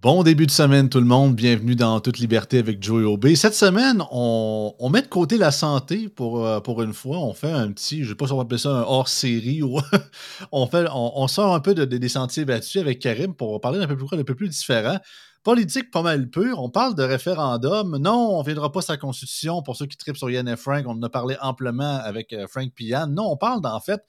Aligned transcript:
Bon 0.00 0.22
début 0.22 0.46
de 0.46 0.52
semaine 0.52 0.88
tout 0.88 1.00
le 1.00 1.06
monde, 1.06 1.34
bienvenue 1.34 1.74
dans 1.74 1.98
Toute 1.98 2.20
Liberté 2.20 2.58
avec 2.58 2.80
Joey 2.80 3.02
Obey. 3.02 3.34
Cette 3.34 3.56
semaine, 3.56 4.00
on, 4.12 4.90
met 4.92 5.02
de 5.02 5.08
côté 5.08 5.38
la 5.38 5.50
santé 5.50 6.08
pour, 6.08 6.46
euh, 6.46 6.60
pour 6.60 6.82
une 6.82 6.92
fois. 6.92 7.18
On 7.18 7.34
fait 7.34 7.50
un 7.50 7.72
petit, 7.72 7.98
je 7.98 8.04
ne 8.04 8.08
sais 8.10 8.14
pas 8.14 8.26
si 8.26 8.32
on 8.32 8.36
va 8.36 8.42
appeler 8.42 8.60
ça 8.60 8.68
un 8.68 8.82
hors-série 8.82 9.60
on, 10.52 10.66
fait, 10.68 10.86
sort 11.26 11.52
un 11.52 11.58
peu 11.58 11.74
de, 11.74 11.84
des 11.84 12.08
sentiers 12.08 12.44
battus 12.44 12.80
avec 12.80 13.00
Karim 13.00 13.34
pour 13.34 13.60
parler 13.60 13.80
d'un 13.80 13.88
peu 13.88 13.96
plus, 13.96 14.06
un 14.16 14.22
peu 14.22 14.36
plus 14.36 14.48
différent. 14.48 14.98
Politique 15.42 15.90
pas 15.90 16.02
mal 16.02 16.30
pure, 16.30 16.62
on 16.62 16.70
parle 16.70 16.94
de 16.94 17.02
référendum. 17.02 17.98
Non, 17.98 18.36
on 18.36 18.38
ne 18.38 18.44
viendra 18.44 18.70
pas 18.70 18.82
sa 18.82 18.96
constitution 18.96 19.62
pour 19.62 19.74
ceux 19.74 19.86
qui 19.86 19.96
tripent 19.96 20.16
sur 20.16 20.30
Yann 20.30 20.46
et 20.46 20.56
Frank. 20.56 20.84
On 20.86 20.92
en 20.92 21.02
a 21.02 21.08
parlé 21.08 21.36
amplement 21.40 21.96
avec 22.04 22.32
euh, 22.32 22.46
Frank 22.46 22.70
Pian. 22.72 23.08
Non, 23.08 23.32
on 23.32 23.36
parle 23.36 23.62
d'en 23.62 23.80
fait, 23.80 24.00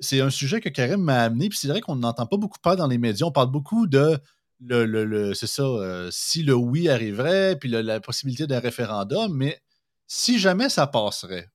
c'est 0.00 0.22
un 0.22 0.30
sujet 0.30 0.62
que 0.62 0.70
Karim 0.70 1.02
m'a 1.02 1.24
amené, 1.24 1.50
puis 1.50 1.58
c'est 1.58 1.68
vrai 1.68 1.82
qu'on 1.82 1.96
n'entend 1.96 2.24
pas 2.24 2.38
beaucoup 2.38 2.58
parler 2.62 2.78
dans 2.78 2.86
les 2.86 2.96
médias. 2.96 3.26
On 3.26 3.30
parle 3.30 3.50
beaucoup 3.50 3.86
de 3.86 4.18
le, 4.68 5.34
c'est 5.34 5.46
ça, 5.46 5.62
euh, 5.62 6.08
si 6.10 6.42
le 6.42 6.54
oui 6.54 6.88
arriverait, 6.88 7.56
puis 7.56 7.68
la 7.68 8.00
possibilité 8.00 8.46
d'un 8.46 8.60
référendum, 8.60 9.32
mais 9.34 9.60
si 10.06 10.38
jamais 10.38 10.68
ça 10.68 10.86
passerait, 10.86 11.48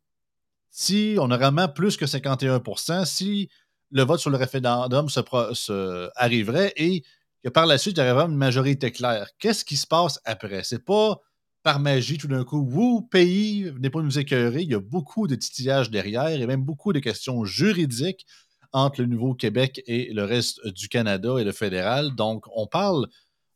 si 0.71 1.16
on 1.20 1.31
a 1.31 1.38
vraiment 1.38 1.67
plus 1.67 1.97
que 1.97 2.05
51% 2.05 3.05
si 3.05 3.49
le 3.91 4.03
vote 4.03 4.20
sur 4.20 4.30
le 4.30 4.38
référendum 4.38 5.09
se, 5.09 6.09
arriverait 6.16 6.73
et 6.75 7.03
que 7.43 7.49
par 7.49 7.66
la 7.66 7.77
suite, 7.77 7.97
il 7.97 8.05
y 8.05 8.11
aurait 8.11 8.25
une 8.25 8.35
majorité 8.35 8.91
claire, 8.91 9.30
qu'est-ce 9.39 9.63
qui 9.63 9.77
se 9.77 9.88
passe 9.88 10.19
après? 10.25 10.63
C'est 10.63 10.83
pas 10.83 11.21
par 11.63 11.80
magie 11.80 12.17
tout 12.17 12.27
d'un 12.27 12.44
coup, 12.44 12.66
vous, 12.66 13.02
pays, 13.02 13.63
venez 13.63 13.89
pas 13.89 14.02
nous 14.02 14.19
écœurer. 14.19 14.61
Il 14.61 14.69
y 14.69 14.75
a 14.75 14.80
beaucoup 14.80 15.27
de 15.27 15.35
titillages 15.35 15.89
derrière 15.89 16.27
et 16.27 16.47
même 16.47 16.63
beaucoup 16.63 16.94
de 16.94 16.99
questions 16.99 17.44
juridiques 17.44 18.25
entre 18.73 19.02
le 19.02 19.07
Nouveau-Québec 19.07 19.81
et 19.88 20.13
le 20.13 20.23
reste 20.23 20.66
du 20.67 20.89
Canada 20.89 21.35
et 21.39 21.44
le 21.44 21.52
fédéral. 21.52 22.16
Donc, 22.16 22.45
on 22.55 22.67
parle, 22.67 23.08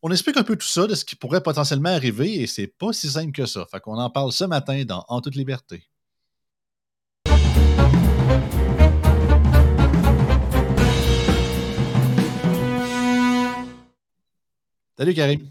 on 0.02 0.12
explique 0.12 0.38
un 0.38 0.44
peu 0.44 0.56
tout 0.56 0.68
ça, 0.68 0.88
de 0.88 0.96
ce 0.96 1.06
qui 1.06 1.16
pourrait 1.16 1.42
potentiellement 1.42 1.90
arriver, 1.90 2.42
et 2.42 2.48
c'est 2.48 2.68
pas 2.68 2.94
si 2.94 3.10
simple 3.10 3.32
que 3.32 3.46
ça. 3.46 3.66
Fait 3.70 3.80
qu'on 3.80 3.98
en 3.98 4.10
parle 4.10 4.32
ce 4.32 4.44
matin 4.44 4.84
dans 4.86 5.06
En 5.08 5.22
toute 5.22 5.36
liberté. 5.36 5.84
Salut 14.98 15.14
Karim. 15.16 15.50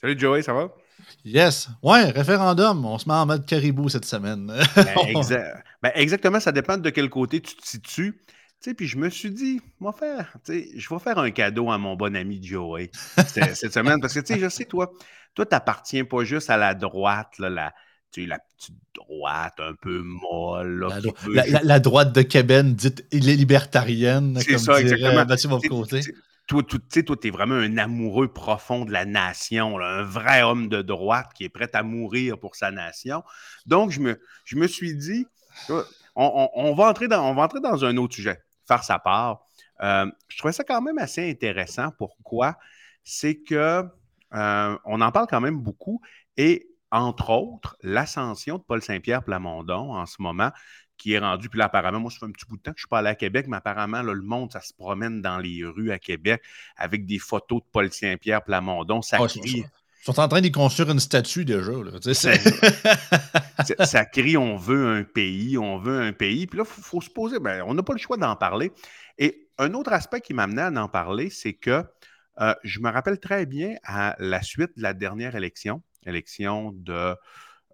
Salut 0.00 0.18
Joey, 0.18 0.42
ça 0.42 0.52
va? 0.52 0.68
Yes. 1.24 1.68
Ouais, 1.82 2.04
référendum. 2.10 2.84
On 2.84 2.98
se 2.98 3.08
met 3.08 3.14
en 3.14 3.26
mode 3.26 3.46
caribou 3.46 3.88
cette 3.88 4.04
semaine. 4.04 4.46
Ben, 4.76 4.94
ben, 5.82 5.92
exactement, 5.94 6.38
ça 6.40 6.52
dépend 6.52 6.76
de 6.76 6.90
quel 6.90 7.10
côté 7.10 7.40
tu 7.40 7.56
te 7.56 7.66
situes 7.66 8.20
puis 8.76 8.86
je 8.86 8.96
me 8.96 9.08
suis 9.10 9.30
dit, 9.30 9.60
moi 9.78 9.92
faire, 9.92 10.36
je 10.48 10.88
vais 10.88 10.98
faire 10.98 11.18
un 11.18 11.30
cadeau 11.30 11.70
à 11.70 11.78
mon 11.78 11.94
bon 11.94 12.16
ami 12.16 12.42
Joey 12.42 12.90
cette 13.26 13.72
semaine. 13.72 14.00
Parce 14.00 14.14
que, 14.14 14.20
tu 14.20 14.34
sais, 14.34 14.40
je 14.40 14.48
sais, 14.48 14.64
toi, 14.64 14.90
toi, 15.34 15.46
t'appartiens 15.46 16.04
pas 16.04 16.24
juste 16.24 16.50
à 16.50 16.56
la 16.56 16.74
droite, 16.74 17.38
là, 17.38 17.50
la, 17.50 17.74
la 18.16 18.38
petite 18.38 18.76
droite 18.94 19.54
un 19.58 19.74
peu 19.74 20.02
molle. 20.02 20.88
la, 21.28 21.80
droite 21.80 22.12
de 22.14 22.22
Québec 22.22 22.74
dite 22.74 23.06
libertarienne. 23.12 24.38
C'est 24.40 24.58
ça, 24.58 24.80
exactement. 24.80 25.60
côté. 25.60 26.00
Toi, 26.48 26.62
tu 26.62 27.04
toi, 27.04 27.16
es 27.24 27.30
vraiment 27.30 27.56
un 27.56 27.76
amoureux 27.76 28.28
profond 28.28 28.84
de 28.84 28.92
la 28.92 29.04
nation, 29.04 29.80
un 29.80 30.02
vrai 30.04 30.42
homme 30.42 30.68
de 30.68 30.80
droite 30.80 31.30
qui 31.34 31.42
est 31.42 31.48
prêt 31.48 31.68
à 31.72 31.82
mourir 31.82 32.38
pour 32.38 32.54
sa 32.54 32.70
nation. 32.70 33.24
Donc, 33.66 33.90
je 33.90 34.00
me, 34.00 34.20
je 34.44 34.56
me 34.56 34.68
suis 34.68 34.94
dit, 34.94 35.26
on, 36.14 36.74
va 36.74 36.88
entrer 36.88 37.08
dans, 37.08 37.28
on 37.28 37.34
va 37.34 37.42
entrer 37.42 37.60
dans 37.60 37.84
un 37.84 37.96
autre 37.96 38.14
sujet 38.14 38.38
faire 38.66 38.84
sa 38.84 38.98
part. 38.98 39.46
Euh, 39.82 40.10
je 40.28 40.38
trouvais 40.38 40.52
ça 40.52 40.64
quand 40.64 40.80
même 40.80 40.98
assez 40.98 41.30
intéressant. 41.30 41.90
Pourquoi? 41.98 42.56
C'est 43.02 43.36
que 43.36 43.84
euh, 44.34 44.78
on 44.84 45.00
en 45.00 45.12
parle 45.12 45.26
quand 45.28 45.40
même 45.40 45.60
beaucoup 45.60 46.00
et 46.36 46.68
entre 46.90 47.30
autres, 47.30 47.76
l'ascension 47.82 48.58
de 48.58 48.62
Paul 48.62 48.80
Saint-Pierre 48.80 49.24
Plamondon 49.24 49.92
en 49.94 50.06
ce 50.06 50.22
moment, 50.22 50.50
qui 50.96 51.12
est 51.12 51.18
rendu, 51.18 51.48
puis 51.48 51.58
là, 51.58 51.66
apparemment, 51.66 52.00
moi, 52.00 52.10
ça 52.10 52.20
fait 52.20 52.26
un 52.26 52.30
petit 52.30 52.46
bout 52.46 52.56
de 52.56 52.62
temps 52.62 52.72
que 52.72 52.78
je 52.78 52.82
suis 52.82 52.88
pas 52.88 53.00
allé 53.00 53.08
à 53.08 53.14
Québec, 53.14 53.46
mais 53.48 53.56
apparemment, 53.56 54.02
là, 54.02 54.14
le 54.14 54.22
monde, 54.22 54.52
ça 54.52 54.60
se 54.60 54.72
promène 54.72 55.20
dans 55.20 55.38
les 55.38 55.62
rues 55.64 55.90
à 55.90 55.98
Québec 55.98 56.42
avec 56.76 57.04
des 57.04 57.18
photos 57.18 57.60
de 57.60 57.66
Paul 57.70 57.92
Saint-Pierre 57.92 58.42
Plamondon. 58.42 59.02
Ça 59.02 59.18
ah, 59.20 59.26
crie. 59.26 59.64
Ils 60.06 60.14
sont 60.14 60.20
en 60.20 60.28
train 60.28 60.40
d'y 60.40 60.52
construire 60.52 60.90
une 60.90 61.00
statue 61.00 61.44
déjà. 61.44 61.72
ça, 63.84 64.04
crie 64.04 64.36
on 64.36 64.56
veut 64.56 64.86
un 64.86 65.02
pays, 65.02 65.58
on 65.58 65.78
veut 65.78 66.00
un 66.00 66.12
pays. 66.12 66.46
Puis 66.46 66.58
là, 66.58 66.64
il 66.64 66.82
faut, 66.82 67.00
se 67.00 67.10
poser, 67.10 67.40
ben, 67.40 67.64
on 67.66 67.74
n'a 67.74 67.82
pas 67.82 67.92
le 67.92 67.98
choix 67.98 68.16
d'en 68.16 68.36
parler. 68.36 68.70
Et 69.18 69.48
un 69.58 69.74
autre 69.74 69.92
aspect 69.92 70.20
qui 70.20 70.32
m'amenait 70.32 70.62
à 70.62 70.70
en 70.80 70.88
parler, 70.88 71.28
c'est 71.28 71.54
que 71.54 71.82
euh, 72.40 72.54
je 72.62 72.78
me 72.78 72.88
rappelle 72.88 73.18
très 73.18 73.46
bien 73.46 73.74
à 73.82 74.14
la 74.20 74.42
suite 74.42 74.76
de 74.76 74.82
la 74.82 74.94
dernière 74.94 75.34
élection, 75.34 75.82
élection 76.06 76.70
de 76.70 77.16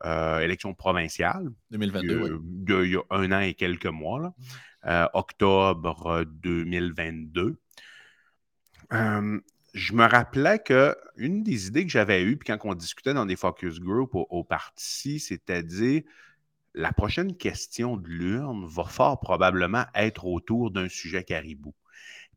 euh, 0.07 0.39
élection 0.39 0.73
provinciale. 0.73 1.51
2022, 1.71 2.87
Il 2.87 2.93
y 2.93 2.97
a 2.97 3.03
un 3.11 3.31
an 3.33 3.41
et 3.41 3.53
quelques 3.53 3.85
mois, 3.85 4.21
là, 4.21 4.33
euh, 4.87 5.07
octobre 5.13 6.25
2022 6.25 7.59
je 9.73 9.95
me 9.95 10.05
rappelais 10.05 10.59
que 10.59 10.97
une 11.17 11.43
des 11.43 11.67
idées 11.67 11.85
que 11.85 11.91
j'avais 11.91 12.23
eues, 12.23 12.37
puis 12.37 12.47
quand 12.47 12.59
on 12.69 12.75
discutait 12.75 13.15
dans 13.15 13.27
des 13.27 13.37
focus 13.37 13.81
groups 13.81 14.15
au, 14.15 14.45
parti, 14.45 15.19
c'est-à-dire 15.19 16.03
la 16.75 16.93
prochaine 16.93 17.37
question 17.37 17.97
de 17.97 18.09
l'urne 18.09 18.67
va 18.67 18.85
fort 18.85 19.21
probablement 19.21 19.85
être 19.95 20.27
autour 20.27 20.71
d'un 20.71 20.89
sujet 20.89 21.25
caribou. 21.25 21.75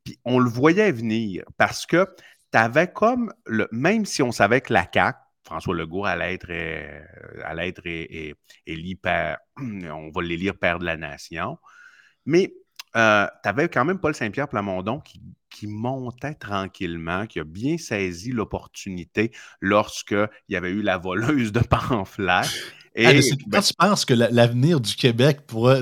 Puis 0.03 0.19
on 0.25 0.39
le 0.39 0.49
voyait 0.49 0.91
venir 0.91 1.43
parce 1.57 1.85
que 1.85 2.07
tu 2.51 2.57
avais 2.57 2.91
comme, 2.91 3.33
même 3.71 4.05
si 4.05 4.21
on 4.21 4.31
savait 4.31 4.61
que 4.61 4.73
la 4.73 4.87
CAQ, 4.91 5.19
François 5.43 5.75
Legault 5.75 6.05
allait 6.05 6.33
être, 6.33 6.47
euh, 6.49 7.01
allait 7.43 7.69
être 7.69 7.85
élu 8.65 8.95
père, 8.95 9.39
on 9.57 10.09
va 10.09 10.21
l'élire 10.21 10.57
père 10.57 10.79
de 10.79 10.85
la 10.85 10.97
nation, 10.97 11.57
mais 12.25 12.53
euh, 12.95 13.27
tu 13.43 13.49
avais 13.49 13.67
quand 13.69 13.85
même 13.85 13.99
Paul 13.99 14.15
Saint-Pierre 14.15 14.47
Plamondon 14.47 14.99
qui, 15.01 15.21
qui, 15.55 15.67
montait 15.67 16.35
tranquillement, 16.35 17.25
qui 17.25 17.39
a 17.39 17.43
bien 17.43 17.77
saisi 17.77 18.31
l'opportunité 18.31 19.31
lorsqu'il 19.61 20.27
y 20.49 20.55
avait 20.55 20.71
eu 20.71 20.81
la 20.81 20.97
voleuse 20.97 21.51
de 21.51 21.59
pamphlets. 21.61 22.47
Et, 22.97 23.05
ah, 23.05 23.13
quand 23.51 23.61
tu 23.61 23.73
penses 23.77 24.05
que 24.05 24.13
l'avenir 24.13 24.79
du 24.79 24.95
Québec 24.95 25.41
pourrait. 25.45 25.81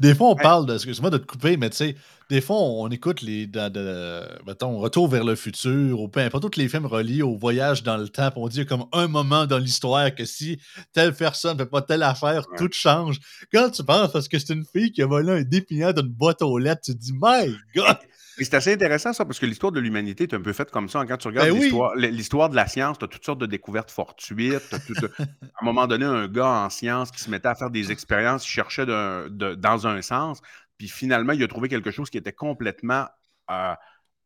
Des 0.00 0.14
fois, 0.14 0.30
on 0.30 0.36
parle 0.36 0.64
de. 0.64 0.74
Excuse-moi 0.74 1.10
de 1.10 1.18
te 1.18 1.26
couper, 1.26 1.58
mais 1.58 1.68
tu 1.68 1.76
sais, 1.76 1.96
des 2.30 2.40
fois, 2.40 2.56
on, 2.56 2.88
écoute 2.88 3.20
les. 3.20 3.46
De, 3.46 4.22
mettons, 4.46 4.78
Retour 4.78 5.06
vers 5.08 5.22
le 5.22 5.34
futur, 5.34 6.00
ou 6.00 6.08
peu 6.08 6.20
importe, 6.20 6.50
tous 6.50 6.58
les 6.58 6.68
films 6.68 6.86
reliés 6.86 7.20
au 7.20 7.36
voyage 7.36 7.82
dans 7.82 7.98
le 7.98 8.08
temps, 8.08 8.30
on 8.36 8.48
dit 8.48 8.64
comme 8.64 8.86
un 8.92 9.06
moment 9.06 9.44
dans 9.44 9.58
l'histoire 9.58 10.14
que 10.14 10.24
si 10.24 10.58
telle 10.94 11.12
personne 11.12 11.58
ne 11.58 11.64
fait 11.64 11.68
pas 11.68 11.82
telle 11.82 12.02
affaire, 12.02 12.44
tout 12.56 12.70
change. 12.72 13.20
Quand 13.52 13.68
tu 13.68 13.84
penses, 13.84 14.10
parce 14.10 14.26
que 14.26 14.38
c'est 14.38 14.54
une 14.54 14.64
fille 14.64 14.92
qui 14.92 15.02
a 15.02 15.06
volé 15.06 15.32
un 15.32 15.42
dépliant 15.42 15.92
d'une 15.92 16.08
boîte 16.08 16.40
aux 16.40 16.56
lettres, 16.56 16.82
tu 16.86 16.94
te 16.94 16.98
dis, 16.98 17.12
My 17.12 17.54
God! 17.74 17.98
C'est 18.44 18.54
assez 18.54 18.72
intéressant, 18.72 19.12
ça, 19.12 19.24
parce 19.24 19.38
que 19.38 19.46
l'histoire 19.46 19.72
de 19.72 19.80
l'humanité 19.80 20.24
est 20.24 20.34
un 20.34 20.40
peu 20.40 20.52
faite 20.52 20.70
comme 20.70 20.88
ça. 20.88 21.04
Quand 21.06 21.16
tu 21.16 21.28
regardes 21.28 21.50
ben 21.50 22.10
l'histoire 22.10 22.48
de 22.48 22.56
la 22.56 22.66
science, 22.66 22.98
tu 22.98 23.04
as 23.04 23.08
toutes 23.08 23.24
sortes 23.24 23.40
de 23.40 23.46
découvertes 23.46 23.90
fortuites. 23.90 24.72
à 25.18 25.22
un 25.60 25.64
moment 25.64 25.86
donné, 25.86 26.04
un 26.04 26.28
gars 26.28 26.64
en 26.64 26.70
science 26.70 27.10
qui 27.10 27.20
se 27.20 27.30
mettait 27.30 27.48
à 27.48 27.54
faire 27.54 27.70
des 27.70 27.92
expériences, 27.92 28.46
il 28.46 28.50
cherchait 28.50 28.86
dans 28.86 29.86
un 29.86 30.02
sens, 30.02 30.40
puis 30.78 30.88
finalement, 30.88 31.32
il 31.32 31.42
a 31.42 31.48
trouvé 31.48 31.68
quelque 31.68 31.90
chose 31.90 32.08
qui 32.08 32.18
était 32.18 32.32
complètement 32.32 33.06
euh, 33.50 33.74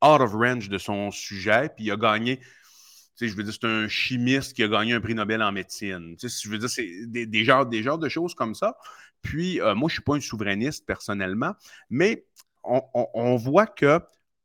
out 0.04 0.20
of 0.20 0.32
range 0.34 0.68
de 0.68 0.78
son 0.78 1.10
sujet, 1.10 1.70
puis 1.74 1.86
il 1.86 1.90
a 1.90 1.96
gagné. 1.96 2.38
Tu 3.16 3.26
sais, 3.26 3.28
je 3.28 3.36
veux 3.36 3.42
dire, 3.42 3.52
c'est 3.52 3.66
un 3.66 3.88
chimiste 3.88 4.54
qui 4.54 4.62
a 4.62 4.68
gagné 4.68 4.92
un 4.92 5.00
prix 5.00 5.14
Nobel 5.14 5.42
en 5.42 5.50
médecine. 5.52 6.16
Tu 6.16 6.28
sais, 6.28 6.40
je 6.44 6.48
veux 6.48 6.58
dire, 6.58 6.68
c'est 6.68 6.88
des, 7.06 7.44
genres, 7.44 7.66
des 7.66 7.82
genres 7.82 7.98
de 7.98 8.08
choses 8.08 8.34
comme 8.34 8.54
ça. 8.54 8.76
Puis, 9.22 9.60
euh, 9.60 9.74
moi, 9.74 9.88
je 9.88 9.94
ne 9.94 9.96
suis 9.96 10.02
pas 10.02 10.14
un 10.14 10.20
souverainiste 10.20 10.84
personnellement, 10.86 11.54
mais 11.90 12.24
on, 12.64 13.36
voit 13.36 13.66
que 13.66 14.00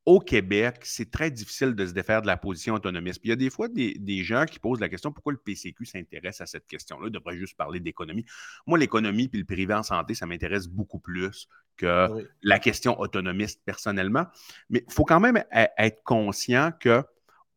au 0.06 0.20
Québec, 0.20 0.78
c'est 0.84 1.12
très 1.12 1.30
difficile 1.30 1.76
de 1.76 1.86
se 1.86 1.94
défaire 1.94 2.22
de 2.22 2.28
la 2.28 2.38
position 2.38 2.74
autonomiste. 2.74 3.20
Puis 3.20 3.28
il 3.28 3.32
y 3.32 3.34
a 3.34 3.36
des 3.36 3.50
fois 3.50 3.68
des, 3.68 4.24
gens 4.24 4.46
qui 4.46 4.58
posent 4.58 4.80
la 4.80 4.90
question 4.90 5.12
pourquoi 5.12 5.34
le 5.34 5.38
PCQ 5.38 5.86
s'intéresse 5.86 6.42
à 6.42 6.46
cette 6.46 6.66
question-là? 6.66 7.08
Il 7.08 7.12
devrait 7.12 7.38
juste 7.38 7.56
parler 7.56 7.80
d'économie. 7.80 8.26
Moi, 8.66 8.80
l'économie 8.80 9.28
puis 9.28 9.40
le 9.40 9.46
privé 9.46 9.74
en 9.74 9.84
santé, 9.84 10.16
ça 10.16 10.26
m'intéresse 10.26 10.68
beaucoup 10.68 11.00
plus 11.00 11.48
que 11.78 12.28
la 12.42 12.60
question 12.60 13.00
autonomiste 13.00 13.62
personnellement. 13.66 14.26
Mais 14.70 14.84
il 14.88 14.94
faut 14.94 15.06
quand 15.06 15.20
même 15.20 15.44
être 15.52 16.04
conscient 16.04 16.72
que 16.80 17.04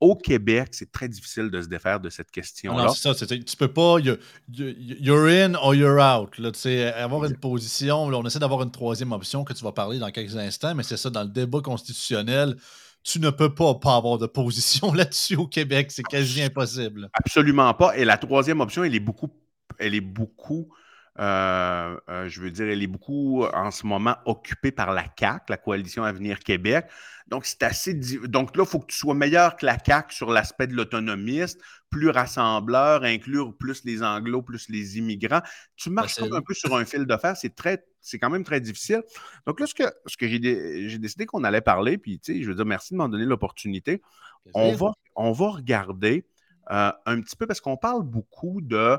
au 0.02 0.16
Québec, 0.16 0.70
c'est 0.72 0.90
très 0.90 1.08
difficile 1.08 1.48
de 1.48 1.62
se 1.62 1.68
défaire 1.68 2.00
de 2.00 2.10
cette 2.10 2.32
question-là. 2.32 2.86
Non, 2.86 2.92
c'est 2.92 3.14
ça. 3.14 3.26
Tu 3.26 3.56
peux 3.56 3.72
pas. 3.72 3.98
You're 4.00 5.28
in 5.28 5.54
or 5.54 5.76
you're 5.76 6.00
out. 6.02 6.36
Là, 6.38 6.50
avoir 6.96 7.24
une 7.26 7.36
position. 7.36 8.02
on 8.02 8.26
essaie 8.26 8.40
d'avoir 8.40 8.62
une 8.64 8.72
troisième 8.72 9.12
option 9.12 9.44
que 9.44 9.52
tu 9.52 9.62
vas 9.62 9.70
parler 9.70 10.00
dans 10.00 10.10
quelques 10.10 10.36
instants, 10.36 10.74
mais 10.74 10.82
c'est 10.82 10.96
ça, 10.96 11.08
dans 11.08 11.22
le 11.22 11.28
débat 11.28 11.60
constitutionnel, 11.60 12.56
tu 13.04 13.20
ne 13.20 13.30
peux 13.30 13.54
pas, 13.54 13.74
pas 13.76 13.94
avoir 13.94 14.18
de 14.18 14.26
position 14.26 14.92
là-dessus 14.92 15.36
au 15.36 15.46
Québec. 15.46 15.92
C'est 15.92 16.02
quasi 16.02 16.42
impossible. 16.42 17.08
Absolument 17.12 17.72
pas. 17.72 17.96
Et 17.96 18.04
la 18.04 18.18
troisième 18.18 18.60
option, 18.60 18.82
elle 18.82 18.96
est 18.96 19.00
beaucoup, 19.00 19.30
elle 19.78 19.94
est 19.94 20.00
beaucoup 20.00 20.68
Euh, 21.18 21.96
euh, 22.08 22.28
je 22.28 22.40
veux 22.40 22.50
dire, 22.50 22.66
elle 22.68 22.82
est 22.82 22.86
beaucoup 22.86 23.44
en 23.44 23.70
ce 23.70 23.86
moment 23.86 24.16
occupée 24.24 24.72
par 24.72 24.92
la 24.92 25.04
CAC, 25.04 25.50
la 25.50 25.58
Coalition 25.58 26.04
Avenir 26.04 26.38
Québec. 26.38 26.86
Donc, 27.28 27.44
c'est 27.44 27.62
assez. 27.62 27.94
Donc 27.94 28.56
là, 28.56 28.64
il 28.64 28.68
faut 28.68 28.80
que 28.80 28.86
tu 28.86 28.96
sois 28.96 29.14
meilleur 29.14 29.56
que 29.56 29.66
la 29.66 29.76
CAC 29.76 30.12
sur 30.12 30.30
l'aspect 30.30 30.66
de 30.66 30.74
l'autonomiste, 30.74 31.60
plus 31.90 32.08
rassembleur, 32.08 33.04
inclure 33.04 33.54
plus 33.56 33.84
les 33.84 34.02
anglos, 34.02 34.42
plus 34.42 34.68
les 34.70 34.98
immigrants. 34.98 35.42
Tu 35.76 35.90
marches 35.90 36.16
comme 36.16 36.32
un 36.32 36.40
peu 36.40 36.54
sur 36.54 36.74
un 36.74 36.84
fil 36.84 37.06
de 37.06 37.16
fer. 37.16 37.36
C'est 37.36 37.54
très, 37.54 37.84
c'est 38.00 38.18
quand 38.18 38.30
même 38.30 38.44
très 38.44 38.60
difficile. 38.60 39.02
Donc 39.46 39.60
là, 39.60 39.66
ce 39.66 39.74
que, 39.74 39.84
ce 40.06 40.16
que 40.16 40.26
j'ai, 40.26 40.38
décidé 40.98 41.26
qu'on 41.26 41.44
allait 41.44 41.60
parler, 41.60 41.98
puis 41.98 42.18
tu 42.18 42.34
sais, 42.34 42.42
je 42.42 42.48
veux 42.48 42.54
dire, 42.54 42.64
merci 42.66 42.94
de 42.94 42.98
m'en 42.98 43.08
donner 43.08 43.26
l'opportunité. 43.26 44.00
On 44.54 44.72
va, 44.72 44.92
on 45.14 45.32
va 45.32 45.50
regarder 45.50 46.26
euh, 46.70 46.90
un 47.06 47.20
petit 47.20 47.36
peu 47.36 47.46
parce 47.46 47.60
qu'on 47.60 47.76
parle 47.76 48.02
beaucoup 48.02 48.60
de 48.60 48.98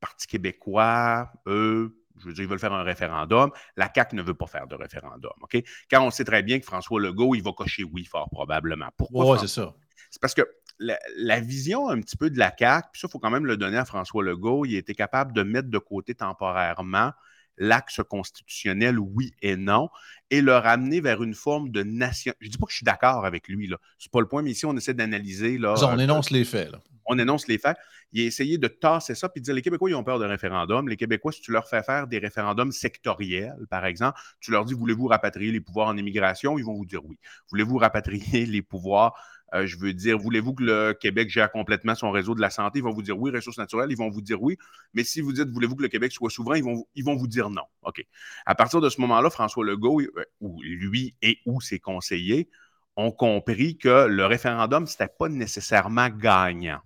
Parti 0.00 0.26
québécois, 0.26 1.32
eux, 1.46 1.96
je 2.18 2.26
veux 2.26 2.32
dire, 2.32 2.44
ils 2.44 2.48
veulent 2.48 2.58
faire 2.58 2.72
un 2.72 2.82
référendum. 2.82 3.50
La 3.76 3.90
CAQ 3.94 4.16
ne 4.16 4.22
veut 4.22 4.34
pas 4.34 4.46
faire 4.46 4.66
de 4.66 4.74
référendum. 4.74 5.32
OK? 5.40 5.62
Quand 5.90 6.02
on 6.04 6.10
sait 6.10 6.24
très 6.24 6.42
bien 6.42 6.58
que 6.58 6.64
François 6.64 7.00
Legault, 7.00 7.34
il 7.34 7.42
va 7.42 7.52
cocher 7.52 7.84
oui 7.84 8.04
fort 8.04 8.28
probablement. 8.30 8.88
Pourquoi? 8.96 9.32
Oui, 9.32 9.38
c'est 9.40 9.48
ça. 9.48 9.74
C'est 10.10 10.20
parce 10.20 10.34
que 10.34 10.42
la, 10.78 11.40
vision 11.40 11.88
un 11.88 12.00
petit 12.00 12.16
peu 12.16 12.30
de 12.30 12.38
la 12.38 12.54
CAQ, 12.56 12.88
puis 12.92 13.00
ça, 13.00 13.08
il 13.08 13.10
faut 13.10 13.18
quand 13.18 13.30
même 13.30 13.46
le 13.46 13.56
donner 13.56 13.76
à 13.76 13.84
François 13.84 14.22
Legault, 14.22 14.64
il 14.64 14.76
était 14.76 14.94
capable 14.94 15.32
de 15.32 15.42
mettre 15.42 15.68
de 15.68 15.78
côté 15.78 16.14
temporairement 16.14 17.12
l'axe 17.58 18.00
constitutionnel, 18.08 18.98
oui 18.98 19.32
et 19.42 19.56
non, 19.56 19.88
et 20.30 20.40
le 20.40 20.56
ramener 20.56 21.00
vers 21.00 21.22
une 21.22 21.34
forme 21.34 21.70
de 21.70 21.82
nation. 21.82 22.32
Je 22.40 22.46
ne 22.46 22.52
dis 22.52 22.58
pas 22.58 22.66
que 22.66 22.72
je 22.72 22.76
suis 22.76 22.84
d'accord 22.84 23.24
avec 23.24 23.48
lui, 23.48 23.66
Ce 23.66 23.72
n'est 23.72 24.10
pas 24.10 24.20
le 24.20 24.28
point, 24.28 24.42
mais 24.42 24.52
ici, 24.52 24.66
on 24.66 24.76
essaie 24.76 24.94
d'analyser. 24.94 25.58
on 25.60 25.64
euh, 25.64 25.96
énonce 25.98 26.30
les 26.30 26.44
faits. 26.44 26.72
On 27.06 27.18
énonce 27.18 27.48
les 27.48 27.58
faits. 27.58 27.76
Il 28.12 28.22
a 28.22 28.26
essayé 28.26 28.58
de 28.58 28.68
tasser 28.68 29.14
ça 29.14 29.28
puis 29.28 29.40
de 29.40 29.44
dire 29.44 29.54
les 29.54 29.62
Québécois, 29.62 29.90
ils 29.90 29.94
ont 29.94 30.04
peur 30.04 30.18
de 30.18 30.24
référendum. 30.24 30.88
Les 30.88 30.96
Québécois, 30.96 31.32
si 31.32 31.40
tu 31.40 31.52
leur 31.52 31.68
fais 31.68 31.82
faire 31.82 32.06
des 32.06 32.18
référendums 32.18 32.72
sectoriels, 32.72 33.66
par 33.70 33.84
exemple, 33.84 34.18
tu 34.40 34.50
leur 34.50 34.64
dis 34.64 34.74
voulez-vous 34.74 35.06
rapatrier 35.06 35.52
les 35.52 35.60
pouvoirs 35.60 35.88
en 35.88 35.96
immigration? 35.96 36.58
Ils 36.58 36.64
vont 36.64 36.74
vous 36.74 36.86
dire 36.86 37.04
oui. 37.04 37.18
Voulez-vous 37.50 37.78
rapatrier 37.78 38.46
les 38.46 38.62
pouvoirs 38.62 39.14
euh, 39.54 39.66
je 39.66 39.78
veux 39.78 39.94
dire, 39.94 40.18
voulez-vous 40.18 40.54
que 40.54 40.62
le 40.62 40.92
Québec 40.92 41.30
gère 41.30 41.50
complètement 41.50 41.94
son 41.94 42.10
réseau 42.10 42.34
de 42.34 42.40
la 42.40 42.50
santé? 42.50 42.80
Ils 42.80 42.82
vont 42.82 42.92
vous 42.92 43.02
dire 43.02 43.18
oui, 43.18 43.30
ressources 43.30 43.58
naturelles, 43.58 43.90
ils 43.90 43.96
vont 43.96 44.10
vous 44.10 44.20
dire 44.20 44.42
oui. 44.42 44.58
Mais 44.94 45.04
si 45.04 45.20
vous 45.20 45.32
dites, 45.32 45.48
voulez-vous 45.48 45.76
que 45.76 45.82
le 45.82 45.88
Québec 45.88 46.12
soit 46.12 46.30
souverain, 46.30 46.58
ils 46.58 46.64
vont, 46.64 46.86
ils 46.94 47.04
vont 47.04 47.16
vous 47.16 47.26
dire 47.28 47.48
non. 47.48 47.64
OK. 47.82 48.04
À 48.44 48.54
partir 48.54 48.80
de 48.80 48.88
ce 48.90 49.00
moment-là, 49.00 49.30
François 49.30 49.64
Legault, 49.64 50.00
euh, 50.00 50.24
ou 50.40 50.60
lui 50.62 51.14
et 51.22 51.38
ou 51.46 51.60
ses 51.60 51.78
conseillers, 51.78 52.48
ont 52.96 53.12
compris 53.12 53.78
que 53.78 54.06
le 54.06 54.26
référendum, 54.26 54.86
ce 54.86 54.94
n'était 54.94 55.14
pas 55.18 55.28
nécessairement 55.28 56.08
gagnant. 56.08 56.80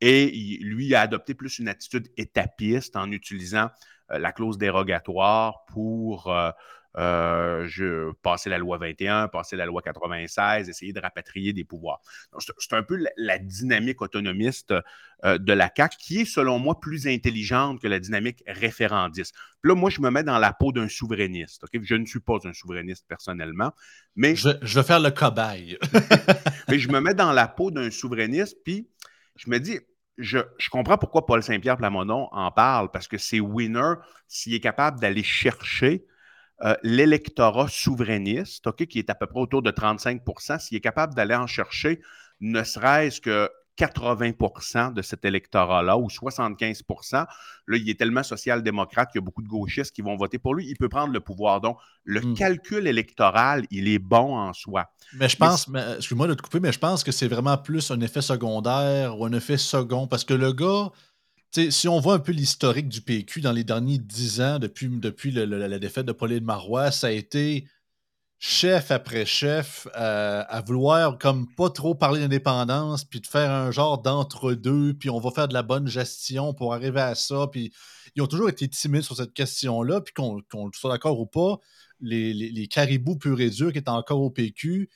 Et 0.00 0.58
lui 0.62 0.94
a 0.94 1.02
adopté 1.02 1.34
plus 1.34 1.58
une 1.58 1.68
attitude 1.68 2.08
étapiste 2.16 2.96
en 2.96 3.10
utilisant 3.12 3.68
euh, 4.10 4.18
la 4.18 4.32
clause 4.32 4.56
dérogatoire 4.56 5.66
pour 5.66 6.32
je, 6.96 8.12
passer 8.22 8.50
la 8.50 8.58
loi 8.58 8.78
21, 8.78 9.28
passer 9.28 9.56
la 9.56 9.66
loi 9.66 9.82
96, 9.82 10.68
essayer 10.68 10.92
de 10.92 11.00
rapatrier 11.00 11.52
des 11.52 11.64
pouvoirs. 11.64 12.00
C'est 12.58 12.74
un 12.74 12.82
peu 12.82 12.98
la, 13.16 13.38
dynamique 13.38 14.02
autonomiste 14.02 14.74
euh, 15.24 15.38
de 15.38 15.52
la 15.52 15.70
CAQ 15.74 15.96
qui 15.98 16.20
est, 16.20 16.24
selon 16.24 16.58
moi, 16.58 16.80
plus 16.80 17.06
intelligente 17.06 17.80
que 17.80 17.88
la 17.88 18.00
dynamique 18.00 18.42
référendiste. 18.46 19.34
Puis 19.62 19.70
là, 19.70 19.74
moi, 19.74 19.90
je 19.90 20.00
me 20.00 20.10
mets 20.10 20.22
dans 20.22 20.38
la 20.38 20.52
peau 20.52 20.72
d'un 20.72 20.88
souverainiste. 20.88 21.64
Je 21.72 21.94
ne 21.94 22.06
suis 22.06 22.20
pas 22.20 22.38
un 22.44 22.52
souverainiste 22.52 23.06
personnellement, 23.06 23.72
mais... 24.16 24.34
Je, 24.34 24.50
je 24.62 24.80
vais 24.80 24.86
faire 24.86 25.00
le 25.00 25.10
cobaye. 25.10 25.78
mais 26.68 26.78
je 26.78 26.88
me 26.88 27.00
mets 27.00 27.14
dans 27.14 27.32
la 27.32 27.48
peau 27.48 27.70
d'un 27.70 27.90
souverainiste, 27.90 28.58
puis 28.64 28.88
je 29.36 29.50
me 29.50 29.58
dis, 29.58 29.78
je, 30.18 30.38
je, 30.58 30.68
comprends 30.70 30.98
pourquoi 30.98 31.24
Paul 31.26 31.42
Saint-Pierre 31.42 31.76
Plamondon 31.76 32.28
en 32.32 32.50
parle, 32.50 32.90
parce 32.90 33.08
que 33.08 33.16
c'est 33.18 33.40
winner 33.40 33.94
s'il 34.28 34.54
est 34.54 34.60
capable 34.60 35.00
d'aller 35.00 35.22
chercher 35.22 36.04
euh, 36.62 36.74
l'électorat 36.82 37.68
souverainiste, 37.68 38.70
qui 38.86 38.98
est 38.98 39.10
à 39.10 39.14
peu 39.14 39.26
près 39.26 39.40
autour 39.40 39.62
de 39.62 39.70
35% 39.70 40.60
s'il 40.60 40.76
est 40.76 40.80
capable 40.80 41.14
d'aller 41.14 41.34
en 41.34 41.46
chercher 41.46 42.00
ne 42.40 42.62
serait-ce 42.62 43.20
que 43.20 43.50
80% 43.80 44.92
de 44.92 45.00
cet 45.00 45.24
électorat-là 45.24 45.96
ou 45.96 46.10
75 46.10 46.82
là, 47.10 47.26
il 47.78 47.88
est 47.88 47.98
tellement 47.98 48.22
social-démocrate 48.22 49.10
qu'il 49.10 49.20
y 49.20 49.22
a 49.22 49.24
beaucoup 49.24 49.42
de 49.42 49.48
gauchistes 49.48 49.94
qui 49.94 50.02
vont 50.02 50.16
voter 50.16 50.38
pour 50.38 50.54
lui. 50.54 50.66
Il 50.68 50.76
peut 50.76 50.88
prendre 50.88 51.12
le 51.12 51.20
pouvoir. 51.20 51.60
Donc, 51.62 51.78
le 52.04 52.20
hmm. 52.20 52.34
calcul 52.34 52.86
électoral, 52.86 53.64
il 53.70 53.88
est 53.88 53.98
bon 53.98 54.36
en 54.36 54.52
soi. 54.52 54.92
Mais 55.14 55.28
je 55.28 55.36
pense, 55.36 55.70
excuse-moi 55.96 56.26
de 56.26 56.34
te 56.34 56.42
couper, 56.42 56.60
mais 56.60 56.72
je 56.72 56.78
pense 56.78 57.02
que 57.02 57.12
c'est 57.12 57.28
vraiment 57.28 57.56
plus 57.56 57.90
un 57.90 58.00
effet 58.00 58.20
secondaire 58.20 59.18
ou 59.18 59.24
un 59.24 59.32
effet 59.32 59.56
second 59.56 60.06
parce 60.06 60.24
que 60.24 60.34
le 60.34 60.52
gars, 60.52 60.90
si 61.52 61.88
on 61.88 62.00
voit 62.00 62.14
un 62.14 62.18
peu 62.18 62.32
l'historique 62.32 62.88
du 62.88 63.00
PQ 63.00 63.40
dans 63.40 63.52
les 63.52 63.64
derniers 63.64 63.98
dix 63.98 64.40
ans, 64.40 64.58
depuis, 64.58 64.88
depuis 64.88 65.32
la 65.32 65.78
défaite 65.78 66.06
de 66.06 66.12
Pauline 66.12 66.44
Marois, 66.44 66.90
ça 66.90 67.08
a 67.08 67.10
été 67.10 67.66
chef 68.42 68.90
après 68.90 69.26
chef 69.26 69.86
euh, 69.96 70.42
à 70.48 70.62
vouloir 70.62 71.18
comme 71.18 71.46
pas 71.54 71.68
trop 71.68 71.94
parler 71.94 72.20
d'indépendance, 72.20 73.04
puis 73.04 73.20
de 73.20 73.26
faire 73.26 73.50
un 73.50 73.70
genre 73.70 74.00
d'entre-deux, 74.00 74.94
puis 74.94 75.10
on 75.10 75.20
va 75.20 75.30
faire 75.30 75.46
de 75.46 75.52
la 75.54 75.62
bonne 75.62 75.86
gestion 75.86 76.54
pour 76.54 76.72
arriver 76.72 77.00
à 77.00 77.14
ça. 77.14 77.48
Puis 77.52 77.72
ils 78.16 78.22
ont 78.22 78.26
toujours 78.26 78.48
été 78.48 78.66
timides 78.68 79.02
sur 79.02 79.16
cette 79.16 79.34
question-là, 79.34 80.00
puis 80.00 80.14
qu'on 80.14 80.70
soit 80.72 80.90
d'accord 80.90 81.20
ou 81.20 81.26
pas, 81.26 81.58
les, 82.00 82.32
les, 82.32 82.66
caribous 82.66 83.16
purs 83.16 83.40
et 83.40 83.50
durs 83.50 83.72
qui 83.72 83.78
étaient 83.78 83.90
encore 83.90 84.22
au 84.22 84.30
PQ, 84.30 84.88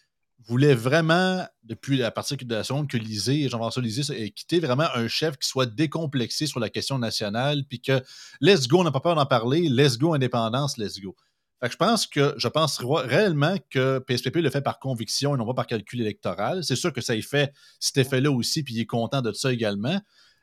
voulait 0.47 0.75
vraiment, 0.75 1.47
depuis 1.63 1.97
la 1.97 2.11
partie 2.11 2.37
de 2.37 2.55
la 2.55 2.65
seconde, 2.65 2.89
que 2.89 2.97
Lisée, 2.97 3.49
Jean-François 3.49 3.83
Lisée 3.83 4.13
ait 4.23 4.31
quitté 4.31 4.61
vraiment 4.61 4.87
un 4.95 5.09
chef 5.09 5.37
qui 5.37 5.49
soit 5.49 5.67
décomplexé 5.67 6.47
sur 6.47 6.61
la 6.61 6.69
question 6.69 6.99
nationale, 6.99 7.65
puis 7.69 7.81
que 7.81 8.03
let's 8.41 8.69
go, 8.69 8.81
on 8.81 8.85
n'a 8.85 8.91
pas 8.91 9.01
peur 9.01 9.15
d'en 9.15 9.27
parler, 9.27 9.69
let's 9.69 9.99
go, 9.99 10.15
indépendance, 10.15 10.77
let's 10.79 11.01
go. 11.01 11.15
Fait 11.61 11.69
que 11.69 11.73
je 11.73 11.79
pense 11.79 12.07
que 12.07 12.35
je 12.37 12.49
pense 12.49 12.79
réellement 12.79 13.57
que 13.71 13.99
PSPP 14.01 14.37
le 14.37 14.51
fait 14.51 14.61
par 14.61 14.79
conviction 14.79 15.35
et 15.35 15.39
non 15.39 15.47
pas 15.47 15.55
par 15.55 15.67
calcul 15.67 16.01
électoral. 16.01 16.63
C'est 16.63 16.77
sûr 16.77 16.93
que 16.93 17.01
ça 17.01 17.15
y 17.15 17.23
fait 17.23 17.53
cet 17.81 17.97
effet-là 17.99 18.31
aussi, 18.31 18.63
puis 18.63 18.75
il 18.75 18.81
est 18.81 18.87
content 18.87 19.23
de 19.23 19.33
ça 19.33 19.53
également. 19.53 19.99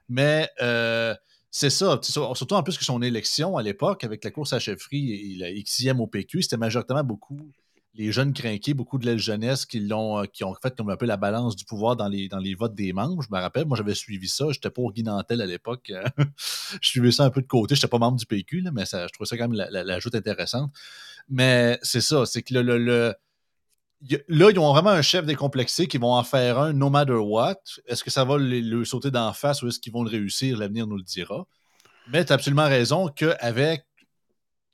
Mais 0.09 0.49
euh, 0.61 1.13
c'est 1.51 1.69
ça, 1.69 1.99
surtout 2.01 2.55
en 2.55 2.63
plus 2.63 2.77
que 2.77 2.85
son 2.85 3.01
élection 3.01 3.57
à 3.57 3.61
l'époque, 3.61 4.03
avec 4.03 4.23
la 4.23 4.31
course 4.31 4.53
à 4.53 4.59
chefferie 4.59 5.11
et 5.11 5.35
la 5.37 5.51
Xème 5.51 5.99
au 5.99 6.07
PQ, 6.07 6.43
c'était 6.43 6.57
majoritairement 6.57 7.03
beaucoup 7.03 7.51
les 7.93 8.11
jeunes 8.11 8.33
crinqués, 8.33 8.73
beaucoup 8.73 8.97
de 8.97 9.05
la 9.05 9.17
jeunesse 9.17 9.65
qui, 9.65 9.79
l'ont, 9.79 10.19
euh, 10.19 10.25
qui 10.25 10.43
ont 10.43 10.55
fait 10.55 10.75
comme 10.75 10.89
un 10.89 10.95
peu 10.95 11.05
la 11.05 11.17
balance 11.17 11.55
du 11.55 11.65
pouvoir 11.65 11.95
dans 11.95 12.07
les, 12.07 12.55
votes 12.55 12.73
des 12.73 12.93
membres. 12.93 13.21
Je 13.21 13.27
me 13.29 13.39
rappelle, 13.39 13.65
moi, 13.65 13.77
j'avais 13.77 13.95
suivi 13.95 14.29
ça. 14.29 14.45
J'étais 14.51 14.69
pas 14.69 14.81
au 14.81 14.91
Guinantel 14.91 15.41
à 15.41 15.45
l'époque. 15.45 15.91
je 16.81 16.87
suivais 16.87 17.11
ça 17.11 17.25
un 17.25 17.29
peu 17.29 17.41
de 17.41 17.47
côté. 17.47 17.75
Je 17.75 17.79
n'étais 17.79 17.89
pas 17.89 17.99
membre 17.99 18.17
du 18.17 18.25
PQ, 18.25 18.63
mais 18.73 18.85
ça, 18.85 19.07
je 19.07 19.13
trouvais 19.13 19.27
ça 19.27 19.37
quand 19.37 19.49
même 19.49 19.57
la, 19.57 19.83
la, 19.83 19.99
intéressante. 20.13 20.71
Mais 21.29 21.79
c'est 21.81 22.01
ça, 22.01 22.25
c'est 22.25 22.41
que 22.41 22.53
le, 22.53 22.77
le, 22.77 23.13
là, 24.27 24.49
ils 24.49 24.59
ont 24.59 24.71
vraiment 24.71 24.89
un 24.89 25.01
chef 25.01 25.25
décomplexé 25.25 25.87
qui 25.87 25.97
vont 25.97 26.13
en 26.13 26.23
faire 26.23 26.59
un 26.59 26.73
no 26.73 26.89
matter 26.89 27.13
what. 27.13 27.57
Est-ce 27.85 28.03
que 28.03 28.09
ça 28.09 28.23
va 28.23 28.37
le, 28.37 28.85
sauter 28.85 29.11
d'en 29.11 29.33
face 29.33 29.61
ou 29.61 29.67
est-ce 29.67 29.79
qu'ils 29.79 29.93
vont 29.93 30.03
le 30.03 30.09
réussir? 30.09 30.57
L'avenir 30.57 30.87
nous 30.87 30.97
le 30.97 31.03
dira. 31.03 31.45
Mais 32.11 32.25
tu 32.25 32.31
as 32.31 32.35
absolument 32.35 32.67
raison 32.67 33.07
qu'avec 33.07 33.85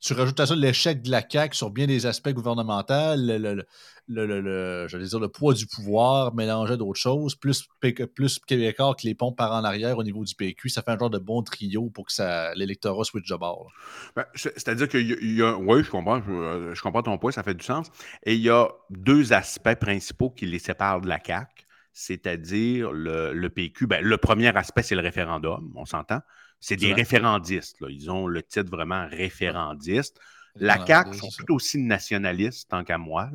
tu 0.00 0.12
rajoutes 0.12 0.38
à 0.38 0.46
ça 0.46 0.54
l'échec 0.54 1.02
de 1.02 1.10
la 1.10 1.22
CAQ 1.28 1.56
sur 1.56 1.70
bien 1.70 1.86
des 1.86 2.06
aspects 2.06 2.30
gouvernementaux, 2.30 3.16
le, 3.16 3.64
dire, 4.06 5.20
le 5.20 5.28
poids 5.28 5.54
du 5.54 5.66
pouvoir 5.66 6.34
mélangé 6.34 6.76
d'autres 6.76 7.00
choses, 7.00 7.34
plus, 7.34 7.68
plus 8.14 8.38
Québécois 8.38 8.94
que 8.94 9.06
les 9.06 9.14
pompes 9.14 9.36
par 9.36 9.52
en 9.52 9.64
arrière 9.64 9.98
au 9.98 10.04
niveau 10.04 10.24
du 10.24 10.34
PQ, 10.36 10.68
ça 10.68 10.82
fait 10.82 10.92
un 10.92 10.98
genre 10.98 11.10
de 11.10 11.18
bon 11.18 11.42
trio 11.42 11.90
pour 11.90 12.06
que 12.06 12.56
l'électorat 12.56 13.02
switch 13.02 13.28
de 13.28 13.36
bord. 13.36 13.72
Ben, 14.14 14.24
c'est-à-dire 14.34 14.88
y, 14.94 15.42
a. 15.42 15.56
Oui, 15.56 15.82
je 15.82 15.90
comprends, 15.90 16.22
je, 16.22 16.80
comprends 16.80 17.02
ton 17.02 17.18
point, 17.18 17.32
ça 17.32 17.42
fait 17.42 17.54
du 17.54 17.64
sens. 17.64 17.90
Et 18.22 18.34
il 18.34 18.40
y 18.40 18.50
a 18.50 18.68
deux 18.90 19.32
aspects 19.32 19.74
principaux 19.74 20.30
qui 20.30 20.46
les 20.46 20.60
séparent 20.60 21.00
de 21.00 21.08
la 21.08 21.18
CAQ, 21.24 21.64
c'est-à-dire 21.92 22.92
le, 22.92 23.48
PQ. 23.48 23.88
Ben, 23.88 24.04
le 24.04 24.16
premier 24.16 24.56
aspect, 24.56 24.82
c'est 24.82 24.94
le 24.94 25.02
référendum, 25.02 25.72
on 25.74 25.86
s'entend. 25.86 26.20
C'est 26.60 26.76
des 26.76 26.92
référendistes. 26.92 27.76
Ils 27.88 28.10
ont 28.10 28.26
le 28.26 28.42
titre 28.42 28.70
vraiment 28.70 29.06
référendiste. 29.08 30.18
La 30.56 30.84
CAQ 30.84 31.14
sont 31.14 31.28
tout 31.28 31.54
aussi 31.54 31.78
nationalistes, 31.78 32.68
tant 32.70 32.84
qu'à 32.84 32.98
moi. 32.98 33.30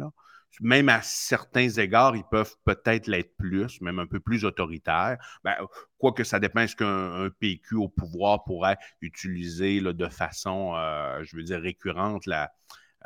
Même 0.62 0.89
à 0.89 1.01
certains 1.01 1.70
égards, 1.70 2.15
ils 2.15 2.25
peuvent 2.30 2.56
peut-être 2.63 3.08
l'être 3.08 3.36
plus, 3.38 3.82
même 3.82 4.00
un 4.00 4.06
peu 4.06 4.20
plus 4.20 4.46
autoritaires. 4.46 5.18
Ben, 5.44 5.56
quoique 5.98 6.24
ça 6.24 6.39
dépend, 6.39 6.62
est-ce 6.62 6.75
qu'un 6.75 7.30
PQ 7.39 7.75
au 7.75 7.89
pouvoir 7.89 8.44
pourrait 8.44 8.77
utiliser 9.01 9.82
de 9.82 10.08
façon, 10.10 10.74
euh, 10.75 11.24
je 11.24 11.36
veux 11.36 11.44
dire, 11.44 11.60
récurrente 11.60 12.27
la, 12.27 12.51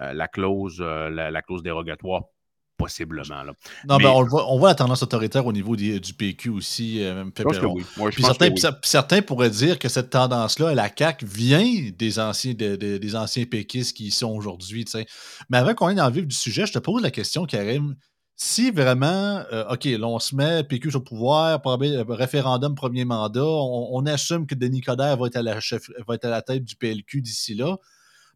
euh, 0.01 0.13
la 0.13 0.27
clause, 0.27 0.77
euh, 0.79 1.09
la, 1.09 1.41
clause 1.41 1.63
dérogatoire 1.63 2.25
possiblement. 2.77 3.43
Là. 3.43 3.53
Non, 3.87 3.97
mais, 3.97 4.03
ben, 4.03 4.11
on, 4.11 4.23
voit, 4.23 4.51
on, 4.51 4.59
voit, 4.59 4.69
la 4.69 4.75
tendance 4.75 5.03
autoritaire 5.03 5.45
au 5.45 5.51
niveau 5.51 5.75
du 5.75 6.13
PQ 6.13 6.49
aussi. 6.49 7.03
Euh, 7.03 7.25
même 7.25 7.31
certains, 8.19 8.49
certains, 8.83 9.21
pourraient 9.21 9.49
dire 9.49 9.79
que 9.79 9.89
cette 9.89 10.11
tendance-là, 10.11 10.73
la 10.75 10.89
CAQ, 10.95 11.25
vient 11.25 11.89
des 11.97 12.19
anciens, 12.19 12.53
des 12.53 13.15
anciens 13.15 13.45
péquistes 13.45 13.97
qui 13.97 14.05
y 14.05 14.11
sont 14.11 14.29
aujourd'hui. 14.29 14.85
Mais 15.49 15.57
avant 15.57 15.73
qu'on 15.73 15.89
ait 15.89 15.95
dans 15.95 16.07
le 16.07 16.13
vif 16.13 16.27
du 16.27 16.35
sujet, 16.35 16.65
je 16.65 16.73
te 16.73 16.79
pose 16.79 17.01
la 17.01 17.11
question, 17.11 17.45
Karim. 17.45 17.95
si 18.35 18.69
vraiment, 18.69 19.43
euh, 19.51 19.65
OK, 19.73 19.85
là, 19.85 20.07
on 20.07 20.19
se 20.19 20.35
met, 20.35 20.63
PQ 20.63 20.91
sur 20.91 20.99
le 20.99 21.03
pouvoir, 21.03 21.59
euh, 21.65 22.03
référendum, 22.09 22.75
premier 22.75 23.03
mandat, 23.03 23.43
on, 23.43 24.05
assume 24.05 24.45
que 24.45 24.53
Denis 24.53 24.81
Coderre 24.81 25.17
va 25.17 25.27
être 25.27 25.37
à 25.37 25.41
la, 25.41 25.59
chef, 25.59 25.89
va 26.07 26.15
être 26.15 26.25
à 26.25 26.29
la 26.29 26.43
tête 26.43 26.63
du 26.63 26.75
PLQ 26.75 27.21
d'ici 27.21 27.55
là, 27.55 27.77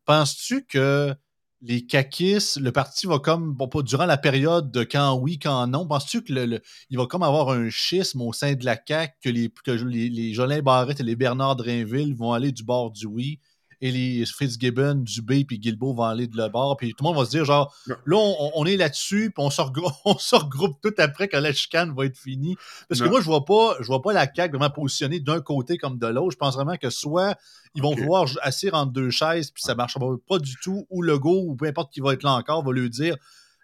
penses-tu 0.05 0.65
que 0.65 1.13
les 1.61 1.85
caquistes, 1.85 2.57
le 2.57 2.71
parti 2.71 3.05
va 3.05 3.19
comme, 3.19 3.53
bon, 3.53 3.67
pas 3.67 3.81
durant 3.83 4.05
la 4.05 4.17
période 4.17 4.71
de 4.71 4.83
quand 4.83 5.13
oui, 5.15 5.37
quand 5.37 5.67
non, 5.67 5.87
penses-tu 5.87 6.23
qu'il 6.23 6.61
va 6.91 7.05
comme 7.05 7.23
avoir 7.23 7.49
un 7.49 7.69
schisme 7.69 8.21
au 8.21 8.33
sein 8.33 8.53
de 8.53 8.65
la 8.65 8.75
CAQ, 8.75 9.13
que 9.21 9.29
les, 9.29 9.49
que 9.63 9.71
les 9.71 10.33
Jolin 10.33 10.61
Barrette 10.61 10.99
et 10.99 11.03
les 11.03 11.15
Bernard 11.15 11.55
Drainville 11.55 12.15
vont 12.15 12.33
aller 12.33 12.51
du 12.51 12.63
bord 12.63 12.91
du 12.91 13.05
oui, 13.05 13.39
et 13.81 13.91
les 13.91 14.25
Fitzgibbon, 14.25 14.95
Dubé 14.95 15.43
puis 15.43 15.59
Guilbeault 15.59 15.93
vont 15.93 16.03
aller 16.03 16.27
de 16.27 16.37
le 16.37 16.47
bord. 16.49 16.77
Puis 16.77 16.93
tout 16.93 17.03
le 17.03 17.09
monde 17.09 17.17
va 17.17 17.25
se 17.25 17.31
dire, 17.31 17.45
genre, 17.45 17.73
là, 18.05 18.17
on, 18.55 18.65
est 18.65 18.77
là-dessus, 18.77 19.31
puis 19.35 19.43
on 19.45 19.49
se, 19.49 20.35
regroupe, 20.35 20.79
tout 20.81 20.93
après 20.99 21.27
quand 21.27 21.39
la 21.39 21.51
chicane 21.51 21.93
va 21.95 22.05
être 22.05 22.17
finie. 22.17 22.55
Parce 22.87 23.01
que 23.01 23.07
moi, 23.07 23.19
je 23.19 23.25
vois 23.25 23.43
pas, 23.43 23.75
je 23.79 23.87
vois 23.87 24.01
pas 24.01 24.13
la 24.13 24.31
CAQ 24.31 24.57
vraiment 24.57 24.69
positionnée 24.69 25.19
d'un 25.19 25.41
côté 25.41 25.77
comme 25.77 25.97
de 25.97 26.07
l'autre. 26.07 26.31
Je 26.31 26.37
pense 26.37 26.55
vraiment 26.55 26.77
que 26.77 26.89
soit 26.89 27.35
ils 27.73 27.81
vont 27.81 27.95
vouloir 27.95 28.27
assis 28.41 28.69
entre 28.71 28.91
deux 28.91 29.09
chaises, 29.09 29.49
puis 29.49 29.63
ça 29.63 29.75
marchera 29.75 30.05
pas 30.27 30.39
du 30.39 30.55
tout, 30.61 30.85
ou 30.89 31.01
le 31.01 31.17
go, 31.17 31.43
ou 31.47 31.55
peu 31.55 31.65
importe 31.65 31.91
qui 31.93 32.01
va 32.01 32.13
être 32.13 32.23
là 32.23 32.33
encore, 32.33 32.63
va 32.63 32.71
lui 32.71 32.89
dire 32.89 33.15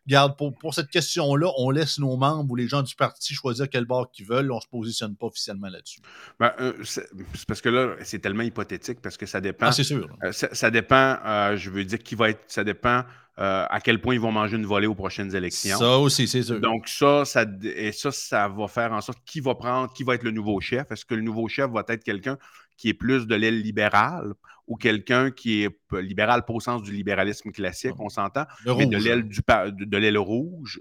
Regarde, 0.07 0.37
pour, 0.37 0.73
cette 0.73 0.89
question-là, 0.89 1.51
on 1.57 1.69
laisse 1.69 1.99
nos 1.99 2.15
membres 2.15 2.51
ou 2.51 2.55
les 2.55 2.67
gens 2.67 2.81
du 2.81 2.95
parti 2.95 3.33
choisir 3.33 3.69
quel 3.69 3.85
bord 3.85 4.09
qu'ils 4.09 4.25
veulent. 4.25 4.49
On 4.51 4.55
ne 4.55 4.61
se 4.61 4.67
positionne 4.67 5.15
pas 5.17 5.27
officiellement 5.27 5.67
là-dessus. 5.67 5.99
Ben, 6.39 6.53
euh, 6.59 6.73
c'est 6.83 7.09
parce 7.45 7.59
que 7.59 7.67
là, 7.67 7.95
c'est 8.03 8.19
tellement 8.19 8.43
hypothétique 8.43 9.01
parce 9.01 9.17
que 9.17 9.25
ça 9.25 9.41
dépend. 9.41 9.67
Ah, 9.67 9.71
c'est 9.73 9.83
sûr. 9.83 10.07
Euh, 10.23 10.31
ça, 10.31 10.71
dépend, 10.71 11.17
euh, 11.25 11.57
je 11.57 11.69
veux 11.69 11.83
dire, 11.83 11.99
qui 11.99 12.15
va 12.15 12.29
être. 12.29 12.39
Ça 12.47 12.63
dépend 12.63 13.03
à 13.39 13.79
quel 13.83 14.01
point 14.01 14.15
ils 14.15 14.19
vont 14.19 14.31
manger 14.31 14.55
une 14.55 14.65
volée 14.65 14.87
aux 14.87 14.95
prochaines 14.95 15.35
élections. 15.35 15.77
Ça 15.77 15.99
aussi, 15.99 16.27
c'est 16.27 16.41
sûr. 16.41 16.59
Donc, 16.59 16.87
ça, 16.87 17.23
ça, 17.23 17.45
et 17.61 17.91
ça, 17.91 18.11
ça 18.11 18.47
va 18.47 18.67
faire 18.67 18.91
en 18.91 19.01
sorte 19.01 19.19
qui 19.27 19.41
va 19.41 19.53
prendre, 19.53 19.93
qui 19.93 20.03
va 20.03 20.15
être 20.15 20.23
le 20.23 20.31
nouveau 20.31 20.59
chef. 20.59 20.91
Est-ce 20.91 21.05
que 21.05 21.13
le 21.13 21.21
nouveau 21.21 21.47
chef 21.47 21.69
va 21.69 21.83
être 21.87 22.03
quelqu'un 22.03 22.39
qui 22.77 22.89
est 22.89 22.93
plus 22.93 23.27
de 23.27 23.35
l'aile 23.35 23.61
libérale 23.61 24.33
ou 24.67 24.75
quelqu'un 24.75 25.31
qui 25.31 25.63
est 25.63 25.79
libéral 25.93 26.43
pas 26.43 26.53
au 26.53 26.59
sens 26.59 26.83
du 26.83 26.91
libéralisme 26.91 27.51
classique, 27.51 27.97
on 27.99 28.09
s'entend, 28.09 28.43
mais 28.65 28.85
de 28.85 28.97
l'aile 28.97 29.27
de 29.27 29.97
l'aile 29.97 30.17
rouge, 30.17 30.79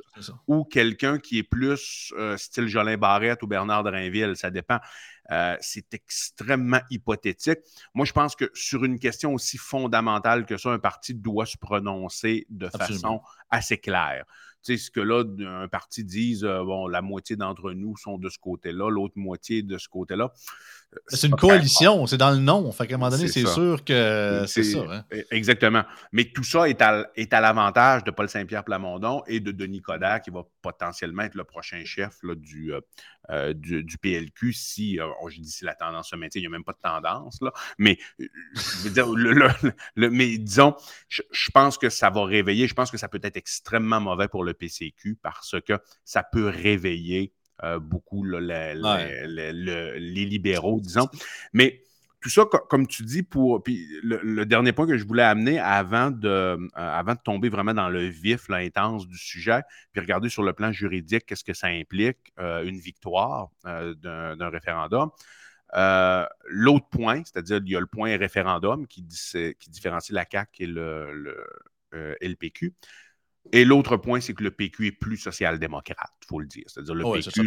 ou 0.49 0.65
quelqu'un 0.65 1.19
qui 1.19 1.39
est 1.39 1.45
plus 1.45 2.13
euh, 2.19 2.37
style 2.37 2.67
Jolin 2.67 2.97
Barrette 2.97 3.43
ou 3.45 3.47
Bernard 3.47 3.85
Drainville, 3.85 4.37
ça 4.37 4.51
dépend. 4.51 4.81
Euh, 5.31 5.57
c'est 5.61 5.93
extrêmement 5.95 6.81
hypothétique. 6.91 7.59
Moi, 7.95 8.07
je 8.07 8.13
pense 8.13 8.37
que 8.37 8.51
sur 8.55 8.85
une 8.85 8.99
question 8.99 9.35
aussi 9.35 9.59
fondamentale 9.59 10.47
que 10.47 10.57
ça, 10.57 10.71
un 10.71 10.79
parti 10.79 11.15
doit 11.15 11.47
se 11.47 11.57
prononcer 11.57 12.47
de 12.49 12.69
façon 12.69 13.21
assez 13.51 13.79
claire. 13.79 14.25
Ce 14.67 14.91
que 14.91 15.01
là, 15.01 15.25
un 15.47 15.69
parti 15.69 16.05
dise, 16.05 16.45
euh, 16.45 16.65
bon, 16.65 16.89
la 16.89 17.03
moitié 17.03 17.37
d'entre 17.37 17.73
nous 17.73 17.97
sont 17.97 18.19
de 18.19 18.29
ce 18.29 18.39
côté-là, 18.39 18.91
l'autre 18.91 19.15
moitié 19.17 19.63
de 19.63 19.79
ce 19.79 19.89
côté-là. 19.89 20.33
C'est 21.09 21.27
une 21.27 21.37
coalition, 21.37 22.07
c'est 22.07 22.17
dans 22.17 22.31
le 22.31 22.39
nom. 22.39 22.71
Fait 22.73 22.87
qu'à 22.87 22.95
un 22.95 22.99
moment 22.99 23.11
donné, 23.11 23.29
c'est 23.29 23.47
sûr 23.47 23.85
que 23.85 24.45
c'est 24.47 24.63
ça. 24.63 24.79
Hein. 24.89 25.05
E, 25.13 25.25
exactement. 25.31 25.85
Mais 26.13 26.25
tout 26.25 26.45
ça 26.45 26.69
est 26.69 26.81
à, 26.81 27.07
est 27.17 27.33
à 27.35 27.41
l'avantage 27.41 28.05
de 28.05 28.11
Paul 28.11 28.29
Saint-Pierre 28.29 28.65
Plamondon 28.65 29.23
et 29.27 29.41
de 29.41 29.53
Denis 29.53 29.83
Coderre, 29.83 30.23
qui 30.23 30.31
va 30.31 30.45
potentiellement 30.63 31.25
être 31.25 31.35
le 31.35 31.45
prochain 31.45 31.85
chef 31.85 32.17
là, 32.23 32.35
du, 32.35 32.73
euh, 32.73 32.81
euh, 33.31 33.53
du, 33.55 33.99
PLQ 33.99 34.53
si, 34.53 35.01
euh, 35.01 35.07
je 35.29 35.41
dis 35.41 35.51
si 35.51 35.65
la 35.65 35.75
tendance 35.75 36.11
se 36.11 36.17
maintient, 36.17 36.41
il 36.41 36.43
n'y 36.43 36.47
a 36.47 36.51
même 36.51 36.65
pas 36.65 36.73
de 36.73 36.81
tendance, 36.81 37.41
là. 37.41 37.53
Mais, 37.79 37.99
je 38.19 38.85
veux 38.85 38.91
dire, 38.91 39.09
le, 39.09 40.11
mais 40.11 40.39
disons, 40.39 40.77
je, 41.09 41.23
pense 41.53 41.77
que 41.77 41.89
ça 41.89 42.11
va 42.11 42.25
réveiller, 42.25 42.69
je 42.69 42.75
pense 42.75 42.91
que 42.91 42.99
ça 42.99 43.09
peut 43.09 43.21
être 43.23 43.37
extrêmement 43.37 44.01
mauvais 44.01 44.29
pour 44.29 44.45
le 44.45 44.55
PCQ 44.59 45.19
parce 45.23 45.57
que 45.67 45.75
ça 46.05 46.23
peut 46.23 46.49
réveiller 46.49 47.33
euh, 47.65 47.79
beaucoup 47.79 48.23
les 48.23 48.75
libéraux, 50.27 50.79
disons. 50.81 51.09
Mais 51.55 51.83
tout 52.21 52.29
ça, 52.29 52.45
comme 52.45 52.87
tu 52.87 53.03
dis, 53.03 53.23
pour. 53.23 53.63
Puis 53.63 53.87
le, 54.03 54.45
dernier 54.45 54.73
point 54.73 54.87
que 54.87 54.99
je 54.99 55.07
voulais 55.07 55.23
amener 55.23 55.59
avant 55.59 56.11
de, 56.11 56.29
euh, 56.29 56.69
avant 56.75 57.15
de 57.15 57.21
tomber 57.21 57.49
vraiment 57.49 57.73
dans 57.73 57.89
le 57.89 58.05
vif, 58.07 58.49
l'intense 58.49 59.09
du 59.09 59.17
sujet, 59.17 59.63
puis 59.93 60.03
regarder 60.03 60.29
sur 60.29 60.43
le 60.43 60.53
plan 60.53 60.71
juridique, 60.71 61.25
qu'est-ce 61.25 61.45
que 61.45 61.55
ça 61.55 61.69
implique, 61.69 62.19
euh, 62.39 62.65
une 62.65 62.79
victoire 62.79 63.49
d'un 63.65 64.51
référendum. 64.51 65.11
L'autre 66.49 66.89
point, 66.91 67.23
c'est-à-dire 67.25 67.61
il 67.65 67.73
y 67.73 67.77
a 67.77 67.81
le 67.81 67.87
point 67.87 68.17
référendum 68.19 68.87
qui, 68.87 69.07
qui 69.59 69.71
différencie 69.71 70.15
la 70.15 70.27
CAQ 70.31 70.63
et 70.63 70.67
le, 70.67 71.13
le 71.13 72.17
LPQ. 72.21 72.75
Et 73.53 73.65
l'autre 73.65 73.97
point, 73.97 74.21
c'est 74.21 74.35
que 74.35 74.43
le 74.43 74.51
PQ 74.51 74.87
est 74.87 74.93
plus 74.93 75.17
social-démocrate, 75.17 76.11
il 76.23 76.27
faut 76.27 76.41
le 76.41 76.47
dire. 76.47 76.65
C'est-à-dire 76.67 76.95
le 76.95 77.05
PQ, 77.05 77.47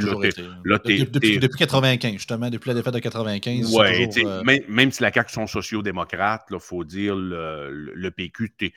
là, 0.65 0.79
depuis, 0.83 1.39
95, 1.39 2.13
justement, 2.13 2.49
depuis 2.49 2.69
la 2.69 2.75
défaite 2.75 2.93
de 2.93 2.99
95. 2.99 3.75
Oui, 3.75 4.09
euh, 4.25 4.43
même, 4.67 4.91
si 4.91 5.01
la 5.01 5.11
CAQ 5.11 5.31
sont 5.31 5.47
sociaux-démocrates, 5.47 6.45
il 6.51 6.59
faut 6.59 6.83
dire, 6.83 7.15
le, 7.15 7.71
le 7.71 8.11
PQ, 8.11 8.53
tu 8.57 8.73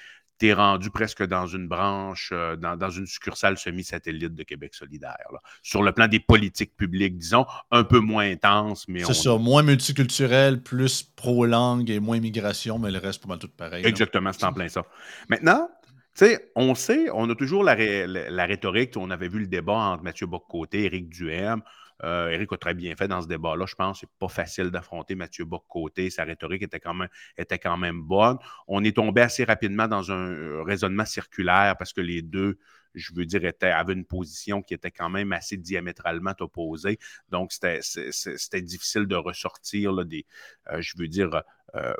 es, 0.48 0.52
rendu 0.52 0.90
presque 0.90 1.22
dans 1.24 1.46
une 1.46 1.68
branche, 1.68 2.30
euh, 2.32 2.56
dans, 2.56 2.90
une 2.90 3.06
succursale 3.06 3.56
semi-satellite 3.56 4.34
de 4.34 4.42
Québec 4.42 4.74
solidaire. 4.74 5.16
Sur 5.62 5.84
le 5.84 5.92
plan 5.92 6.08
des 6.08 6.18
politiques 6.18 6.76
publiques, 6.76 7.16
disons, 7.16 7.46
un 7.70 7.84
peu 7.84 8.00
moins 8.00 8.28
intense, 8.28 8.88
mais... 8.88 9.04
C'est 9.04 9.14
ça, 9.14 9.36
moins 9.38 9.62
multiculturel, 9.62 10.62
plus 10.62 11.04
pro-langue 11.04 11.90
et 11.90 12.00
moins 12.00 12.16
immigration, 12.16 12.80
mais 12.80 12.90
le 12.90 12.98
reste, 12.98 13.22
pas 13.22 13.28
mal 13.28 13.38
tout 13.38 13.48
pareil. 13.48 13.86
Exactement, 13.86 14.32
c'est 14.32 14.44
en 14.44 14.52
plein 14.52 14.68
ça. 14.68 14.84
Maintenant, 15.28 15.68
tu 16.14 16.26
sais, 16.26 16.52
on 16.56 16.74
sait, 16.74 17.08
on 17.10 17.30
a 17.30 17.34
toujours 17.34 17.64
la, 17.64 17.74
rhétorique. 17.74 18.96
On 18.98 19.10
avait 19.10 19.28
vu 19.28 19.38
le 19.38 19.46
débat 19.46 19.72
entre 19.72 20.02
Mathieu 20.02 20.26
Boccoté 20.26 20.82
et 20.82 20.84
Éric 20.84 21.08
Duhem. 21.08 21.62
Euh, 22.04 22.28
Éric 22.28 22.52
a 22.52 22.58
très 22.58 22.74
bien 22.74 22.94
fait 22.96 23.08
dans 23.08 23.22
ce 23.22 23.28
débat-là. 23.28 23.64
Je 23.66 23.74
pense 23.74 24.00
que 24.00 24.06
c'est 24.06 24.18
pas 24.18 24.28
facile 24.28 24.70
d'affronter 24.70 25.14
Mathieu 25.14 25.46
Boccoté. 25.46 26.10
Sa 26.10 26.24
rhétorique 26.24 26.62
était 26.62 26.80
quand, 26.80 26.92
même, 26.92 27.08
était 27.38 27.58
quand 27.58 27.78
même 27.78 28.02
bonne. 28.02 28.36
On 28.68 28.84
est 28.84 28.94
tombé 28.94 29.22
assez 29.22 29.44
rapidement 29.44 29.88
dans 29.88 30.12
un 30.12 30.32
euh, 30.32 30.62
raisonnement 30.62 31.06
circulaire 31.06 31.76
parce 31.78 31.94
que 31.94 32.02
les 32.02 32.20
deux, 32.20 32.58
je 32.94 33.14
veux 33.14 33.24
dire, 33.24 33.46
étaient, 33.46 33.70
avaient 33.70 33.94
une 33.94 34.04
position 34.04 34.60
qui 34.60 34.74
était 34.74 34.90
quand 34.90 35.08
même 35.08 35.32
assez 35.32 35.56
diamétralement 35.56 36.34
opposée. 36.40 36.98
Donc, 37.30 37.52
c'était 37.52 38.62
difficile 38.62 39.06
de 39.06 39.16
ressortir 39.16 40.04
des, 40.04 40.26
euh, 40.70 40.82
je 40.82 40.92
veux 40.98 41.08
dire, 41.08 41.42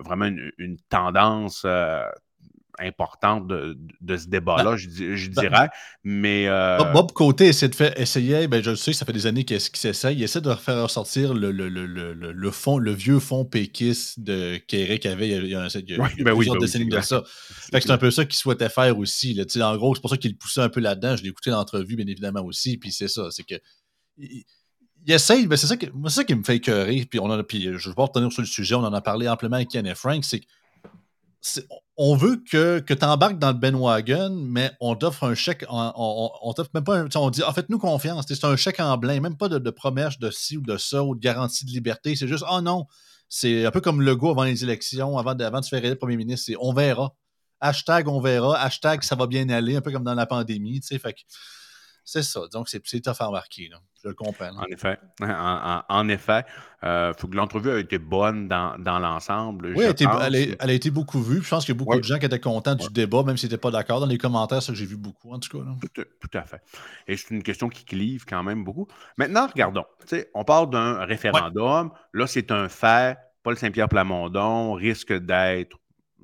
vraiment 0.04 0.26
une, 0.26 0.76
tendance 0.90 1.64
importante 2.79 3.47
de, 3.49 4.17
ce 4.17 4.26
débat-là, 4.26 4.73
ben, 4.73 4.76
je, 4.76 5.31
ben, 5.31 5.43
dirais. 5.43 5.69
mais. 6.05 6.49
Euh, 6.49 6.83
Bob 6.93 7.12
Côté 7.12 7.47
essaie 7.47 7.69
de 7.69 7.75
faire, 7.75 7.99
essayait, 8.00 8.49
ben, 8.49 8.62
je 8.62 8.75
sais, 8.75 8.93
ça 8.93 9.05
fait 9.05 9.12
des 9.12 9.26
années 9.26 9.45
qu'il 9.45 9.61
s'essaye, 9.61 10.17
il 10.17 10.23
essaie 10.23 10.41
de 10.41 10.52
faire 10.55 10.83
ressortir 10.83 11.35
le, 11.35 11.50
le, 11.50 11.69
le, 11.69 11.87
le, 11.87 12.50
fond, 12.50 12.79
le 12.79 12.93
vieux 12.93 13.19
fond 13.19 13.45
péquiste 13.45 14.21
de 14.21 14.57
qu'Éric 14.57 15.07
avait 15.07 15.29
il 15.29 15.33
y 15.33 15.37
a, 15.37 15.41
il 15.41 15.50
y 15.50 15.55
a, 15.55 16.11
il 16.19 16.25
plusieurs 16.25 16.59
décennies 16.59 16.88
de 16.88 17.00
ça. 17.00 17.23
c'est 17.71 17.91
un 17.91 17.99
peu 17.99 18.11
ça 18.11 18.25
qu'il 18.25 18.37
souhaitait 18.37 18.69
faire 18.69 18.99
aussi. 18.99 19.35
Là. 19.35 19.45
En 19.69 19.76
gros, 19.76 19.95
c'est 19.95 20.00
pour 20.00 20.11
ça 20.11 20.17
qu'il 20.17 20.37
poussait 20.37 20.62
un 20.62 20.69
peu 20.69 20.81
là-dedans. 20.81 21.17
Je 21.17 21.23
l'ai 21.23 21.29
écouté 21.29 21.50
dans 21.50 21.59
l'entrevue, 21.59 21.97
bien 21.97 22.07
évidemment, 22.07 22.43
aussi. 22.43 22.79
Puis 22.79 22.93
c'est 22.93 23.09
ça, 23.09 23.29
c'est 23.31 23.45
que. 23.45 23.55
Il, 24.19 24.45
essaye, 25.09 25.49
mais 25.49 25.57
c'est 25.57 25.67
ça, 25.67 25.75
ça 26.09 26.25
qui 26.25 26.35
me 26.35 26.45
fait 26.45 26.57
écœurer. 26.57 27.05
Puis, 27.11 27.19
on 27.19 27.29
a, 27.29 27.43
puis 27.43 27.69
je 27.76 27.88
vais 27.88 27.95
pas 27.95 28.05
retenir 28.05 28.31
sur 28.31 28.41
le 28.41 28.47
sujet, 28.47 28.76
on 28.76 28.85
en 28.85 28.93
a 28.93 29.00
parlé 29.00 29.29
amplement 29.29 29.57
avec 29.57 29.69
Ken 29.69 29.85
et 29.85 29.97
Frank, 29.97 30.25
c'est 30.25 30.38
que 30.38 30.47
on 31.96 32.16
veut 32.16 32.42
que, 32.50 32.78
que 32.80 32.94
tu 32.94 33.04
embarques 33.04 33.38
dans 33.38 33.49
le 33.49 33.58
bandwagon, 33.58 34.30
mais 34.30 34.70
on 34.80 34.94
t'offre 34.94 35.25
un 35.25 35.34
chèque, 35.34 35.64
on, 35.68 36.52
t'offre 36.54 36.70
même 36.75 36.84
pas 36.84 36.99
un, 36.99 37.08
on 37.16 37.30
dit, 37.30 37.42
en 37.42 37.52
fait, 37.52 37.68
nous 37.68 37.78
confiance, 37.78 38.25
c'est 38.28 38.44
un 38.44 38.56
chèque 38.56 38.80
en 38.80 38.96
blanc, 38.96 39.20
même 39.20 39.37
pas 39.37 39.49
de, 39.49 39.70
promesse 39.70 40.18
de 40.18 40.30
ci 40.30 40.56
ou 40.56 40.62
de 40.62 40.76
ça, 40.76 41.02
ou 41.02 41.14
de 41.14 41.20
garantie 41.20 41.64
de 41.64 41.70
liberté, 41.70 42.14
c'est 42.14 42.28
juste, 42.28 42.44
oh 42.50 42.61
non, 42.61 42.87
c'est 43.28 43.66
un 43.66 43.70
peu 43.70 43.80
comme 43.80 44.02
le 44.02 44.14
go 44.14 44.30
avant 44.30 44.44
les 44.44 44.62
élections, 44.62 45.18
avant 45.18 45.34
de, 45.34 45.44
avant 45.44 45.61
de 45.61 45.64
se 45.64 45.70
faire 45.70 45.84
élire 45.84 45.99
premier 45.99 46.16
ministre, 46.16 46.46
c'est 46.46 46.56
on 46.61 46.72
verra. 46.72 47.14
Hashtag 47.61 48.08
on 48.08 48.20
verra, 48.20 48.58
hashtag 48.58 49.02
ça 49.02 49.14
va 49.14 49.26
bien 49.26 49.49
aller, 49.49 49.76
un 49.76 49.80
peu 49.80 49.92
comme 49.92 50.04
dans 50.04 50.14
la 50.14 50.26
pandémie, 50.26 50.80
tu 50.80 50.88
sais, 50.88 50.99
fait 50.99 51.12
que 51.12 51.20
c'est 52.04 52.23
ça. 52.23 52.40
Donc, 52.52 52.68
c'est 52.68 53.00
tough 53.00 53.14
à 53.21 53.28
embarquer. 53.28 53.71
Je 54.02 54.09
le 54.09 54.14
comprends. 54.14 54.50
En 54.56 54.66
effet. 54.66 54.99
En, 55.21 56.09
effet. 56.09 56.44
Euh, 56.82 57.12
faut 57.16 57.28
que 57.28 57.37
l'entrevue 57.37 57.71
a 57.71 57.78
été 57.78 57.99
bonne 57.99 58.49
dans, 58.49 58.76
l'ensemble. 58.99 59.73
Oui, 59.76 59.85
elle, 59.85 60.56
a 60.59 60.73
été 60.73 60.90
beaucoup 60.90 61.23
vue. 61.23 61.40
Je 61.42 61.49
pense 61.49 61.64
qu'il 61.64 61.75
y 61.75 61.76
a 61.76 61.78
beaucoup 61.78 61.97
de 61.97 62.02
gens 62.04 62.18
qui 62.18 62.26
étaient 62.26 62.40
contents 62.40 62.75
du 62.75 62.88
débat, 62.88 63.23
même 63.23 63.37
s'ils 63.37 63.49
n'étaient 63.49 63.61
pas 63.61 63.71
d'accord. 63.71 64.00
Dans 64.00 64.06
les 64.06 64.18
commentaires, 64.18 64.62
ça 64.62 64.73
que 64.73 64.78
j'ai 64.78 64.87
vu 64.87 64.97
beaucoup, 64.97 65.32
en 65.32 65.38
tout 65.38 65.56
cas. 65.56 65.64
Tout, 65.94 66.38
à 66.38 66.42
fait. 66.42 66.61
Et 67.06 67.16
c'est 67.16 67.30
une 67.30 67.42
question 67.42 67.68
qui 67.68 67.85
clive 67.85 68.25
quand 68.25 68.42
même 68.42 68.64
beaucoup. 68.64 68.88
Maintenant, 69.16 69.47
regardons. 69.47 69.85
On 70.35 70.44
parle 70.44 70.71
d'un 70.71 71.04
référendum. 71.04 71.92
Là, 72.12 72.26
c'est 72.26 72.50
un 72.50 72.68
fait. 72.68 73.16
Paul 73.44 73.56
Saint-Pierre 73.56 73.88
Plamondon 73.88 74.73
risque 74.73 75.12
d'être, 75.12 75.76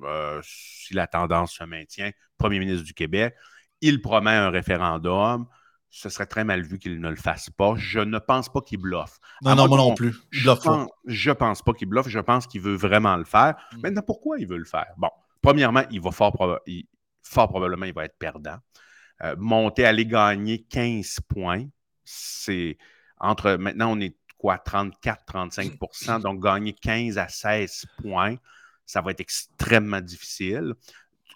euh, 0.03 0.39
si 0.43 0.93
la 0.93 1.07
tendance 1.07 1.53
se 1.53 1.63
maintient, 1.63 2.11
premier 2.37 2.59
ministre 2.59 2.85
du 2.85 2.93
Québec. 2.93 3.35
Il 3.81 4.01
promet 4.01 4.31
un 4.31 4.49
référendum 4.49 5.45
ce 5.89 6.09
serait 6.09 6.25
très 6.25 6.43
mal 6.43 6.61
vu 6.61 6.77
qu'il 6.77 6.99
ne 6.99 7.09
le 7.09 7.15
fasse 7.15 7.49
pas. 7.49 7.73
Je 7.77 7.99
ne 7.99 8.19
pense 8.19 8.49
pas 8.49 8.61
qu'il 8.61 8.79
bluffe. 8.79 9.19
Non, 9.41 9.55
non, 9.55 9.67
moi 9.67 9.77
non 9.77 9.95
plus. 9.95 10.15
je, 10.29 10.51
pense, 10.51 10.89
je 11.05 11.31
pense 11.31 11.61
pas 11.61 11.73
qu'il 11.73 11.87
bluffe. 11.87 12.07
Je 12.07 12.19
pense 12.19 12.47
qu'il 12.47 12.61
veut 12.61 12.75
vraiment 12.75 13.17
le 13.17 13.25
faire. 13.25 13.55
Hmm. 13.73 13.81
Maintenant, 13.81 14.01
pourquoi 14.01 14.39
il 14.39 14.47
veut 14.47 14.57
le 14.57 14.65
faire? 14.65 14.93
Bon, 14.97 15.09
premièrement, 15.41 15.83
il 15.91 16.01
va 16.01 16.11
fort, 16.11 16.35
fort 17.23 17.49
probablement, 17.49 17.85
il 17.85 17.93
va 17.93 18.05
être 18.05 18.17
perdant. 18.17 18.57
monter, 19.37 19.85
aller 19.85 20.05
gagner 20.05 20.63
15 20.69 21.21
points. 21.27 21.65
C'est 22.03 22.77
entre 23.19 23.51
maintenant, 23.55 23.91
on 23.91 23.99
est 23.99 24.15
quoi, 24.39 24.57
34-35% 24.57 26.21
Donc, 26.21 26.41
gagner 26.41 26.73
15 26.73 27.17
à 27.19 27.27
16 27.27 27.85
points, 28.01 28.37
ça 28.85 29.01
va 29.01 29.11
être 29.11 29.19
extrêmement 29.19 30.01
difficile, 30.01 30.73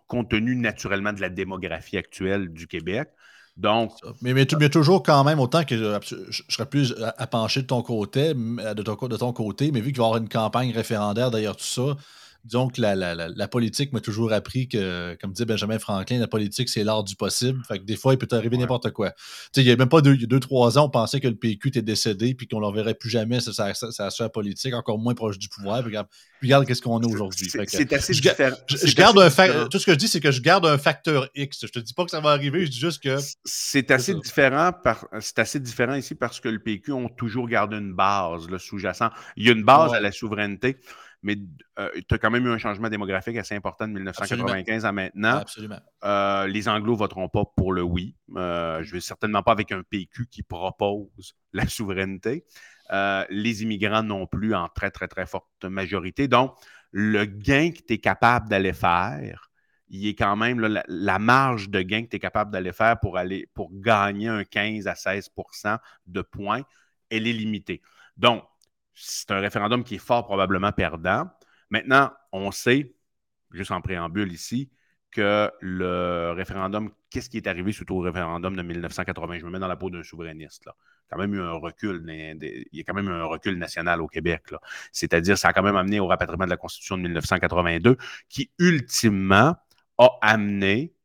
compte 0.08 0.32
tenu 0.32 0.56
naturellement 0.56 1.14
de 1.14 1.22
la 1.22 1.30
démographie 1.30 1.98
actuelle 1.98 2.52
du 2.52 2.66
Québec. 2.66 3.10
Donc, 3.56 3.92
mais, 4.22 4.34
mais, 4.34 4.46
toujours 4.48 5.04
quand 5.04 5.24
même, 5.24 5.40
autant 5.40 5.64
que 5.64 5.78
je, 5.78 6.42
serais 6.50 6.66
plus 6.66 6.96
à, 7.18 7.28
pencher 7.28 7.62
de 7.62 7.68
ton 7.68 7.84
côté, 7.84 8.34
de 8.34 8.82
ton, 8.82 9.34
côté, 9.34 9.72
mais 9.72 9.80
vu 9.80 9.92
qu'il 9.92 10.00
va 10.00 10.06
y 10.06 10.08
avoir 10.08 10.22
une 10.22 10.30
campagne 10.30 10.72
référendaire 10.72 11.30
d'ailleurs 11.30 11.56
tout 11.56 11.64
ça, 11.64 11.96
disons 12.44 12.68
que 12.68 12.82
la, 12.82 12.96
la, 12.96 13.16
la, 13.16 13.48
politique 13.48 13.94
m'a 13.94 14.02
toujours 14.02 14.34
appris 14.34 14.68
que, 14.68 15.16
comme 15.22 15.32
dit 15.32 15.46
Benjamin 15.46 15.80
Franklin, 15.80 16.20
la 16.20 16.28
politique, 16.28 16.68
c'est 16.68 16.84
l'art 16.84 17.04
du 17.04 17.16
possible. 17.16 17.62
Fait 17.68 17.80
que 17.80 17.84
des 17.84 17.96
fois, 17.96 18.14
il 18.14 18.18
peut 18.18 18.28
t'arriver 18.28 18.58
n'importe 18.58 18.92
quoi. 18.92 19.14
il 19.56 19.64
n'y 19.64 19.72
a 19.72 19.76
même 19.78 19.88
pas 19.88 20.02
deux, 20.02 20.18
deux, 20.18 20.40
trois 20.40 20.78
ans, 20.78 20.86
on 20.86 20.90
pensait 20.90 21.22
que 21.22 21.28
le 21.28 21.36
PQ 21.36 21.70
était 21.70 21.82
décédé 21.82 22.36
puis 22.36 22.48
qu'on 22.48 22.60
ne 22.60 22.68
le 22.68 22.74
verrait 22.76 22.96
plus 22.96 23.10
jamais, 23.10 23.40
ça, 23.40 23.54
ça, 23.54 23.74
ça, 23.74 24.10
ça, 24.10 24.30
politique, 24.30 24.74
encore 24.74 25.00
moins 25.00 25.14
proche 25.14 25.40
du 25.40 25.48
pouvoir. 25.48 25.84
Puis, 25.84 25.98
regarde, 26.42 26.66
qu'est-ce 26.68 26.82
qu'on 26.82 27.00
a 27.00 27.08
aujourd'hui. 27.08 27.50
C'est 27.50 27.94
assez 27.94 28.14
différent. 28.14 28.56
Je, 28.68 28.96
garde 28.96 29.20
un 29.20 29.68
Tout 29.68 29.80
ce 29.80 29.86
que 29.86 29.94
je 29.94 29.98
dis, 29.98 30.08
c'est 30.10 30.20
que 30.20 30.32
je 30.32 30.42
garde 30.42 30.66
un 30.66 30.78
facteur 30.78 31.30
X. 31.36 31.66
Je 31.66 31.72
te 31.72 31.80
dis 31.80 31.94
pas 31.94 32.04
que 32.04 32.12
ça 32.12 32.20
va 32.20 32.32
arriver, 32.32 32.66
je 32.66 32.72
dis 32.72 32.80
juste 32.80 33.02
que. 33.02 33.18
C'est 33.46 33.90
assez 33.92 34.14
différent 34.16 34.72
par... 34.84 35.08
c'est 35.22 35.40
assez 35.40 35.60
différent 35.60 35.96
ici 35.96 36.16
parce 36.16 36.42
que 36.42 36.50
le 36.50 36.60
PQ 36.60 36.92
ont 36.92 37.10
toujours 37.10 37.48
gardé 37.48 37.78
une 37.78 37.94
base 37.94 38.48
sous-jacent. 38.58 39.10
Il 39.38 39.46
y 39.46 39.50
a 39.50 39.54
une 39.54 39.64
base 39.64 39.94
à 39.94 40.02
la 40.02 40.12
souveraineté 40.12 40.78
mais 41.24 41.38
euh, 41.80 41.90
tu 42.08 42.14
as 42.14 42.18
quand 42.18 42.30
même 42.30 42.46
eu 42.46 42.52
un 42.52 42.58
changement 42.58 42.90
démographique 42.90 43.38
assez 43.38 43.56
important 43.56 43.88
de 43.88 43.94
1995 43.94 44.86
à 44.86 44.92
maintenant. 44.92 45.38
Absolument. 45.38 45.80
Euh, 46.04 46.48
les 46.48 46.68
Anglos 46.68 46.94
ne 46.94 46.98
voteront 46.98 47.30
pas 47.30 47.46
pour 47.56 47.72
le 47.72 47.82
oui. 47.82 48.16
Euh, 48.36 48.84
je 48.84 48.90
ne 48.90 48.94
vais 48.96 49.00
certainement 49.00 49.42
pas 49.42 49.54
avec 49.54 49.72
un 49.72 49.82
PQ 49.84 50.28
qui 50.28 50.44
propose 50.44 51.08
la 51.54 51.68
souveraineté. 51.68 52.46
les 52.92 53.64
immigrants 53.64 54.04
non 54.04 54.28
plus 54.28 54.54
en 54.54 54.68
très, 54.68 54.92
très, 54.92 55.08
très 55.08 55.26
forte 55.26 55.64
majorité. 55.64 56.28
Donc, 56.28 56.56
le 56.92 57.26
gain 57.26 57.72
que 57.72 57.80
tu 57.80 57.94
es 57.94 57.98
capable 57.98 58.50
d'aller 58.50 58.74
faire, 58.74 59.50
il 59.90 60.08
est 60.08 60.16
quand 60.16 60.36
même 60.36 60.60
la, 60.60 61.20
marge 61.20 61.70
de 61.70 61.82
gain 61.82 62.04
que 62.04 62.10
tu 62.10 62.18
es 62.18 62.20
capable 62.20 62.52
d'aller 62.52 62.74
faire 62.74 63.00
pour, 63.00 63.18
aller, 63.18 63.48
pour 63.54 63.70
gagner 63.72 64.28
un 64.28 64.44
15 64.44 64.88
à 64.88 64.94
16% 64.94 65.78
de 66.08 66.22
points, 66.22 66.64
elle 67.10 67.28
est 67.28 67.34
limitée. 67.34 67.82
Donc, 68.18 68.44
c'est 68.94 69.32
un 69.32 69.40
référendum 69.40 69.84
qui 69.84 69.96
est 69.96 70.00
fort 70.00 70.26
probablement 70.26 70.72
perdant. 70.72 71.30
Maintenant, 71.70 72.12
on 72.32 72.52
sait, 72.52 72.96
juste 73.52 73.72
en 73.72 73.82
préambule 73.82 74.32
ici, 74.32 74.72
que 75.14 75.52
le 75.62 76.34
référendum, 76.36 76.92
qu'est-ce 77.10 77.30
qui 77.30 77.38
est 77.38 77.48
arrivé 77.48 77.72
suite 77.72 77.92
au 77.92 78.00
référendum 78.00 78.56
de 78.56 78.62
1980? 78.62 79.40
Je 79.40 79.46
me 79.46 79.52
mets 79.52 79.60
dans 79.60 79.68
la 79.68 79.76
peau 79.76 79.90
d'un 79.90 80.04
souverainiste. 80.04 80.66
Là. 80.66 80.76
Quand 81.10 81.18
même 81.18 81.34
eu 81.36 81.42
un 81.42 81.52
recul, 81.52 82.04
il 82.10 82.68
y 82.72 82.82
a 82.82 82.84
quand 82.84 82.96
même 82.96 83.08
eu 83.08 83.12
un 83.14 83.26
recul 83.26 83.58
national 83.58 84.02
au 84.02 84.08
Québec. 84.08 84.44
C'est-à-dire, 84.92 85.38
ça 85.38 85.50
a 85.50 85.54
quand 85.54 85.62
même 85.62 85.76
amené 85.76 86.00
au 86.00 86.08
rapatriement 86.08 86.46
de 86.46 86.50
la 86.50 86.58
Constitution 86.58 86.98
de 86.98 87.04
1982, 87.04 87.98
qui 88.30 88.52
ultimement 88.58 89.56
a 90.00 90.10
amené, 90.22 90.96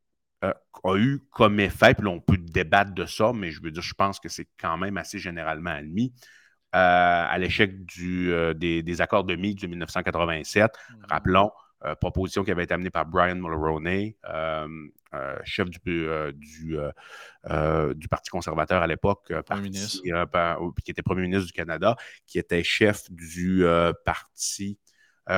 euh, 0.45 0.55
a 0.85 0.97
eu 0.97 1.21
comme 1.31 1.61
effet, 1.61 1.95
puis 1.95 2.05
là, 2.05 2.11
on 2.11 2.21
peut 2.21 2.39
débattre 2.39 2.93
de 2.95 3.05
ça, 3.05 3.33
mais 3.35 3.51
je 3.51 3.63
veux 3.63 3.71
dire, 3.71 3.83
je 3.83 3.95
pense 3.95 4.19
que 4.19 4.31
c'est 4.31 4.49
quand 4.59 4.79
même 4.79 4.97
assez 4.97 5.19
généralement 5.19 5.71
admis, 5.71 6.15
à 6.73 7.37
l'échec 7.39 7.73
euh, 8.01 8.55
des, 8.55 9.01
accords 9.01 9.25
de 9.25 9.35
Meade 9.37 9.59
de 9.59 9.67
1987. 9.67 10.71
Mmh. 10.71 10.95
Rappelons, 11.09 11.51
euh, 11.85 11.95
proposition 11.95 12.45
qui 12.45 12.51
avait 12.51 12.65
été 12.65 12.75
amenée 12.75 12.91
par 12.91 13.07
Brian 13.07 13.37
Mulroney, 13.37 14.17
chef 15.45 15.71
du, 15.71 15.79
du, 16.35 16.79
Parti 18.11 18.31
conservateur 18.31 18.83
à 18.83 18.87
l'époque, 18.87 19.27
qui 19.29 20.91
était 20.91 21.03
premier 21.03 21.23
ministre 21.23 21.47
du 21.47 21.53
Canada, 21.53 21.97
qui 22.27 22.39
était 22.39 22.65
chef 22.65 23.11
du 23.11 23.65
Parti 24.05 24.79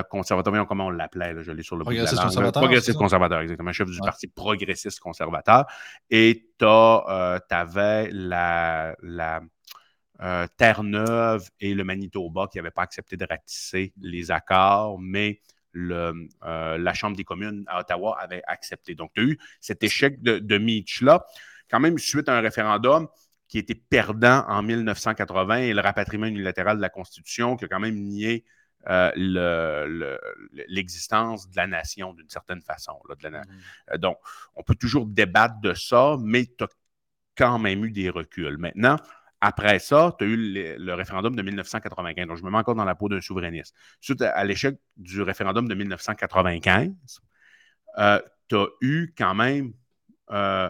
conservateur, 0.08 0.66
comment 0.66 0.86
on 0.86 0.90
l'appelait, 0.90 1.34
je 1.42 1.50
l'ai 1.52 1.62
sur 1.62 1.76
le 1.76 1.84
Progressiste 1.84 2.22
conservateur. 2.22 2.62
Progressiste 2.62 2.98
conservateur, 2.98 3.40
exactement, 3.40 3.72
chef 3.72 3.90
du 3.90 3.98
Parti 3.98 4.28
progressiste 4.28 5.00
conservateur. 5.00 5.66
Et 6.10 6.48
tu 6.58 6.64
avais 6.64 8.08
la, 8.12 8.94
la 9.02 9.40
euh, 10.22 10.46
Terre-Neuve 10.56 11.48
et 11.60 11.74
le 11.74 11.84
Manitoba 11.84 12.46
qui 12.50 12.58
n'avaient 12.58 12.70
pas 12.70 12.82
accepté 12.82 13.16
de 13.16 13.26
ratisser 13.28 13.92
les 14.00 14.30
accords, 14.30 14.98
mais 14.98 15.40
le, 15.72 16.28
euh, 16.44 16.78
la 16.78 16.92
Chambre 16.94 17.16
des 17.16 17.24
communes 17.24 17.64
à 17.68 17.80
Ottawa 17.80 18.18
avait 18.20 18.42
accepté. 18.46 18.94
Donc, 18.94 19.12
tu 19.14 19.20
as 19.20 19.24
eu 19.24 19.38
cet 19.60 19.82
échec 19.82 20.20
de, 20.22 20.38
de 20.38 20.58
Mitch-là, 20.58 21.24
quand 21.70 21.80
même 21.80 21.98
suite 21.98 22.28
à 22.28 22.36
un 22.36 22.40
référendum 22.40 23.08
qui 23.48 23.58
était 23.58 23.74
perdant 23.74 24.44
en 24.46 24.62
1980 24.62 25.56
et 25.56 25.74
le 25.74 25.80
rapatriement 25.80 26.26
unilatéral 26.26 26.76
de 26.76 26.82
la 26.82 26.88
Constitution 26.88 27.56
qui 27.56 27.64
a 27.64 27.68
quand 27.68 27.80
même 27.80 27.96
nié 27.96 28.44
euh, 28.88 29.10
l'existence 30.68 31.50
de 31.50 31.56
la 31.56 31.66
nation 31.66 32.14
d'une 32.14 32.28
certaine 32.28 32.62
façon. 32.62 32.98
Mmh. 33.08 33.96
donc, 33.98 34.18
on 34.54 34.62
peut 34.62 34.74
toujours 34.74 35.06
débattre 35.06 35.60
de 35.60 35.74
ça, 35.74 36.16
mais 36.20 36.46
tu 36.46 36.64
as 36.64 36.68
quand 37.36 37.58
même 37.58 37.84
eu 37.84 37.90
des 37.90 38.08
reculs. 38.08 38.56
Maintenant, 38.56 38.96
après 39.40 39.78
ça, 39.78 40.14
tu 40.18 40.24
as 40.24 40.28
eu 40.28 40.36
le, 40.78 40.94
référendum 40.94 41.34
de 41.34 41.42
1995. 41.42 42.26
Donc, 42.26 42.36
je 42.36 42.42
me 42.42 42.50
mets 42.50 42.58
encore 42.58 42.74
dans 42.74 42.84
la 42.84 42.94
peau 42.94 43.08
d'un 43.08 43.20
souverainiste. 43.20 43.74
Suite 44.00 44.20
à, 44.22 44.44
l'échec 44.44 44.76
du 44.96 45.22
référendum 45.22 45.66
de 45.66 45.74
1995, 45.74 46.92
euh, 47.98 48.20
tu 48.48 48.56
as 48.56 48.66
eu 48.82 49.14
quand 49.16 49.34
même 49.34 49.72
euh, 50.30 50.68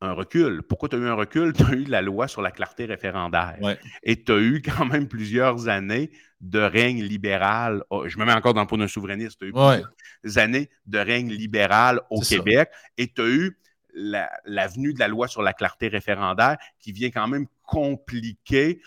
un 0.00 0.12
recul. 0.12 0.62
Pourquoi 0.62 0.88
tu 0.88 0.96
as 0.96 0.98
eu 1.00 1.06
un 1.06 1.14
recul? 1.14 1.52
Tu 1.52 1.64
as 1.64 1.72
eu 1.72 1.84
la 1.84 2.00
loi 2.02 2.28
sur 2.28 2.42
la 2.42 2.52
clarté 2.52 2.84
référendaire. 2.84 3.58
Et 4.02 4.22
tu 4.22 4.32
as 4.32 4.38
eu 4.38 4.62
quand 4.62 4.84
même 4.84 5.08
plusieurs 5.08 5.68
années 5.68 6.10
de 6.40 6.60
règne 6.60 7.02
libéral. 7.02 7.82
Je 8.06 8.18
me 8.18 8.24
mets 8.24 8.34
encore 8.34 8.54
dans 8.54 8.60
le 8.60 8.66
peau 8.66 8.76
d'un 8.76 8.88
souverainiste. 8.88 9.40
Tu 9.40 9.46
as 9.46 9.48
eu 9.48 9.52
plusieurs 9.52 10.38
années 10.38 10.70
de 10.86 10.98
règne 10.98 11.32
libéral 11.32 12.00
au 12.10 12.20
Québec. 12.20 12.70
Et 12.98 13.12
tu 13.12 13.22
as 13.22 13.28
eu 13.28 13.58
l'avenue 14.44 14.92
de 14.92 14.98
la 14.98 15.08
loi 15.08 15.26
sur 15.26 15.42
la 15.42 15.54
clarté 15.54 15.88
référendaire 15.88 16.58
qui 16.78 16.92
vient 16.92 17.10
quand 17.10 17.26
même 17.26 17.46
compliquer 17.66 18.80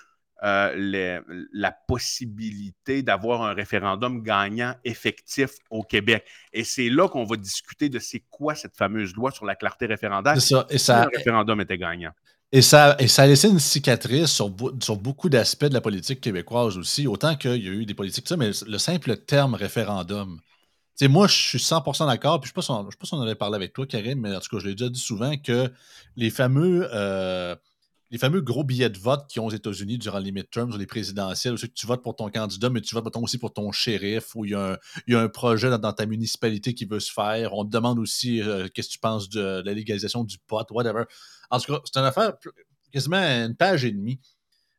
euh, 0.44 1.22
la 1.52 1.72
possibilité 1.72 3.04
d'avoir 3.04 3.42
un 3.42 3.54
référendum 3.54 4.24
gagnant 4.24 4.74
effectif 4.86 5.52
au 5.70 5.84
Québec. 5.84 6.26
Et 6.54 6.64
c'est 6.64 6.90
là 6.90 7.10
qu'on 7.10 7.26
va 7.26 7.36
discuter 7.36 7.90
de 7.90 8.00
c'est 8.00 8.24
quoi 8.30 8.56
cette 8.56 8.76
fameuse 8.76 9.14
loi 9.16 9.32
sur 9.32 9.46
la 9.46 9.56
clarté 9.56 9.86
référendaire. 9.86 10.40
Ça. 10.42 10.66
Et 10.70 10.78
ça, 10.78 11.06
le 11.12 11.18
référendum 11.18 11.60
était 11.60 11.78
gagnant. 11.78 12.12
Et 12.52 12.62
ça, 12.62 12.96
et 13.00 13.08
ça 13.08 13.24
a 13.24 13.28
laissé 13.28 13.48
une 13.48 13.60
cicatrice 13.60 14.32
sur, 14.32 14.50
sur 14.82 14.96
beaucoup 14.96 15.30
d'aspects 15.30 15.66
de 15.66 15.74
la 15.74 15.82
politique 15.82 16.22
québécoise 16.22 16.78
aussi, 16.78 17.06
autant 17.06 17.36
qu'il 17.36 17.64
y 17.64 17.68
a 17.68 17.72
eu 17.72 17.86
des 17.86 17.94
politiques, 17.94 18.28
ça, 18.28 18.38
mais 18.38 18.52
le 18.66 18.78
simple 18.80 19.18
terme 19.18 19.54
référendum, 19.54 20.40
moi, 21.08 21.28
je 21.28 21.36
suis 21.36 21.58
100% 21.60 22.08
d'accord. 22.08 22.42
Puis 22.42 22.52
je 22.54 22.60
ne 22.60 22.62
sais, 22.62 22.98
pas 22.98 23.06
si 23.06 23.14
on 23.14 23.22
avait 23.22 23.36
parlé 23.36 23.56
avec 23.56 23.74
toi, 23.74 23.86
Karim, 23.86 24.20
mais 24.20 24.36
en 24.36 24.40
tout 24.40 24.50
cas, 24.56 24.62
je 24.62 24.68
l'ai 24.68 24.76
déjà 24.76 24.90
dit 24.90 25.00
souvent 25.00 25.38
que 25.38 25.72
les 26.18 26.30
fameux, 26.30 26.90
euh, 26.92 27.56
les 28.12 28.18
fameux 28.18 28.42
gros 28.42 28.64
billets 28.64 28.90
de 28.90 28.98
vote 28.98 29.26
qui 29.28 29.40
ont 29.40 29.46
aux 29.46 29.52
États-Unis 29.52 29.98
durant 29.98 30.20
les 30.20 30.32
midterms 30.32 30.74
ou 30.74 30.78
les 30.78 30.88
présidentielles, 30.88 31.54
où 31.54 31.58
que 31.58 31.66
tu 31.68 31.86
votes 31.86 32.02
pour 32.02 32.16
ton 32.16 32.30
candidat, 32.30 32.70
mais 32.70 32.82
tu 32.82 32.96
votes 32.96 33.16
aussi 33.18 33.38
pour 33.38 33.54
ton 33.54 33.72
shérif, 33.72 34.36
ou 34.36 34.46
il 34.46 34.52
y 34.52 34.56
a 34.56 34.80
un, 35.10 35.28
projet 35.28 35.70
dans, 35.78 35.94
ta 35.94 36.06
municipalité 36.06 36.74
qui 36.74 36.86
veut 36.86 37.00
se 37.00 37.12
faire. 37.12 37.54
On 37.54 37.66
te 37.66 37.70
demande 37.70 38.00
aussi 38.00 38.42
euh, 38.42 38.68
qu'est-ce 38.74 38.88
que 38.88 38.94
tu 38.94 39.00
penses 39.00 39.30
de, 39.30 39.62
la 39.64 39.74
légalisation 39.74 40.24
du 40.24 40.38
pot, 40.40 40.66
whatever. 40.72 41.04
En 41.52 41.60
tout 41.60 41.74
cas, 41.74 41.80
c'est 41.86 42.00
une 42.00 42.06
affaire 42.06 42.34
quasiment 42.92 43.18
une 43.18 43.56
page 43.56 43.86
et 43.86 43.92
demie. 43.92 44.20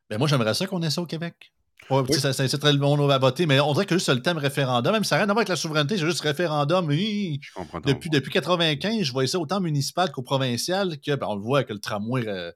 Ben 0.08 0.18
moi, 0.18 0.26
j'aimerais 0.26 0.54
ça 0.54 0.66
qu'on 0.66 0.82
ait 0.82 0.90
ça 0.90 1.02
au 1.02 1.06
Québec. 1.06 1.52
Ouais, 1.88 2.12
ça, 2.12 2.32
ça, 2.32 2.58
très 2.58 2.76
bon 2.76 3.08
à 3.08 3.18
voter, 3.18 3.46
mais 3.46 3.58
on 3.58 3.72
dirait 3.72 3.86
que 3.86 3.96
juste 3.96 4.08
le 4.10 4.22
thème 4.22 4.38
référendum, 4.38 4.92
même 4.92 5.02
ça 5.02 5.16
n'a 5.16 5.22
rien 5.22 5.30
à 5.30 5.32
voir 5.32 5.38
avec 5.38 5.48
la 5.48 5.56
souveraineté, 5.56 5.96
c'est 5.96 6.04
juste 6.04 6.20
référendum. 6.20 6.86
Oui, 6.86 7.40
depuis, 7.84 8.10
depuis 8.10 8.30
95, 8.30 9.02
je 9.02 9.12
voyais 9.12 9.26
ça 9.26 9.40
autant 9.40 9.60
municipal 9.60 10.12
qu'au 10.12 10.22
provincial, 10.22 11.00
que 11.00 11.14
ben, 11.16 11.26
on 11.28 11.34
le 11.34 11.42
voit 11.42 11.58
avec 11.58 11.70
le 11.70 11.80
tramway 11.80 12.28
euh, 12.28 12.52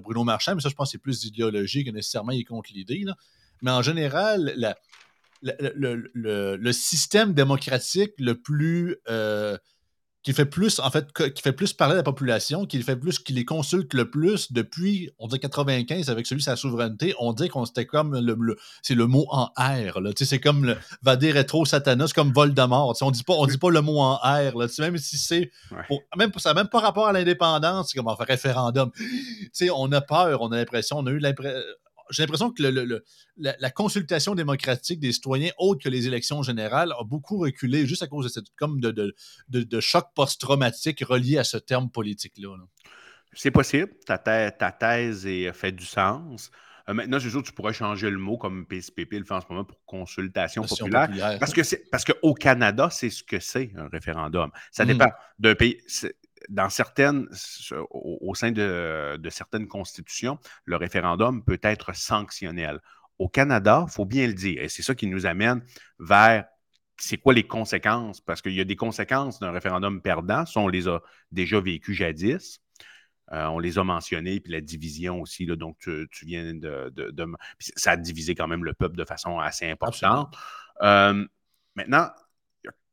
Bruno 0.00 0.24
Marchand, 0.24 0.54
mais 0.54 0.60
ça, 0.60 0.68
je 0.68 0.74
pense 0.74 0.92
c'est 0.92 0.98
plus 0.98 1.24
idéologie 1.24 1.84
que 1.84 1.90
nécessairement 1.90 2.32
il 2.32 2.40
est 2.40 2.44
contre 2.44 2.70
l'idée. 2.72 3.04
Mais 3.62 3.70
en 3.70 3.82
général, 3.82 4.54
le, 5.42 6.72
système 6.72 7.32
démocratique 7.34 8.12
le 8.18 8.34
plus 8.34 8.96
euh, 9.08 9.56
qui 10.26 10.32
fait 10.32 10.44
plus, 10.44 10.80
en 10.80 10.90
fait, 10.90 11.12
qui 11.12 11.40
fait 11.40 11.52
plus 11.52 11.72
parler 11.72 11.92
à 11.92 11.98
la 11.98 12.02
population, 12.02 12.66
qui 12.66 12.82
fait 12.82 12.96
plus, 12.96 13.20
qui 13.20 13.32
les 13.32 13.44
consulte 13.44 13.94
le 13.94 14.10
plus 14.10 14.50
depuis, 14.50 15.08
on 15.20 15.28
dit 15.28 15.38
95 15.38 16.10
avec 16.10 16.26
celui 16.26 16.40
de 16.40 16.44
sa 16.44 16.56
souveraineté, 16.56 17.14
on 17.20 17.32
dit 17.32 17.48
qu'on 17.48 17.64
c'était 17.64 17.86
comme 17.86 18.18
le, 18.18 18.56
c'est 18.82 18.96
le 18.96 19.06
mot 19.06 19.26
en 19.30 19.44
R, 19.56 20.00
là. 20.00 20.10
c'est 20.16 20.40
comme 20.40 20.64
le 20.64 20.76
Vader 21.02 21.30
rétro 21.30 21.64
Satanas, 21.64 22.10
comme 22.12 22.32
Voldemort. 22.32 22.96
on 23.02 23.12
dit 23.12 23.22
pas, 23.22 23.34
on 23.34 23.46
dit 23.46 23.56
pas 23.56 23.70
le 23.70 23.82
mot 23.82 24.00
en 24.00 24.16
R, 24.16 24.58
là. 24.58 24.66
même 24.80 24.98
si 24.98 25.16
c'est, 25.16 25.52
même, 26.16 26.32
ça 26.38 26.50
n'a 26.50 26.54
même 26.54 26.70
pas 26.70 26.80
rapport 26.80 27.06
à 27.06 27.12
l'indépendance, 27.12 27.90
c'est 27.92 27.96
comme 27.96 28.08
un 28.08 28.16
référendum. 28.18 28.90
on 29.72 29.92
a 29.92 30.00
peur, 30.00 30.42
on 30.42 30.50
a 30.50 30.56
l'impression, 30.56 30.98
on 30.98 31.06
a 31.06 31.12
eu 31.12 31.20
l'impression, 31.20 31.60
j'ai 32.10 32.22
l'impression 32.22 32.50
que 32.50 32.62
le, 32.62 33.04
la, 33.36 33.70
consultation 33.70 34.34
démocratique 34.34 35.00
des 35.00 35.12
citoyens, 35.12 35.50
autre 35.58 35.84
que 35.84 35.88
les 35.88 36.06
élections 36.06 36.42
générales, 36.42 36.92
a 36.98 37.04
beaucoup 37.04 37.38
reculé 37.38 37.86
juste 37.86 38.02
à 38.02 38.06
cause 38.06 38.24
de 38.24 38.30
cette 38.30 38.54
comme 38.56 38.80
de, 38.80 38.90
de, 38.90 39.14
de, 39.48 39.80
choc 39.80 40.06
post-traumatique 40.14 41.04
relié 41.04 41.38
à 41.38 41.44
ce 41.44 41.56
terme 41.56 41.90
politique-là. 41.90 42.56
c'est 43.32 43.50
possible. 43.50 43.92
Ta, 44.06 44.18
ta, 44.18 44.72
thèse 44.72 45.26
est, 45.26 45.52
fait 45.52 45.72
du 45.72 45.84
sens. 45.84 46.50
Euh, 46.88 46.94
maintenant, 46.94 47.18
c'est 47.18 47.30
sûr 47.30 47.42
que 47.42 47.48
tu 47.48 47.52
pourrais 47.52 47.72
changer 47.72 48.10
le 48.10 48.18
mot 48.18 48.36
comme 48.36 48.64
PSPP 48.66 49.14
le 49.14 49.24
fait 49.24 49.34
en 49.34 49.40
ce 49.40 49.46
moment 49.50 49.64
pour 49.64 49.84
consultation 49.84 50.62
populaire. 50.62 51.38
Parce 51.40 51.52
que 51.52 51.62
c'est 51.62 51.90
parce 51.90 52.04
qu'au 52.04 52.34
Canada, 52.34 52.88
c'est 52.90 53.10
ce 53.10 53.24
que 53.24 53.40
c'est 53.40 53.72
un 53.76 53.88
référendum. 53.88 54.50
Ça 54.70 54.84
hmm. 54.84 54.88
dépend 54.88 55.10
d'un 55.38 55.54
pays. 55.54 55.80
Dans 56.48 56.68
certaines, 56.68 57.26
au, 57.90 58.34
sein 58.34 58.52
de, 58.52 59.28
certaines 59.30 59.68
constitutions, 59.68 60.38
le 60.64 60.76
référendum 60.76 61.44
peut 61.44 61.60
être 61.62 61.94
sanctionnel. 61.94 62.80
Au 63.18 63.28
Canada, 63.28 63.86
il 63.88 63.92
faut 63.92 64.04
bien 64.04 64.26
le 64.26 64.34
dire, 64.34 64.62
et 64.62 64.68
c'est 64.68 64.82
ça 64.82 64.94
qui 64.94 65.06
nous 65.06 65.26
amène 65.26 65.64
vers 65.98 66.44
c'est 66.98 67.18
quoi 67.18 67.34
les 67.34 67.46
conséquences? 67.46 68.20
Parce 68.20 68.40
qu'il 68.40 68.54
y 68.54 68.60
a 68.60 68.64
des 68.64 68.76
conséquences 68.76 69.38
d'un 69.38 69.50
référendum 69.50 70.00
perdant, 70.00 70.46
ça 70.46 70.60
on 70.60 70.68
les 70.68 70.88
a 70.88 71.00
déjà 71.30 71.60
vécues 71.60 71.94
jadis. 71.94 72.60
Euh, 73.32 73.46
on 73.46 73.58
les 73.58 73.78
a 73.78 73.84
mentionnés, 73.84 74.38
puis 74.38 74.52
la 74.52 74.60
division 74.60 75.20
aussi. 75.20 75.46
Là, 75.46 75.56
donc, 75.56 75.76
tu, 75.80 76.08
viens 76.22 76.54
de, 76.54 76.92
Ça 77.58 77.92
a 77.92 77.96
divisé 77.96 78.34
quand 78.34 78.46
même 78.46 78.64
le 78.64 78.72
peuple 78.72 78.96
de 78.96 79.04
façon 79.04 79.38
assez 79.40 79.68
importante. 79.68 80.36
Euh, 80.82 81.26
maintenant, 81.74 82.08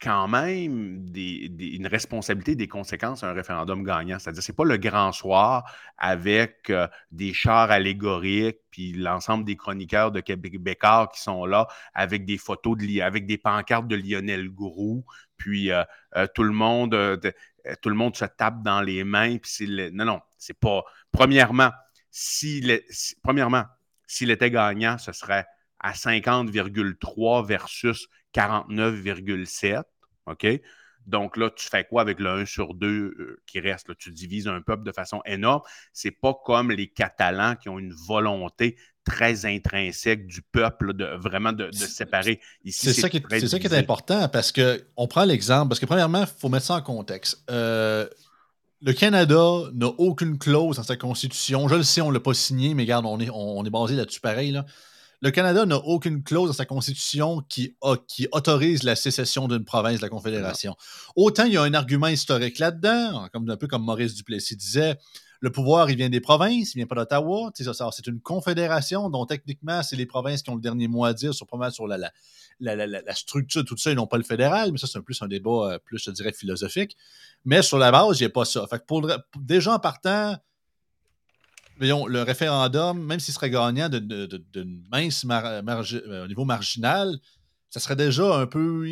quand 0.03 0.27
même 0.27 1.07
une 1.15 1.87
responsabilité 1.87 2.55
des 2.55 2.67
conséquences 2.67 3.23
à 3.23 3.29
un 3.29 3.33
référendum 3.33 3.83
gagnant. 3.83 4.19
C'est-à-dire, 4.19 4.43
ce 4.43 4.51
n'est 4.51 4.55
pas 4.55 4.65
le 4.65 4.77
grand 4.77 5.11
soir 5.13 5.63
avec 5.97 6.69
euh, 6.69 6.87
des 7.11 7.33
chars 7.33 7.71
allégoriques, 7.71 8.59
puis 8.69 8.91
l'ensemble 8.93 9.45
des 9.45 9.55
chroniqueurs 9.55 10.11
de 10.11 10.19
Québécois 10.19 11.09
qui 11.13 11.21
sont 11.21 11.45
là 11.45 11.67
avec 11.93 12.25
des 12.25 12.37
photos, 12.37 12.77
de, 12.77 13.01
avec 13.01 13.25
des 13.25 13.37
pancartes 13.37 13.87
de 13.87 13.95
Lionel 13.95 14.49
Groux, 14.49 15.05
puis 15.37 15.71
tout 16.35 16.43
le 16.43 16.51
monde 16.51 16.95
euh, 17.67 17.75
tout 17.81 17.89
le 17.89 17.95
monde 17.95 18.15
se 18.15 18.25
tape 18.25 18.61
dans 18.63 18.81
les 18.81 19.03
mains. 19.03 19.37
Puis 19.37 19.91
Non, 19.93 20.05
non, 20.05 20.21
c'est 20.37 20.57
pas. 20.57 20.83
Premièrement, 21.11 21.71
premièrement, 23.23 23.63
s'il 24.07 24.31
était 24.31 24.51
gagnant, 24.51 24.97
ce 24.97 25.11
serait 25.11 25.45
à 25.79 25.93
50,3 25.93 27.45
versus 27.45 28.07
49,7. 28.33 29.83
OK? 30.25 30.47
Donc 31.05 31.37
là, 31.37 31.49
tu 31.49 31.67
fais 31.67 31.83
quoi 31.83 32.01
avec 32.01 32.19
le 32.19 32.29
1 32.29 32.45
sur 32.45 32.73
2 32.73 32.87
euh, 32.87 33.41
qui 33.45 33.59
reste? 33.59 33.95
Tu 33.97 34.11
divises 34.11 34.47
un 34.47 34.61
peuple 34.61 34.83
de 34.83 34.91
façon 34.91 35.21
énorme. 35.25 35.61
C'est 35.91 36.11
pas 36.11 36.33
comme 36.45 36.71
les 36.71 36.87
Catalans 36.87 37.55
qui 37.55 37.69
ont 37.69 37.79
une 37.79 37.93
volonté 37.93 38.77
très 39.03 39.45
intrinsèque 39.45 40.27
du 40.27 40.41
peuple 40.41 40.93
de 40.93 41.05
vraiment 41.17 41.51
de, 41.51 41.69
séparer. 41.71 42.39
C'est 42.65 42.93
ça, 42.93 43.09
qui 43.09 43.17
est, 43.17 43.47
ça 43.47 43.59
qui 43.59 43.67
est 43.67 43.73
important 43.73 44.29
parce 44.29 44.53
que 44.53 44.85
on 44.95 45.07
prend 45.07 45.25
l'exemple, 45.25 45.67
parce 45.67 45.81
que 45.81 45.85
premièrement, 45.85 46.21
il 46.21 46.39
faut 46.39 46.47
mettre 46.47 46.65
ça 46.65 46.75
en 46.75 46.81
contexte. 46.81 47.43
Euh, 47.49 48.07
le 48.81 48.93
Canada 48.93 49.69
n'a 49.73 49.87
aucune 49.97 50.37
clause 50.37 50.77
dans 50.77 50.83
sa 50.83 50.95
constitution. 50.95 51.67
Je 51.67 51.75
le 51.75 51.83
sais, 51.83 52.01
on 52.01 52.09
ne 52.09 52.13
l'a 52.13 52.19
pas 52.21 52.33
signé, 52.33 52.73
mais 52.73 52.83
regarde, 52.83 53.05
on 53.05 53.19
est, 53.19 53.29
on 53.29 53.63
est 53.65 53.69
basé 53.69 53.95
là-dessus 53.95 54.21
pareil. 54.21 54.51
Là. 54.51 54.65
Le 55.23 55.31
Canada 55.31 55.65
n'a 55.65 55.77
aucune 55.77 56.21
clause 56.21 56.49
dans 56.49 56.53
sa 56.53 56.65
constitution 56.65 57.41
qui, 57.47 57.77
qui 58.09 58.27
autorise 58.33 58.83
la 58.83 58.97
sécession 58.97 59.47
d'une 59.47 59.63
province 59.63 59.99
de 59.99 60.01
la 60.01 60.09
Confédération. 60.09 60.75
Autant 61.15 61.45
il 61.45 61.53
y 61.53 61.57
a 61.57 61.61
un 61.61 61.73
argument 61.73 62.07
historique 62.07 62.59
là-dedans, 62.59 63.29
comme, 63.31 63.49
un 63.49 63.55
peu 63.55 63.67
comme 63.67 63.85
Maurice 63.85 64.15
Duplessis 64.15 64.57
disait, 64.57 64.97
le 65.39 65.49
pouvoir, 65.49 65.89
il 65.89 65.95
vient 65.95 66.09
des 66.09 66.19
provinces, 66.19 66.73
il 66.73 66.79
vient 66.79 66.87
pas 66.87 66.95
d'Ottawa. 66.95 67.51
C'est 67.55 68.07
une 68.07 68.19
confédération 68.19 69.09
dont 69.09 69.25
techniquement, 69.25 69.81
c'est 69.81 69.95
les 69.95 70.05
provinces 70.05 70.43
qui 70.43 70.49
ont 70.49 70.55
le 70.55 70.61
dernier 70.61 70.89
mot 70.89 71.05
à 71.05 71.13
dire 71.13 71.33
sur, 71.33 71.47
sur 71.71 71.87
la, 71.87 71.97
la, 71.97 72.11
la, 72.59 72.85
la, 72.85 73.15
structure, 73.15 73.63
tout 73.63 73.77
ça, 73.77 73.91
ils 73.91 73.95
n'ont 73.95 74.07
pas 74.07 74.17
le 74.17 74.23
fédéral, 74.23 74.73
mais 74.73 74.77
ça, 74.77 74.87
c'est 74.87 75.01
plus 75.01 75.21
un 75.21 75.27
débat 75.27 75.71
euh, 75.71 75.79
plus, 75.79 76.03
je 76.03 76.11
dirais, 76.11 76.33
philosophique. 76.33 76.97
Mais 77.45 77.61
sur 77.61 77.77
la 77.77 77.91
base, 77.91 78.19
il 78.19 78.23
n'y 78.23 78.27
a 78.27 78.29
pas 78.29 78.43
ça. 78.43 78.67
Fait 78.67 78.79
que 78.79 78.85
pour, 78.85 79.07
déjà 79.39 79.73
en 79.73 79.79
partant, 79.79 80.35
voyons, 81.77 82.05
le 82.07 82.21
référendum, 82.21 83.03
même 83.03 83.19
s'il 83.19 83.33
serait 83.33 83.49
gagnant 83.49 83.89
d'une 83.89 84.83
mince 84.91 85.25
euh, 85.29 86.23
au 86.23 86.27
niveau 86.27 86.45
marginal, 86.45 87.17
ça 87.69 87.79
serait 87.79 87.95
déjà 87.95 88.35
un 88.35 88.45
peu. 88.45 88.87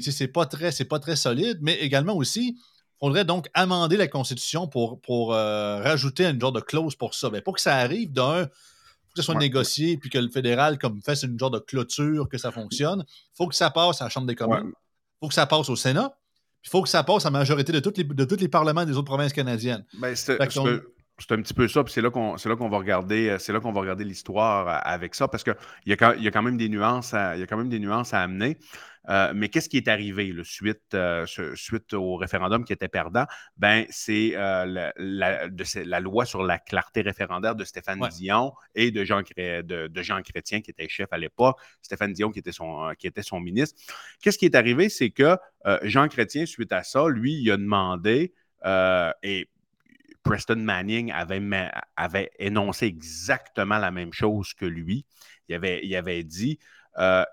C'est 0.00 0.28
pas, 0.28 0.46
très, 0.46 0.72
pas 0.84 0.98
très 0.98 1.16
solide, 1.16 1.58
mais 1.60 1.74
également 1.80 2.14
aussi, 2.14 2.56
il 2.56 3.06
faudrait 3.06 3.24
donc 3.24 3.48
amender 3.52 3.96
la 3.96 4.08
Constitution 4.08 4.66
pour, 4.66 5.00
pour 5.00 5.34
euh, 5.34 5.82
rajouter 5.82 6.24
une 6.24 6.40
genre 6.40 6.52
de 6.52 6.60
clause 6.60 6.96
pour 6.96 7.14
ça. 7.14 7.30
Mais 7.30 7.42
pour 7.42 7.54
que 7.54 7.60
ça 7.60 7.76
arrive, 7.76 8.12
d'un, 8.12 8.44
faut 8.44 9.16
que 9.16 9.20
ça 9.20 9.22
soit 9.22 9.34
négocié, 9.34 9.98
puis 9.98 10.08
que 10.08 10.18
le 10.18 10.30
fédéral 10.30 10.78
comme 10.78 11.02
fasse 11.02 11.24
une 11.24 11.38
genre 11.38 11.50
de 11.50 11.58
clôture, 11.58 12.28
que 12.28 12.38
ça 12.38 12.50
fonctionne. 12.50 13.04
Il 13.08 13.36
faut 13.36 13.48
que 13.48 13.54
ça 13.54 13.70
passe 13.70 14.00
à 14.00 14.04
la 14.04 14.10
Chambre 14.10 14.26
des 14.26 14.34
communes. 14.34 14.72
Il 14.72 15.18
faut 15.20 15.28
que 15.28 15.34
ça 15.34 15.46
passe 15.46 15.68
au 15.68 15.76
Sénat. 15.76 16.16
Il 16.64 16.70
faut 16.70 16.82
que 16.82 16.88
ça 16.88 17.02
passe 17.02 17.26
à 17.26 17.30
la 17.30 17.38
majorité 17.38 17.72
de 17.72 17.80
tous 17.80 17.94
les, 17.96 18.04
de 18.04 18.24
tous 18.24 18.36
les 18.36 18.48
parlements 18.48 18.84
des 18.84 18.92
autres 18.92 19.06
provinces 19.06 19.32
canadiennes. 19.32 19.84
Ben, 19.98 20.14
c'est 21.22 21.34
un 21.34 21.42
petit 21.42 21.54
peu 21.54 21.68
ça, 21.68 21.84
puis 21.84 21.92
c'est 21.92 22.00
là 22.00 22.10
qu'on 22.10 22.68
va 22.68 22.78
regarder, 22.78 23.30
euh, 23.30 23.38
c'est 23.38 23.52
là 23.52 23.60
qu'on 23.60 23.72
va 23.72 23.80
regarder 23.80 24.04
l'histoire 24.04 24.68
euh, 24.68 24.78
avec 24.82 25.14
ça, 25.14 25.28
parce 25.28 25.44
qu'il 25.44 25.54
y, 25.86 25.92
a, 25.92 26.16
y 26.16 26.26
a 26.26 26.30
quand 26.30 26.42
même 26.42 26.56
des 26.56 26.68
nuances 26.68 27.14
à, 27.14 27.36
y 27.36 27.42
a 27.42 27.46
quand 27.46 27.56
même 27.56 27.68
des 27.68 27.78
nuances 27.78 28.12
à 28.14 28.20
amener. 28.20 28.58
Euh, 29.08 29.32
mais 29.34 29.48
qu'est-ce 29.48 29.68
qui 29.68 29.78
est 29.78 29.88
arrivé 29.88 30.32
suite, 30.44 30.96
suite 31.56 31.92
au 31.92 32.14
référendum 32.14 32.64
qui 32.64 32.72
était 32.72 32.86
perdant? 32.86 33.24
Ben, 33.56 33.84
c'est 33.90 34.30
la, 34.36 34.92
la, 34.96 36.00
loi 36.00 36.24
sur 36.24 36.44
la 36.44 36.60
clarté 36.60 37.00
référendaire 37.00 37.56
de 37.56 37.64
Stéphane 37.64 38.00
Dion 38.12 38.52
et 38.76 38.92
de 38.92 39.02
Jean, 39.02 39.22
de, 39.22 39.88
de 39.88 40.02
Jean 40.02 40.22
Chrétien, 40.22 40.60
qui 40.60 40.70
était 40.70 40.88
chef 40.88 41.08
à 41.10 41.18
l'époque, 41.18 41.58
Stéphane 41.82 42.12
Dion 42.12 42.30
qui 42.30 42.38
était 42.38 42.52
son, 42.52 42.92
qui 42.96 43.08
était 43.08 43.24
son 43.24 43.40
ministre. 43.40 43.80
Qu'est-ce 44.22 44.38
qui 44.38 44.44
est 44.44 44.54
arrivé? 44.54 44.88
C'est 44.88 45.10
que 45.10 45.36
Jean 45.82 46.06
Chrétien, 46.06 46.46
suite 46.46 46.72
à 46.72 46.84
ça, 46.84 47.08
lui, 47.08 47.34
il 47.34 47.50
a 47.50 47.56
demandé, 47.56 48.34
et 49.24 49.48
Preston 50.22 50.56
Manning 50.56 51.12
avait, 51.12 52.30
énoncé 52.38 52.86
exactement 52.86 53.78
la 53.78 53.90
même 53.90 54.12
chose 54.12 54.54
que 54.54 54.66
lui. 54.66 55.04
Il 55.48 55.54
avait, 55.54 55.94
avait 55.94 56.22
dit, 56.22 56.58
euh, 56.98 57.24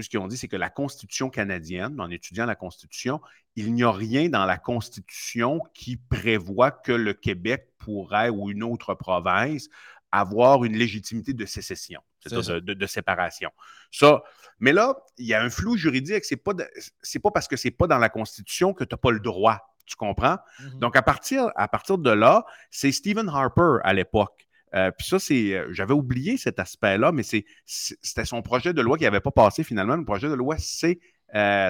ce 0.00 0.08
qu'ils 0.08 0.18
ont 0.18 0.28
dit, 0.28 0.36
c'est 0.36 0.48
que 0.48 0.56
la 0.56 0.70
Constitution 0.70 1.30
canadienne, 1.30 2.00
en 2.00 2.10
étudiant 2.10 2.46
la 2.46 2.54
Constitution, 2.54 3.20
il 3.56 3.72
n'y 3.72 3.82
a 3.82 3.92
rien 3.92 4.28
dans 4.28 4.44
la 4.44 4.58
Constitution 4.58 5.60
qui 5.72 5.96
prévoit 5.96 6.70
que 6.70 6.92
le 6.92 7.14
Québec 7.14 7.68
pourrait 7.78 8.28
ou 8.28 8.50
une 8.50 8.62
autre 8.62 8.94
province 8.94 9.68
avoir 10.10 10.64
une 10.64 10.76
légitimité 10.76 11.32
de 11.32 11.44
sécession, 11.44 12.00
de, 12.30 12.60
de, 12.60 12.86
séparation. 12.86 13.50
Ça, 13.90 14.22
mais 14.60 14.72
là, 14.72 14.96
il 15.18 15.26
y 15.26 15.34
a 15.34 15.42
un 15.42 15.50
flou 15.50 15.76
juridique. 15.76 16.24
C'est 16.24 16.36
pas, 16.36 16.52
pas 16.54 17.30
parce 17.32 17.48
que 17.48 17.56
c'est 17.56 17.72
pas 17.72 17.88
dans 17.88 17.98
la 17.98 18.08
Constitution 18.08 18.74
que 18.74 18.84
tu 18.84 18.94
n'as 18.94 18.98
pas 18.98 19.10
le 19.10 19.18
droit 19.18 19.73
tu 19.86 19.96
comprends? 19.96 20.36
Mm-hmm. 20.60 20.78
Donc, 20.78 20.96
à 20.96 21.02
partir, 21.02 21.50
à 21.56 21.68
partir 21.68 21.98
de 21.98 22.10
là, 22.10 22.44
c'est 22.70 22.92
Stephen 22.92 23.28
Harper 23.28 23.78
à 23.82 23.92
l'époque. 23.92 24.46
Euh, 24.74 24.90
puis 24.90 25.06
ça, 25.06 25.18
c'est. 25.18 25.54
Euh, 25.54 25.68
j'avais 25.70 25.94
oublié 25.94 26.36
cet 26.36 26.58
aspect-là, 26.58 27.12
mais 27.12 27.22
c'était 27.22 28.24
son 28.24 28.42
projet 28.42 28.72
de 28.72 28.82
loi 28.82 28.98
qui 28.98 29.04
n'avait 29.04 29.20
pas 29.20 29.30
passé 29.30 29.62
finalement, 29.62 29.96
le 29.96 30.04
projet 30.04 30.28
de 30.28 30.34
loi 30.34 30.58
C. 30.58 31.00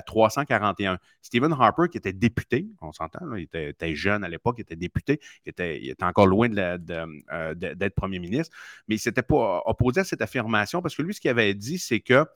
341. 0.07 0.93
Euh, 0.93 0.97
Stephen 1.23 1.53
Harper, 1.53 1.85
qui 1.91 1.97
était 1.97 2.13
député, 2.13 2.67
on 2.83 2.93
s'entend, 2.93 3.35
il 3.35 3.49
était, 3.51 3.95
jeune 3.95 4.23
à 4.23 4.29
l'époque, 4.29 4.57
il 4.59 4.63
était 4.63 4.77
député, 4.77 5.21
il 5.47 5.51
était, 5.51 5.81
il 5.81 5.89
était 5.89 6.05
encore 6.05 6.27
loin 6.27 6.51
d'être 6.51 7.95
premier 7.95 8.19
ministre, 8.19 8.55
mais 8.89 8.97
il 8.97 8.99
s'était 8.99 9.23
pas 9.23 9.63
opposé 9.65 10.01
à 10.01 10.05
cette 10.05 10.21
affirmation 10.21 10.83
parce 10.83 10.95
que 10.95 11.01
lui, 11.01 11.15
ce 11.15 11.21
qu'il 11.21 11.31
avait 11.31 11.55
dit, 11.55 11.79
c'est 11.79 12.01
que 12.01 12.27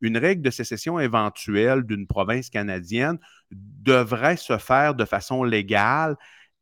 une 0.00 0.18
règle 0.18 0.42
de 0.42 0.50
sécession 0.50 0.98
éventuelle 0.98 1.82
d'une 1.82 2.06
province 2.06 2.50
canadienne 2.50 3.18
devrait 3.50 4.36
se 4.36 4.58
faire 4.58 4.94
de 4.94 5.04
façon 5.04 5.44
légale 5.44 6.16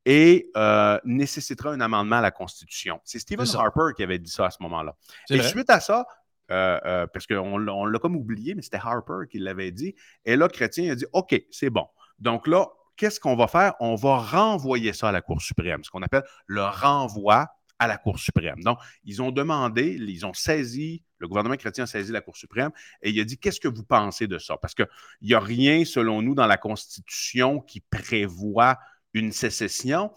et 0.06 0.50
euh, 0.56 0.98
nécessitera 1.04 1.70
un 1.70 1.80
amendement 1.80 2.16
à 2.16 2.20
la 2.20 2.30
Constitution. 2.30 3.00
C'est 3.04 3.18
Stephen 3.18 3.46
Harper 3.54 3.94
qui 3.96 4.02
avait 4.02 4.18
dit 4.18 4.30
ça 4.30 4.46
à 4.46 4.50
ce 4.50 4.58
moment-là. 4.62 4.94
Et 5.30 5.42
suite 5.42 5.70
à 5.70 5.80
ça, 5.80 6.06
euh, 6.50 6.78
euh, 6.84 7.06
parce 7.06 7.26
qu'on 7.26 7.56
l'a 7.58 7.98
comme 7.98 8.16
oublié, 8.16 8.54
mais 8.54 8.62
c'était 8.62 8.80
Harper 8.82 9.26
qui 9.30 9.38
l'avait 9.38 9.70
dit, 9.70 9.94
et 10.24 10.36
là, 10.36 10.48
Chrétien 10.48 10.92
a 10.92 10.94
dit 10.94 11.06
OK, 11.12 11.34
c'est 11.50 11.70
bon. 11.70 11.86
Donc 12.18 12.46
là, 12.46 12.68
qu'est-ce 12.96 13.18
qu'on 13.18 13.34
va 13.34 13.48
faire? 13.48 13.74
On 13.80 13.94
va 13.94 14.18
renvoyer 14.18 14.92
ça 14.92 15.08
à 15.08 15.12
la 15.12 15.22
Cour 15.22 15.40
suprême, 15.40 15.82
ce 15.82 15.90
qu'on 15.90 16.02
appelle 16.02 16.24
le 16.46 16.64
renvoi 16.64 17.48
à 17.78 17.86
la 17.86 17.96
Cour 17.96 18.18
suprême. 18.18 18.62
Donc, 18.62 18.78
ils 19.04 19.22
ont 19.22 19.30
demandé, 19.30 19.96
ils 20.00 20.24
ont 20.24 20.32
saisi, 20.32 21.02
le 21.18 21.28
gouvernement 21.28 21.56
chrétien 21.56 21.84
a 21.84 21.86
saisi 21.86 22.12
la 22.12 22.20
Cour 22.20 22.36
suprême 22.36 22.70
et 23.02 23.10
il 23.10 23.20
a 23.20 23.24
dit 23.24 23.38
qu'est-ce 23.38 23.60
que 23.60 23.68
vous 23.68 23.84
pensez 23.84 24.26
de 24.26 24.38
ça? 24.38 24.56
Parce 24.56 24.74
qu'il 24.74 24.88
n'y 25.22 25.34
a 25.34 25.40
rien, 25.40 25.84
selon 25.84 26.22
nous, 26.22 26.34
dans 26.34 26.46
la 26.46 26.56
Constitution 26.56 27.60
qui 27.60 27.80
prévoit 27.80 28.78
une 29.12 29.32
sécession, 29.32 30.12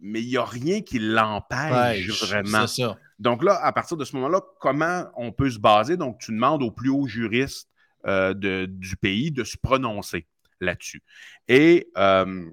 mais 0.00 0.22
il 0.22 0.28
n'y 0.28 0.36
a 0.36 0.44
rien 0.44 0.80
qui 0.80 0.98
l'empêche 0.98 2.08
vraiment. 2.24 2.66
Ça. 2.66 2.98
Donc 3.18 3.44
là, 3.44 3.62
à 3.62 3.72
partir 3.72 3.96
de 3.96 4.04
ce 4.04 4.16
moment-là, 4.16 4.40
comment 4.60 5.04
on 5.16 5.32
peut 5.32 5.50
se 5.50 5.58
baser? 5.58 5.96
Donc, 5.96 6.18
tu 6.18 6.32
demandes 6.32 6.62
au 6.62 6.70
plus 6.70 6.90
haut 6.90 7.06
juriste 7.06 7.68
euh, 8.06 8.34
du 8.34 8.96
pays 8.96 9.30
de 9.30 9.44
se 9.44 9.58
prononcer 9.58 10.26
là-dessus. 10.60 11.02
Et 11.48 11.90
euh, 11.96 12.50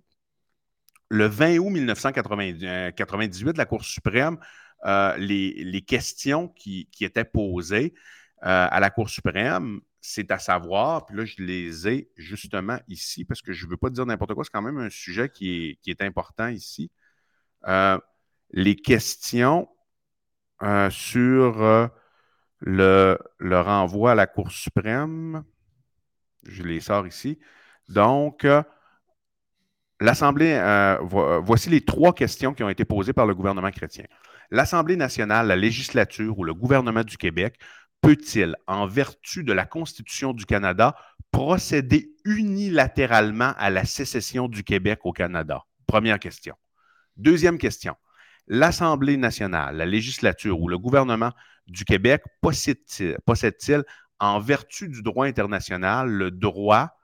le 1.09 1.25
20 1.25 1.57
août 1.57 1.69
1998, 1.69 3.57
la 3.57 3.65
Cour 3.65 3.83
suprême, 3.83 4.37
euh, 4.85 5.15
les, 5.17 5.81
questions 5.81 6.49
qui, 6.49 6.87
étaient 7.01 7.25
posées 7.25 7.93
euh, 8.43 8.67
à 8.69 8.79
la 8.79 8.89
Cour 8.89 9.09
suprême, 9.09 9.81
c'est 10.01 10.31
à 10.31 10.39
savoir, 10.39 11.05
puis 11.05 11.17
là, 11.17 11.25
je 11.25 11.41
les 11.43 11.87
ai 11.87 12.09
justement 12.15 12.79
ici, 12.87 13.25
parce 13.25 13.41
que 13.41 13.51
je 13.51 13.65
ne 13.65 13.71
veux 13.71 13.77
pas 13.77 13.89
dire 13.89 14.05
n'importe 14.05 14.33
quoi, 14.33 14.43
c'est 14.43 14.51
quand 14.51 14.61
même 14.61 14.77
un 14.77 14.89
sujet 14.89 15.29
qui 15.29 15.77
est, 15.85 16.01
important 16.01 16.47
ici. 16.47 16.91
Euh, 17.67 17.99
les 18.51 18.75
questions 18.75 19.67
euh, 20.63 20.89
sur 20.89 21.61
euh, 21.61 21.87
le, 22.59 23.17
le, 23.39 23.59
renvoi 23.59 24.13
à 24.13 24.15
la 24.15 24.27
Cour 24.27 24.51
suprême. 24.51 25.43
Je 26.43 26.63
les 26.63 26.79
sors 26.79 27.05
ici. 27.07 27.39
Donc, 27.89 28.47
euh, 30.01 30.05
l'Assemblée, 30.05 30.59
voici 31.43 31.69
les 31.69 31.81
trois 31.81 32.13
questions 32.13 32.53
qui 32.53 32.63
ont 32.63 32.69
été 32.69 32.85
posées 32.85 33.13
par 33.13 33.25
le 33.25 33.35
gouvernement 33.35 33.71
chrétien. 33.71 34.05
L'Assemblée 34.51 34.95
nationale, 34.95 35.47
la 35.47 35.55
législature 35.55 36.37
ou 36.39 36.43
le 36.43 36.53
gouvernement 36.53 37.03
du 37.03 37.17
Québec 37.17 37.59
peut-il, 38.01 38.55
en 38.67 38.87
vertu 38.87 39.43
de 39.43 39.53
la 39.53 39.65
Constitution 39.65 40.33
du 40.33 40.45
Canada, 40.45 40.95
procéder 41.31 42.11
unilatéralement 42.25 43.53
à 43.57 43.69
la 43.69 43.85
sécession 43.85 44.47
du 44.47 44.63
Québec 44.63 44.99
au 45.03 45.11
Canada? 45.11 45.63
Première 45.85 46.19
question. 46.19 46.55
Deuxième 47.17 47.57
question. 47.57 47.95
L'Assemblée 48.47 49.17
nationale, 49.17 49.75
la 49.75 49.85
législature 49.85 50.61
ou 50.61 50.69
le 50.69 50.77
gouvernement 50.77 51.31
du 51.67 51.83
Québec 51.83 52.23
possède-t-il, 52.41 53.83
en 54.19 54.39
vertu 54.39 54.87
du 54.87 55.01
droit 55.01 55.27
international, 55.27 56.09
le 56.09 56.31
droit 56.31 56.96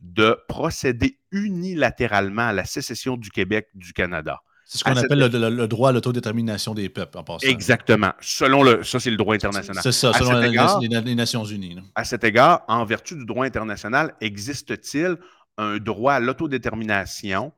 de 0.00 0.38
procéder 0.48 1.18
unilatéralement 1.30 2.48
à 2.48 2.52
la 2.52 2.64
sécession 2.64 3.16
du 3.16 3.30
Québec 3.30 3.68
du 3.74 3.92
Canada? 3.92 4.40
C'est 4.64 4.78
ce 4.78 4.84
qu'on 4.84 4.96
appelle 4.96 5.18
le, 5.18 5.66
droit 5.66 5.90
à 5.90 5.92
l'autodétermination 5.92 6.74
des 6.74 6.88
peuples, 6.88 7.18
en 7.18 7.24
passant. 7.24 7.46
Exactement. 7.46 8.12
Selon 8.20 8.62
le, 8.62 8.82
ça, 8.82 8.98
c'est 8.98 9.10
le 9.10 9.16
droit 9.16 9.34
international. 9.34 9.82
C'est 9.82 9.92
ça, 9.92 10.12
selon 10.14 10.40
les, 10.40 11.14
Nations 11.14 11.44
Unies. 11.44 11.78
À 11.94 12.04
cet 12.04 12.24
égard, 12.24 12.64
en 12.66 12.84
vertu 12.84 13.14
du 13.14 13.26
droit 13.26 13.44
international, 13.44 14.14
existe-t-il 14.20 15.18
un 15.58 15.76
droit 15.76 16.14
à 16.14 16.20
l'autodétermination 16.20 17.52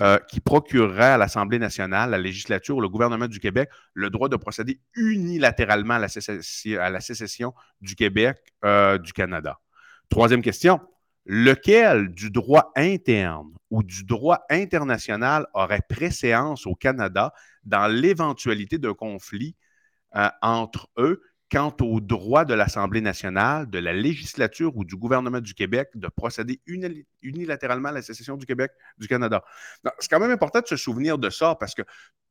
euh, 0.00 0.18
qui 0.28 0.40
procurerait 0.40 1.12
à 1.12 1.16
l'Assemblée 1.16 1.58
nationale, 1.58 2.10
la 2.10 2.18
législature 2.18 2.76
ou 2.76 2.80
le 2.80 2.88
gouvernement 2.88 3.26
du 3.26 3.40
Québec 3.40 3.70
le 3.94 4.10
droit 4.10 4.28
de 4.28 4.36
procéder 4.36 4.80
unilatéralement 4.94 5.94
à 5.94 5.98
la 5.98 7.00
sécession, 7.00 7.54
du 7.80 7.94
Québec 7.94 8.36
euh, 8.64 8.98
du 8.98 9.12
Canada? 9.12 9.58
Troisième 10.08 10.42
question. 10.42 10.80
Lequel 11.30 12.08
du 12.08 12.30
droit 12.30 12.72
interne 12.74 13.52
ou 13.70 13.82
du 13.82 14.04
droit 14.04 14.40
international 14.48 15.46
aurait 15.52 15.82
préséance 15.86 16.66
au 16.66 16.74
Canada 16.74 17.34
dans 17.64 17.86
l'éventualité 17.86 18.78
d'un 18.78 18.94
conflit 18.94 19.54
euh, 20.16 20.28
entre 20.40 20.88
eux 20.96 21.22
quant 21.50 21.74
au 21.82 22.00
droit 22.00 22.44
de 22.44 22.54
l'Assemblée 22.54 23.02
nationale, 23.02 23.68
de 23.68 23.78
la 23.78 23.92
législature 23.92 24.74
ou 24.76 24.84
du 24.84 24.96
gouvernement 24.96 25.40
du 25.40 25.54
Québec 25.54 25.90
de 25.94 26.08
procéder 26.08 26.60
unilatéralement 27.22 27.88
à 27.88 27.92
la 27.92 28.02
sécession 28.02 28.36
du 28.36 28.46
Québec 28.46 28.70
du 28.98 29.06
Canada? 29.06 29.42
C'est 29.98 30.10
quand 30.10 30.20
même 30.20 30.30
important 30.30 30.60
de 30.60 30.66
se 30.66 30.76
souvenir 30.76 31.18
de 31.18 31.30
ça 31.30 31.54
parce 31.54 31.74
que 31.74 31.82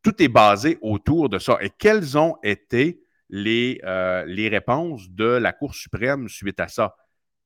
tout 0.03 0.21
est 0.21 0.27
basé 0.27 0.77
autour 0.81 1.29
de 1.29 1.39
ça. 1.39 1.57
Et 1.62 1.69
quelles 1.69 2.17
ont 2.17 2.38
été 2.43 3.03
les, 3.29 3.79
euh, 3.83 4.23
les 4.25 4.49
réponses 4.49 5.10
de 5.10 5.25
la 5.25 5.51
Cour 5.51 5.73
suprême 5.73 6.29
suite 6.29 6.60
à 6.60 6.67
ça? 6.67 6.95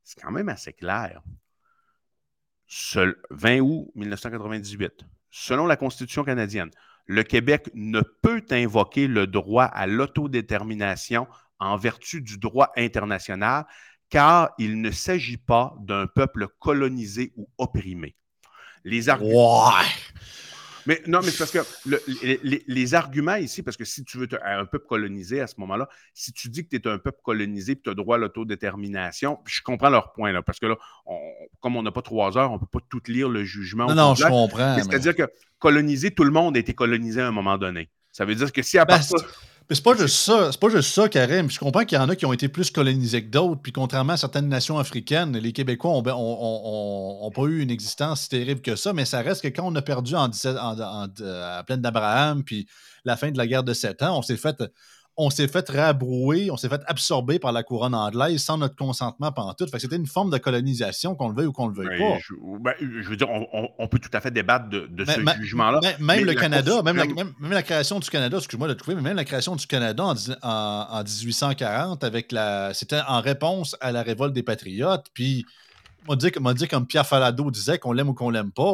C'est 0.03 0.21
quand 0.21 0.31
même 0.31 0.49
assez 0.49 0.73
clair. 0.73 1.21
20 3.29 3.59
août 3.59 3.91
1998, 3.95 5.05
selon 5.29 5.65
la 5.65 5.75
Constitution 5.75 6.23
canadienne, 6.23 6.71
le 7.05 7.23
Québec 7.23 7.69
ne 7.73 8.01
peut 8.21 8.43
invoquer 8.51 9.07
le 9.07 9.27
droit 9.27 9.65
à 9.65 9.87
l'autodétermination 9.87 11.27
en 11.59 11.75
vertu 11.75 12.21
du 12.21 12.37
droit 12.37 12.71
international, 12.77 13.65
car 14.09 14.51
il 14.57 14.81
ne 14.81 14.91
s'agit 14.91 15.37
pas 15.37 15.75
d'un 15.79 16.07
peuple 16.07 16.47
colonisé 16.59 17.33
ou 17.35 17.49
opprimé. 17.57 18.15
Les 18.83 19.09
arguments. 19.09 19.71
Mais 20.85 21.01
non, 21.07 21.19
mais 21.23 21.31
c'est 21.31 21.37
parce 21.37 21.51
que 21.51 21.59
les, 22.67 22.93
arguments 22.93 23.35
ici, 23.35 23.61
parce 23.63 23.77
que 23.77 23.85
si 23.85 24.03
tu 24.03 24.17
veux 24.17 24.27
un 24.43 24.65
peuple 24.65 24.85
colonisé 24.87 25.41
à 25.41 25.47
ce 25.47 25.55
moment-là, 25.59 25.87
si 26.13 26.33
tu 26.33 26.49
dis 26.49 26.65
que 26.65 26.75
tu 26.75 26.77
es 26.77 26.87
un 26.87 26.97
peuple 26.97 27.19
colonisé 27.23 27.73
et 27.73 27.79
tu 27.79 27.89
as 27.89 27.93
droit 27.93 28.15
à 28.15 28.19
l'autodétermination, 28.19 29.39
je 29.45 29.61
comprends 29.61 29.89
leur 29.89 30.11
point, 30.13 30.31
là, 30.31 30.41
parce 30.41 30.59
que 30.59 30.65
là, 30.65 30.75
comme 31.59 31.75
on 31.75 31.83
n'a 31.83 31.91
pas 31.91 32.01
trois 32.01 32.37
heures, 32.37 32.51
on 32.51 32.55
ne 32.55 32.59
peut 32.59 32.79
pas 32.79 32.85
tout 32.89 33.01
lire 33.07 33.29
le 33.29 33.43
jugement. 33.43 33.87
Non, 33.87 33.95
non, 33.95 34.15
je 34.15 34.25
comprends. 34.25 34.77
C'est-à-dire 34.77 35.15
que 35.15 35.29
coloniser, 35.59 36.11
tout 36.11 36.23
le 36.23 36.31
monde 36.31 36.57
a 36.57 36.59
été 36.59 36.73
colonisé 36.73 37.21
à 37.21 37.27
un 37.27 37.31
moment 37.31 37.57
donné. 37.57 37.89
Ça 38.11 38.25
veut 38.25 38.35
dire 38.35 38.51
que 38.51 38.61
si 38.61 38.77
à 38.77 38.85
ben, 38.85 38.95
partir. 38.95 39.17
Mais 39.69 39.75
c'est 39.75 39.83
pas 39.83 39.95
juste 39.95 40.15
ça, 40.15 40.51
c'est 40.51 40.59
pas 40.59 40.69
juste 40.69 40.93
ça, 40.93 41.07
Karim. 41.07 41.49
Je 41.49 41.57
comprends 41.57 41.85
qu'il 41.85 41.97
y 41.97 42.01
en 42.01 42.09
a 42.09 42.15
qui 42.15 42.25
ont 42.25 42.33
été 42.33 42.49
plus 42.49 42.71
colonisés 42.71 43.23
que 43.23 43.29
d'autres, 43.29 43.61
puis 43.61 43.71
contrairement 43.71 44.13
à 44.13 44.17
certaines 44.17 44.49
nations 44.49 44.77
africaines, 44.77 45.37
les 45.37 45.53
Québécois 45.53 45.91
ont, 45.91 46.03
ont, 46.05 47.31
pas 47.31 47.43
eu 47.43 47.61
une 47.61 47.71
existence 47.71 48.21
si 48.21 48.29
terrible 48.29 48.61
que 48.61 48.75
ça, 48.75 48.91
mais 48.91 49.05
ça 49.05 49.21
reste 49.21 49.41
que 49.41 49.47
quand 49.47 49.65
on 49.65 49.75
a 49.75 49.81
perdu 49.81 50.15
en, 50.15 50.29
en, 50.29 50.79
à 50.81 51.63
pleine 51.65 51.81
d'Abraham, 51.81 52.43
puis 52.43 52.67
la 53.05 53.15
fin 53.15 53.31
de 53.31 53.37
la 53.37 53.47
guerre 53.47 53.63
de 53.63 53.73
sept 53.73 54.03
ans, 54.03 54.17
on 54.17 54.21
s'est 54.21 54.37
fait 54.37 54.61
on 55.17 55.29
s'est 55.29 55.47
fait 55.47 55.69
rabrouer, 55.69 56.49
on 56.51 56.57
s'est 56.57 56.69
fait 56.69 56.81
absorber 56.87 57.37
par 57.37 57.51
la 57.51 57.63
couronne 57.63 57.93
anglaise 57.93 58.41
sans 58.41 58.57
notre 58.57 58.75
consentement 58.75 59.31
pendant 59.31 59.53
tout. 59.53 59.65
c'était 59.77 59.95
une 59.95 60.07
forme 60.07 60.29
de 60.31 60.37
colonisation, 60.37 61.15
qu'on 61.15 61.29
le 61.29 61.35
veuille 61.35 61.47
ou 61.47 61.51
qu'on 61.51 61.67
le 61.67 61.73
veuille 61.73 61.99
pas. 61.99 62.17
Ben, 62.59 62.73
je, 62.79 63.09
veux 63.09 63.17
dire, 63.17 63.27
on, 63.29 63.87
peut 63.87 63.99
tout 63.99 64.09
à 64.13 64.21
fait 64.21 64.31
débattre 64.31 64.69
de, 64.69 64.87
ce 65.05 65.41
jugement-là. 65.41 65.81
Même, 65.99 66.25
le 66.25 66.33
Canada, 66.33 66.81
même, 66.81 66.97
la, 66.97 67.63
création 67.63 67.99
du 67.99 68.09
Canada, 68.09 68.37
excuse-moi 68.37 68.67
de 68.67 68.73
trouver, 68.73 68.95
mais 68.95 69.01
même 69.01 69.17
la 69.17 69.25
création 69.25 69.55
du 69.55 69.67
Canada 69.67 70.13
en, 70.41 71.03
1840, 71.03 72.03
avec 72.03 72.31
la, 72.31 72.73
c'était 72.73 73.01
en 73.07 73.21
réponse 73.21 73.75
à 73.81 73.91
la 73.91 74.03
révolte 74.03 74.33
des 74.33 74.43
Patriotes, 74.43 75.07
puis 75.13 75.45
m'a 76.07 76.15
dit, 76.15 76.31
dit, 76.55 76.67
comme 76.67 76.87
Pierre 76.87 77.05
Falado 77.05 77.51
disait, 77.51 77.77
qu'on 77.79 77.91
l'aime 77.91 78.09
ou 78.09 78.13
qu'on 78.13 78.29
l'aime 78.29 78.51
pas. 78.51 78.71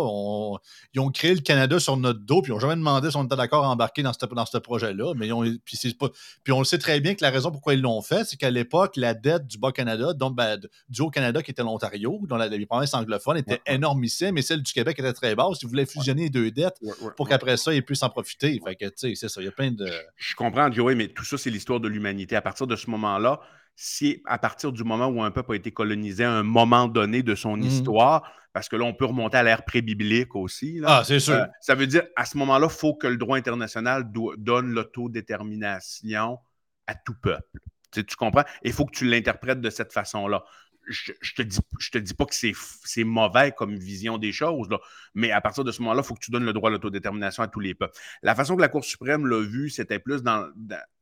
ils 0.93 0.99
ont 0.99 1.09
créé 1.09 1.33
le 1.33 1.41
Canada 1.41 1.79
sur 1.79 1.97
notre 1.97 2.19
dos, 2.19 2.41
puis 2.41 2.51
ils 2.51 2.53
n'ont 2.53 2.59
jamais 2.59 2.75
demandé 2.75 3.09
si 3.09 3.17
on 3.17 3.23
était 3.23 3.35
d'accord 3.35 3.65
à 3.65 3.69
embarquer 3.69 4.03
dans 4.03 4.13
ce, 4.13 4.25
dans 4.25 4.45
ce 4.45 4.57
projet-là. 4.57 5.13
Mais 5.15 5.29
puis, 5.63 6.51
on 6.51 6.59
le 6.59 6.65
sait 6.65 6.77
très 6.77 6.99
bien 6.99 7.15
que 7.15 7.23
la 7.23 7.29
raison 7.29 7.51
pourquoi 7.51 7.73
ils 7.73 7.81
l'ont 7.81 8.01
fait, 8.01 8.25
c'est 8.25 8.37
qu'à 8.37 8.49
l'époque, 8.49 8.95
la 8.95 9.13
dette 9.13 9.47
du 9.47 9.57
Bas-Canada, 9.57 10.13
donc 10.13 10.35
ben, 10.35 10.59
du 10.89 11.01
Haut-Canada 11.01 11.41
qui 11.41 11.51
était 11.51 11.63
l'Ontario, 11.63 12.19
dont 12.23 12.37
la, 12.37 12.47
les 12.47 12.65
provinces 12.65 12.93
anglophones 12.93 13.37
étaient 13.37 13.61
énormissime, 13.65 14.35
mais 14.35 14.41
celle 14.41 14.61
du 14.61 14.71
Québec 14.71 14.97
était 14.99 15.13
très 15.13 15.35
basse. 15.35 15.61
Ils 15.61 15.67
voulaient 15.67 15.85
fusionner 15.85 16.23
les 16.23 16.29
deux 16.29 16.51
dettes 16.51 16.79
pour 17.15 17.27
qu'après 17.27 17.57
ça, 17.57 17.73
ils 17.73 17.83
puissent 17.83 18.03
en 18.03 18.09
profiter. 18.09 18.59
Fait 18.63 18.75
que, 18.75 18.85
c'est 18.95 19.15
ça, 19.15 19.41
il 19.41 19.45
y 19.45 19.47
a 19.47 19.51
plein 19.51 19.71
de. 19.71 19.89
Je 20.15 20.35
comprends, 20.35 20.71
Joey, 20.71 20.95
mais 20.95 21.07
tout 21.07 21.23
ça, 21.23 21.37
c'est 21.37 21.49
l'histoire 21.49 21.79
de 21.79 21.87
l'humanité. 21.87 22.35
À 22.35 22.41
partir 22.41 22.67
de 22.67 22.75
ce 22.75 22.89
moment-là, 22.89 23.41
si 23.79 24.23
à 24.25 24.39
partir 24.39 24.71
du 24.71 24.83
moment 24.83 25.05
où 25.05 25.21
un 25.21 25.29
peuple 25.29 25.53
a 25.53 25.55
été 25.55 25.71
colonisé 25.71 26.23
à 26.23 26.31
un 26.31 26.43
moment 26.43 26.87
donné 26.87 27.21
de 27.21 27.35
son 27.35 27.55
mmh. 27.55 27.61
histoire, 27.61 28.29
parce 28.51 28.69
que 28.69 28.75
là, 28.75 28.85
on 28.85 28.93
peut 28.93 29.05
remonter 29.05 29.37
à 29.37 29.43
l'ère 29.43 29.63
pré-biblique 29.63 30.35
aussi. 30.35 30.81
ah, 30.83 31.03
c'est 31.05 31.19
sûr. 31.19 31.35
Euh, 31.35 31.45
ça 31.61 31.75
veut 31.75 31.85
dire, 31.85 32.01
à 32.15 32.25
ce 32.25 32.37
moment-là, 32.39 32.67
il 32.71 32.75
faut 32.75 32.95
que 32.95 33.05
le 33.05 33.17
droit 33.17 33.37
international 33.37 34.11
donne 34.37 34.71
l'autodétermination 34.71 36.39
à 36.87 36.95
tout 36.95 37.13
peuple. 37.21 37.59
Tu, 37.91 38.03
tu 38.03 38.15
comprends? 38.15 38.43
Il 38.63 38.73
faut 38.73 38.85
que 38.85 38.97
tu 38.97 39.05
l'interprètes 39.05 39.61
de 39.61 39.69
cette 39.69 39.93
façon-là 39.93 40.43
je, 40.87 41.33
te 41.35 41.41
dis, 41.41 41.59
je 41.79 41.91
te 41.91 41.97
dis 41.97 42.13
pas 42.13 42.25
que 42.25 42.33
c'est 42.35 43.03
mauvais 43.03 43.51
comme 43.51 43.75
vision 43.75 44.17
des 44.17 44.31
choses, 44.31 44.67
mais 45.13 45.31
à 45.31 45.41
partir 45.41 45.63
de 45.63 45.71
ce 45.71 45.81
moment-là, 45.81 46.01
il 46.03 46.07
faut 46.07 46.13
que 46.13 46.23
tu 46.23 46.31
donnes 46.31 46.45
le 46.45 46.53
droit 46.53 46.69
à 46.69 46.71
l'autodétermination 46.71 47.43
à 47.43 47.47
tous 47.47 47.59
les 47.59 47.73
peuples. 47.73 47.97
La 48.21 48.35
façon 48.35 48.55
que 48.55 48.61
la 48.61 48.69
Cour 48.69 48.85
suprême 48.85 49.25
l'a 49.25 49.41
vu, 49.41 49.69
c'était 49.69 49.99
plus 49.99 50.23
dans, 50.23 50.49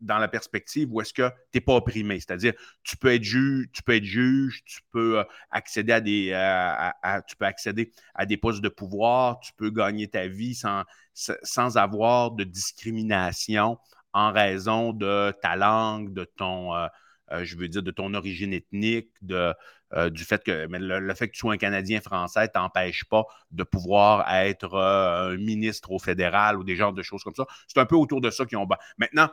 dans, 0.01 0.17
la 0.17 0.27
perspective 0.27 0.91
où 0.91 1.01
est-ce 1.01 1.13
que 1.13 1.29
tu 1.29 1.35
n'es 1.55 1.61
pas 1.61 1.75
opprimé, 1.75 2.19
c'est-à-dire 2.19 2.53
tu 2.83 2.97
peux 2.97 3.13
être 3.13 3.23
juge, 3.23 3.67
tu 3.71 3.83
peux 3.83 3.95
être 3.95 4.03
juge, 4.03 4.63
tu 4.65 4.81
peux 4.91 5.19
euh, 5.19 5.23
accéder 5.51 5.93
à 5.93 6.01
des 6.01 6.31
euh, 6.33 7.21
tu 7.27 7.35
peux 7.35 7.45
accéder 7.45 7.91
à 8.13 8.25
des 8.25 8.37
postes 8.37 8.61
de 8.61 8.69
pouvoir, 8.69 9.39
tu 9.39 9.53
peux 9.53 9.69
gagner 9.69 10.07
ta 10.07 10.27
vie 10.27 10.55
sans, 10.55 10.83
sans 11.13 11.77
avoir 11.77 12.31
de 12.31 12.43
discrimination 12.43 13.77
en 14.13 14.31
raison 14.31 14.93
de 14.93 15.33
ta 15.41 15.55
langue, 15.55 16.13
de 16.13 16.23
ton 16.23 16.73
euh, 16.73 16.87
euh, 17.31 17.43
je 17.43 17.57
veux 17.57 17.67
dire, 17.67 17.81
de 17.81 17.91
ton 17.91 18.13
origine 18.13 18.53
ethnique, 18.53 19.09
de, 19.21 19.53
euh, 19.93 20.09
du 20.09 20.23
fait 20.23 20.43
que 20.43 20.67
mais 20.67 20.79
le, 20.79 21.13
fait 21.13 21.27
que 21.27 21.33
tu 21.33 21.39
sois 21.39 21.53
un 21.53 21.57
Canadien 21.57 22.01
français 22.01 22.47
t'empêche 22.47 23.05
pas 23.05 23.23
de 23.51 23.63
pouvoir 23.63 24.31
être 24.33 24.73
euh, 24.73 25.33
un 25.33 25.37
ministre 25.37 25.91
au 25.91 25.99
fédéral 25.99 26.57
ou 26.57 26.63
des 26.63 26.75
genres 26.75 26.93
de 26.93 27.01
choses 27.01 27.23
comme 27.23 27.35
ça. 27.35 27.45
C'est 27.67 27.79
un 27.79 27.85
peu 27.85 27.95
autour 27.95 28.21
de 28.21 28.29
ça 28.29 28.45
qu'ils 28.45 28.57
ont. 28.57 28.67
Maintenant, 28.97 29.29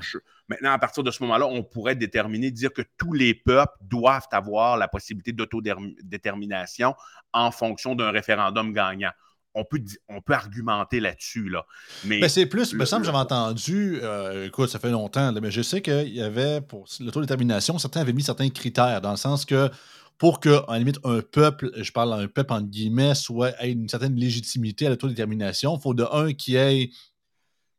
je, 0.00 0.18
maintenant, 0.48 0.72
à 0.72 0.78
partir 0.78 1.02
de 1.02 1.10
ce 1.10 1.22
moment-là, 1.22 1.46
on 1.46 1.62
pourrait 1.62 1.96
déterminer, 1.96 2.50
dire 2.50 2.72
que 2.72 2.82
tous 2.96 3.12
les 3.12 3.34
peuples 3.34 3.76
doivent 3.80 4.28
avoir 4.30 4.76
la 4.76 4.88
possibilité 4.88 5.32
d'autodétermination 5.32 6.94
en 7.32 7.50
fonction 7.50 7.94
d'un 7.94 8.10
référendum 8.10 8.72
gagnant 8.72 9.12
on 9.54 9.64
peut, 9.64 9.82
on 10.08 10.20
peut 10.20 10.34
argumenter 10.34 11.00
là-dessus. 11.00 11.48
Là. 11.48 11.66
Mais 12.04 12.20
ben, 12.20 12.28
c'est 12.28 12.46
plus, 12.46 12.74
me 12.74 12.84
semble 12.84 13.04
j'avais 13.04 13.18
entendu, 13.18 13.98
euh, 14.02 14.46
écoute, 14.46 14.68
ça 14.70 14.78
fait 14.78 14.90
longtemps, 14.90 15.32
mais 15.32 15.50
je 15.50 15.62
sais 15.62 15.82
qu'il 15.82 16.08
y 16.08 16.22
avait, 16.22 16.60
pour 16.60 16.86
l'autodétermination, 17.00 17.78
certains 17.78 18.00
avaient 18.00 18.12
mis 18.12 18.22
certains 18.22 18.48
critères, 18.50 19.00
dans 19.00 19.10
le 19.10 19.16
sens 19.16 19.44
que 19.44 19.70
pour 20.18 20.40
que, 20.40 20.64
en 20.68 20.74
limite, 20.74 20.98
un 21.04 21.20
peuple, 21.20 21.70
je 21.76 21.92
parle 21.92 22.18
d'un 22.18 22.26
peuple 22.26 22.52
en 22.52 22.60
guillemets, 22.60 23.14
soit 23.14 23.52
ait 23.62 23.70
une 23.70 23.88
certaine 23.88 24.16
légitimité 24.16 24.86
à 24.86 24.90
l'autodétermination, 24.90 25.76
il 25.76 25.80
faut 25.80 25.94
de 25.94 26.04
un 26.10 26.32
qui 26.32 26.56
ait, 26.56 26.90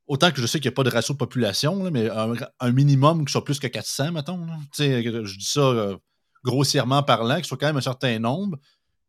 autant 0.07 0.31
que 0.31 0.41
je 0.41 0.47
sais 0.47 0.59
qu'il 0.59 0.69
n'y 0.69 0.73
a 0.73 0.75
pas 0.75 0.83
de 0.83 0.89
ratio 0.89 1.13
de 1.13 1.17
population, 1.17 1.91
mais 1.91 2.09
un, 2.09 2.71
minimum 2.71 3.25
qui 3.25 3.31
soit 3.31 3.43
plus 3.43 3.59
que 3.59 3.67
400, 3.67 4.13
mettons. 4.13 4.47
Je 4.77 5.37
dis 5.37 5.45
ça 5.45 5.59
euh, 5.59 5.97
grossièrement 6.43 7.03
parlant, 7.03 7.35
qu'il 7.35 7.45
soit 7.45 7.57
quand 7.57 7.67
même 7.67 7.77
un 7.77 7.81
certain 7.81 8.17
nombre 8.19 8.57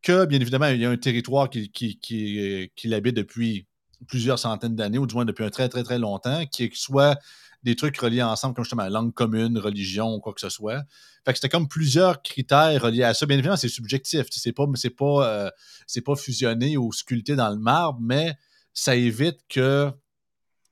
que, 0.02 0.24
bien 0.24 0.40
évidemment, 0.40 0.68
il 0.68 0.80
y 0.80 0.86
a 0.86 0.90
un 0.90 0.96
territoire 0.96 1.50
qui, 1.50 1.70
qui, 1.70 1.98
qui, 1.98 2.70
qui 2.74 2.88
l'habite 2.88 3.16
depuis 3.16 3.66
plusieurs 4.08 4.38
centaines 4.38 4.76
d'années, 4.76 4.98
ou 4.98 5.06
du 5.06 5.14
moins 5.14 5.24
depuis 5.24 5.44
un 5.44 5.50
très, 5.50 5.68
très, 5.68 5.82
très 5.82 5.98
longtemps, 5.98 6.46
qui 6.46 6.70
soit 6.74 7.18
des 7.62 7.76
trucs 7.76 7.98
reliés 7.98 8.22
ensemble, 8.22 8.54
comme 8.54 8.64
justement 8.64 8.88
langue 8.88 9.12
commune, 9.12 9.58
religion, 9.58 10.18
quoi 10.20 10.32
que 10.32 10.40
ce 10.40 10.48
soit. 10.48 10.82
Fait 11.24 11.32
que 11.32 11.38
c'était 11.38 11.50
comme 11.50 11.68
plusieurs 11.68 12.22
critères 12.22 12.80
reliés 12.82 13.02
à 13.02 13.12
ça. 13.12 13.26
Bien 13.26 13.36
évidemment, 13.36 13.56
c'est 13.56 13.68
subjectif. 13.68 14.26
C'est 14.30 14.52
pas, 14.52 14.64
c'est 14.74 14.90
pas, 14.90 15.28
euh, 15.28 15.50
c'est 15.86 16.00
pas 16.00 16.16
fusionné 16.16 16.76
ou 16.78 16.92
sculpté 16.92 17.36
dans 17.36 17.50
le 17.50 17.58
marbre, 17.58 17.98
mais 18.00 18.34
ça 18.72 18.96
évite 18.96 19.40
que 19.48 19.92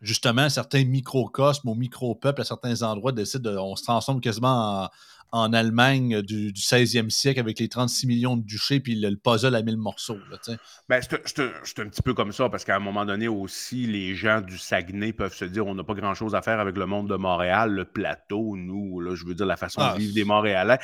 justement 0.01 0.49
certains 0.49 0.85
microcosmes 0.85 1.69
ou 1.69 1.75
micro-peuples 1.75 2.41
à 2.41 2.45
certains 2.45 2.83
endroits 2.83 3.13
décident 3.13 3.51
de. 3.51 3.57
On 3.59 3.77
se 3.77 3.83
transforme 3.83 4.21
quasiment 4.21 4.85
en, 4.85 4.89
en 5.33 5.53
Allemagne 5.53 6.23
du, 6.23 6.53
16e 6.53 7.11
siècle 7.11 7.41
avec 7.41 7.59
les 7.59 7.69
36 7.69 8.07
millions 8.07 8.37
de 8.37 8.43
duchés 8.43 8.81
puis 8.81 8.95
le, 8.95 9.17
puzzle 9.17 9.55
à 9.55 9.63
1000 9.63 9.77
morceaux. 9.77 10.19
ben, 10.89 11.01
c'est 11.03 11.81
un 11.81 11.89
petit 11.89 12.03
peu 12.03 12.15
comme 12.15 12.33
ça 12.33 12.49
parce 12.49 12.65
qu'à 12.65 12.77
un 12.77 12.81
moment 12.81 13.05
donné 13.05 13.29
aussi, 13.29 13.87
les 13.87 14.15
gens 14.15 14.41
du 14.41 14.59
Saguenay 14.59 15.13
peuvent 15.13 15.35
se 15.35 15.45
dire 15.45 15.67
on 15.67 15.75
n'a 15.75 15.85
pas 15.85 15.95
grand-chose 15.95 16.35
à 16.35 16.43
faire 16.43 16.61
avec 16.61 16.77
le 16.77 16.87
monde 16.87 17.09
de 17.09 17.17
Montréal, 17.17 17.73
le 17.73 17.85
plateau, 17.85 18.57
nous, 18.57 19.01
là, 19.01 19.15
je 19.15 19.25
veux 19.25 19.35
dire 19.35 19.47
la 19.47 19.57
façon 19.57 19.81
de 19.81 19.87
ah, 19.87 19.97
vivre 19.97 20.15
des 20.15 20.25
Montréalais. 20.25 20.79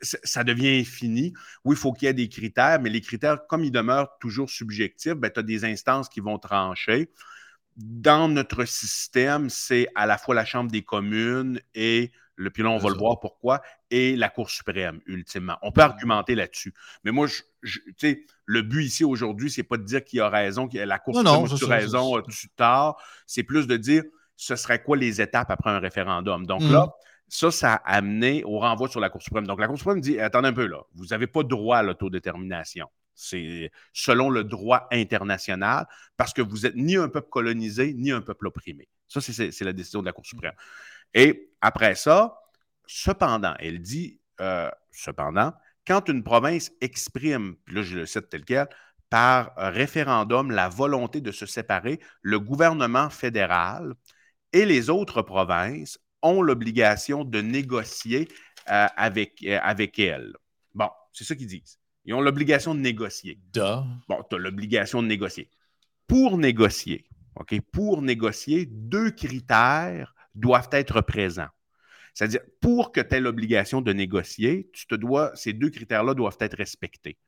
ça 0.00 0.44
devient 0.44 0.80
infini. 0.80 1.32
Oui, 1.64 1.76
il 1.76 1.78
faut 1.78 1.92
qu'il 1.92 2.06
y 2.06 2.10
ait 2.10 2.14
des 2.14 2.28
critères, 2.28 2.80
mais 2.80 2.90
les 2.90 3.00
critères, 3.00 3.46
comme 3.46 3.64
ils 3.64 3.72
demeurent 3.72 4.18
toujours 4.20 4.50
subjectifs, 4.50 5.14
ben, 5.14 5.30
tu 5.30 5.40
as 5.40 5.42
des 5.42 5.64
instances 5.64 6.08
qui 6.08 6.20
vont 6.20 6.38
trancher 6.38 7.10
dans 7.76 8.28
notre 8.28 8.64
système, 8.64 9.50
c'est 9.50 9.88
à 9.94 10.06
la 10.06 10.16
fois 10.18 10.34
la 10.34 10.44
Chambre 10.44 10.70
des 10.70 10.82
communes 10.82 11.60
et 11.74 12.10
le, 12.36 12.50
puis 12.50 12.62
là, 12.62 12.70
on 12.70 12.78
va 12.78 12.90
le 12.90 12.96
voir 12.96 13.18
pourquoi, 13.18 13.62
et 13.90 14.14
la 14.14 14.28
Cour 14.28 14.50
suprême, 14.50 15.00
ultimement. 15.06 15.56
On 15.62 15.72
peut 15.72 15.80
argumenter 15.80 16.34
là-dessus. 16.34 16.74
Mais 17.02 17.10
moi, 17.10 17.26
je, 17.26 17.42
tu 17.62 17.94
sais, 17.96 18.24
le 18.44 18.62
but 18.62 18.84
ici 18.84 19.04
aujourd'hui, 19.04 19.50
c'est 19.50 19.62
pas 19.62 19.76
de 19.76 19.82
dire 19.82 20.04
qu'il 20.04 20.20
a 20.20 20.28
raison, 20.28 20.68
que 20.68 20.78
la 20.78 20.98
Cour 20.98 21.16
suprême 21.16 21.72
a 21.72 21.74
raison, 21.76 22.20
tu 22.22 22.48
tard. 22.50 22.96
C'est 23.26 23.42
plus 23.42 23.66
de 23.66 23.76
dire 23.76 24.02
ce 24.36 24.54
serait 24.54 24.82
quoi 24.82 24.96
les 24.96 25.20
étapes 25.20 25.50
après 25.50 25.70
un 25.70 25.78
référendum? 25.78 26.46
Donc 26.46 26.62
là, 26.62 26.86
mmh. 26.86 26.90
ça, 27.28 27.50
ça 27.50 27.72
a 27.74 27.96
amené 27.96 28.44
au 28.44 28.58
renvoi 28.58 28.88
sur 28.88 29.00
la 29.00 29.08
Cour 29.08 29.22
suprême. 29.22 29.46
Donc 29.46 29.58
la 29.58 29.66
Cour 29.66 29.78
suprême 29.78 30.00
dit 30.00 30.20
attendez 30.20 30.48
un 30.48 30.52
peu 30.52 30.66
là, 30.66 30.82
vous 30.94 31.06
n'avez 31.06 31.26
pas 31.26 31.42
droit 31.42 31.78
à 31.78 31.82
l'autodétermination. 31.82 32.88
C'est 33.16 33.72
selon 33.92 34.30
le 34.30 34.44
droit 34.44 34.86
international, 34.92 35.86
parce 36.16 36.32
que 36.32 36.42
vous 36.42 36.60
n'êtes 36.60 36.76
ni 36.76 36.96
un 36.96 37.08
peuple 37.08 37.28
colonisé, 37.30 37.94
ni 37.94 38.12
un 38.12 38.20
peuple 38.20 38.46
opprimé. 38.46 38.88
Ça, 39.08 39.20
c'est 39.20 39.60
la 39.62 39.72
décision 39.72 40.00
de 40.00 40.06
la 40.06 40.12
Cour 40.12 40.26
suprême. 40.26 40.54
Et 41.14 41.50
après 41.60 41.94
ça, 41.94 42.38
cependant, 42.86 43.54
elle 43.58 43.80
dit, 43.80 44.20
euh, 44.40 44.70
cependant, 44.92 45.52
quand 45.86 46.08
une 46.08 46.22
province 46.22 46.72
exprime, 46.80 47.56
là 47.68 47.82
je 47.82 47.96
le 47.96 48.06
cite 48.06 48.28
tel 48.28 48.44
quel, 48.44 48.68
par 49.08 49.52
référendum 49.56 50.50
la 50.50 50.68
volonté 50.68 51.20
de 51.20 51.32
se 51.32 51.46
séparer, 51.46 52.00
le 52.22 52.40
gouvernement 52.40 53.08
fédéral 53.08 53.94
et 54.52 54.66
les 54.66 54.90
autres 54.90 55.22
provinces 55.22 55.98
ont 56.22 56.42
l'obligation 56.42 57.24
de 57.24 57.40
négocier 57.40 58.28
euh, 58.70 58.86
avec, 58.96 59.44
euh, 59.44 59.58
avec 59.62 59.98
elle. 59.98 60.34
Bon, 60.74 60.90
c'est 61.12 61.24
ça 61.24 61.36
qu'ils 61.36 61.46
disent. 61.46 61.78
Ils 62.06 62.14
ont 62.14 62.20
l'obligation 62.20 62.74
de 62.74 62.80
négocier. 62.80 63.38
Bon, 64.08 64.22
tu 64.30 64.36
as 64.36 64.38
l'obligation 64.38 65.02
de 65.02 65.08
négocier. 65.08 65.50
Pour 66.06 66.38
négocier, 66.38 67.04
OK, 67.34 67.60
pour 67.72 68.00
négocier, 68.00 68.66
deux 68.66 69.10
critères 69.10 70.14
doivent 70.34 70.68
être 70.72 71.00
présents. 71.00 71.48
C'est-à-dire, 72.14 72.40
pour 72.60 72.92
que 72.92 73.00
tu 73.00 73.16
aies 73.16 73.20
l'obligation 73.20 73.82
de 73.82 73.92
négocier, 73.92 74.70
tu 74.72 74.86
te 74.86 74.94
dois, 74.94 75.32
ces 75.34 75.52
deux 75.52 75.68
critères-là 75.68 76.14
doivent 76.14 76.38
être 76.40 76.56
respectés. 76.56 77.18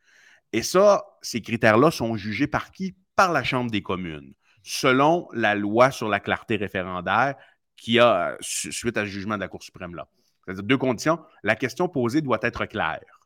Et 0.53 0.62
ça, 0.62 1.05
ces 1.21 1.43
critères-là 1.43 1.91
sont 1.91 2.17
jugés 2.17 2.47
par 2.47 2.71
qui? 2.71 2.97
Par 3.17 3.33
la 3.33 3.43
Chambre 3.43 3.71
des 3.71 3.83
communes, 3.83 4.33
selon 4.62 5.29
la 5.33 5.57
loi 5.57 5.91
sur 5.91 6.09
la 6.09 6.21
clarté 6.21 6.55
référendaire 6.57 7.35
qui 7.77 7.99
a, 7.99 8.37
suite 8.41 8.97
à 8.97 9.05
ce 9.05 9.11
jugement 9.11 9.35
de 9.35 9.41
la 9.41 9.49
Cour 9.49 9.62
suprême 9.62 9.95
là. 9.95 10.09
C'est-à-dire 10.45 10.62
deux 10.62 10.79
conditions. 10.79 11.19
La 11.43 11.57
question 11.57 11.88
posée 11.88 12.23
doit 12.23 12.38
être 12.43 12.64
claire. 12.67 13.18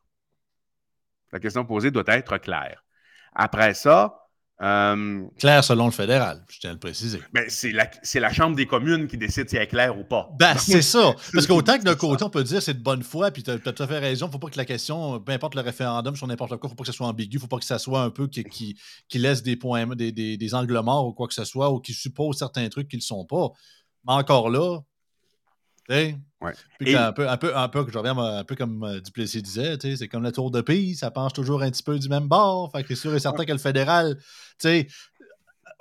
La 1.33 1.39
question 1.39 1.65
posée 1.65 1.91
doit 1.91 2.03
être 2.07 2.37
claire. 2.37 2.83
Après 3.33 3.73
ça, 3.73 4.23
euh, 4.61 5.25
clair 5.39 5.63
selon 5.63 5.85
le 5.85 5.91
fédéral, 5.91 6.45
je 6.47 6.59
tiens 6.59 6.69
à 6.69 6.73
le 6.73 6.79
préciser. 6.79 7.19
Ben, 7.33 7.45
c'est 7.49 7.71
la, 8.19 8.31
Chambre 8.31 8.55
des 8.55 8.67
communes 8.67 9.07
qui 9.07 9.17
décide 9.17 9.49
si 9.49 9.55
elle 9.55 9.63
est 9.63 9.67
claire 9.67 9.97
ou 9.97 10.03
pas. 10.03 10.29
Ben, 10.37 10.55
c'est 10.57 10.81
ça. 10.93 11.15
Parce 11.33 11.47
qu'autant 11.47 11.79
que 11.79 11.83
d'un 11.83 11.95
côté, 11.95 12.23
on 12.23 12.29
peut 12.29 12.43
dire 12.43 12.61
c'est 12.61 12.75
de 12.75 12.83
bonne 12.83 13.01
foi, 13.01 13.31
puis 13.31 13.41
tu 13.41 13.49
as, 13.49 13.57
tout 13.57 13.83
à 13.83 13.87
fait 13.87 13.97
raison, 13.97 14.27
il 14.27 14.29
ne 14.29 14.31
faut 14.33 14.39
pas 14.39 14.49
que 14.49 14.57
la 14.57 14.65
question, 14.65 15.19
peu 15.19 15.31
importe 15.31 15.55
le 15.55 15.61
référendum 15.61 16.15
sur 16.15 16.27
n'importe 16.27 16.51
quoi, 16.57 16.59
il 16.63 16.67
ne 16.67 16.69
faut 16.69 16.75
pas 16.75 16.83
que 16.83 16.91
ce 16.91 16.95
soit 16.95 17.07
ambigu, 17.07 17.33
il 17.33 17.37
ne 17.37 17.41
faut 17.41 17.47
pas 17.47 17.57
que 17.57 17.65
ça 17.65 17.79
soit 17.79 18.03
un 18.03 18.11
peu 18.11 18.27
qui, 18.27 18.77
qui, 19.09 19.19
laisse 19.19 19.41
des 19.41 19.55
points, 19.55 19.87
des, 19.87 20.11
des, 20.11 20.55
angles 20.55 20.79
morts 20.81 21.07
ou 21.07 21.13
quoi 21.13 21.27
que 21.27 21.33
ce 21.33 21.45
soit, 21.45 21.71
ou 21.71 21.79
qui 21.79 21.93
suppose 21.93 22.37
certains 22.37 22.69
trucs 22.69 22.87
qui 22.87 22.95
ne 22.95 23.01
le 23.01 23.05
sont 23.05 23.25
pas. 23.25 23.49
Mais 24.05 24.13
encore 24.13 24.49
là, 24.51 24.79
Ouais. 26.43 26.95
un, 26.95 27.13
peu, 27.13 27.29
un, 27.29 27.37
peu, 27.37 27.55
un 27.55 27.69
peu, 27.69 27.85
je 27.87 27.97
reviens 27.97 28.17
un 28.17 28.43
peu 28.43 28.55
comme 28.55 28.83
euh, 28.83 28.99
Duplessis 28.99 29.41
disait, 29.41 29.77
c'est 29.79 30.07
comme 30.09 30.23
le 30.23 30.31
tour 30.31 30.51
de 30.51 30.59
pays, 30.59 30.95
ça 30.95 31.09
penche 31.09 31.31
toujours 31.31 31.61
un 31.61 31.71
petit 31.71 31.83
peu 31.83 31.97
du 31.97 32.09
même 32.09 32.27
bord. 32.27 32.69
Fait 32.71 32.83
que 32.83 32.89
c'est 32.89 33.01
sûr 33.01 33.15
et 33.15 33.19
certain 33.19 33.45
que 33.45 33.51
le 33.51 33.57
fédéral, 33.57 34.17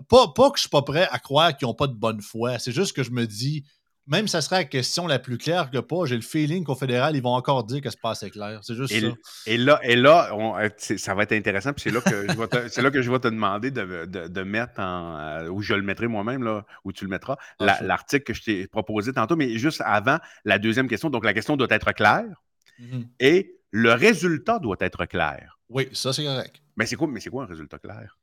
pas, 0.08 0.28
pas 0.28 0.50
que 0.50 0.58
je 0.58 0.62
suis 0.62 0.70
pas 0.70 0.82
prêt 0.82 1.08
à 1.10 1.18
croire 1.18 1.56
qu'ils 1.56 1.66
n'ont 1.66 1.74
pas 1.74 1.88
de 1.88 1.94
bonne 1.94 2.20
foi. 2.20 2.58
C'est 2.58 2.72
juste 2.72 2.94
que 2.94 3.02
je 3.02 3.10
me 3.10 3.26
dis, 3.26 3.64
même 4.06 4.26
si 4.26 4.32
ça 4.32 4.40
serait 4.40 4.56
la 4.56 4.64
question 4.64 5.06
la 5.06 5.18
plus 5.18 5.38
claire 5.38 5.70
que 5.70 5.78
pas, 5.78 6.06
j'ai 6.06 6.16
le 6.16 6.22
feeling 6.22 6.64
qu'au 6.64 6.74
fédéral, 6.74 7.14
ils 7.14 7.22
vont 7.22 7.34
encore 7.34 7.64
dire 7.64 7.80
que 7.80 7.88
c'est 7.88 8.00
pas 8.00 8.10
assez 8.10 8.30
clair. 8.30 8.60
C'est 8.62 8.74
juste 8.74 8.92
ça. 8.92 9.06
Et 9.46 9.56
là, 9.56 9.80
et 9.84 9.94
là 9.94 10.30
euh, 10.32 10.68
ça 10.78 11.14
va 11.14 11.22
être 11.22 11.32
intéressant. 11.32 11.72
Puis 11.72 11.82
c'est 11.84 11.90
là, 11.90 12.00
que 12.00 12.26
je 12.28 12.36
vais 12.36 12.48
te, 12.48 12.80
là 12.80 12.90
que 12.90 13.00
je 13.00 13.10
vais 13.10 13.20
te 13.20 13.28
demander 13.28 13.70
de, 13.70 14.06
de, 14.06 14.42
mettre 14.42 14.80
en. 14.80 15.18
Euh, 15.18 15.48
où 15.48 15.62
je 15.62 15.74
le 15.74 15.82
mettrai 15.82 16.08
moi-même, 16.08 16.42
là, 16.42 16.64
où 16.84 16.92
tu 16.92 17.04
le 17.04 17.10
mettras, 17.10 17.36
ah, 17.60 17.78
l'article 17.82 18.24
que 18.24 18.34
je 18.34 18.42
t'ai 18.42 18.66
proposé 18.66 19.12
tantôt. 19.12 19.36
Mais 19.36 19.56
juste 19.56 19.82
avant, 19.84 20.18
la 20.44 20.58
deuxième 20.58 20.88
question. 20.88 21.08
Donc, 21.08 21.24
la 21.24 21.34
question 21.34 21.56
doit 21.56 21.68
être 21.70 21.92
claire. 21.92 22.42
Mhm. 22.78 23.06
Et 23.20 23.60
le 23.70 23.92
résultat 23.92 24.58
doit 24.58 24.76
être 24.80 25.06
clair. 25.06 25.58
Oui, 25.68 25.88
ça, 25.92 26.12
c'est 26.12 26.24
correct. 26.24 26.60
Mais 26.76 26.86
c'est 26.86 26.96
quoi, 26.96 27.06
mais 27.06 27.20
c'est 27.20 27.30
quoi 27.30 27.44
un 27.44 27.46
résultat 27.46 27.78
clair? 27.78 28.18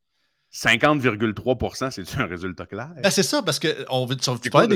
50,3% 0.54 1.92
c'est 1.92 2.20
un 2.20 2.26
résultat 2.26 2.66
clair? 2.66 2.90
Ben, 3.04 3.12
c'est 3.12 3.24
ça, 3.24 3.44
parce 3.44 3.60
que 3.60 3.86
on, 3.90 4.08
tu, 4.08 4.50
parlais 4.50 4.68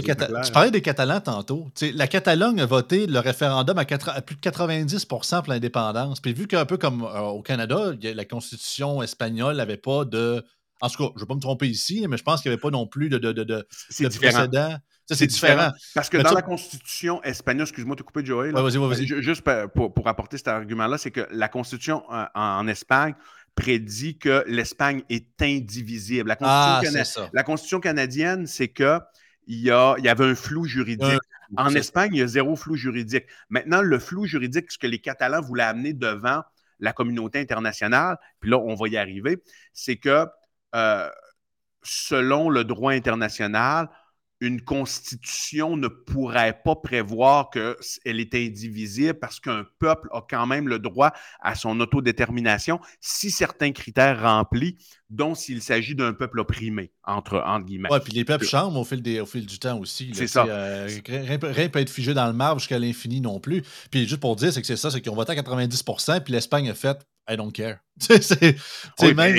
des 0.71 0.81
Catalans 0.81 1.19
tantôt. 1.19 1.71
la 1.81 2.07
Catalogne 2.07 2.62
a 2.62 2.67
voté 2.67 3.07
le 3.07 3.19
référendum 3.19 3.77
à, 3.79 3.86
plus 3.86 4.36
de 4.36 4.41
90% 4.41 5.41
pour 5.41 5.51
l'indépendance. 5.51 6.19
Puis 6.19 6.33
vu 6.33 6.47
qu'un 6.47 6.65
peu 6.65 6.77
comme 6.77 7.03
euh, 7.03 7.21
au 7.21 7.41
Canada, 7.41 7.91
la 8.01 8.25
Constitution 8.25 9.01
espagnole 9.01 9.57
n'avait 9.57 9.77
pas 9.77 10.05
de. 10.05 10.45
En 10.79 10.89
tout 10.89 11.07
cas, 11.07 11.13
je 11.15 11.19
ne 11.19 11.19
vais 11.21 11.27
pas 11.27 11.36
me 11.36 11.39
tromper 11.39 11.67
ici, 11.67 12.05
mais 12.07 12.17
je 12.17 12.23
pense 12.23 12.41
qu'il 12.41 12.51
n'y 12.51 12.53
avait 12.53 12.62
pas 12.62 12.69
non 12.69 12.86
plus 12.86 13.09
de, 13.09 13.17
de, 13.17 13.31
de, 13.31 13.65
précédent. 13.89 14.75
c'est 15.09 15.27
différent. 15.27 15.71
Parce 15.95 16.09
que 16.09 16.17
dans 16.17 16.33
la 16.33 16.41
Constitution 16.41 17.23
espagnole, 17.23 17.63
excuse-moi 17.63 17.95
de 17.95 18.01
te 18.01 18.05
couper, 18.05 18.23
Joël. 18.23 18.53
vas-y, 18.53 18.77
vas-y. 18.77 19.07
Juste 19.07 19.41
pour, 19.73 19.93
pour, 19.93 20.07
apporter 20.07 20.38
cet 20.38 20.49
argument-là, 20.49 20.99
c'est 20.99 21.12
que 21.12 21.25
la 21.31 21.47
Constitution 21.47 22.03
euh, 22.12 22.25
en 22.36 22.67
Espagne 22.67 23.15
prédit 23.55 24.17
que 24.17 24.43
l'Espagne 24.47 25.03
est 25.09 25.41
indivisible. 25.41 26.29
La 26.29 26.35
Constitution, 26.35 27.29
ah, 27.35 27.43
Constitution 27.43 27.79
canadienne, 27.79 28.47
c'est 28.47 28.69
qu'il 28.69 28.99
y, 29.47 29.69
a, 29.69 29.95
il 29.97 30.05
y 30.05 30.09
avait 30.09 30.25
un 30.25 30.35
flou 30.35 30.65
juridique. 30.65 31.19
en 31.57 31.73
Espagne, 31.75 32.11
il 32.13 32.19
y 32.19 32.23
a 32.23 32.27
zéro 32.27 32.55
flou 32.55 32.75
juridique. 32.75 33.25
Maintenant, 33.49 33.81
le 33.81 33.99
flou 33.99 34.25
juridique, 34.25 34.71
ce 34.71 34.77
que 34.77 34.87
les 34.87 34.99
Catalans 34.99 35.41
voulaient 35.41 35.63
amener 35.63 35.93
devant 35.93 36.41
la 36.79 36.93
communauté 36.93 37.39
internationale, 37.39 38.17
puis 38.39 38.49
là, 38.49 38.57
on 38.57 38.75
va 38.75 38.87
y 38.87 38.97
arriver, 38.97 39.41
c'est 39.71 39.97
que 39.97 40.25
euh, 40.75 41.09
selon 41.83 42.49
le 42.49 42.63
droit 42.63 42.93
international, 42.93 43.89
une 44.43 44.60
constitution 44.62 45.77
ne 45.77 45.88
pourrait 45.88 46.60
pas 46.65 46.75
prévoir 46.75 47.49
qu'elle 47.49 48.19
est 48.19 48.36
indivisible 48.36 49.13
parce 49.13 49.39
qu'un 49.39 49.65
peuple 49.79 50.10
a 50.12 50.21
quand 50.29 50.45
même 50.45 50.67
le 50.67 50.79
droit 50.79 51.13
à 51.41 51.56
son 51.56 51.79
autodétermination 51.79 52.82
si 52.99 53.32
certains 53.32 53.71
critères 53.71 54.21
remplis, 54.21 54.77
dont 55.10 55.34
s'il 55.34 55.62
s'agit 55.62 55.95
d'un 55.95 56.12
peuple 56.12 56.41
opprimé, 56.41 56.91
entre, 57.06 57.41
entre 57.45 57.65
guillemets. 57.65 57.88
Oui, 57.89 57.99
puis 58.03 58.12
les 58.12 58.25
peuples 58.25 58.45
changent 58.45 58.75
au 58.75 58.84
fil, 58.84 59.01
des, 59.01 59.21
au 59.21 59.25
fil 59.25 59.45
du 59.45 59.60
temps 59.60 59.79
aussi. 59.79 60.12
C'est 60.13 60.27
ça. 60.27 60.45
Euh, 60.45 60.89
rien, 61.08 61.38
ne 61.38 61.67
peut 61.67 61.79
être 61.79 61.89
figé 61.89 62.13
dans 62.13 62.27
le 62.27 62.34
marbre 62.34 62.60
jusqu'à 62.60 62.79
l'infini 62.79 63.21
non 63.21 63.39
plus. 63.39 63.63
Puis 63.91 64.10
juste 64.10 64.19
pour 64.19 64.36
dire, 64.36 64.51
c'est 64.51 64.60
que 64.60 64.67
c'est 64.67 64.75
ça, 64.75 64.91
c'est 64.91 64.99
qu'ils 64.99 65.12
ont 65.12 65.15
voté 65.15 65.32
à 65.32 65.36
90% 65.36 66.21
puis 66.21 66.34
l'Espagne 66.34 66.69
a 66.69 66.73
fait 66.73 66.97
I 67.29 67.38
don't 67.38 67.53
care. 67.53 67.77
c'est, 67.99 68.58
même, 69.13 69.38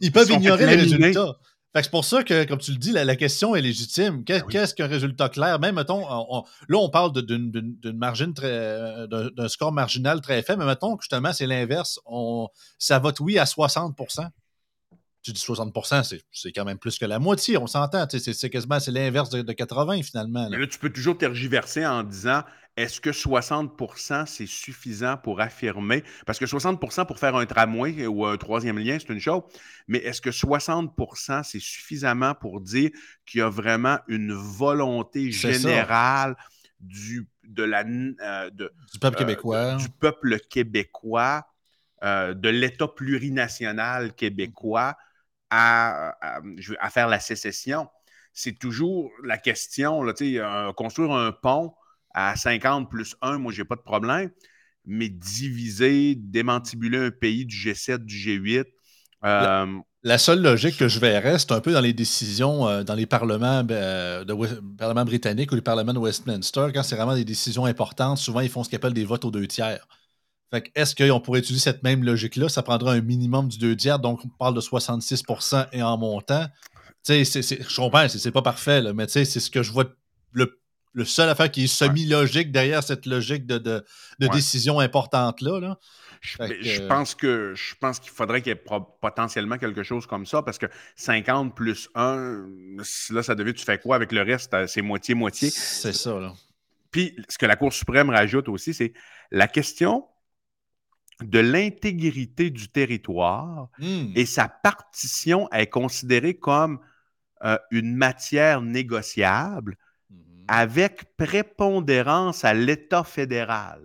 ils, 0.00 0.12
peuvent 0.12 0.30
ignorer 0.30 0.66
les 0.66 0.76
résultats 0.76 1.36
c'est 1.82 1.90
pour 1.90 2.04
ça 2.04 2.22
que, 2.22 2.44
comme 2.44 2.58
tu 2.58 2.72
le 2.72 2.78
dis, 2.78 2.92
la, 2.92 3.16
question 3.16 3.54
est 3.54 3.60
légitime. 3.60 4.22
Ben 4.22 4.42
qu'est-ce 4.48 4.74
qu'un 4.74 4.86
résultat 4.86 5.28
clair? 5.28 5.58
Même, 5.58 5.74
mettons, 5.76 6.00
là, 6.68 6.78
on 6.78 6.88
parle 6.90 7.12
d'une 7.22 7.78
margine 7.94 8.34
très, 8.34 9.06
d'un 9.08 9.48
score 9.48 9.72
marginal 9.72 10.20
très 10.20 10.42
faible, 10.42 10.60
mais 10.60 10.66
mettons 10.66 10.96
que 10.96 11.02
justement, 11.02 11.32
c'est 11.32 11.46
l'inverse. 11.46 12.00
Ça 12.78 12.98
vote 12.98 13.20
oui 13.20 13.38
à 13.38 13.46
60 13.46 13.96
tu 15.26 15.32
dis 15.32 15.40
60% 15.40 16.20
c'est 16.30 16.52
quand 16.52 16.64
même 16.64 16.78
plus 16.78 16.98
que 16.98 17.04
la 17.04 17.18
moitié, 17.18 17.58
on 17.58 17.66
s'entend. 17.66 18.06
C'est 18.08 18.50
quasiment 18.50 18.78
c'est 18.78 18.92
l'inverse 18.92 19.30
de, 19.30 19.52
80 19.52 20.02
finalement. 20.02 20.48
Mais 20.50 20.58
là, 20.58 20.66
tu 20.66 20.78
peux 20.78 20.90
toujours 20.90 21.18
tergiverser 21.18 21.84
en 21.84 22.04
disant 22.04 22.42
est-ce 22.76 23.00
que 23.00 23.10
60% 23.10 24.26
c'est 24.26 24.46
suffisant 24.46 25.16
pour 25.16 25.40
affirmer? 25.40 26.04
Parce 26.26 26.38
que 26.38 26.44
60% 26.44 27.06
pour 27.06 27.18
faire 27.18 27.34
un 27.34 27.46
tramway 27.46 28.06
ou 28.06 28.24
un 28.26 28.36
troisième 28.36 28.78
lien, 28.78 28.98
c'est 29.00 29.12
une 29.12 29.20
chose, 29.20 29.42
mais 29.88 29.98
est-ce 29.98 30.20
que 30.20 30.30
60% 30.30 31.42
c'est 31.42 31.60
suffisamment 31.60 32.34
pour 32.34 32.60
dire 32.60 32.90
qu'il 33.24 33.40
y 33.40 33.42
a 33.42 33.48
vraiment 33.48 33.98
une 34.06 34.32
volonté 34.32 35.32
générale 35.32 36.36
du, 36.78 37.28
de 37.42 37.64
la, 37.64 37.80
euh, 37.80 38.50
du 38.50 38.98
peuple 39.00 39.16
euh, 39.16 39.18
québécois, 39.18 39.74
du 39.76 39.88
peuple 39.88 40.38
québécois 40.50 41.46
euh, 42.04 42.34
de 42.34 42.50
l'État 42.50 42.88
plurinational 42.88 44.14
québécois 44.14 44.96
à, 45.50 46.16
à, 46.20 46.90
faire 46.90 47.08
la 47.08 47.20
sécession? 47.20 47.88
C'est 48.32 48.58
toujours 48.58 49.10
la 49.24 49.38
question, 49.38 50.02
là, 50.02 50.12
construire 50.74 51.12
un 51.12 51.32
pont 51.32 51.74
à 52.16 52.34
50 52.34 52.90
plus 52.90 53.14
1, 53.20 53.38
moi, 53.38 53.52
j'ai 53.52 53.64
pas 53.64 53.76
de 53.76 53.82
problème. 53.82 54.30
Mais 54.86 55.08
diviser, 55.08 56.14
démantibuler 56.16 56.98
un 56.98 57.10
pays 57.10 57.44
du 57.44 57.54
G7, 57.54 57.98
du 57.98 58.16
G8. 58.16 58.64
Euh, 59.24 59.66
la, 60.02 60.18
seule 60.18 60.40
logique 60.40 60.78
que 60.78 60.88
je 60.88 60.98
verrais, 60.98 61.38
c'est 61.38 61.52
un 61.52 61.60
peu 61.60 61.72
dans 61.72 61.80
les 61.80 61.92
décisions 61.92 62.68
euh, 62.68 62.84
dans 62.84 62.94
les 62.94 63.06
parlements, 63.06 63.64
ben, 63.64 64.24
de, 64.24 64.60
parlement 64.78 65.04
britanniques 65.04 65.52
ou 65.52 65.56
les 65.56 65.62
parlements 65.62 65.92
de 65.92 65.98
Westminster, 65.98 66.68
quand 66.72 66.82
c'est 66.82 66.96
vraiment 66.96 67.14
des 67.14 67.24
décisions 67.24 67.64
importantes, 67.64 68.18
souvent 68.18 68.40
ils 68.40 68.48
font 68.48 68.62
ce 68.62 68.68
qu'ils 68.68 68.76
appellent 68.76 68.94
des 68.94 69.04
votes 69.04 69.24
aux 69.24 69.30
deux 69.30 69.46
tiers. 69.46 69.86
Fait 70.50 70.70
est-ce 70.74 70.94
qu'on 70.94 71.20
pourrait 71.20 71.40
utiliser 71.40 71.64
cette 71.64 71.82
même 71.82 72.04
logique-là? 72.04 72.48
Ça 72.48 72.62
prendra 72.62 72.92
un 72.92 73.00
minimum 73.00 73.48
du 73.48 73.58
deux 73.58 73.76
tiers, 73.76 73.98
donc 73.98 74.24
on 74.24 74.28
parle 74.28 74.54
de 74.54 74.60
66% 74.60 75.66
et 75.72 75.82
en 75.82 75.98
montant. 75.98 76.46
Tu 77.04 77.24
sais, 77.24 77.42
je 77.42 77.76
comprends, 77.76 78.08
c'est 78.08 78.30
pas 78.30 78.42
parfait, 78.42 78.82
mais 78.92 79.06
c'est 79.08 79.24
ce 79.24 79.50
que 79.50 79.62
je 79.62 79.72
vois 79.72 79.84
le 80.32 80.60
le 80.96 81.04
seul 81.04 81.28
affaire 81.28 81.50
qui 81.50 81.64
est 81.64 81.66
semi-logique 81.66 82.50
derrière 82.50 82.82
cette 82.82 83.04
logique 83.04 83.46
de, 83.46 83.58
de, 83.58 83.84
décision 84.28 84.80
importante-là. 84.80 85.76
Je, 86.22 86.86
pense 86.88 87.14
que 87.14 87.52
je 87.54 87.74
pense 87.78 88.00
qu'il 88.00 88.10
faudrait 88.10 88.40
qu'il 88.40 88.54
y 88.54 88.56
ait 88.56 88.64
potentiellement 89.02 89.58
quelque 89.58 89.82
chose 89.82 90.06
comme 90.06 90.24
ça 90.24 90.42
parce 90.42 90.56
que 90.56 90.66
50 90.96 91.54
plus 91.54 91.90
1, 91.94 92.46
là, 93.10 93.22
ça 93.22 93.34
devait, 93.34 93.52
tu 93.52 93.62
fais 93.62 93.78
quoi 93.78 93.94
avec 93.94 94.10
le 94.10 94.22
reste? 94.22 94.56
C'est 94.66 94.80
moitié-moitié. 94.80 95.50
C'est 95.50 95.92
ça, 95.92 96.18
là. 96.18 96.32
Puis, 96.90 97.14
ce 97.28 97.36
que 97.36 97.44
la 97.44 97.56
Cour 97.56 97.74
suprême 97.74 98.08
rajoute 98.08 98.48
aussi, 98.48 98.72
c'est 98.72 98.94
la 99.30 99.48
question 99.48 100.06
de 101.22 101.38
l'intégrité 101.38 102.50
du 102.50 102.68
territoire 102.68 103.68
hmm. 103.78 104.12
et 104.14 104.26
sa 104.26 104.48
partition 104.48 105.50
est 105.50 105.68
considérée 105.68 106.34
comme 106.34 106.80
euh, 107.44 107.58
une 107.70 107.94
matière 107.94 108.62
négociable 108.62 109.76
avec 110.48 111.16
prépondérance 111.16 112.44
à 112.44 112.54
l'État 112.54 113.04
fédéral. 113.04 113.82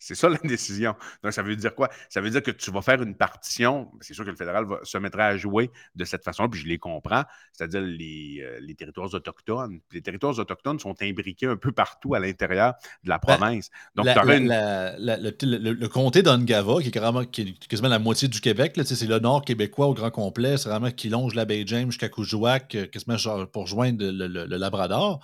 C'est 0.00 0.14
ça 0.14 0.28
la 0.30 0.38
décision. 0.38 0.96
Donc, 1.22 1.32
ça 1.32 1.42
veut 1.42 1.54
dire 1.54 1.74
quoi? 1.74 1.88
Ça 2.08 2.20
veut 2.20 2.30
dire 2.30 2.42
que 2.42 2.50
tu 2.50 2.72
vas 2.72 2.82
faire 2.82 3.00
une 3.02 3.14
partition. 3.14 3.92
C'est 4.00 4.14
sûr 4.14 4.24
que 4.24 4.30
le 4.30 4.36
fédéral 4.36 4.64
va, 4.64 4.80
se 4.82 4.98
mettra 4.98 5.26
à 5.26 5.36
jouer 5.36 5.70
de 5.94 6.04
cette 6.04 6.24
façon, 6.24 6.48
puis 6.48 6.60
je 6.60 6.66
les 6.66 6.78
comprends, 6.78 7.22
c'est-à-dire 7.52 7.82
les, 7.82 8.42
euh, 8.42 8.74
territoires 8.74 9.12
autochtones. 9.12 9.80
les 9.92 10.00
territoires 10.00 10.36
autochtones 10.38 10.78
sont 10.78 10.94
imbriqués 11.02 11.46
un 11.46 11.56
peu 11.56 11.70
partout 11.70 12.14
à 12.14 12.18
l'intérieur 12.18 12.74
de 13.04 13.10
la 13.10 13.18
ben, 13.18 13.36
province. 13.36 13.70
Donc, 13.94 14.06
le, 14.06 15.86
comté 15.86 16.22
d'Ongava, 16.22 16.80
qui 16.80 16.88
est, 16.88 16.90
carrément, 16.90 17.24
qui 17.24 17.58
quasiment 17.68 17.88
la 17.88 17.98
moitié 17.98 18.26
du 18.26 18.40
Québec, 18.40 18.80
c'est 18.82 19.06
le 19.06 19.18
nord 19.18 19.44
québécois 19.44 19.86
au 19.86 19.94
grand 19.94 20.10
complet, 20.10 20.56
c'est 20.56 20.70
vraiment 20.70 20.90
qui 20.90 21.10
longe 21.10 21.34
la 21.34 21.44
baie 21.44 21.64
James 21.66 21.90
jusqu'à 21.90 22.08
Coujouac, 22.08 22.74
euh, 22.74 22.86
quasiment 22.86 23.46
pour 23.46 23.66
joindre 23.66 24.02
le 24.02 24.56
Labrador 24.56 25.20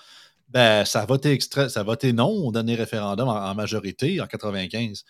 ben, 0.48 0.84
ça 0.84 1.02
a 1.02 1.06
voté, 1.06 1.38
ça 1.40 1.80
a 1.80 1.82
voté 1.82 2.12
non 2.12 2.28
au 2.28 2.52
dernier 2.52 2.76
référendum 2.76 3.28
en, 3.28 3.54
majorité 3.54 4.20
en 4.20 4.26
95. 4.26 5.04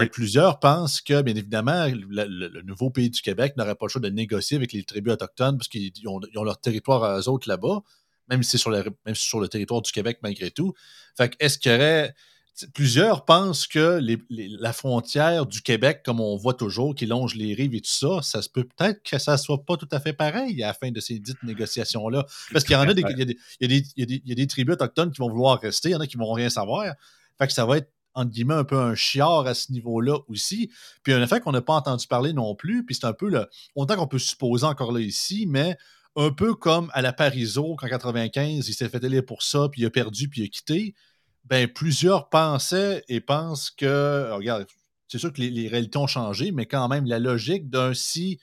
Et 0.00 0.06
plusieurs 0.06 0.58
pensent 0.58 1.02
que, 1.02 1.20
bien 1.20 1.34
évidemment, 1.34 1.86
le, 1.86 2.62
nouveau 2.62 2.90
pays 2.90 3.10
du 3.10 3.20
Québec 3.20 3.54
n'aurait 3.56 3.74
pas 3.74 3.86
le 3.86 3.90
choix 3.90 4.00
de 4.00 4.08
négocier 4.08 4.56
avec 4.56 4.72
les 4.72 4.84
tribus 4.84 5.12
autochtones 5.12 5.58
parce 5.58 5.68
qu'ils 5.68 5.92
ont, 6.06 6.20
leur 6.42 6.58
territoire 6.58 7.04
à 7.04 7.18
eux 7.18 7.28
autres 7.28 7.46
là-bas, 7.48 7.82
même 8.28 8.42
si 8.42 8.52
c'est 8.52 8.58
sur, 8.58 8.70
même 8.70 9.14
sur 9.14 9.40
le 9.40 9.48
territoire 9.48 9.82
du 9.82 9.92
Québec 9.92 10.18
malgré 10.22 10.50
tout. 10.50 10.72
Fait 11.16 11.36
est-ce 11.40 11.58
qu'il 11.58 11.72
y 11.72 11.74
aurait 11.74 12.14
plusieurs 12.74 13.24
pensent 13.24 13.66
que 13.66 14.00
la 14.28 14.72
frontière 14.72 15.46
du 15.46 15.62
Québec, 15.62 16.02
comme 16.04 16.20
on 16.20 16.36
voit 16.36 16.54
toujours, 16.54 16.94
qui 16.94 17.06
longe 17.06 17.34
les 17.34 17.54
rives 17.54 17.74
et 17.74 17.80
tout 17.80 17.90
ça, 17.90 18.20
ça 18.22 18.42
se 18.42 18.48
peut 18.48 18.64
peut-être 18.64 19.02
que 19.02 19.18
ça 19.18 19.32
ne 19.32 19.36
soit 19.38 19.64
pas 19.64 19.76
tout 19.76 19.88
à 19.90 20.00
fait 20.00 20.12
pareil 20.12 20.62
à 20.62 20.68
la 20.68 20.74
fin 20.74 20.90
de 20.90 21.00
ces 21.00 21.18
dites 21.18 21.42
négociations-là. 21.42 22.26
Parce 22.52 22.64
qu'il 22.64 22.74
y 22.74 22.76
en 22.76 22.82
a 22.82 22.94
des, 22.94 23.02
il 23.60 23.84
y 23.96 24.32
a 24.32 24.34
des, 24.34 24.46
tribus 24.46 24.74
autochtones 24.74 25.10
qui 25.10 25.18
vont 25.18 25.30
vouloir 25.30 25.60
rester, 25.60 25.90
il 25.90 25.92
y 25.92 25.94
en 25.96 26.00
a 26.00 26.06
qui 26.06 26.18
ne 26.18 26.22
vont 26.22 26.32
rien 26.32 26.50
savoir. 26.50 26.84
Fait 27.38 27.46
que 27.46 27.52
ça 27.52 27.64
va 27.64 27.78
être 27.78 27.90
entre 28.14 28.30
guillemets, 28.30 28.54
un 28.54 28.64
peu 28.64 28.78
un 28.78 28.94
chiard 28.94 29.46
à 29.46 29.54
ce 29.54 29.72
niveau-là 29.72 30.18
aussi. 30.28 30.70
Puis 31.02 31.14
un 31.14 31.22
effet 31.22 31.40
qu'on 31.40 31.52
n'a 31.52 31.62
pas 31.62 31.72
entendu 31.72 32.06
parler 32.06 32.34
non 32.34 32.54
plus, 32.54 32.84
puis 32.84 32.94
c'est 32.94 33.06
un 33.06 33.14
peu 33.14 33.30
le. 33.30 33.48
Autant 33.74 33.96
qu'on 33.96 34.06
peut 34.06 34.18
supposer 34.18 34.66
encore 34.66 34.92
là 34.92 35.00
ici, 35.00 35.46
mais 35.48 35.78
un 36.14 36.30
peu 36.30 36.54
comme 36.54 36.90
à 36.92 37.00
la 37.00 37.14
Pariso, 37.14 37.74
qu'en 37.76 37.88
95, 37.88 38.68
il 38.68 38.74
s'est 38.74 38.90
fait 38.90 39.02
aller 39.02 39.22
pour 39.22 39.42
ça, 39.42 39.68
puis 39.70 39.80
il 39.80 39.86
a 39.86 39.90
perdu, 39.90 40.28
puis 40.28 40.42
il 40.42 40.44
a 40.44 40.48
quitté 40.48 40.94
ben, 41.44 41.68
plusieurs 41.68 42.28
pensaient 42.28 43.04
et 43.08 43.20
pensent 43.20 43.70
que, 43.70 43.84
euh, 43.84 44.34
regarde, 44.34 44.66
c'est 45.08 45.18
sûr 45.18 45.32
que 45.32 45.40
les, 45.40 45.68
réalités 45.68 45.98
ont 45.98 46.06
changé, 46.06 46.52
mais 46.52 46.66
quand 46.66 46.88
même, 46.88 47.04
la 47.06 47.18
logique 47.18 47.68
d'un 47.68 47.94
si 47.94 48.40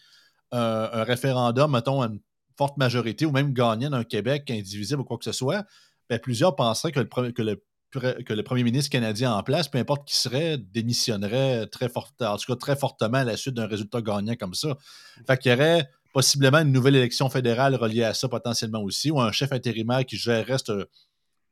euh, 0.54 0.90
un 0.92 1.04
référendum, 1.04 1.72
mettons, 1.72 2.04
une 2.04 2.20
forte 2.58 2.78
majorité, 2.78 3.26
ou 3.26 3.32
même 3.32 3.54
gagnant 3.54 3.90
d'un 3.90 4.04
Québec 4.04 4.52
indivisible 4.52 5.02
ou 5.02 5.06
quoi 5.06 5.18
que 5.18 5.26
ce 5.26 5.32
soit, 5.32 5.66
ben, 6.10 6.20
plusieurs 6.20 6.56
penseraient 6.56 6.92
que 6.92 7.00
le 7.02 8.44
premier 8.44 8.64
ministre 8.64 8.92
canadien 8.92 9.34
en 9.34 9.44
place, 9.44 9.68
peu 9.68 9.78
importe 9.78 10.08
qui 10.08 10.16
serait, 10.16 10.58
démissionnerait 10.58 11.68
très 11.68 11.90
fort, 11.90 12.12
en 12.20 12.38
tout 12.38 12.54
cas 12.54 12.58
très 12.58 12.76
fortement 12.76 13.20
à 13.20 13.24
la 13.24 13.38
suite 13.38 13.56
d'un 13.56 13.68
résultat 13.68 14.02
gagnant 14.02 14.36
comme 14.36 14.54
ça. 14.54 14.78
Fait 15.26 15.38
qu'il 15.38 15.52
y 15.52 15.56
aurait 15.56 15.90
possiblement 16.14 16.60
une 16.60 16.72
nouvelle 16.72 16.96
élection 16.96 17.30
fédérale 17.30 17.76
reliée 17.76 18.04
à 18.04 18.14
ça 18.14 18.28
potentiellement 18.28 18.82
aussi, 18.82 19.12
ou 19.12 19.22
un 19.22 19.32
chef 19.32 19.52
intérimaire 19.52 20.06
qui 20.06 20.18
gérerait 20.18 20.58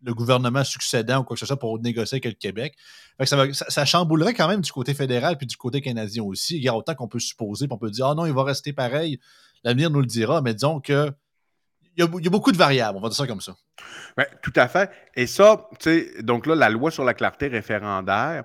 le 0.04 0.14
gouvernement 0.14 0.64
succédant 0.64 1.20
ou 1.20 1.24
quoi 1.24 1.36
que 1.36 1.40
ce 1.40 1.46
soit 1.46 1.58
pour 1.58 1.80
négocier 1.80 2.16
avec 2.16 2.26
le 2.26 2.32
Québec. 2.32 2.76
ça, 3.24 3.86
chamboulerait 3.86 4.34
quand 4.34 4.48
même 4.48 4.62
du 4.62 4.72
côté 4.72 4.94
fédéral 4.94 5.38
puis 5.38 5.48
du 5.48 5.58
côté 5.58 5.82
canadien 5.82 6.24
aussi. 6.24 6.58
Il 6.58 6.64
y 6.64 6.68
a 6.68 6.76
autant 6.76 6.96
qu'on 6.96 7.08
peut 7.08 7.20
supposer, 7.20 7.68
on 7.70 7.78
peut 7.78 7.90
dire 7.90 8.08
Ah 8.08 8.16
non, 8.16 8.26
il 8.26 8.34
va 8.34 8.44
rester 8.44 8.74
pareil. 8.74 9.20
L'avenir 9.64 9.90
nous 9.90 10.02
le 10.02 10.06
dira, 10.06 10.42
mais 10.42 10.54
disons 10.54 10.80
que 10.80 11.12
il 11.96 12.02
y, 12.02 12.28
a, 12.28 12.30
beaucoup 12.30 12.52
de 12.52 12.58
variables, 12.58 12.96
on 12.96 13.02
va 13.02 13.10
dire 13.10 13.18
ça 13.18 13.26
comme 13.26 13.42
ça. 13.42 13.56
Oui, 14.20 14.24
tout 14.44 14.54
à 14.56 14.68
fait. 14.68 14.92
Et 15.16 15.26
ça, 15.26 15.68
tu 15.80 15.90
sais, 15.90 16.22
donc 16.22 16.46
là, 16.46 16.54
la 16.54 16.70
loi 16.70 16.92
sur 16.92 17.04
la 17.04 17.16
clarté 17.16 17.48
référendaire, 17.48 18.44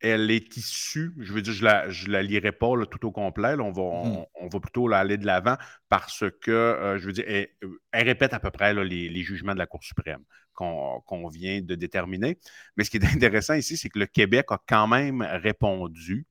elle 0.00 0.30
est 0.30 0.56
issue, 0.56 1.12
je 1.18 1.32
veux 1.32 1.42
dire, 1.42 1.52
je 1.52 2.06
ne 2.06 2.12
la, 2.12 2.22
lirai 2.22 2.52
pas 2.52 2.68
tout 2.90 3.06
au 3.06 3.10
complet, 3.10 3.54
on, 3.58 3.70
va, 3.70 3.82
mm-hmm. 3.82 4.26
on, 4.34 4.48
va 4.48 4.60
plutôt 4.60 4.90
aller 4.92 5.18
de 5.18 5.26
l'avant 5.26 5.56
parce 5.88 6.24
que, 6.40 6.50
euh, 6.50 6.98
je 6.98 7.06
veux 7.06 7.12
dire, 7.12 7.24
elle, 7.26 7.48
répète 7.92 8.32
à 8.32 8.40
peu 8.40 8.50
près 8.50 8.72
les, 8.72 9.22
jugements 9.22 9.52
de 9.52 9.58
la 9.58 9.66
Cour 9.66 9.82
suprême 9.82 10.22
qu'on 10.60 11.28
vient 11.28 11.60
de 11.60 11.74
déterminer. 11.74 12.38
Mais 12.76 12.84
ce 12.84 12.90
qui 12.90 12.98
est 12.98 13.04
intéressant 13.14 13.54
ici, 13.54 13.76
c'est 13.76 13.88
que 13.88 13.98
le 13.98 14.06
Québec 14.06 14.46
a 14.50 14.58
quand 14.66 14.86
même 14.86 15.22
répondu 15.22 16.26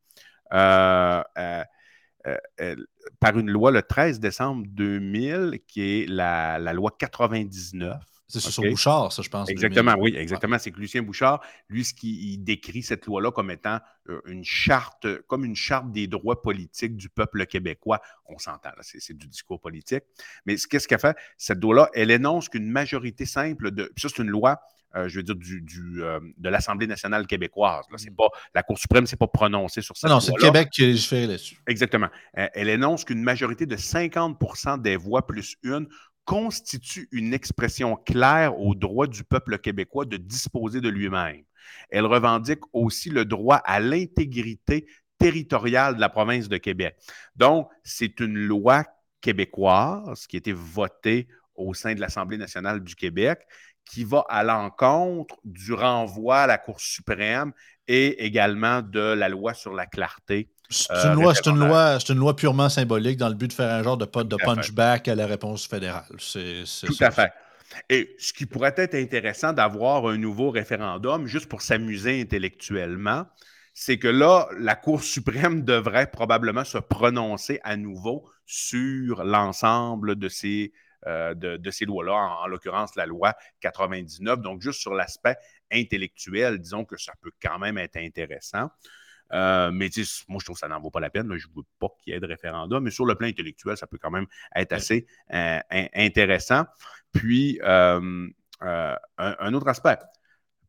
euh, 0.54 1.24
euh, 1.38 2.76
par 3.20 3.38
une 3.38 3.50
loi 3.50 3.72
le 3.72 3.82
13 3.82 4.20
décembre 4.20 4.64
2000, 4.68 5.60
qui 5.68 5.82
est 5.82 6.10
la, 6.10 6.60
la 6.60 6.74
loi 6.74 6.92
99 6.98 8.19
c'est 8.30 8.52
sur 8.52 8.64
Bouchard, 8.64 9.12
ça, 9.12 9.22
je 9.24 9.30
pense. 9.30 9.50
Exactement, 9.50 9.96
oui, 9.98 10.14
exactement. 10.16 10.60
C'est 10.60 10.72
que 10.72 10.80
Lucien 10.80 11.02
Bouchard, 11.02 11.42
lui, 11.68 11.84
ce 11.84 11.94
qui 11.94 12.38
décrit 12.38 12.84
cette 12.84 13.08
loi-là 13.08 13.32
comme 13.32 13.50
étant 13.50 13.80
euh, 14.08 14.22
une 14.28 14.44
charte, 14.44 15.08
comme 15.28 15.44
une 15.46 15.56
charte 15.56 15.92
des 15.92 16.08
droits 16.08 16.42
politiques 16.42 16.96
du 16.96 17.10
peuple 17.10 17.46
québécois. 17.48 18.00
On 18.26 18.38
s'entend, 18.38 18.70
là, 18.70 18.82
c'est 18.82 19.18
du 19.18 19.28
discours 19.28 19.60
politique. 19.60 20.04
Mais 20.46 20.56
qu'est-ce 20.58 20.88
qu'elle 20.88 21.00
fait? 21.00 21.18
Cette 21.38 21.62
loi-là, 21.62 21.90
elle 21.94 22.12
énonce 22.12 22.50
qu'une 22.50 22.70
majorité 22.70 23.26
simple 23.26 23.72
de. 23.72 23.86
Puis 23.96 24.02
ça, 24.02 24.10
c'est 24.10 24.22
une 24.22 24.30
loi. 24.30 24.60
Euh, 24.96 25.08
je 25.08 25.18
veux 25.18 25.24
dire, 25.24 25.36
du, 25.36 25.64
euh, 26.02 26.20
de 26.38 26.50
l'Assemblée 26.50 26.88
nationale 26.88 27.28
québécoise. 27.28 27.86
Là, 27.92 28.00
c'est 28.00 28.10
mm. 28.10 28.16
pas, 28.16 28.30
la 28.56 28.64
Cour 28.64 28.80
suprême 28.80 29.04
ne 29.04 29.08
s'est 29.08 29.18
pas 29.18 29.28
prononcée 29.28 29.84
sur 29.84 29.96
ça. 29.96 30.08
Non, 30.08 30.20
c'est 30.20 30.32
le 30.36 30.42
Québec 30.42 30.70
qui 30.72 30.98
fait 30.98 31.28
là-dessus. 31.28 31.62
Exactement. 31.68 32.08
elle 32.34 32.70
énonce 32.70 33.06
qu'une 33.06 33.22
majorité 33.22 33.68
de 33.68 33.76
50% 33.76 34.82
des 34.82 34.96
voix 34.96 35.28
plus 35.28 35.58
une 35.62 35.88
constitue 36.26 37.08
une 37.12 37.34
expression 37.34 37.96
claire 37.96 38.60
au 38.60 38.76
droit 38.76 39.08
du 39.08 39.24
peuple 39.24 39.58
québécois 39.58 40.06
de 40.06 40.18
disposer 40.18 40.82
de 40.82 40.90
lui-même. 40.90 41.44
Elle 41.90 42.06
revendique 42.06 42.62
aussi 42.74 43.10
le 43.10 43.26
droit 43.26 43.58
à 43.58 43.80
l'intégrité 43.80 44.88
territoriale 45.18 45.96
de 45.96 46.02
la 46.02 46.10
province 46.10 46.48
de 46.48 46.58
Québec. 46.58 46.96
Donc, 47.36 47.70
c'est 47.84 48.20
une 48.20 48.38
loi 48.38 48.86
québécoise 49.22 50.28
qui 50.28 50.38
a 50.38 50.40
été 50.40 50.54
votée 50.54 51.28
au 51.56 51.74
sein 51.74 51.94
de 51.94 52.00
l'Assemblée 52.00 52.38
nationale 52.38 52.84
du 52.84 52.96
Québec 52.96 53.42
qui 53.86 54.04
va 54.04 54.24
à 54.30 54.44
l'encontre 54.44 55.36
du 55.44 55.74
renvoi 55.74 56.42
à 56.42 56.48
la 56.48 56.58
Cour 56.58 56.80
suprême 56.80 57.52
et 57.88 58.24
également 58.24 58.82
de 58.82 59.00
la 59.00 59.30
loi 59.30 59.54
sur 59.54 59.74
la 59.74 59.88
clarté 59.88 60.50
c'est 60.70 60.94
une, 61.06 61.16
loi, 61.16 61.34
c'est, 61.34 61.48
une 61.48 61.60
loi, 61.60 62.00
c'est 62.00 62.14
une 62.14 62.20
loi 62.20 62.36
purement 62.36 62.70
symbolique 62.70 63.18
dans 63.18 63.30
le 63.30 63.36
but 63.36 63.48
de 63.48 63.54
faire 63.54 63.72
un 63.72 63.82
genre 63.82 63.98
de, 63.98 64.06
de 64.06 64.36
punchback 64.36 65.08
à 65.08 65.16
la 65.16 65.26
réponse 65.26 65.68
fédérale. 65.68 66.04
C'est, 66.20 66.64
Tout 66.86 66.96
à 67.00 67.12
fait. 67.12 67.32
Et 67.90 68.16
ce 68.20 68.34
qui 68.34 68.46
pourrait 68.46 68.74
être 68.78 68.96
intéressant 68.96 69.54
d'avoir 69.54 70.08
un 70.08 70.18
nouveau 70.18 70.52
référendum, 70.52 71.28
juste 71.28 71.48
pour 71.48 71.62
s'amuser 71.62 72.22
intellectuellement, 72.22 73.26
c'est 73.74 73.98
que 73.98 74.08
là, 74.08 74.48
la 74.60 74.76
Cour 74.76 75.04
suprême 75.04 75.62
devrait 75.66 76.12
probablement 76.12 76.64
se 76.64 76.78
prononcer 76.78 77.60
à 77.64 77.78
nouveau 77.78 78.30
sur 78.46 79.24
l'ensemble 79.24 80.18
de 80.18 80.28
ces, 80.28 80.74
euh, 81.08 81.34
de, 81.34 81.72
ces 81.72 81.86
lois-là, 81.86 82.42
en, 82.42 82.48
l'occurrence 82.48 82.96
la 82.96 83.06
loi 83.06 83.36
99. 83.62 84.42
Donc, 84.42 84.62
juste 84.62 84.82
sur 84.82 84.94
l'aspect 84.94 85.38
intellectuel, 85.72 86.60
disons 86.60 86.84
que 86.84 86.98
ça 86.98 87.14
peut 87.22 87.32
quand 87.42 87.60
même 87.60 87.78
être 87.78 87.98
intéressant. 87.98 88.70
Euh, 89.34 89.72
mais 89.72 89.90
moi, 90.28 90.40
je 90.40 90.46
trouve 90.46 90.56
que 90.56 90.60
ça 90.60 90.68
n'en 90.68 90.80
vaut 90.80 90.92
pas 90.92 91.00
la 91.00 91.10
peine. 91.10 91.26
Je 91.38 91.48
ne 91.48 91.54
veux 91.56 91.64
pas 91.80 91.88
qu'il 92.00 92.14
y 92.14 92.16
ait 92.16 92.20
de 92.20 92.28
référendum, 92.28 92.84
mais 92.84 92.92
sur 92.92 93.06
le 93.06 93.16
plan 93.16 93.28
intellectuel, 93.28 93.78
ça 93.78 93.88
peut 93.88 93.98
quand 94.02 94.12
même 94.12 94.28
être 94.56 94.74
assez 94.74 95.06
euh, 95.34 95.60
intéressant. 95.94 96.66
Puis, 97.12 97.60
un, 97.62 99.54
autre 99.54 99.68
aspect, 99.68 99.98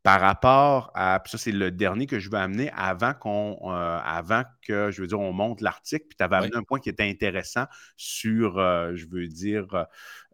par 0.02 0.20
rapport 0.20 0.90
à, 0.94 1.22
ça 1.26 1.36
c'est 1.36 1.52
le 1.52 1.70
dernier 1.70 2.06
que 2.06 2.18
je 2.18 2.30
veux 2.30 2.38
amener 2.38 2.70
avant 2.74 3.12
qu'on, 3.12 3.58
euh, 3.64 3.98
avant 4.02 4.44
que, 4.62 4.90
je 4.90 5.02
veux 5.02 5.06
dire, 5.06 5.20
on 5.20 5.32
monte 5.32 5.61
l'article, 5.61 6.06
puis 6.08 6.16
tu 6.16 6.24
avais 6.24 6.36
amené 6.36 6.56
un 6.56 6.62
point 6.62 6.80
qui 6.80 6.88
était 6.88 7.08
intéressant 7.08 7.66
sur, 7.96 8.58
euh, 8.58 8.92
je 8.94 9.06
veux 9.06 9.26
dire, 9.26 9.86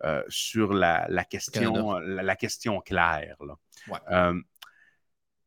euh, 0.04 0.22
sur 0.28 0.72
la, 0.72 1.08
question, 1.24 1.98
la, 1.98 2.36
question 2.36 2.80
claire. 2.80 3.36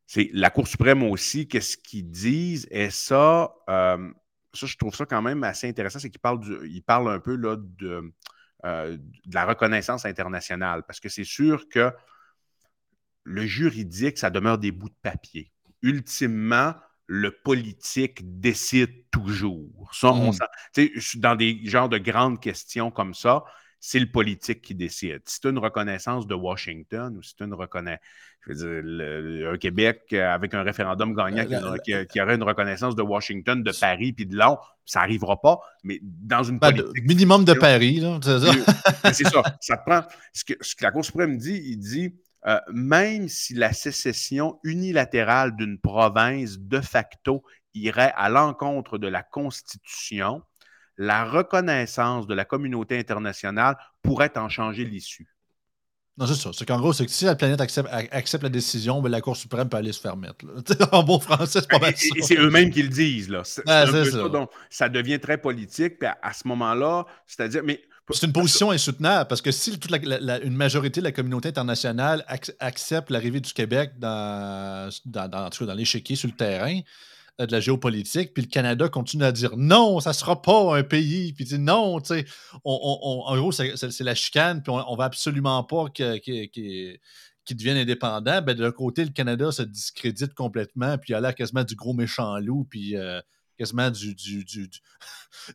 C'est 0.09 0.31
la 0.33 0.49
Cour 0.49 0.67
suprême 0.67 1.03
aussi, 1.03 1.47
qu'est-ce 1.47 1.77
qu'ils 1.77 2.09
disent, 2.09 2.67
et 2.71 2.89
ça, 2.89 3.53
ça, 3.67 3.95
je 4.65 4.75
trouve 4.75 4.95
ça 4.95 5.05
quand 5.05 5.21
même 5.21 5.43
assez 5.43 5.69
intéressant, 5.69 5.99
c'est 5.99 6.09
qu'ils 6.09 6.19
parlent, 6.19 6.39
du, 6.39 6.81
parlent 6.81 7.11
un 7.11 7.19
peu 7.19 7.35
là, 7.35 7.57
de, 7.59 8.11
de 8.63 9.33
la 9.35 9.45
reconnaissance 9.45 10.05
internationale, 10.05 10.81
parce 10.87 10.99
que 10.99 11.09
c'est 11.09 11.23
sûr 11.23 11.69
que 11.69 11.93
le 13.23 13.45
juridique, 13.45 14.17
ça 14.17 14.31
demeure 14.31 14.57
des 14.57 14.71
bouts 14.71 14.89
de 14.89 14.97
papier. 15.03 15.51
Ultimement, 15.83 16.73
le 17.05 17.29
politique 17.29 18.39
décide 18.39 19.11
toujours. 19.11 19.91
Ça, 19.93 20.11
on 20.11 20.31
mmh. 20.31 20.89
dans 21.17 21.35
des 21.35 21.61
genres 21.65 21.89
de 21.89 21.99
grandes 21.99 22.39
questions 22.41 22.89
comme 22.89 23.13
ça, 23.13 23.43
c'est 23.79 23.99
le 23.99 24.09
politique 24.11 24.61
qui 24.61 24.75
décide. 24.75 25.21
Si 25.25 25.39
c'est 25.41 25.49
une 25.49 25.57
reconnaissance 25.57 26.27
de 26.27 26.35
Washington 26.35 27.15
ou 27.17 27.23
si 27.23 27.35
c'est 27.37 27.45
une 27.45 27.53
reconnaissance, 27.53 28.03
je 28.47 28.53
veux 28.53 28.83
dire, 28.83 29.49
un 29.51 29.57
Québec 29.57 30.13
avec 30.13 30.53
un 30.53 30.63
référendum 30.63 31.15
gagnant 31.15 31.45
qui, 31.83 32.21
aurait 32.21 32.35
une 32.35 32.43
reconnaissance 32.43 32.95
de 32.95 33.01
Washington, 33.01 33.61
de 33.63 33.71
Paris 33.71 34.13
puis 34.13 34.25
de 34.25 34.35
Londres, 34.35 34.77
ça 34.85 35.01
n'arrivera 35.01 35.39
pas, 35.39 35.59
mais 35.83 35.99
dans 36.01 36.43
une 36.43 36.59
politique. 36.59 37.05
minimum 37.05 37.45
de 37.45 37.53
Paris, 37.53 38.03
c'est 38.21 38.39
ça. 38.39 38.53
c'est 39.13 39.27
ça. 39.27 39.43
Ça 39.59 39.77
prend. 39.77 40.03
Ce 40.33 40.43
que, 40.43 40.53
ce 40.61 40.75
que 40.75 40.83
la 40.83 40.91
Cour 40.91 41.05
suprême 41.05 41.37
dit, 41.37 41.61
il 41.65 41.77
dit 41.77 42.13
euh, 42.47 42.59
même 42.71 43.27
si 43.27 43.53
la 43.53 43.73
sécession 43.73 44.59
unilatérale 44.63 45.55
d'une 45.55 45.77
province 45.77 46.57
de 46.57 46.79
facto 46.79 47.43
irait 47.73 48.13
à 48.15 48.29
l'encontre 48.29 48.97
de 48.97 49.07
la 49.07 49.23
Constitution, 49.23 50.41
la 50.99 51.23
reconnaissance 51.23 52.27
de 52.27 52.33
la 52.35 52.43
communauté 52.43 52.99
internationale 52.99 53.77
pourrait 54.03 54.37
en 54.37 54.49
changer 54.49 54.83
l'issue. 54.83 55.27
Non, 56.17 56.27
c'est 56.27 56.35
ça. 56.35 56.49
C'est 56.53 56.65
qu'en 56.65 56.77
gros, 56.77 56.91
c'est 56.91 57.05
que 57.05 57.11
si 57.11 57.23
la 57.23 57.35
planète 57.35 57.61
accepte, 57.61 58.43
la 58.43 58.49
décision, 58.49 59.01
ben, 59.01 59.07
la 59.07 59.21
Cour 59.21 59.37
suprême 59.37 59.69
peut 59.69 59.77
aller 59.77 59.93
se 59.93 60.01
faire 60.01 60.17
mettre. 60.17 60.45
en 60.91 61.01
bon 61.03 61.17
français, 61.17 61.61
c'est 61.61 61.69
pas 61.69 61.79
mal 61.79 61.93
Et, 61.93 62.21
c'est 62.21 62.35
eux-mêmes 62.35 62.69
qui 62.69 62.83
le 62.83 62.89
disent. 62.89 63.29
Là. 63.29 63.43
C'est, 63.45 63.65
ça. 63.65 64.27
Donc, 64.27 64.51
ça 64.69 64.89
devient 64.89 65.21
très 65.21 65.37
politique. 65.37 65.99
Puis 65.99 66.09
à 66.21 66.33
ce 66.33 66.45
moment-là, 66.49 67.05
c'est-à-dire, 67.25 67.61
mais 67.63 67.81
c'est 68.11 68.25
une 68.25 68.33
position 68.33 68.71
insoutenable 68.71 69.29
parce 69.29 69.41
que 69.41 69.51
si 69.51 69.79
toute 69.79 69.89
une 69.91 70.55
majorité 70.55 70.99
de 70.99 71.05
la 71.05 71.11
communauté 71.13 71.49
internationale 71.49 72.25
accepte 72.59 73.09
l'arrivée 73.09 73.39
du 73.39 73.53
Québec 73.53 73.91
dans, 73.97 74.89
dans, 75.05 75.29
dans, 75.29 75.49
dans 75.49 75.73
l'échiquier 75.73 76.17
sur 76.17 76.27
le 76.27 76.35
terrain 76.35 76.81
de 77.45 77.51
la 77.51 77.59
géopolitique, 77.59 78.33
puis 78.33 78.43
le 78.43 78.49
Canada 78.49 78.89
continue 78.89 79.23
à 79.23 79.31
dire 79.31 79.55
non, 79.57 79.99
ça 79.99 80.09
ne 80.09 80.15
sera 80.15 80.41
pas 80.41 80.77
un 80.77 80.83
pays, 80.83 81.33
puis 81.33 81.45
dit 81.45 81.59
non, 81.59 81.99
tu 82.01 82.15
sais, 82.15 82.25
en 82.63 83.37
gros, 83.37 83.51
c'est 83.51 83.99
la 84.01 84.15
chicane, 84.15 84.61
puis 84.61 84.71
on, 84.71 84.91
ne 84.91 84.97
va 84.97 85.05
absolument 85.05 85.63
pas 85.63 85.89
qu'il 85.89 86.99
devienne 87.51 87.77
indépendant. 87.77 88.41
Ben, 88.41 88.55
de 88.55 88.63
l'autre 88.63 88.77
côté, 88.77 89.05
le 89.05 89.11
Canada 89.11 89.51
se 89.51 89.63
discrédite 89.63 90.33
complètement, 90.33 90.97
puis 90.97 91.13
il 91.13 91.15
a 91.15 91.21
l'air 91.21 91.35
quasiment 91.35 91.63
du 91.63 91.75
gros 91.75 91.93
méchant 91.93 92.37
loup, 92.39 92.65
puis. 92.69 92.95
Euh, 92.95 93.21
quasiment 93.59 93.91
du, 93.91 94.15
du, 94.15 94.45
du, 94.45 94.69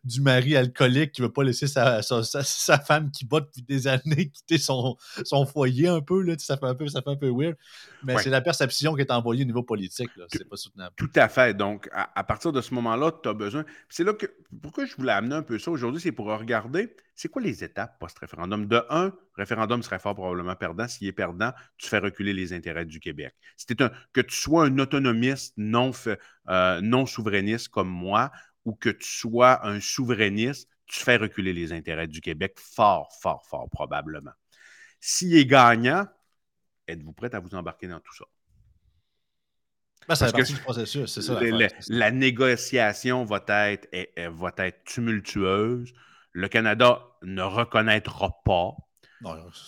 du, 0.05 0.21
mari 0.21 0.57
alcoolique 0.57 1.13
qui 1.13 1.23
ne 1.23 1.27
veut 1.27 1.33
pas 1.33 1.43
laisser 1.43 1.67
sa, 1.67 2.03
sa, 2.03 2.79
femme 2.79 3.11
qui 3.11 3.25
bat 3.25 3.41
depuis 3.41 3.63
des 3.63 3.87
années 3.87 4.31
quitter 4.31 4.59
son, 4.59 4.97
son 5.25 5.47
foyer 5.47 5.89
un 5.89 6.03
peu. 6.03 6.21
Là, 6.21 6.35
ça, 6.39 6.59
fait 6.59 6.67
un 6.67 6.75
peu 6.75 6.87
ça 6.87 7.01
fait 7.01 7.11
un 7.11 7.17
peu 7.17 7.31
weird. 7.31 7.57
Mais 8.03 8.19
c'est 8.19 8.31
la 8.31 8.43
perception 8.43 8.95
qui 8.95 9.01
est 9.01 9.11
envoyée 9.11 9.43
au 9.43 9.47
niveau 9.47 9.63
politique. 9.63 10.11
C'est 10.31 10.49
pas 10.49 10.57
soutenable. 10.57 10.95
Tout 10.97 11.11
à 11.17 11.29
fait. 11.29 11.55
Donc, 11.55 11.89
à, 11.93 12.25
partir 12.25 12.53
de 12.53 12.61
ce 12.61 12.75
moment-là, 12.75 13.11
tu 13.23 13.29
as 13.29 13.35
besoin. 13.35 13.65
C'est 13.89 14.05
là 14.05 14.13
que. 14.13 14.27
Pourquoi 14.63 14.85
je 14.85 14.95
voulais 14.97 15.13
amener 15.13 15.35
un 15.35 15.43
peu 15.43 15.59
ça 15.59 15.71
aujourd'hui, 15.71 16.01
c'est 16.01 16.13
pour 16.13 16.27
regarder 16.27 16.95
c'est 17.15 17.29
quoi 17.29 17.41
les 17.43 17.65
étapes 17.65 17.99
post-référendum? 17.99 18.67
De 18.67 18.85
un, 18.91 19.13
référendum 19.37 19.83
serait 19.83 19.99
fort 19.99 20.15
probablement 20.15 20.57
perdant. 20.57 20.89
S'il 20.89 21.09
est 21.09 21.13
perdant, 21.13 21.53
tu 21.79 21.89
fais 21.89 21.99
reculer 21.99 22.33
les 22.33 22.53
intérêts 22.53 22.85
du 22.85 23.01
Québec. 23.01 23.35
Un, 23.81 23.91
que 24.13 24.21
tu 24.21 24.35
sois 24.35 24.65
un 24.65 24.79
autonomiste 24.79 25.55
non, 25.57 25.93
euh, 26.49 26.81
non 26.81 27.07
souverainiste 27.07 27.69
comme 27.69 27.89
moi 27.89 28.31
ou 28.65 28.75
que 28.75 28.91
tu 28.91 29.09
sois 29.09 29.67
un 29.67 29.81
souverainiste, 29.81 30.69
tu 30.87 31.01
fais 31.01 31.17
reculer 31.17 31.53
les 31.53 31.73
intérêts 31.73 32.09
du 32.09 32.21
Québec 32.21 32.59
fort, 32.59 33.13
fort, 33.21 33.45
fort 33.47 33.69
probablement. 33.71 34.33
S'il 35.01 35.37
est 35.37 35.47
gagnant, 35.47 36.07
êtes-vous 36.89 37.13
prêt 37.13 37.35
à 37.35 37.41
vous 37.41 37.55
embarquer 37.55 37.89
dans 37.89 38.01
tout 38.01 38.15
ça? 38.15 38.25
Ben, 40.09 40.15
ça 40.15 40.31
du 40.31 40.57
processus, 40.57 41.13
c'est 41.13 41.23
ça. 41.23 41.41
La, 41.89 42.11
négociation 42.11 43.25
va 43.25 43.43
être, 43.49 43.89
va 44.31 44.53
être 44.59 44.85
tumultueuse. 44.85 45.95
Le 46.33 46.49
Canada 46.49 47.03
ne 47.23 47.43
reconnaîtra 47.43 48.31
pas. 48.45 48.77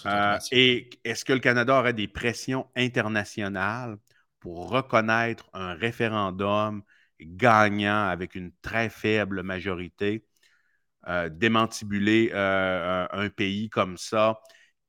Euh, 0.07 0.39
et 0.53 0.91
est-ce 1.05 1.25
que 1.25 1.33
le 1.33 1.41
Canada 1.41 1.79
aurait 1.79 1.93
des 1.93 2.09
pressions 2.09 2.67
internationales 2.77 3.97
pour 4.41 4.71
reconnaître 4.71 5.47
un 5.53 5.75
référendum 5.75 6.83
gagnant 7.21 8.09
avec 8.09 8.35
une 8.35 8.53
très 8.63 8.89
faible 8.89 9.43
majorité, 9.43 10.25
euh, 11.09 11.29
démantibuler 11.29 12.31
euh, 12.35 13.07
un 13.11 13.29
pays 13.29 13.71
comme 13.71 13.97
ça, 13.97 14.39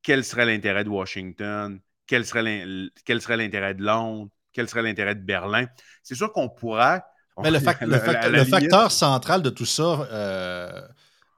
quel 0.01 0.23
serait 0.23 0.45
l'intérêt 0.45 0.83
de 0.83 0.89
Washington? 0.89 1.79
Quel 2.05 2.25
serait 2.25 2.43
l'intérêt 2.43 3.73
de 3.73 3.83
Londres? 3.83 4.31
Quel 4.53 4.69
serait 4.69 4.81
l'intérêt 4.81 5.15
de 5.15 5.21
Berlin? 5.21 5.65
C'est 6.03 6.15
sûr 6.15 6.31
qu'on 6.31 6.49
pourrait. 6.49 7.01
Mais 7.43 7.51
le, 7.51 7.59
facteur 7.59 8.91
central 8.91 9.41
de 9.41 9.49
tout 9.49 9.65
ça, 9.65 10.07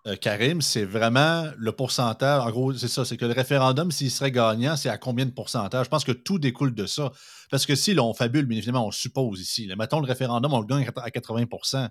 euh, 0.10 0.16
Karim, 0.16 0.62
c'est 0.62 0.86
vraiment 0.86 1.46
le 1.58 1.72
pourcentage. 1.72 2.42
En 2.42 2.50
gros, 2.50 2.74
c'est 2.74 2.88
ça, 2.88 3.06
c'est 3.06 3.18
que 3.18 3.26
le 3.26 3.34
référendum, 3.34 3.92
s'il 3.92 4.12
serait 4.12 4.32
gagnant, 4.32 4.76
c'est 4.76 4.90
à 4.90 4.98
combien 4.98 5.26
de 5.26 5.32
pourcentage? 5.32 5.86
Je 5.86 5.90
pense 5.90 6.04
que 6.04 6.12
tout 6.12 6.40
découle 6.40 6.74
de 6.74 6.86
ça. 6.86 7.12
Parce 7.52 7.66
que 7.66 7.76
si, 7.76 7.94
là, 7.94 8.04
on 8.04 8.14
fabule, 8.14 8.46
bien 8.46 8.58
évidemment, 8.58 8.88
on 8.88 8.92
suppose 8.92 9.40
ici. 9.40 9.68
Là, 9.68 9.76
mettons 9.76 10.00
le 10.00 10.08
référendum, 10.08 10.54
on 10.54 10.62
le 10.62 10.68
gagne 10.68 10.88
à 10.96 11.10
80% 11.10 11.90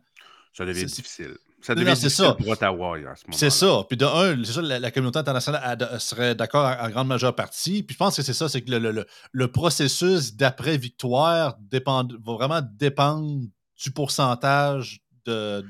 Ça 0.53 0.64
devient 0.64 0.85
difficile. 0.85 1.37
Ça 1.61 1.75
devient 1.75 1.95
difficile 1.95 2.11
ça. 2.11 2.35
pour 2.35 2.49
Ottawa 2.49 2.97
à 2.97 3.16
ce 3.16 3.27
moment 3.27 3.37
C'est 3.37 3.51
ça. 3.51 3.85
Puis 3.89 3.97
de 3.97 4.05
un, 4.05 4.45
c'est 4.45 4.53
ça, 4.53 4.62
la, 4.62 4.91
communauté 4.91 5.19
internationale 5.19 5.97
serait 5.99 6.35
d'accord 6.35 6.77
en 6.81 6.89
grande 6.89 7.09
majeure 7.09 7.35
partie. 7.35 7.83
Puis 7.83 7.95
je 7.95 7.99
pense 7.99 8.16
que 8.16 8.23
c'est 8.23 8.33
ça, 8.33 8.49
c'est 8.49 8.62
que 8.62 8.71
le, 8.71 9.07
le, 9.33 9.53
processus 9.53 10.37
d'après-victoire 10.37 11.59
va 11.73 12.05
vraiment 12.25 12.61
dépendre 12.62 13.41
du 13.83 13.91
pourcentage 13.91 15.01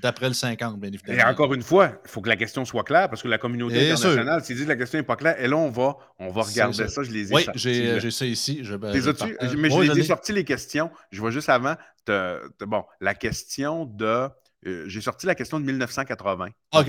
d'après 0.03 0.29
le 0.29 0.35
50, 0.35 0.79
bien 0.81 0.91
évidemment. 0.91 1.19
Et 1.19 1.25
encore 1.25 1.53
une 1.55 1.63
fois, 1.63 2.01
il 2.05 2.11
faut 2.11 2.21
que 2.21 2.29
la 2.29 2.37
question 2.37 2.65
soit 2.65 2.85
claire 2.85 3.09
parce 3.09 3.23
que 3.23 3.29
la 3.29 3.39
communauté 3.39 3.91
internationale, 3.91 4.45
s'il 4.45 4.57
dit 4.57 4.65
que 4.65 4.69
la 4.69 4.77
question 4.77 4.99
n'est 4.99 5.05
pas 5.05 5.17
claire, 5.17 5.41
et 5.41 5.49
là, 5.49 5.57
on 5.57 5.71
va, 5.71 5.97
on 6.19 6.31
va 6.31 6.43
regarder 6.43 6.89
ça. 6.89 7.03
Je 7.03 7.11
les 7.11 7.33
ai 7.33 7.35
Oui, 7.35 7.47
j'ai 7.55 8.11
ça 8.11 8.27
ici. 8.27 8.61
Je, 8.63 8.77
ben, 8.77 8.93
mais 9.57 9.71
je 9.71 9.93
les 9.93 10.01
ai 10.01 10.05
sortis 10.05 10.33
les 10.33 10.45
questions. 10.45 10.91
Je 11.11 11.21
vois 11.21 11.31
juste 11.31 11.49
avant. 11.49 11.75
bon, 12.07 12.85
la 13.01 13.15
question 13.15 13.85
de 13.85 14.29
euh, 14.67 14.85
j'ai 14.89 15.01
sorti 15.01 15.27
la 15.27 15.37
question 15.37 15.61
de 15.61 15.65
1980. 15.65 16.49
Ah, 16.73 16.83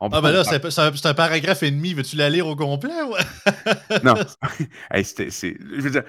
ah, 0.00 0.20
ben 0.20 0.30
là, 0.30 0.42
c'est 0.44 1.06
un, 1.06 1.14
paragraphe 1.14 1.62
et 1.62 1.70
demi. 1.70 1.92
Veux-tu 1.92 2.16
la 2.16 2.30
lire 2.30 2.46
au 2.46 2.56
complet? 2.56 2.92
non. 4.02 4.14
je 4.94 5.80
veux 5.80 5.90
dire, 5.90 6.04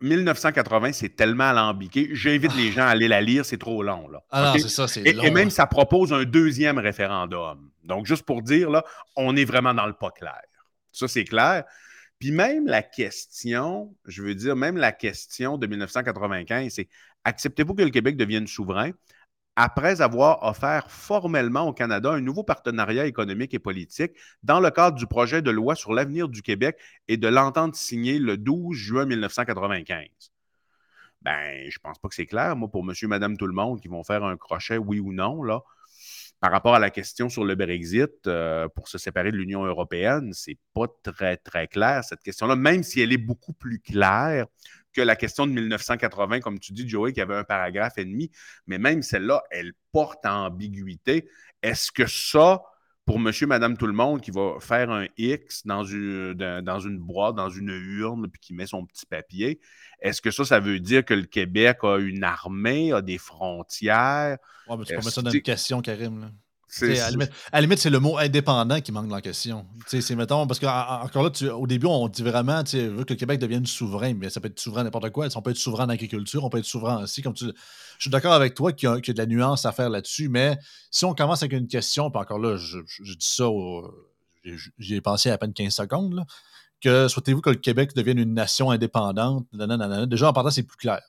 1980, 0.00 0.92
c'est 0.92 1.10
tellement 1.10 1.50
alambiqué. 1.50 2.08
J'invite 2.12 2.54
les 2.56 2.72
gens 2.72 2.86
à 2.86 2.90
aller 2.90 3.08
la 3.08 3.20
lire, 3.20 3.44
c'est 3.44 3.58
trop 3.58 3.82
long. 3.82 4.08
Là. 4.08 4.22
Ah 4.30 4.54
c'est 4.56 4.68
ça, 4.68 4.88
c'est 4.88 5.12
long. 5.12 5.22
Et 5.22 5.30
même, 5.30 5.50
ça 5.50 5.66
propose 5.66 6.12
un 6.12 6.24
deuxième 6.24 6.78
référendum. 6.78 7.70
Donc, 7.84 8.06
juste 8.06 8.24
pour 8.24 8.40
dire, 8.42 8.70
là, 8.70 8.82
on 9.16 9.36
est 9.36 9.44
vraiment 9.44 9.74
dans 9.74 9.86
le 9.86 9.92
pas 9.92 10.10
clair. 10.10 10.40
Ça, 10.90 11.06
c'est 11.06 11.24
clair. 11.24 11.64
Puis 12.18 12.32
même 12.32 12.66
la 12.66 12.82
question, 12.82 13.94
je 14.06 14.22
veux 14.22 14.34
dire, 14.34 14.56
même 14.56 14.76
la 14.76 14.92
question 14.92 15.58
de 15.58 15.66
1995, 15.66 16.72
c'est 16.72 16.88
acceptez-vous 17.24 17.74
que 17.74 17.82
le 17.82 17.90
Québec 17.90 18.16
devienne 18.16 18.46
souverain? 18.46 18.92
Après 19.62 20.00
avoir 20.00 20.42
offert 20.42 20.90
formellement 20.90 21.68
au 21.68 21.74
Canada 21.74 22.10
un 22.10 22.22
nouveau 22.22 22.42
partenariat 22.42 23.04
économique 23.04 23.52
et 23.52 23.58
politique 23.58 24.12
dans 24.42 24.58
le 24.58 24.70
cadre 24.70 24.96
du 24.96 25.06
projet 25.06 25.42
de 25.42 25.50
loi 25.50 25.74
sur 25.74 25.92
l'avenir 25.92 26.30
du 26.30 26.40
Québec 26.40 26.78
et 27.08 27.18
de 27.18 27.28
l'entente 27.28 27.74
signée 27.74 28.18
le 28.18 28.38
12 28.38 28.74
juin 28.74 29.04
1995. 29.04 30.08
Ben, 31.20 31.68
je 31.68 31.78
pense 31.78 31.98
pas 31.98 32.08
que 32.08 32.14
c'est 32.14 32.24
clair, 32.24 32.56
moi, 32.56 32.70
pour 32.70 32.82
monsieur, 32.84 33.06
madame, 33.06 33.36
tout 33.36 33.46
le 33.46 33.52
monde 33.52 33.82
qui 33.82 33.88
vont 33.88 34.02
faire 34.02 34.24
un 34.24 34.38
crochet, 34.38 34.78
oui 34.78 34.98
ou 34.98 35.12
non, 35.12 35.42
là. 35.42 35.60
Par 36.40 36.50
rapport 36.50 36.74
à 36.74 36.78
la 36.78 36.88
question 36.88 37.28
sur 37.28 37.44
le 37.44 37.54
Brexit, 37.54 38.26
euh, 38.26 38.66
pour 38.68 38.88
se 38.88 38.96
séparer 38.96 39.30
de 39.30 39.36
l'Union 39.36 39.62
européenne, 39.66 40.32
c'est 40.32 40.56
pas 40.72 40.86
très, 41.02 41.36
très 41.36 41.68
clair, 41.68 42.02
cette 42.02 42.22
question-là, 42.22 42.56
même 42.56 42.82
si 42.82 43.02
elle 43.02 43.12
est 43.12 43.18
beaucoup 43.18 43.52
plus 43.52 43.78
claire 43.78 44.46
que 44.92 45.00
la 45.00 45.16
question 45.16 45.46
de 45.46 45.52
1980, 45.52 46.40
comme 46.40 46.58
tu 46.58 46.72
dis, 46.72 46.88
Joey, 46.88 47.12
qui 47.12 47.20
avait 47.20 47.36
un 47.36 47.44
paragraphe 47.44 47.98
et 47.98 48.04
demi, 48.04 48.30
mais 48.66 48.78
même 48.78 49.02
celle-là, 49.02 49.42
elle 49.50 49.72
porte 49.92 50.24
ambiguïté. 50.24 51.28
Est-ce 51.62 51.92
que 51.92 52.06
ça, 52.06 52.62
pour 53.04 53.18
monsieur, 53.18 53.46
madame, 53.46 53.76
tout 53.76 53.86
le 53.86 53.92
monde 53.92 54.20
qui 54.20 54.30
va 54.30 54.56
faire 54.60 54.90
un 54.90 55.06
X 55.16 55.66
dans 55.66 55.84
une, 55.84 56.34
dans 56.34 56.80
une 56.80 56.98
boîte, 56.98 57.34
dans 57.34 57.50
une 57.50 57.70
urne, 57.70 58.28
puis 58.28 58.40
qui 58.40 58.54
met 58.54 58.66
son 58.66 58.86
petit 58.86 59.06
papier, 59.06 59.60
est-ce 60.00 60.20
que 60.20 60.30
ça, 60.30 60.44
ça 60.44 60.60
veut 60.60 60.80
dire 60.80 61.04
que 61.04 61.14
le 61.14 61.26
Québec 61.26 61.78
a 61.82 61.98
une 61.98 62.24
armée, 62.24 62.92
a 62.92 63.02
des 63.02 63.18
frontières? 63.18 64.38
Ouais, 64.68 64.76
mais 64.76 64.84
tu 64.84 64.94
peux 64.94 64.96
mettre 64.96 65.10
ça 65.10 65.22
dans 65.22 65.30
une 65.30 65.42
question, 65.42 65.82
Karim. 65.82 66.20
Là. 66.20 66.30
À 67.52 67.56
la 67.56 67.60
limite, 67.62 67.78
c'est 67.78 67.90
le 67.90 67.98
mot 67.98 68.16
indépendant 68.18 68.80
qui 68.80 68.92
manque 68.92 69.08
dans 69.08 69.16
la 69.16 69.20
question. 69.20 69.66
C'est, 69.86 70.14
mettons, 70.14 70.46
parce 70.46 70.60
que 70.60 70.66
encore 70.66 71.24
là, 71.24 71.56
au 71.56 71.66
début, 71.66 71.86
on 71.86 72.08
dit 72.08 72.22
vraiment, 72.22 72.62
tu 72.62 72.78
veut 72.88 73.04
que 73.04 73.12
le 73.12 73.18
Québec 73.18 73.40
devienne 73.40 73.66
souverain, 73.66 74.14
mais 74.14 74.30
ça 74.30 74.40
peut 74.40 74.48
être 74.48 74.60
souverain 74.60 74.84
n'importe 74.84 75.10
quoi. 75.10 75.26
On 75.34 75.42
peut 75.42 75.50
être 75.50 75.56
souverain 75.56 75.86
en 75.86 75.88
agriculture, 75.88 76.44
on 76.44 76.50
peut 76.50 76.58
être 76.58 76.64
souverain 76.64 77.02
aussi. 77.02 77.22
Comme 77.22 77.34
tu, 77.34 77.46
je 77.46 77.52
suis 77.98 78.10
d'accord 78.10 78.32
avec 78.32 78.54
toi 78.54 78.72
qu'il 78.72 78.88
y, 78.88 78.92
a, 78.92 78.98
de 78.98 79.18
la 79.18 79.26
nuance 79.26 79.66
à 79.66 79.72
faire 79.72 79.90
là-dessus, 79.90 80.28
mais 80.28 80.58
si 80.90 81.04
on 81.04 81.14
commence 81.14 81.42
avec 81.42 81.52
une 81.52 81.68
question, 81.68 82.10
puis 82.10 82.20
encore 82.20 82.38
là, 82.38 82.56
je, 82.56 82.78
dis 83.02 83.16
ça, 83.20 83.48
j'y 84.78 84.94
ai 84.94 85.00
pensé 85.00 85.30
à, 85.30 85.38
peine 85.38 85.52
15 85.52 85.74
secondes, 85.74 86.24
que 86.80 87.08
souhaitez-vous 87.08 87.40
que 87.40 87.50
le 87.50 87.56
Québec 87.56 87.94
devienne 87.94 88.18
une 88.18 88.32
nation 88.32 88.70
indépendante? 88.70 89.46
Déjà, 89.52 90.28
en 90.28 90.32
partant, 90.32 90.50
c'est 90.50 90.62
plus 90.62 90.76
clair. 90.76 91.00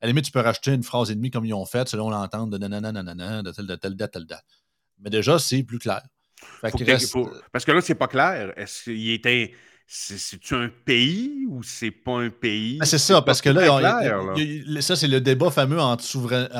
À 0.00 0.06
la 0.06 0.08
limite, 0.08 0.24
tu 0.24 0.32
peux 0.32 0.40
rajouter 0.40 0.72
une 0.72 0.82
phrase 0.82 1.10
et 1.10 1.14
demie 1.14 1.30
comme 1.30 1.44
ils 1.44 1.54
ont 1.54 1.64
fait, 1.64 1.88
selon 1.88 2.10
l'entente 2.10 2.50
de 2.50 2.58
nanana, 2.58 3.42
de 3.42 3.50
telle, 3.52 3.66
de 3.66 3.76
telle 3.76 3.96
date, 3.96 4.12
telle 4.12 4.26
date. 4.26 4.44
Mais 5.00 5.10
déjà, 5.10 5.38
c'est 5.38 5.62
plus 5.62 5.78
clair. 5.78 6.02
Parce 6.60 6.74
que 7.64 7.72
là, 7.72 7.80
c'est 7.80 7.94
pas 7.94 8.08
clair. 8.08 8.52
Est-ce 8.56 8.84
qu'il 8.84 9.10
était. 9.10 9.54
C'est-tu 9.86 10.54
un 10.54 10.70
pays 10.86 11.44
ou 11.46 11.62
c'est 11.62 11.90
pas 11.90 12.18
un 12.18 12.30
pays? 12.30 12.78
Ah, 12.80 12.86
c'est 12.86 12.98
ça, 12.98 13.20
parce 13.20 13.42
que 13.42 13.50
là, 13.50 14.80
ça, 14.80 14.96
c'est 14.96 15.08
le 15.08 15.20
débat 15.20 15.50
fameux 15.50 15.78
entre, 15.78 16.02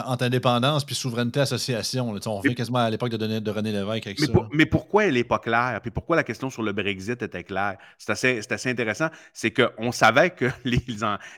entre 0.07 0.25
indépendance 0.25 0.85
puis 0.85 0.95
souveraineté 0.95 1.41
association. 1.41 2.15
On 2.27 2.37
revient 2.37 2.55
quasiment 2.55 2.81
à 2.81 2.91
l'époque 2.91 3.09
de, 3.11 3.39
de, 3.39 3.51
René 3.51 3.73
Lévesque 3.73 4.07
avec 4.07 4.21
mais 4.21 4.27
ça. 4.27 4.33
mais 4.53 4.67
pourquoi 4.67 5.07
elle 5.07 5.15
n'est 5.15 5.25
pas 5.25 5.39
claire? 5.39 5.81
Puis 5.81 5.91
pourquoi 5.91 6.17
la 6.17 6.23
question 6.23 6.51
sur 6.51 6.63
le 6.63 6.73
Brexit 6.73 7.23
était 7.23 7.45
claire? 7.45 7.79
C'est 7.97 8.11
assez, 8.13 8.41
assez, 8.49 8.71
intéressant. 8.71 9.09
C'est 9.33 9.53
qu'on 9.53 9.91
savait 9.91 10.31
que 10.31 10.51
les, 10.65 10.85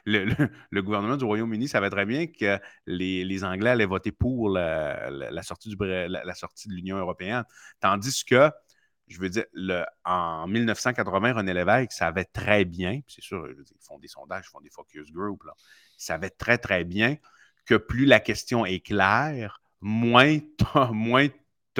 le, 0.05 0.83
gouvernement 0.83 1.17
du 1.17 1.25
Royaume-Uni 1.25 1.69
savait 1.69 1.91
très 1.91 2.05
bien 2.05 2.27
que 2.27 2.59
les, 2.87 3.45
Anglais 3.45 3.71
allaient 3.71 3.87
voter 3.87 4.11
pour 4.11 4.51
la, 4.51 5.43
sortie, 5.43 5.69
du, 5.69 5.77
la 5.79 6.35
sortie 6.35 6.69
de 6.69 6.75
l'Union 6.75 6.97
européenne. 6.97 7.45
Tandis 7.81 8.25
que 8.25 8.51
je 9.09 9.21
veux 9.21 9.29
dire, 9.29 9.45
en 10.05 10.47
1980, 10.47 11.35
René 11.35 11.55
Lévesque 11.55 11.93
savait 11.93 12.25
très 12.25 12.65
bien, 12.65 13.01
c'est 13.07 13.23
sûr, 13.23 13.49
ils 13.49 13.65
font 13.81 13.99
des 13.99 14.09
sondages, 14.09 14.45
ils 14.49 14.51
font 14.51 14.61
des 14.61 14.71
focus 14.71 15.13
groups, 15.13 15.45
là, 15.45 15.53
ils 15.99 16.05
savaient 16.05 16.31
très, 16.31 16.59
très 16.59 16.85
bien 16.85 17.17
que 17.67 17.75
plus 17.75 18.07
la 18.07 18.21
question 18.21 18.65
est 18.65 18.81
claire, 18.81 19.61
moins 19.81 20.39
tu 20.49 20.65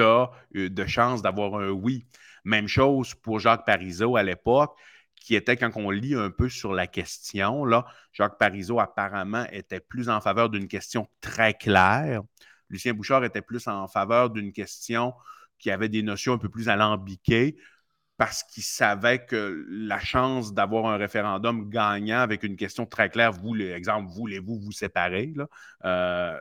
as, 0.03 0.31
euh, 0.55 0.69
de 0.69 0.85
chances 0.85 1.21
d'avoir 1.21 1.55
un 1.55 1.69
oui. 1.69 2.05
Même 2.43 2.67
chose 2.67 3.13
pour 3.15 3.39
Jacques 3.39 3.65
Parizeau 3.65 4.15
à 4.15 4.23
l'époque, 4.23 4.77
qui 5.15 5.35
était, 5.35 5.57
quand 5.57 5.71
on 5.75 5.89
lit 5.89 6.15
un 6.15 6.29
peu 6.29 6.47
sur 6.47 6.73
la 6.73 6.87
question, 6.87 7.65
là, 7.65 7.85
Jacques 8.13 8.37
Parizeau 8.37 8.79
apparemment 8.79 9.45
était 9.51 9.79
plus 9.79 10.07
en 10.09 10.21
faveur 10.21 10.49
d'une 10.49 10.67
question 10.67 11.07
très 11.19 11.53
claire. 11.53 12.21
Lucien 12.69 12.93
Bouchard 12.93 13.23
était 13.25 13.41
plus 13.41 13.67
en 13.67 13.87
faveur 13.87 14.29
d'une 14.29 14.53
question 14.53 15.13
qui 15.59 15.71
avait 15.71 15.89
des 15.89 16.03
notions 16.03 16.33
un 16.33 16.37
peu 16.37 16.49
plus 16.49 16.69
alambiquées 16.69 17.57
parce 18.17 18.43
qu'il 18.43 18.63
savait 18.63 19.25
que 19.25 19.65
la 19.69 19.99
chance 19.99 20.53
d'avoir 20.53 20.87
un 20.87 20.97
référendum 20.97 21.69
gagnant 21.69 22.19
avec 22.19 22.43
une 22.43 22.55
question 22.57 22.85
très 22.87 23.09
claire, 23.09 23.31
vous, 23.31 23.55
exemple, 23.55 24.09
voulez-vous 24.11 24.59
vous 24.59 24.71
séparer, 24.71 25.33
euh, 25.85 26.37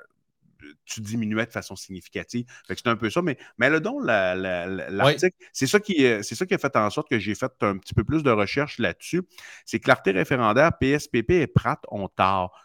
tu 0.87 1.01
diminuais 1.01 1.47
de 1.47 1.53
façon 1.53 1.77
significative. 1.77 2.47
C'est 2.67 2.87
un 2.87 2.97
peu 2.97 3.11
ça. 3.11 3.21
Mais, 3.21 3.37
mais 3.59 3.69
le 3.69 3.81
don, 3.81 4.01
l'article, 4.01 5.37
c'est 5.53 5.67
ça, 5.67 5.79
qui, 5.79 6.03
ça 6.23 6.47
qui 6.47 6.55
a 6.55 6.59
fait 6.59 6.77
en 6.77 6.89
sorte 6.89 7.11
que 7.11 7.19
j'ai 7.19 7.35
fait 7.35 7.53
un 7.61 7.77
petit 7.77 7.95
peu 7.95 8.05
plus 8.05 8.23
de 8.23 8.31
recherche 8.31 8.79
là-dessus. 8.79 9.23
C'est 9.67 9.79
clarté 9.79 10.12
référendaire, 10.12 10.73
PSPP 10.79 11.31
et 11.33 11.47
Pratt 11.47 11.85
ont 11.89 12.09
tort. 12.09 12.59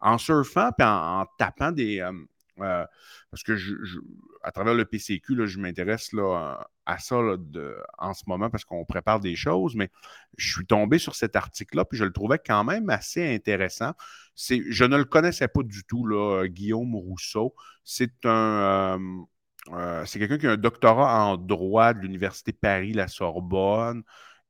en 0.00 0.16
surfant 0.16 0.70
et 0.78 0.82
en, 0.82 1.26
tapant 1.38 1.70
des. 1.70 2.00
Euh, 2.00 2.12
euh, 2.60 2.84
parce 3.30 3.42
que 3.42 3.56
à 4.42 4.52
travers 4.52 4.74
le 4.74 4.84
PCQ, 4.84 5.46
je 5.46 5.58
m'intéresse 5.58 6.10
à 6.86 6.98
ça 6.98 7.20
en 7.98 8.14
ce 8.14 8.22
moment 8.26 8.50
parce 8.50 8.64
qu'on 8.64 8.84
prépare 8.84 9.20
des 9.20 9.36
choses, 9.36 9.74
mais 9.74 9.90
je 10.36 10.54
suis 10.54 10.66
tombé 10.66 10.98
sur 10.98 11.14
cet 11.14 11.36
article-là, 11.36 11.84
puis 11.84 11.98
je 11.98 12.04
le 12.04 12.12
trouvais 12.12 12.38
quand 12.38 12.64
même 12.64 12.88
assez 12.90 13.34
intéressant. 13.34 13.92
Je 14.36 14.84
ne 14.84 14.96
le 14.96 15.04
connaissais 15.04 15.48
pas 15.48 15.62
du 15.62 15.84
tout, 15.84 16.06
là, 16.06 16.46
Guillaume 16.46 16.94
Rousseau. 16.94 17.54
C'est 17.84 18.24
un. 18.24 18.98
Euh, 18.98 18.98
euh, 19.72 20.04
c'est 20.06 20.18
quelqu'un 20.18 20.38
qui 20.38 20.46
a 20.46 20.52
un 20.52 20.56
doctorat 20.56 21.24
en 21.24 21.36
droit 21.36 21.92
de 21.92 22.00
l'Université 22.00 22.52
Paris-La 22.52 23.08
Sorbonne 23.08 24.02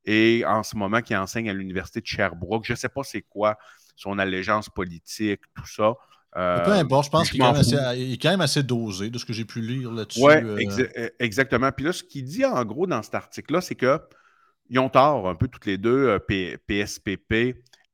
et 0.05 0.43
en 0.45 0.63
ce 0.63 0.77
moment 0.77 1.01
qui 1.01 1.15
enseigne 1.15 1.49
à 1.49 1.53
l'Université 1.53 2.01
de 2.01 2.05
Sherbrooke. 2.05 2.65
Je 2.65 2.73
ne 2.73 2.77
sais 2.77 2.89
pas 2.89 3.03
c'est 3.03 3.23
quoi 3.23 3.57
son 3.95 4.17
allégeance 4.17 4.69
politique, 4.69 5.41
tout 5.55 5.67
ça. 5.67 5.95
Euh, 6.37 6.63
peu 6.63 6.71
importe, 6.71 7.05
je 7.05 7.09
pense 7.09 7.31
qu'il 7.31 7.41
est, 7.41 8.21
quand 8.21 8.29
même 8.29 8.41
assez 8.41 8.61
dosé 8.61 9.09
de 9.09 9.17
ce 9.17 9.25
que 9.25 9.33
j'ai 9.33 9.45
pu 9.45 9.61
lire 9.61 9.91
là-dessus. 9.91 10.21
Oui, 10.21 10.33
euh. 10.35 10.87
e, 10.95 11.09
exactement. 11.19 11.71
Puis 11.71 11.85
là, 11.85 11.91
ce 11.91 12.03
qu'il 12.03 12.23
dit 12.23 12.45
en 12.45 12.63
gros 12.65 12.85
dans 12.85 13.01
cet 13.01 13.15
article-là, 13.15 13.61
c'est 13.61 13.75
qu'ils 13.75 14.79
ont 14.79 14.89
tort 14.89 15.27
un 15.27 15.35
peu 15.35 15.47
toutes 15.47 15.65
les 15.65 15.77
deux, 15.77 16.19
PSPP 16.67 17.33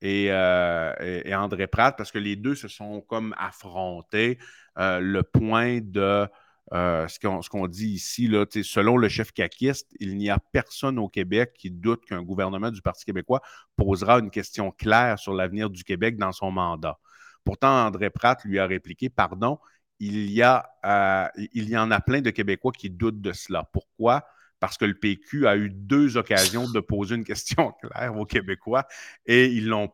euh, 0.04 0.94
et, 1.00 1.30
et, 1.30 1.36
André 1.36 1.68
Pratt, 1.68 1.96
parce 1.98 2.12
que 2.12 2.20
les 2.20 2.36
deux 2.36 2.56
se 2.56 2.68
sont 2.68 3.02
comme 3.02 3.34
affrontés. 3.38 4.38
le 4.76 5.22
point 5.22 5.80
de 5.82 6.28
ce 6.72 7.50
qu'on 7.50 7.68
dit 7.68 7.92
ici, 7.92 8.28
là, 8.28 8.46
selon 8.50 8.98
le 8.98 9.08
chef 9.08 9.32
caquiste, 9.32 9.96
il 10.02 10.18
n'y 10.18 10.30
a 10.30 10.40
personne 10.52 11.00
au 11.00 11.08
Québec 11.08 11.54
qui 11.58 11.72
doute 11.72 12.04
qu'un 12.06 12.22
gouvernement 12.22 12.70
du 12.70 12.82
Parti 12.82 13.06
québécois 13.06 13.42
posera 13.78 14.20
une 14.20 14.30
question 14.30 14.72
claire 14.72 15.20
sur 15.20 15.34
l'avenir 15.34 15.70
du 15.70 15.86
Québec 15.86 16.18
dans 16.18 16.34
son 16.34 16.52
mandat. 16.52 17.00
Pourtant, 17.46 17.86
André 17.86 18.10
Pratt 18.10 18.44
lui 18.44 18.60
a 18.60 18.66
répliqué 18.66 19.10
Pardon, 19.10 19.60
il 20.00 20.30
y, 20.30 20.42
a, 20.42 20.70
euh, 20.84 21.46
il 21.54 21.70
y 21.70 21.78
en 21.78 21.90
a 21.92 22.02
plein 22.02 22.20
de 22.20 22.30
Québécois 22.30 22.74
qui 22.74 22.90
doutent 22.90 23.22
de 23.22 23.32
cela. 23.32 23.64
Pourquoi? 23.72 24.28
Parce 24.60 24.78
que 24.78 24.86
le 24.86 24.96
PQ 24.96 25.48
a 25.48 25.56
eu 25.56 25.70
deux 25.70 26.18
occasions 26.18 26.70
de 26.70 26.80
poser 26.80 27.16
une 27.16 27.24
question 27.24 27.72
claire 27.82 28.18
aux 28.18 28.26
Québécois 28.26 28.86
et 29.26 29.46
ils 29.46 29.66
ne 29.66 29.70
l'ont 29.70 29.88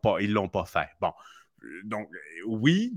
pas, 0.49 0.65
fait. 0.65 0.89
Bon, 0.99 1.13
donc 1.83 2.09
oui, 2.47 2.95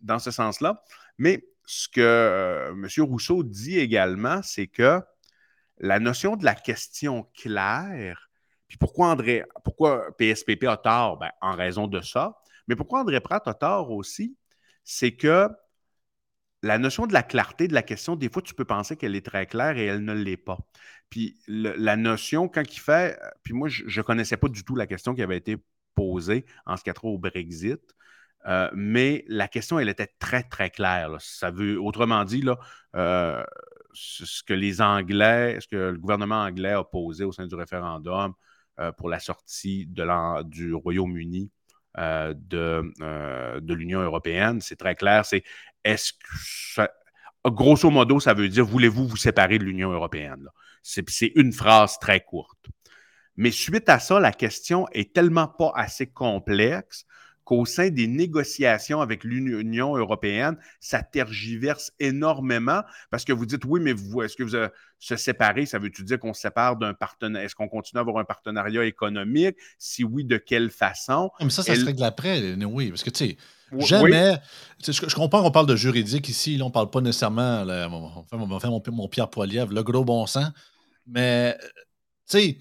dans 0.00 0.18
ce 0.18 0.30
sens-là. 0.30 0.82
Mais 1.18 1.44
ce 1.66 1.88
que 1.88 2.00
euh, 2.00 2.72
M. 2.72 2.88
Rousseau 3.04 3.42
dit 3.42 3.78
également, 3.78 4.40
c'est 4.42 4.66
que 4.66 5.00
la 5.78 5.98
notion 5.98 6.36
de 6.36 6.44
la 6.44 6.54
question 6.54 7.28
claire, 7.34 8.30
puis 8.68 8.78
pourquoi 8.78 9.08
André, 9.08 9.44
pourquoi 9.64 10.16
PSPP 10.16 10.64
a 10.64 10.76
tort? 10.76 11.18
Ben, 11.18 11.30
en 11.40 11.54
raison 11.54 11.86
de 11.86 12.00
ça. 12.00 12.39
Mais 12.70 12.76
pourquoi 12.76 13.00
André 13.00 13.20
Pratt 13.20 13.46
a 13.48 13.54
tort 13.54 13.90
aussi? 13.90 14.36
C'est 14.84 15.16
que 15.16 15.48
la 16.62 16.78
notion 16.78 17.08
de 17.08 17.12
la 17.12 17.24
clarté 17.24 17.66
de 17.66 17.74
la 17.74 17.82
question, 17.82 18.14
des 18.14 18.28
fois, 18.28 18.42
tu 18.42 18.54
peux 18.54 18.64
penser 18.64 18.96
qu'elle 18.96 19.16
est 19.16 19.26
très 19.26 19.46
claire 19.46 19.76
et 19.76 19.86
elle 19.86 20.04
ne 20.04 20.12
l'est 20.12 20.36
pas. 20.36 20.58
Puis 21.08 21.36
la 21.48 21.96
notion, 21.96 22.48
quand 22.48 22.62
il 22.62 22.78
fait, 22.78 23.18
puis 23.42 23.54
moi, 23.54 23.68
je 23.68 23.84
ne 23.84 24.02
connaissais 24.04 24.36
pas 24.36 24.48
du 24.48 24.62
tout 24.62 24.76
la 24.76 24.86
question 24.86 25.14
qui 25.16 25.22
avait 25.22 25.36
été 25.36 25.56
posée 25.96 26.46
en 26.66 26.76
ce 26.76 26.84
qui 26.84 26.90
a 26.90 26.94
trait 26.94 27.08
au 27.08 27.18
Brexit, 27.18 27.80
euh, 28.46 28.70
mais 28.72 29.24
la 29.26 29.48
question, 29.48 29.80
elle 29.80 29.88
était 29.88 30.10
très, 30.20 30.44
très 30.44 30.70
claire. 30.70 31.16
Ça 31.20 31.50
veut, 31.50 31.80
autrement 31.80 32.24
dit, 32.24 32.42
là, 32.42 32.56
euh, 32.94 33.44
ce 33.92 34.42
que 34.44 34.54
les 34.54 34.80
Anglais, 34.80 35.58
ce 35.60 35.66
que 35.66 35.76
le 35.76 35.98
gouvernement 35.98 36.42
anglais 36.44 36.72
a 36.72 36.84
posé 36.84 37.24
au 37.24 37.32
sein 37.32 37.46
du 37.48 37.54
référendum 37.56 38.34
euh, 38.78 38.92
pour 38.92 39.08
la 39.08 39.18
sortie 39.18 39.86
de 39.86 40.42
du 40.44 40.72
Royaume-Uni 40.74 41.50
euh, 41.98 42.34
de, 42.36 42.92
euh, 43.00 43.60
de 43.60 43.74
l'Union 43.74 44.00
européenne. 44.00 44.60
C'est 44.60 44.76
très 44.76 44.94
clair. 44.94 45.24
C'est 45.24 45.42
est-ce 45.84 46.12
que 46.76 46.88
grosso 47.48 47.90
modo, 47.90 48.20
ça 48.20 48.34
veut 48.34 48.48
dire 48.48 48.64
voulez-vous 48.64 49.08
vous 49.08 49.16
séparer 49.16 49.58
de 49.58 49.64
l'Union 49.64 49.90
européenne? 49.90 50.48
C'est 50.82 51.32
une 51.34 51.52
phrase 51.52 51.98
très 51.98 52.20
courte. 52.20 52.66
Mais 53.36 53.50
suite 53.50 53.88
à 53.88 53.98
ça, 53.98 54.20
la 54.20 54.32
question 54.32 54.86
est 54.92 55.14
tellement 55.14 55.48
pas 55.48 55.72
assez 55.74 56.06
complexe 56.06 57.06
qu'au 57.50 57.66
sein 57.66 57.90
des 57.90 58.06
négociations 58.06 59.00
avec 59.00 59.24
l'Union 59.24 59.96
européenne, 59.96 60.56
ça 60.78 61.02
tergiverse 61.02 61.90
énormément 61.98 62.82
parce 63.10 63.24
que 63.24 63.32
vous 63.32 63.44
dites 63.44 63.64
oui, 63.64 63.80
mais 63.82 63.92
vous, 63.92 64.22
est-ce 64.22 64.36
que 64.36 64.44
vous 64.44 64.56
se 65.00 65.16
séparer, 65.16 65.66
ça 65.66 65.80
veut-tu 65.80 66.04
dire 66.04 66.20
qu'on 66.20 66.32
se 66.32 66.42
sépare 66.42 66.76
d'un 66.76 66.94
partenaire? 66.94 67.42
Est-ce 67.42 67.56
qu'on 67.56 67.66
continue 67.66 67.98
à 67.98 68.02
avoir 68.02 68.18
un 68.18 68.24
partenariat 68.24 68.84
économique? 68.84 69.56
Si 69.80 70.04
oui, 70.04 70.24
de 70.24 70.36
quelle 70.36 70.70
façon? 70.70 71.32
Mais 71.40 71.50
ça, 71.50 71.64
ça 71.64 71.74
se 71.74 71.84
règle 71.84 72.04
après, 72.04 72.54
oui, 72.54 72.90
parce 72.90 73.02
que 73.02 73.10
tu 73.10 73.30
sais. 73.30 73.36
Jamais. 73.78 74.36
Je, 74.84 75.14
comprends 75.16 75.42
qu'on 75.42 75.50
parle 75.50 75.66
de 75.66 75.76
juridique 75.76 76.28
ici. 76.28 76.56
Là, 76.56 76.66
on 76.66 76.68
ne 76.68 76.72
parle 76.72 76.90
pas 76.90 77.00
nécessairement. 77.00 77.62
on 78.30 78.46
va 78.46 78.60
faire 78.60 78.70
mon, 78.70 78.82
mon 78.92 79.08
Pierre 79.08 79.28
Poilievre, 79.28 79.72
le 79.72 79.82
gros 79.82 80.04
bon 80.04 80.24
sens. 80.26 80.52
Mais, 81.08 81.58
tu 82.28 82.38
sais, 82.38 82.58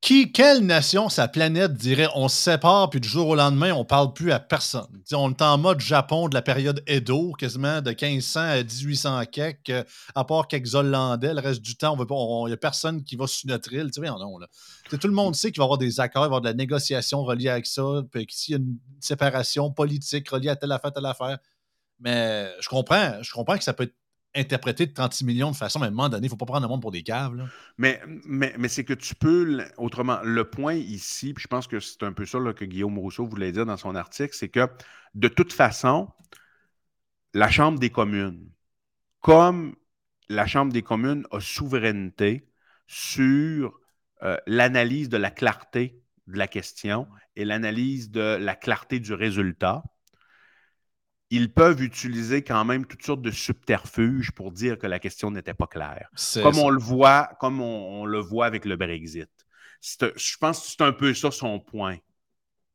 qui, 0.00 0.30
quelle 0.30 0.64
nation, 0.64 1.08
sa 1.08 1.26
planète 1.26 1.74
dirait 1.74 2.08
on 2.14 2.28
se 2.28 2.36
sépare, 2.36 2.90
puis 2.90 3.00
du 3.00 3.08
jour 3.08 3.28
au 3.28 3.34
lendemain, 3.34 3.72
on 3.72 3.84
parle 3.84 4.12
plus 4.12 4.30
à 4.30 4.38
personne? 4.38 4.86
on 5.12 5.30
est 5.30 5.42
en 5.42 5.58
mode 5.58 5.80
Japon 5.80 6.28
de 6.28 6.34
la 6.34 6.42
période 6.42 6.82
Edo, 6.86 7.32
quasiment 7.32 7.80
de 7.80 7.90
1500 7.90 8.40
à 8.40 8.62
1800 8.62 9.24
quelques, 9.32 9.86
à 10.14 10.24
part 10.24 10.46
quelques 10.48 10.74
Hollandais. 10.74 11.34
Le 11.34 11.40
reste 11.40 11.62
du 11.62 11.76
temps, 11.76 11.96
il 11.98 12.46
n'y 12.46 12.52
a 12.52 12.56
personne 12.56 13.02
qui 13.02 13.16
va 13.16 13.26
sur 13.26 13.48
notre 13.48 13.72
île. 13.72 13.90
Non, 13.98 14.38
là. 14.38 14.46
Tout 14.90 15.08
le 15.08 15.14
monde 15.14 15.34
sait 15.34 15.50
qu'il 15.50 15.58
va 15.58 15.64
y 15.64 15.66
avoir 15.66 15.78
des 15.78 15.98
accords, 15.98 16.26
il 16.26 16.28
va 16.28 16.36
y 16.36 16.36
avoir 16.36 16.40
de 16.42 16.48
la 16.48 16.54
négociation 16.54 17.24
reliée 17.24 17.48
avec 17.48 17.66
ça, 17.66 17.82
puis 18.12 18.26
qu'il 18.26 18.52
y 18.52 18.54
a 18.54 18.58
une 18.58 18.78
séparation 19.00 19.72
politique 19.72 20.28
reliée 20.28 20.50
à 20.50 20.56
telle 20.56 20.72
affaire, 20.72 20.92
telle 20.92 21.06
affaire. 21.06 21.38
Mais 21.98 22.52
je 22.60 22.68
comprends, 22.68 23.22
je 23.22 23.32
comprends 23.32 23.56
que 23.56 23.64
ça 23.64 23.72
peut 23.72 23.84
être 23.84 23.94
interpréter 24.36 24.86
de 24.86 24.92
36 24.92 25.24
millions 25.24 25.50
de 25.50 25.56
façon, 25.56 25.78
mais 25.78 25.86
à 25.86 25.88
un 25.88 25.92
moment 25.92 26.08
donné, 26.08 26.26
il 26.26 26.28
ne 26.28 26.30
faut 26.30 26.36
pas 26.36 26.46
prendre 26.46 26.62
le 26.62 26.68
monde 26.68 26.82
pour 26.82 26.92
des 26.92 27.02
caves. 27.02 27.36
Mais, 27.78 28.00
mais, 28.24 28.54
mais 28.58 28.68
c'est 28.68 28.84
que 28.84 28.92
tu 28.92 29.14
peux, 29.14 29.64
autrement, 29.76 30.18
le 30.22 30.44
point 30.48 30.74
ici, 30.74 31.34
puis 31.34 31.42
je 31.42 31.48
pense 31.48 31.66
que 31.66 31.80
c'est 31.80 32.02
un 32.02 32.12
peu 32.12 32.26
ça 32.26 32.38
que 32.54 32.64
Guillaume 32.64 32.98
Rousseau 32.98 33.26
voulait 33.26 33.52
dire 33.52 33.66
dans 33.66 33.76
son 33.76 33.94
article, 33.94 34.34
c'est 34.34 34.48
que 34.48 34.68
de 35.14 35.28
toute 35.28 35.52
façon, 35.52 36.08
la 37.34 37.50
Chambre 37.50 37.78
des 37.78 37.90
communes, 37.90 38.50
comme 39.20 39.74
la 40.28 40.46
Chambre 40.46 40.72
des 40.72 40.82
communes 40.82 41.26
a 41.30 41.40
souveraineté 41.40 42.48
sur 42.86 43.78
euh, 44.22 44.36
l'analyse 44.46 45.08
de 45.08 45.16
la 45.16 45.30
clarté 45.30 46.02
de 46.26 46.38
la 46.38 46.48
question 46.48 47.06
et 47.36 47.44
l'analyse 47.44 48.10
de 48.10 48.36
la 48.36 48.56
clarté 48.56 49.00
du 49.00 49.12
résultat, 49.12 49.84
ils 51.30 51.52
peuvent 51.52 51.82
utiliser 51.82 52.42
quand 52.42 52.64
même 52.64 52.86
toutes 52.86 53.04
sortes 53.04 53.22
de 53.22 53.30
subterfuges 53.30 54.30
pour 54.32 54.52
dire 54.52 54.78
que 54.78 54.86
la 54.86 54.98
question 54.98 55.30
n'était 55.30 55.54
pas 55.54 55.66
claire. 55.66 56.08
Comme 56.42 56.58
on 56.58 56.70
le 56.70 56.78
voit, 56.78 57.30
comme 57.40 57.60
on, 57.60 58.04
le 58.04 58.20
voit 58.20 58.46
avec 58.46 58.64
le 58.64 58.76
Brexit. 58.76 59.28
Je 59.82 60.36
pense 60.38 60.60
que 60.60 60.66
c'est 60.68 60.82
un 60.82 60.92
peu 60.92 61.14
ça 61.14 61.30
son 61.30 61.58
point. 61.58 61.96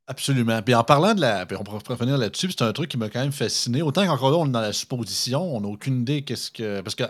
Absolument. 0.07 0.61
Puis 0.61 0.75
en 0.75 0.83
parlant 0.83 1.13
de 1.13 1.21
la. 1.21 1.45
Puis 1.45 1.55
on 1.57 1.63
pourrait 1.63 1.81
revenir 1.87 2.17
là-dessus, 2.17 2.51
c'est 2.51 2.63
un 2.63 2.73
truc 2.73 2.89
qui 2.89 2.97
m'a 2.97 3.09
quand 3.09 3.21
même 3.21 3.31
fasciné. 3.31 3.81
Autant 3.81 4.05
qu'encore 4.05 4.31
là, 4.31 4.37
on 4.37 4.47
est 4.47 4.51
dans 4.51 4.59
la 4.59 4.73
supposition, 4.73 5.41
on 5.55 5.61
n'a 5.61 5.67
aucune 5.67 6.01
idée 6.01 6.23
qu'est-ce 6.23 6.51
que. 6.51 6.81
Parce 6.81 6.95
que 6.95 7.03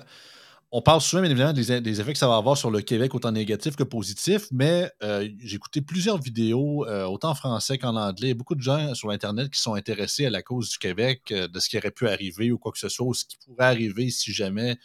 on 0.73 0.81
parle 0.81 1.01
souvent, 1.01 1.21
bien 1.21 1.31
évidemment, 1.31 1.51
des, 1.53 2.01
effets 2.01 2.13
que 2.13 2.19
ça 2.19 2.29
va 2.29 2.37
avoir 2.37 2.55
sur 2.55 2.71
le 2.71 2.81
Québec, 2.81 3.13
autant 3.13 3.33
négatif 3.33 3.75
que 3.75 3.83
positif, 3.83 4.47
mais 4.51 4.89
euh, 5.03 5.27
j'ai 5.43 5.57
écouté 5.57 5.81
plusieurs 5.81 6.17
vidéos, 6.17 6.87
euh, 6.87 7.03
autant 7.03 7.31
en 7.31 7.35
français 7.35 7.77
qu'en 7.77 7.97
anglais. 7.97 8.33
Beaucoup 8.33 8.55
de 8.55 8.61
gens 8.61 8.95
sur 8.95 9.09
Internet 9.09 9.49
qui 9.49 9.59
sont 9.59 9.73
intéressés 9.73 10.25
à 10.25 10.29
la 10.29 10.41
cause 10.41 10.69
du 10.69 10.77
Québec, 10.77 11.23
euh, 11.31 11.49
de 11.49 11.59
ce 11.59 11.67
qui 11.67 11.77
aurait 11.77 11.91
pu 11.91 12.07
arriver 12.07 12.51
ou 12.51 12.57
quoi 12.57 12.71
que 12.71 12.79
ce 12.79 12.87
soit, 12.87 13.05
ou 13.05 13.13
ce 13.13 13.25
qui 13.25 13.37
pourrait 13.45 13.65
arriver 13.65 14.09
si 14.09 14.31
jamais 14.31 14.77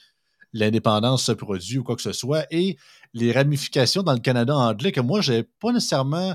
l'indépendance 0.53 1.24
se 1.24 1.32
produit 1.32 1.78
ou 1.78 1.84
quoi 1.84 1.95
que 1.95 2.03
ce 2.03 2.12
soit, 2.12 2.47
et 2.51 2.76
les 3.14 3.30
ramifications 3.30 4.03
dans 4.03 4.12
le 4.12 4.18
Canada 4.18 4.57
anglais 4.57 4.91
que 4.91 5.01
moi, 5.01 5.20
je 5.20 5.43
pas 5.61 5.72
nécessairement. 5.72 6.34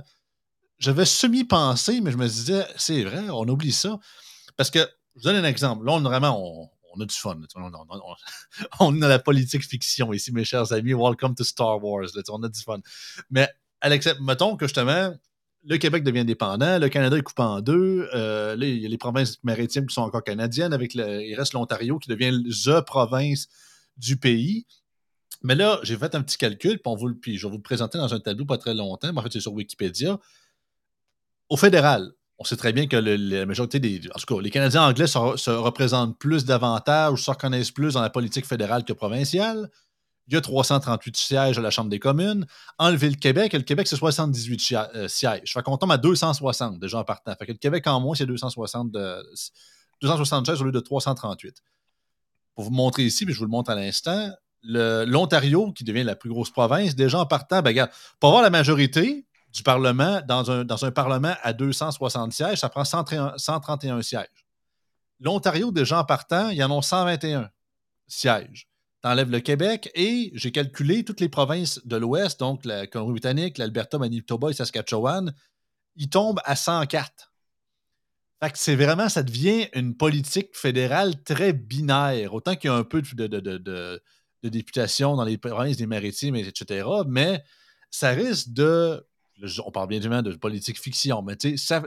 J'avais 0.79 1.05
semi-pensé, 1.05 1.99
mais 2.01 2.11
je 2.11 2.17
me 2.17 2.27
disais, 2.27 2.65
c'est 2.77 3.03
vrai, 3.03 3.29
on 3.29 3.47
oublie 3.47 3.71
ça. 3.71 3.99
Parce 4.55 4.71
que, 4.71 4.79
je 4.79 5.21
vous 5.21 5.23
donne 5.23 5.35
un 5.35 5.47
exemple. 5.47 5.85
Là, 5.85 5.91
on, 5.91 6.01
vraiment, 6.01 6.71
a 6.99 7.05
du 7.05 7.15
fun. 7.15 7.39
On, 8.79 9.01
a 9.01 9.07
la 9.07 9.19
politique 9.19 9.63
fiction 9.63 10.11
ici, 10.13 10.31
mes 10.31 10.43
chers 10.43 10.71
amis. 10.73 10.93
Welcome 10.93 11.35
to 11.35 11.43
Star 11.43 11.83
Wars. 11.83 12.09
on 12.29 12.43
a 12.43 12.49
du 12.49 12.61
fun. 12.61 12.79
Mais, 13.29 13.49
Alex, 13.79 14.09
mettons 14.19 14.57
que 14.57 14.65
justement, 14.65 15.13
le 15.63 15.77
Québec 15.77 16.03
devient 16.03 16.19
indépendant, 16.21 16.79
le 16.79 16.89
Canada 16.89 17.17
est 17.17 17.21
coupé 17.21 17.43
en 17.43 17.61
deux. 17.61 18.09
Euh, 18.13 18.53
a 18.53 18.55
les 18.55 18.97
provinces 18.97 19.43
maritimes 19.43 19.85
qui 19.85 19.93
sont 19.93 20.01
encore 20.01 20.23
canadiennes, 20.23 20.73
avec 20.73 20.95
il 20.95 21.35
reste 21.35 21.53
l'Ontario 21.53 21.99
qui 21.99 22.09
devient 22.09 22.43
the 22.65 22.81
province 22.81 23.47
du 23.97 24.17
pays. 24.17 24.65
Mais 25.43 25.55
là, 25.55 25.79
j'ai 25.83 25.97
fait 25.97 26.13
un 26.13 26.21
petit 26.21 26.37
calcul, 26.37 26.79
puis, 26.79 26.93
vous, 26.97 27.15
puis 27.15 27.37
je 27.37 27.47
vais 27.47 27.51
vous 27.51 27.57
le 27.57 27.63
présenter 27.63 27.97
dans 27.97 28.13
un 28.13 28.19
tableau 28.19 28.45
pas 28.45 28.57
très 28.57 28.73
longtemps, 28.73 29.11
mais 29.11 29.19
en 29.19 29.23
fait, 29.23 29.33
c'est 29.33 29.39
sur 29.39 29.53
Wikipédia. 29.53 30.19
Au 31.49 31.57
fédéral, 31.57 32.11
on 32.41 32.43
sait 32.43 32.55
très 32.55 32.73
bien 32.73 32.87
que 32.87 32.97
la 32.97 33.45
majorité 33.45 33.79
des. 33.79 34.01
En 34.15 34.19
tout 34.19 34.35
cas, 34.35 34.41
les 34.41 34.49
Canadiens 34.49 34.81
anglais 34.81 35.05
se, 35.05 35.49
représentent 35.51 36.17
plus 36.17 36.43
davantage 36.43 37.13
ou 37.13 37.17
se 37.17 37.29
reconnaissent 37.29 37.69
plus 37.69 37.93
dans 37.93 38.01
la 38.01 38.09
politique 38.09 38.47
fédérale 38.47 38.83
que 38.83 38.93
provinciale. 38.93 39.69
Il 40.27 40.33
y 40.33 40.37
a 40.37 40.41
338 40.41 41.17
sièges 41.17 41.59
à 41.59 41.61
la 41.61 41.69
Chambre 41.69 41.91
des 41.91 41.99
communes. 41.99 42.47
Enlever 42.79 43.11
le 43.11 43.15
Québec, 43.15 43.53
le 43.53 43.61
Québec, 43.61 43.87
c'est 43.87 43.95
78 43.95 44.73
euh, 44.95 45.07
sièges. 45.07 45.53
Fait 45.53 45.61
qu'on 45.61 45.77
tombe 45.77 45.91
à 45.91 45.97
260 45.97 46.79
déjà 46.79 46.97
en 46.97 47.03
partant. 47.03 47.35
Fait 47.37 47.45
que 47.45 47.51
le 47.51 47.59
Québec 47.59 47.85
en 47.85 47.99
moins, 47.99 48.15
c'est 48.15 48.25
260 48.25 48.91
de, 48.91 49.23
276 50.01 50.61
au 50.61 50.65
lieu 50.65 50.71
de 50.71 50.79
338. 50.79 51.57
Pour 52.55 52.63
vous 52.63 52.71
montrer 52.71 53.03
ici, 53.03 53.25
puis 53.25 53.35
je 53.35 53.39
vous 53.39 53.45
le 53.45 53.51
montre 53.51 53.69
à 53.69 53.75
l'instant, 53.75 54.31
l'Ontario, 54.63 55.73
qui 55.73 55.83
devient 55.83 56.03
la 56.03 56.15
plus 56.15 56.31
grosse 56.31 56.49
province, 56.49 56.95
déjà 56.95 57.19
en 57.19 57.27
partant, 57.27 57.61
ben, 57.61 57.69
regarde, 57.69 57.91
pour 58.19 58.29
avoir 58.29 58.41
la 58.41 58.49
majorité, 58.49 59.27
du 59.53 59.63
Parlement, 59.63 60.21
dans 60.27 60.49
un, 60.49 60.63
dans 60.63 60.85
un 60.85 60.91
Parlement 60.91 61.35
à 61.41 61.53
260 61.53 62.31
sièges, 62.33 62.59
ça 62.59 62.69
prend 62.69 62.85
131, 62.85 64.01
sièges. 64.01 64.27
L'Ontario, 65.19 65.71
déjà 65.71 65.99
en 65.99 66.05
partant, 66.05 66.49
il 66.49 66.57
y 66.57 66.63
en 66.63 66.77
a 66.77 66.81
121 66.81 67.49
sièges. 68.07 68.67
T'enlèves 69.01 69.31
le 69.31 69.39
Québec 69.39 69.91
et 69.95 70.31
j'ai 70.35 70.51
calculé 70.51 71.03
toutes 71.03 71.19
les 71.19 71.29
provinces 71.29 71.85
de 71.85 71.97
l'Ouest, 71.97 72.39
donc 72.39 72.65
la 72.65 72.87
Colombie-Britannique, 72.87 73.57
l'Alberta, 73.57 73.97
Manitoba 73.97 74.51
et 74.51 74.53
Saskatchewan, 74.53 75.33
ils 75.95 76.09
tombent 76.09 76.41
à 76.45 76.55
104. 76.55 77.33
Fait 78.41 78.51
c'est 78.55 78.75
vraiment, 78.75 79.09
ça 79.09 79.23
devient 79.23 79.67
une 79.73 79.95
politique 79.95 80.55
fédérale 80.55 81.21
très 81.23 81.53
binaire. 81.53 82.33
Autant 82.33 82.55
qu'il 82.55 82.69
y 82.69 82.73
a 82.73 82.75
un 82.75 82.83
peu 82.83 83.01
de, 83.01 83.27
de, 83.27 83.39
de, 83.39 84.01
de 84.43 84.49
députation 84.49 85.15
dans 85.15 85.25
les 85.25 85.37
provinces 85.37 85.77
des 85.77 85.87
maritimes, 85.87 86.35
etc. 86.35 86.87
Mais 87.07 87.43
ça 87.89 88.11
risque 88.11 88.49
de 88.53 89.05
on 89.65 89.71
parle 89.71 89.87
bien 89.87 89.97
évidemment 89.97 90.21
de 90.21 90.33
politique 90.35 90.79
fiction, 90.79 91.21
mais 91.21 91.35
tu 91.35 91.57
sais, 91.57 91.81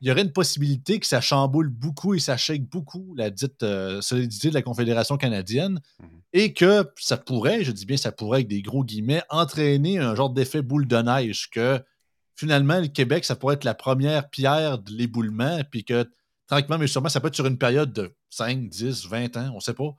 il 0.00 0.08
y 0.08 0.10
aurait 0.10 0.22
une 0.22 0.32
possibilité 0.32 0.98
que 0.98 1.06
ça 1.06 1.20
chamboule 1.20 1.68
beaucoup 1.68 2.14
et 2.14 2.18
ça 2.18 2.36
shake 2.36 2.64
beaucoup 2.64 3.14
la 3.16 3.30
dite 3.30 3.62
euh, 3.62 4.00
solidité 4.00 4.48
de 4.48 4.54
la 4.54 4.62
Confédération 4.62 5.16
canadienne 5.16 5.80
mhm. 6.00 6.08
et 6.32 6.52
que 6.54 6.90
ça 6.96 7.16
pourrait, 7.16 7.64
je 7.64 7.72
dis 7.72 7.84
bien 7.84 7.96
ça 7.96 8.12
pourrait 8.12 8.38
avec 8.38 8.48
des 8.48 8.62
gros 8.62 8.82
guillemets, 8.82 9.22
entraîner 9.28 9.98
un 9.98 10.14
genre 10.14 10.30
d'effet 10.30 10.62
boule 10.62 10.86
de 10.86 10.96
neige 10.96 11.50
que 11.50 11.82
finalement 12.34 12.80
le 12.80 12.88
Québec, 12.88 13.24
ça 13.24 13.36
pourrait 13.36 13.56
être 13.56 13.64
la 13.64 13.74
première 13.74 14.30
pierre 14.30 14.78
de 14.78 14.92
l'éboulement 14.92 15.60
puis 15.70 15.84
que 15.84 16.08
tranquillement 16.46 16.78
mais 16.78 16.86
sûrement 16.86 17.10
ça 17.10 17.20
peut 17.20 17.28
être 17.28 17.34
sur 17.34 17.46
une 17.46 17.58
période 17.58 17.92
de 17.92 18.14
5, 18.30 18.68
10, 18.68 19.06
20 19.06 19.36
ans, 19.36 19.50
on 19.52 19.56
ne 19.56 19.60
sait 19.60 19.74
pas 19.74 19.94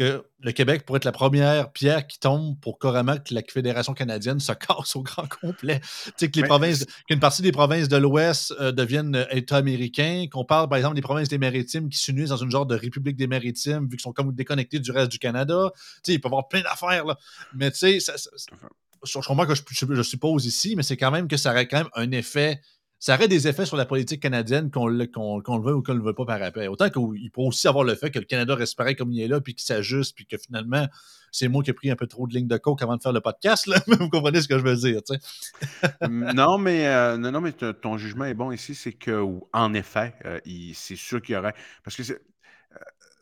que 0.00 0.24
le 0.40 0.52
Québec 0.52 0.86
pourrait 0.86 0.96
être 0.96 1.04
la 1.04 1.12
première 1.12 1.72
pierre 1.72 2.06
qui 2.06 2.18
tombe 2.18 2.58
pour 2.60 2.78
carrément 2.78 3.18
que 3.18 3.34
la 3.34 3.42
Fédération 3.46 3.92
canadienne 3.92 4.40
se 4.40 4.52
casse 4.68 4.96
au 4.96 5.02
grand 5.02 5.28
complet. 5.28 5.80
Tu 5.80 6.12
sais, 6.16 6.30
que 6.30 6.40
les 6.40 6.48
provinces, 6.48 6.86
qu'une 7.06 7.20
partie 7.20 7.42
des 7.42 7.52
provinces 7.52 7.86
de 7.86 7.98
l'Ouest 7.98 8.54
euh, 8.60 8.72
deviennent 8.72 9.14
euh, 9.14 9.26
États 9.30 9.58
américains, 9.58 10.24
qu'on 10.32 10.46
parle 10.46 10.70
par 10.70 10.78
exemple 10.78 10.94
des 10.96 11.02
provinces 11.02 11.28
des 11.28 11.36
Maritimes 11.36 11.90
qui 11.90 11.98
s'unissent 11.98 12.30
dans 12.30 12.38
une 12.38 12.50
genre 12.50 12.64
de 12.64 12.76
République 12.76 13.16
des 13.16 13.26
Maritimes, 13.26 13.82
vu 13.82 13.98
qu'ils 13.98 14.00
sont 14.00 14.14
comme 14.14 14.34
déconnectés 14.34 14.78
du 14.78 14.90
reste 14.90 15.12
du 15.12 15.18
Canada. 15.18 15.70
Tu 15.74 15.80
sais, 16.04 16.12
il 16.14 16.20
peut 16.22 16.28
y 16.28 16.32
avoir 16.32 16.48
plein 16.48 16.62
d'affaires, 16.62 17.04
là. 17.04 17.18
Mais 17.52 17.70
tu 17.70 18.00
sais, 18.00 18.14
je 19.04 19.18
comprends 19.18 19.44
que 19.44 19.54
je, 19.54 19.62
je, 19.70 20.02
suppose 20.02 20.46
ici, 20.46 20.76
mais 20.76 20.82
c'est 20.82 20.96
quand 20.96 21.10
même 21.10 21.28
que 21.28 21.36
ça 21.36 21.50
aurait 21.50 21.68
quand 21.68 21.78
même 21.78 21.90
un 21.94 22.10
effet 22.12 22.62
ça 23.00 23.14
aurait 23.14 23.28
des 23.28 23.48
effets 23.48 23.64
sur 23.64 23.78
la 23.78 23.86
politique 23.86 24.20
canadienne 24.20 24.70
qu'on 24.70 24.86
le, 24.86 25.04
veut 25.06 25.74
ou 25.74 25.82
qu'on 25.82 25.94
ne 25.94 25.98
le 25.98 26.04
veut 26.04 26.12
pas 26.12 26.26
par 26.26 26.42
après. 26.42 26.68
Autant 26.68 26.90
qu'il 26.90 27.30
peut 27.30 27.40
aussi 27.40 27.66
avoir 27.66 27.82
le 27.82 27.94
fait 27.94 28.10
que 28.10 28.18
le 28.18 28.26
Canada 28.26 28.54
reste 28.54 28.76
pareil 28.76 28.94
comme 28.94 29.10
il 29.10 29.22
est 29.22 29.26
là, 29.26 29.40
puis 29.40 29.54
qu'il 29.54 29.64
s'ajuste, 29.64 30.14
puis 30.14 30.26
que 30.26 30.36
finalement, 30.36 30.86
c'est 31.32 31.48
moi 31.48 31.62
qui 31.62 31.70
ai 31.70 31.72
pris 31.72 31.90
un 31.90 31.96
peu 31.96 32.06
trop 32.06 32.26
de 32.26 32.34
lignes 32.34 32.46
de 32.46 32.58
coke 32.58 32.82
avant 32.82 32.98
de 32.98 33.02
faire 33.02 33.14
le 33.14 33.22
podcast. 33.22 33.68
Vous 33.86 34.10
comprenez 34.10 34.42
ce 34.42 34.48
que 34.48 34.58
je 34.58 34.64
veux 34.64 34.76
dire, 34.76 35.00
non, 36.10 36.58
mais, 36.58 36.86
euh, 36.88 37.16
non, 37.16 37.40
mais 37.40 37.52
ton 37.52 37.96
jugement 37.96 38.26
est 38.26 38.34
bon 38.34 38.52
ici, 38.52 38.74
c'est 38.74 38.92
que, 38.92 39.24
en 39.54 39.72
effet, 39.72 40.14
euh, 40.26 40.38
c'est 40.74 40.96
sûr 40.96 41.22
qu'il 41.22 41.36
y 41.36 41.38
aurait. 41.38 41.54
Parce 41.82 41.96
que 41.96 42.02
c'est 42.02 42.20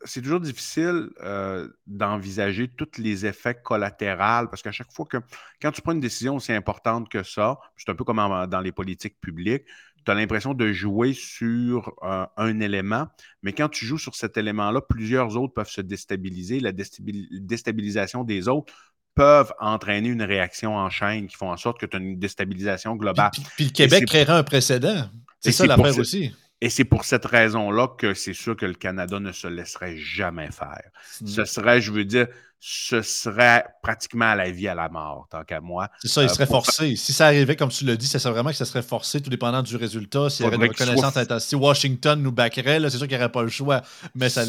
c'est 0.04 0.22
toujours 0.22 0.40
difficile 0.40 1.10
euh, 1.22 1.68
d'envisager 1.86 2.68
tous 2.68 2.98
les 2.98 3.26
effets 3.26 3.54
collatéraux 3.54 4.48
parce 4.48 4.62
qu'à 4.62 4.72
chaque 4.72 4.92
fois 4.92 5.06
que, 5.06 5.18
quand 5.60 5.72
tu 5.72 5.82
prends 5.82 5.92
une 5.92 6.00
décision 6.00 6.36
aussi 6.36 6.52
importante 6.52 7.08
que 7.08 7.22
ça, 7.22 7.58
c'est 7.76 7.90
un 7.90 7.94
peu 7.94 8.04
comme 8.04 8.18
dans 8.48 8.60
les 8.60 8.72
politiques 8.72 9.20
publiques, 9.20 9.64
tu 10.04 10.10
as 10.10 10.14
l'impression 10.14 10.54
de 10.54 10.72
jouer 10.72 11.12
sur 11.12 11.92
euh, 12.02 12.26
un 12.36 12.60
élément, 12.60 13.08
mais 13.42 13.52
quand 13.52 13.68
tu 13.68 13.84
joues 13.84 13.98
sur 13.98 14.14
cet 14.14 14.36
élément-là, 14.36 14.80
plusieurs 14.80 15.36
autres 15.36 15.54
peuvent 15.54 15.68
se 15.68 15.80
déstabiliser. 15.80 16.60
La 16.60 16.72
déstabilisation 16.72 18.24
des 18.24 18.48
autres 18.48 18.72
peuvent 19.14 19.52
entraîner 19.58 20.08
une 20.08 20.22
réaction 20.22 20.76
en 20.76 20.88
chaîne 20.90 21.26
qui 21.26 21.36
font 21.36 21.50
en 21.50 21.56
sorte 21.56 21.80
que 21.80 21.86
tu 21.86 21.96
as 21.96 22.00
une 22.00 22.18
déstabilisation 22.18 22.94
globale. 22.94 23.32
Puis, 23.56 23.64
le 23.64 23.70
Québec 23.70 24.06
créera 24.06 24.38
un 24.38 24.44
précédent. 24.44 25.10
C'est 25.40 25.52
ça 25.52 25.66
l'affaire 25.66 25.98
aussi. 25.98 26.32
Et 26.60 26.70
c'est 26.70 26.84
pour 26.84 27.04
cette 27.04 27.24
raison-là 27.24 27.88
que 27.98 28.14
c'est 28.14 28.34
sûr 28.34 28.56
que 28.56 28.66
le 28.66 28.74
Canada 28.74 29.20
ne 29.20 29.30
se 29.32 29.46
laisserait 29.46 29.96
jamais 29.96 30.50
faire. 30.50 30.90
Ce 31.24 31.44
serait, 31.44 31.80
je 31.80 31.92
veux 31.92 32.04
dire, 32.04 32.26
ce 32.60 33.02
serait 33.02 33.64
pratiquement 33.82 34.24
à 34.24 34.34
la 34.34 34.50
vie, 34.50 34.66
à 34.66 34.74
la 34.74 34.88
mort, 34.88 35.28
tant 35.30 35.44
qu'à 35.44 35.60
moi. 35.60 35.88
C'est 36.00 36.08
ça, 36.08 36.22
il 36.22 36.26
euh, 36.26 36.28
serait 36.28 36.46
forcé. 36.46 36.96
Si 36.96 37.12
ça 37.12 37.26
arrivait, 37.26 37.54
comme 37.54 37.68
tu 37.68 37.84
dit, 37.96 38.06
ça 38.06 38.18
serait 38.18 38.32
vraiment 38.32 38.50
que 38.50 38.56
ça 38.56 38.64
serait 38.64 38.82
forcé, 38.82 39.20
tout 39.20 39.30
dépendant 39.30 39.62
du 39.62 39.76
résultat. 39.76 40.28
S'il 40.28 40.44
y 40.44 40.48
avait 40.48 40.56
une 40.56 40.62
reconnaissance 40.62 41.12
soit... 41.14 41.40
Si 41.40 41.54
Washington 41.54 42.20
nous 42.20 42.32
backerait, 42.32 42.80
c'est 42.90 42.98
sûr 42.98 43.06
qu'il 43.06 43.16
n'y 43.16 43.22
aurait 43.22 43.30
pas 43.30 43.42
le 43.42 43.48
choix. 43.48 43.82
Mais 44.16 44.28
ça, 44.28 44.44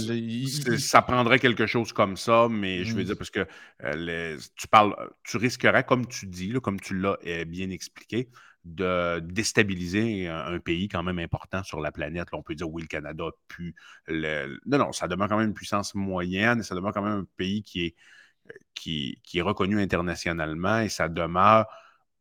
ça 0.80 1.04
prendrait 1.04 1.38
quelque 1.38 1.68
chose 1.68 1.94
comme 1.94 2.18
ça, 2.18 2.48
mais 2.50 2.84
je 2.84 2.96
veux 2.96 3.04
mm. 3.04 3.06
dire, 3.06 3.18
parce 3.18 3.30
que 3.30 3.46
euh, 3.84 4.38
tu 4.56 4.68
parles, 4.68 4.96
tu 5.24 5.38
risquerais, 5.38 5.84
comme 5.84 6.08
tu 6.08 6.26
dis, 6.26 6.52
comme 6.64 6.80
tu 6.80 6.98
l'as 6.98 7.18
euh, 7.28 7.46
bien 7.46 7.70
expliqué, 7.70 8.30
de 8.76 9.20
déstabiliser 9.20 10.28
un, 10.28 10.60
pays 10.60 10.88
quand 10.88 11.04
même 11.04 11.20
important 11.20 11.64
sur 11.64 11.80
la 11.80 11.92
planète. 11.92 12.28
on 12.34 12.44
peut 12.44 12.56
dire, 12.56 12.70
oui, 12.70 12.84
le 12.84 12.88
Canada 12.88 13.26
a 13.26 13.32
pu... 13.48 13.76
Non, 14.10 14.78
non, 14.78 14.92
ça 14.92 15.08
demeure 15.08 15.28
quand 15.28 15.38
même 15.38 15.50
une 15.50 15.54
puissance 15.54 15.96
moyenne 15.96 16.64
ça 16.64 16.76
demeure 16.76 16.94
quand 16.94 17.02
même 17.02 17.20
un 17.20 17.28
pays 17.38 17.64
qui 17.64 17.86
est, 17.86 17.96
qui, 18.74 19.20
qui 19.24 19.40
est 19.40 19.42
reconnu 19.42 19.82
internationalement 19.82 20.80
et 20.80 20.90
ça 20.90 21.10
demeure 21.10 21.68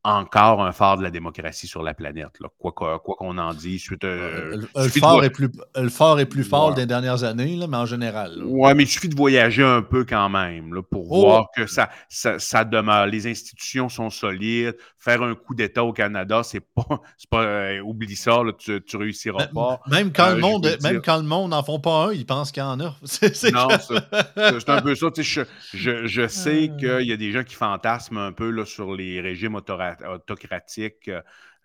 encore 0.09 0.63
un 0.63 0.73
phare 0.73 0.99
de 0.99 1.03
la 1.03 1.11
démocratie 1.11 1.67
sur 1.67 1.83
la 1.83 1.95
planète, 1.95 2.39
quoi, 2.59 2.73
qu'on 2.73 3.39
en 3.39 3.55
dise. 3.55 3.83
Suite, 3.83 4.05
le, 4.05 4.67
phare 4.75 5.25
est 5.25 5.31
plus, 5.31 5.51
le 5.77 5.89
phare 5.89 6.19
est 6.21 6.27
plus 6.27 6.45
fort 6.45 6.75
des 6.75 6.87
dernières 6.87 7.25
années, 7.25 7.59
mais 7.69 7.77
en 7.77 7.87
général. 7.87 8.43
Oui, 8.45 8.73
mais 8.75 8.85
il 8.85 8.89
suffit 8.89 9.09
de 9.09 9.17
voyager 9.17 9.63
un 9.63 9.83
peu 9.83 10.05
quand 10.05 10.29
même 10.29 10.75
là, 10.75 10.83
pour 10.83 11.11
oh! 11.13 11.21
voir 11.21 11.47
que 11.55 11.67
ça, 11.67 11.89
ça, 12.09 12.65
demeure. 12.65 13.07
Les 13.07 13.27
institutions 13.27 13.89
sont 13.89 14.11
solides. 14.11 14.77
Faire 14.99 15.23
un 15.23 15.35
coup 15.35 15.55
d'État 15.55 15.85
au 15.85 15.93
Canada, 15.93 16.43
c'est 16.43 16.61
pas. 16.61 16.85
pas 17.31 17.43
euh, 17.43 17.81
oublie 17.81 18.17
ça, 18.17 18.41
tu, 18.59 18.83
tu, 18.83 18.97
réussiras 18.97 19.47
pas. 19.49 19.81
Même 19.89 20.13
quand, 20.13 20.31
le 20.31 20.37
euh, 20.37 20.41
monde, 20.41 20.77
même 20.83 21.01
quand 21.03 21.19
le 21.19 21.25
monde 21.25 21.51
n'en 21.51 21.63
font 21.63 21.81
pas 21.81 22.07
un, 22.07 22.13
ils 22.13 22.27
pensent 22.27 22.53
qu'il 22.53 22.63
y 22.63 22.67
en 22.67 22.81
a. 22.81 22.85
non, 23.53 23.69
c'est 23.81 24.69
un 24.69 24.83
peu 24.83 24.95
ça. 24.95 25.07
Je, 25.17 25.43
je, 25.75 26.07
je 26.07 26.29
sais 26.29 26.71
ah. 26.73 26.79
qu'il 26.79 27.07
y 27.07 27.13
a 27.13 27.17
des 27.17 27.33
gens 27.33 27.45
qui 27.45 27.55
fantasment 27.55 28.19
un 28.19 28.33
peu 28.33 28.65
sur 28.65 28.95
les 28.95 29.21
régimes 29.21 29.55
autoritaires 29.55 29.98
autocratiques, 30.03 31.11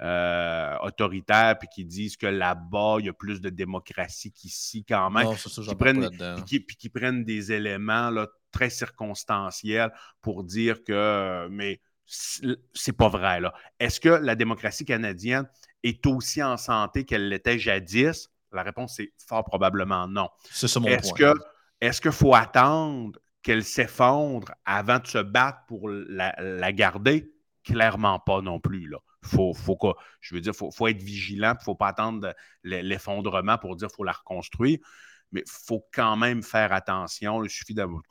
euh, 0.01 0.77
autoritaires, 0.81 1.57
puis 1.57 1.69
qui 1.69 1.85
disent 1.85 2.17
que 2.17 2.27
là-bas, 2.27 2.97
il 2.99 3.05
y 3.05 3.09
a 3.09 3.13
plus 3.13 3.39
de 3.39 3.49
démocratie 3.49 4.31
qu'ici 4.31 4.83
quand 4.83 5.09
même. 5.11 5.27
qui 5.35 5.75
prennent, 5.75 6.09
puis 6.45 6.75
qui, 6.75 6.89
prennent 6.89 7.23
des 7.23 7.51
éléments 7.51 8.09
là, 8.09 8.27
très 8.51 8.69
circonstanciels 8.69 9.93
pour 10.21 10.43
dire 10.43 10.83
que, 10.83 11.47
mais 11.49 11.79
c'est 12.05 12.97
pas 12.97 13.07
vrai. 13.07 13.39
là. 13.39 13.53
Est-ce 13.79 13.99
que 13.99 14.09
la 14.09 14.35
démocratie 14.35 14.83
canadienne 14.83 15.47
est 15.83 16.05
aussi 16.05 16.43
en 16.43 16.57
santé 16.57 17.05
qu'elle 17.05 17.29
l'était 17.29 17.57
jadis? 17.57 18.29
La 18.51 18.63
réponse 18.63 18.99
est 18.99 19.13
fort 19.25 19.45
probablement 19.45 20.07
non. 20.07 20.29
C'est 20.51 20.67
ça 20.67 20.79
mon 20.79 20.87
est-ce 20.87 21.13
Que, 21.13 21.33
est-ce 21.81 22.01
qu'il 22.01 22.11
faut 22.11 22.35
attendre 22.35 23.19
qu'elle 23.41 23.63
s'effondre 23.63 24.53
avant 24.65 24.99
de 24.99 25.07
se 25.07 25.17
battre 25.19 25.59
pour 25.67 25.89
la 25.89 26.71
garder? 26.71 27.32
Clairement 27.63 28.19
pas 28.19 28.41
non 28.41 28.59
plus. 28.59 28.87
Là. 28.87 28.97
Faut, 29.23 29.53
faut 29.53 29.77
je 30.19 30.35
veux 30.35 30.41
dire, 30.41 30.53
il 30.53 30.57
faut, 30.57 30.71
faut, 30.71 30.87
être 30.87 31.01
vigilant, 31.01 31.53
il 31.53 31.59
ne 31.59 31.63
faut 31.63 31.75
pas 31.75 31.87
attendre 31.87 32.33
l'effondrement 32.63 33.57
pour 33.57 33.75
dire 33.75 33.87
qu'il 33.87 33.95
faut 33.95 34.03
la 34.03 34.11
reconstruire, 34.11 34.79
mais 35.31 35.41
il 35.45 35.51
faut 35.51 35.85
quand 35.93 36.15
même 36.17 36.43
faire 36.43 36.73
attention. 36.73 37.43
Il 37.43 37.49
suffit 37.49 37.73
d'avoir. 37.73 38.01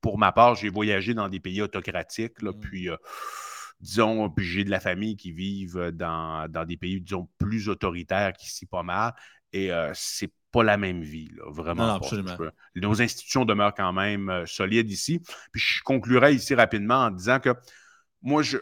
Pour 0.00 0.18
ma 0.18 0.32
part, 0.32 0.54
j'ai 0.54 0.68
voyagé 0.68 1.14
dans 1.14 1.28
des 1.28 1.40
pays 1.40 1.62
autocratiques, 1.62 2.42
là, 2.42 2.52
mmh. 2.52 2.60
puis. 2.60 2.88
Euh, 2.90 2.96
disons, 3.80 4.30
puis 4.30 4.46
j'ai 4.46 4.64
de 4.64 4.70
la 4.70 4.80
famille 4.80 5.16
qui 5.16 5.32
vivent 5.32 5.90
dans, 5.92 6.48
des 6.66 6.76
pays, 6.76 7.00
disons, 7.00 7.28
plus 7.38 7.68
autoritaires 7.68 8.32
qu'ici 8.32 8.66
pas 8.66 8.82
mal. 8.82 9.12
Et 9.52 9.70
euh, 9.70 9.92
c'est 9.94 10.32
pas 10.50 10.62
la 10.62 10.76
même 10.76 11.02
vie, 11.02 11.30
là, 11.36 11.44
vraiment. 11.50 12.00
Nos 12.74 13.02
institutions 13.02 13.44
demeurent 13.44 13.74
quand 13.74 13.92
même 13.92 14.28
euh, 14.30 14.46
solides 14.46 14.90
ici. 14.90 15.20
Puis 15.52 15.60
je 15.60 15.82
conclurai 15.82 16.34
ici 16.34 16.54
rapidement 16.54 17.06
en 17.06 17.10
disant 17.10 17.40
que 17.40 17.54
moi, 18.22 18.42
je, 18.42 18.58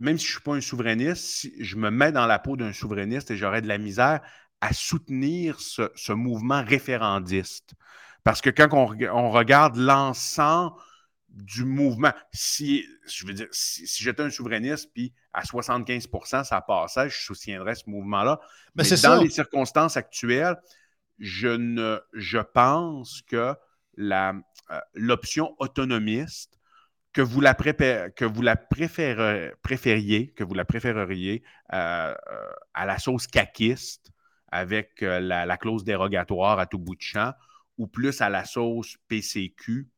même 0.00 0.18
si 0.18 0.24
je 0.24 0.30
ne 0.30 0.34
suis 0.34 0.42
pas 0.42 0.54
un 0.54 0.60
souverainiste, 0.60 1.48
je 1.58 1.76
me 1.76 1.90
mets 1.90 2.12
dans 2.12 2.26
la 2.26 2.38
peau 2.38 2.56
d'un 2.56 2.72
souverainiste 2.72 3.30
et 3.30 3.36
j'aurais 3.36 3.62
de 3.62 3.68
la 3.68 3.78
misère 3.78 4.20
à 4.60 4.72
soutenir 4.72 5.60
ce, 5.60 6.12
mouvement 6.12 6.64
référendiste. 6.64 7.74
Parce 8.24 8.40
que 8.40 8.50
quand 8.50 8.68
on, 8.72 9.30
regarde 9.30 9.76
l'ensemble 9.76 10.76
du 11.28 11.64
mouvement, 11.64 12.12
si 12.32 12.84
je 13.06 13.26
veux 13.26 13.32
dire, 13.32 13.46
si, 13.52 13.86
j'étais 13.86 14.22
un 14.22 14.30
souverainiste, 14.30 14.90
puis 14.92 15.12
à 15.32 15.42
75% 15.42 16.44
ça 16.44 16.60
passait, 16.60 17.08
je 17.08 17.18
soutiendrais 17.18 17.74
ce 17.74 17.88
mouvement-là. 17.88 18.40
Mais, 18.74 18.84
dans 19.02 19.20
les 19.20 19.30
circonstances 19.30 19.96
actuelles, 19.96 20.56
je, 21.18 21.48
ne, 21.48 22.00
je 22.12 22.38
pense 22.38 23.22
que 23.22 23.54
euh, 24.00 24.32
l'option 24.94 25.54
autonomiste 25.58 26.57
que 27.18 27.22
vous 27.22 27.40
la, 27.40 27.52
préfériez, 27.52 28.12
que 28.14 28.24
vous 28.24 28.42
la 30.54 30.64
préféreriez 30.64 31.42
euh, 31.72 32.14
euh, 32.14 32.50
à 32.74 32.86
la 32.86 33.00
sauce 33.00 33.26
caquiste 33.26 34.12
avec 34.52 35.02
euh, 35.02 35.18
la, 35.18 35.56
clause 35.56 35.82
dérogatoire 35.82 36.60
à 36.60 36.66
tout 36.66 36.78
bout 36.78 36.94
de 36.94 37.02
champ 37.02 37.32
ou 37.76 37.88
plus 37.88 38.20
à 38.20 38.28
la 38.28 38.44
sauce 38.44 38.98
PCQ 39.08 39.88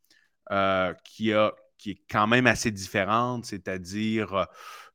qui, 1.05 1.31
est 1.31 2.01
quand 2.11 2.27
même 2.27 2.47
assez 2.47 2.71
différente, 2.71 3.45
c'est-à-dire 3.45 4.47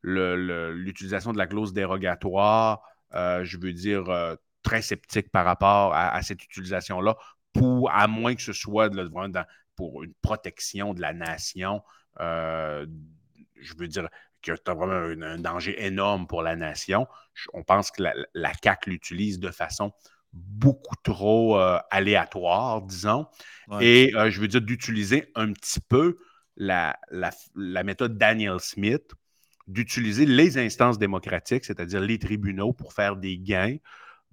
l'utilisation 0.02 1.32
de 1.32 1.38
la 1.38 1.46
clause 1.46 1.74
dérogatoire, 1.74 2.82
je 3.14 3.58
veux 3.60 3.74
dire, 3.74 4.06
très 4.64 4.82
sceptique 4.82 5.30
par 5.30 5.46
rapport 5.46 5.94
à, 5.94 6.20
cette 6.24 6.44
utilisation-là, 6.44 7.16
à 7.92 8.08
moins 8.08 8.34
que 8.34 8.42
ce 8.42 8.54
soit 8.54 8.90
pour 9.76 10.04
une 10.04 10.14
protection 10.24 10.96
de 10.96 11.02
la 11.02 11.14
nation 11.14 11.84
euh, 12.20 12.86
je 13.56 13.74
veux 13.78 13.88
dire 13.88 14.10
que 14.42 14.52
tu 14.52 14.72
as 14.72 14.74
vraiment 14.74 15.26
un, 15.26 15.40
danger 15.40 15.84
énorme 15.84 16.28
pour 16.28 16.44
la 16.44 16.56
nation. 16.56 17.08
On 17.54 17.64
pense 17.64 17.92
que 17.92 18.04
la, 18.04 18.14
la 18.34 18.52
CAQ 18.62 18.90
l'utilise 18.92 19.40
de 19.40 19.52
façon 19.52 19.92
beaucoup 20.36 20.96
trop 21.04 21.58
euh, 21.58 21.80
aléatoire, 21.90 22.82
disons. 22.82 23.26
Et 23.80 24.14
euh, 24.16 24.30
je 24.30 24.42
veux 24.42 24.48
dire 24.48 24.62
d'utiliser 24.62 25.32
un 25.36 25.52
petit 25.54 25.80
peu 25.80 26.18
la, 26.58 26.98
la, 27.12 27.84
méthode 27.84 28.18
Daniel 28.18 28.60
Smith, 28.60 29.14
d'utiliser 29.68 30.26
les 30.26 30.58
instances 30.58 31.00
démocratiques, 31.00 31.66
c'est-à-dire 31.66 32.02
les 32.02 32.20
tribunaux, 32.20 32.74
pour 32.74 32.94
faire 32.94 33.16
des 33.16 33.38
gains 33.38 33.78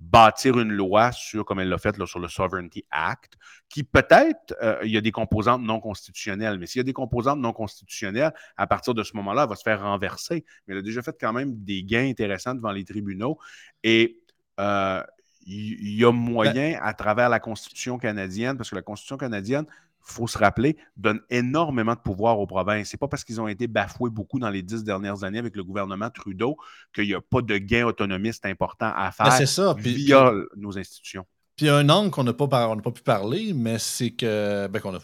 bâtir 0.02 0.58
une 0.58 0.72
loi 0.72 1.12
sur, 1.12 1.44
comme 1.44 1.60
elle 1.60 1.68
l'a 1.68 1.78
fait 1.78 1.94
sur 2.04 2.18
le 2.18 2.28
Sovereignty 2.28 2.84
Act, 2.90 3.34
qui 3.68 3.84
peut-être, 3.84 4.54
euh, 4.62 4.80
il 4.82 4.90
y 4.90 4.96
a 4.96 5.00
des 5.00 5.12
composantes 5.12 5.62
non 5.62 5.80
constitutionnelles, 5.80 6.58
mais 6.58 6.66
s'il 6.66 6.80
y 6.80 6.80
a 6.80 6.84
des 6.84 6.92
composantes 6.92 7.38
non 7.38 7.52
constitutionnelles, 7.52 8.32
à 8.56 8.66
partir 8.66 8.94
de 8.94 9.02
ce 9.02 9.16
moment-là, 9.16 9.44
elle 9.44 9.48
va 9.48 9.56
se 9.56 9.62
faire 9.62 9.82
renverser. 9.82 10.44
Mais 10.66 10.74
elle 10.74 10.78
a 10.78 10.82
déjà 10.82 11.02
fait 11.02 11.16
quand 11.18 11.32
même 11.32 11.54
des 11.64 11.84
gains 11.84 12.08
intéressants 12.08 12.54
devant 12.54 12.72
les 12.72 12.84
tribunaux. 12.84 13.38
Et 13.82 14.20
euh, 14.60 15.02
il 15.46 15.98
y, 15.98 16.04
a 16.04 16.12
moyen, 16.12 16.78
à 16.82 16.94
travers 16.94 17.28
la 17.28 17.40
Constitution 17.40 17.98
canadienne, 17.98 18.56
parce 18.56 18.70
que 18.70 18.76
la 18.76 18.82
Constitution 18.82 19.16
canadienne 19.16 19.66
faut 20.02 20.26
se 20.26 20.38
rappeler, 20.38 20.76
donne 20.96 21.20
énormément 21.30 21.94
de 21.94 22.00
pouvoir 22.00 22.38
aux 22.38 22.46
provinces. 22.46 22.90
Ce 22.90 22.96
n'est 22.96 22.98
pas 22.98 23.08
parce 23.08 23.24
qu'ils 23.24 23.40
ont 23.40 23.48
été 23.48 23.66
bafoués 23.66 24.10
beaucoup 24.10 24.38
dans 24.38 24.50
les 24.50 24.62
dix 24.62 24.84
dernières 24.84 25.24
années 25.24 25.38
avec 25.38 25.56
le 25.56 25.64
gouvernement 25.64 26.10
Trudeau 26.10 26.56
qu'il 26.94 27.06
n'y 27.06 27.14
a 27.14 27.20
pas 27.20 27.42
de 27.42 27.56
gain 27.58 27.86
autonomiste 27.86 28.44
important 28.46 28.92
à 28.94 29.10
ben, 29.18 29.30
faire 29.30 29.48
ça. 29.48 29.74
via 29.78 30.32
nos 30.56 30.78
institutions. 30.78 31.24
Puis 31.56 31.66
il 31.66 31.68
y 31.68 31.70
a 31.70 31.76
un 31.76 31.88
angle 31.88 32.10
qu'on 32.10 32.24
n'a 32.24 32.32
pas, 32.32 32.48
pas, 32.48 32.90
pu 32.90 33.02
parler, 33.02 33.52
mais 33.54 33.78
c'est 33.78 34.10
que, 34.10 34.66
ben, 34.68 34.80
qu'on 34.80 34.92
n'a 34.92 34.98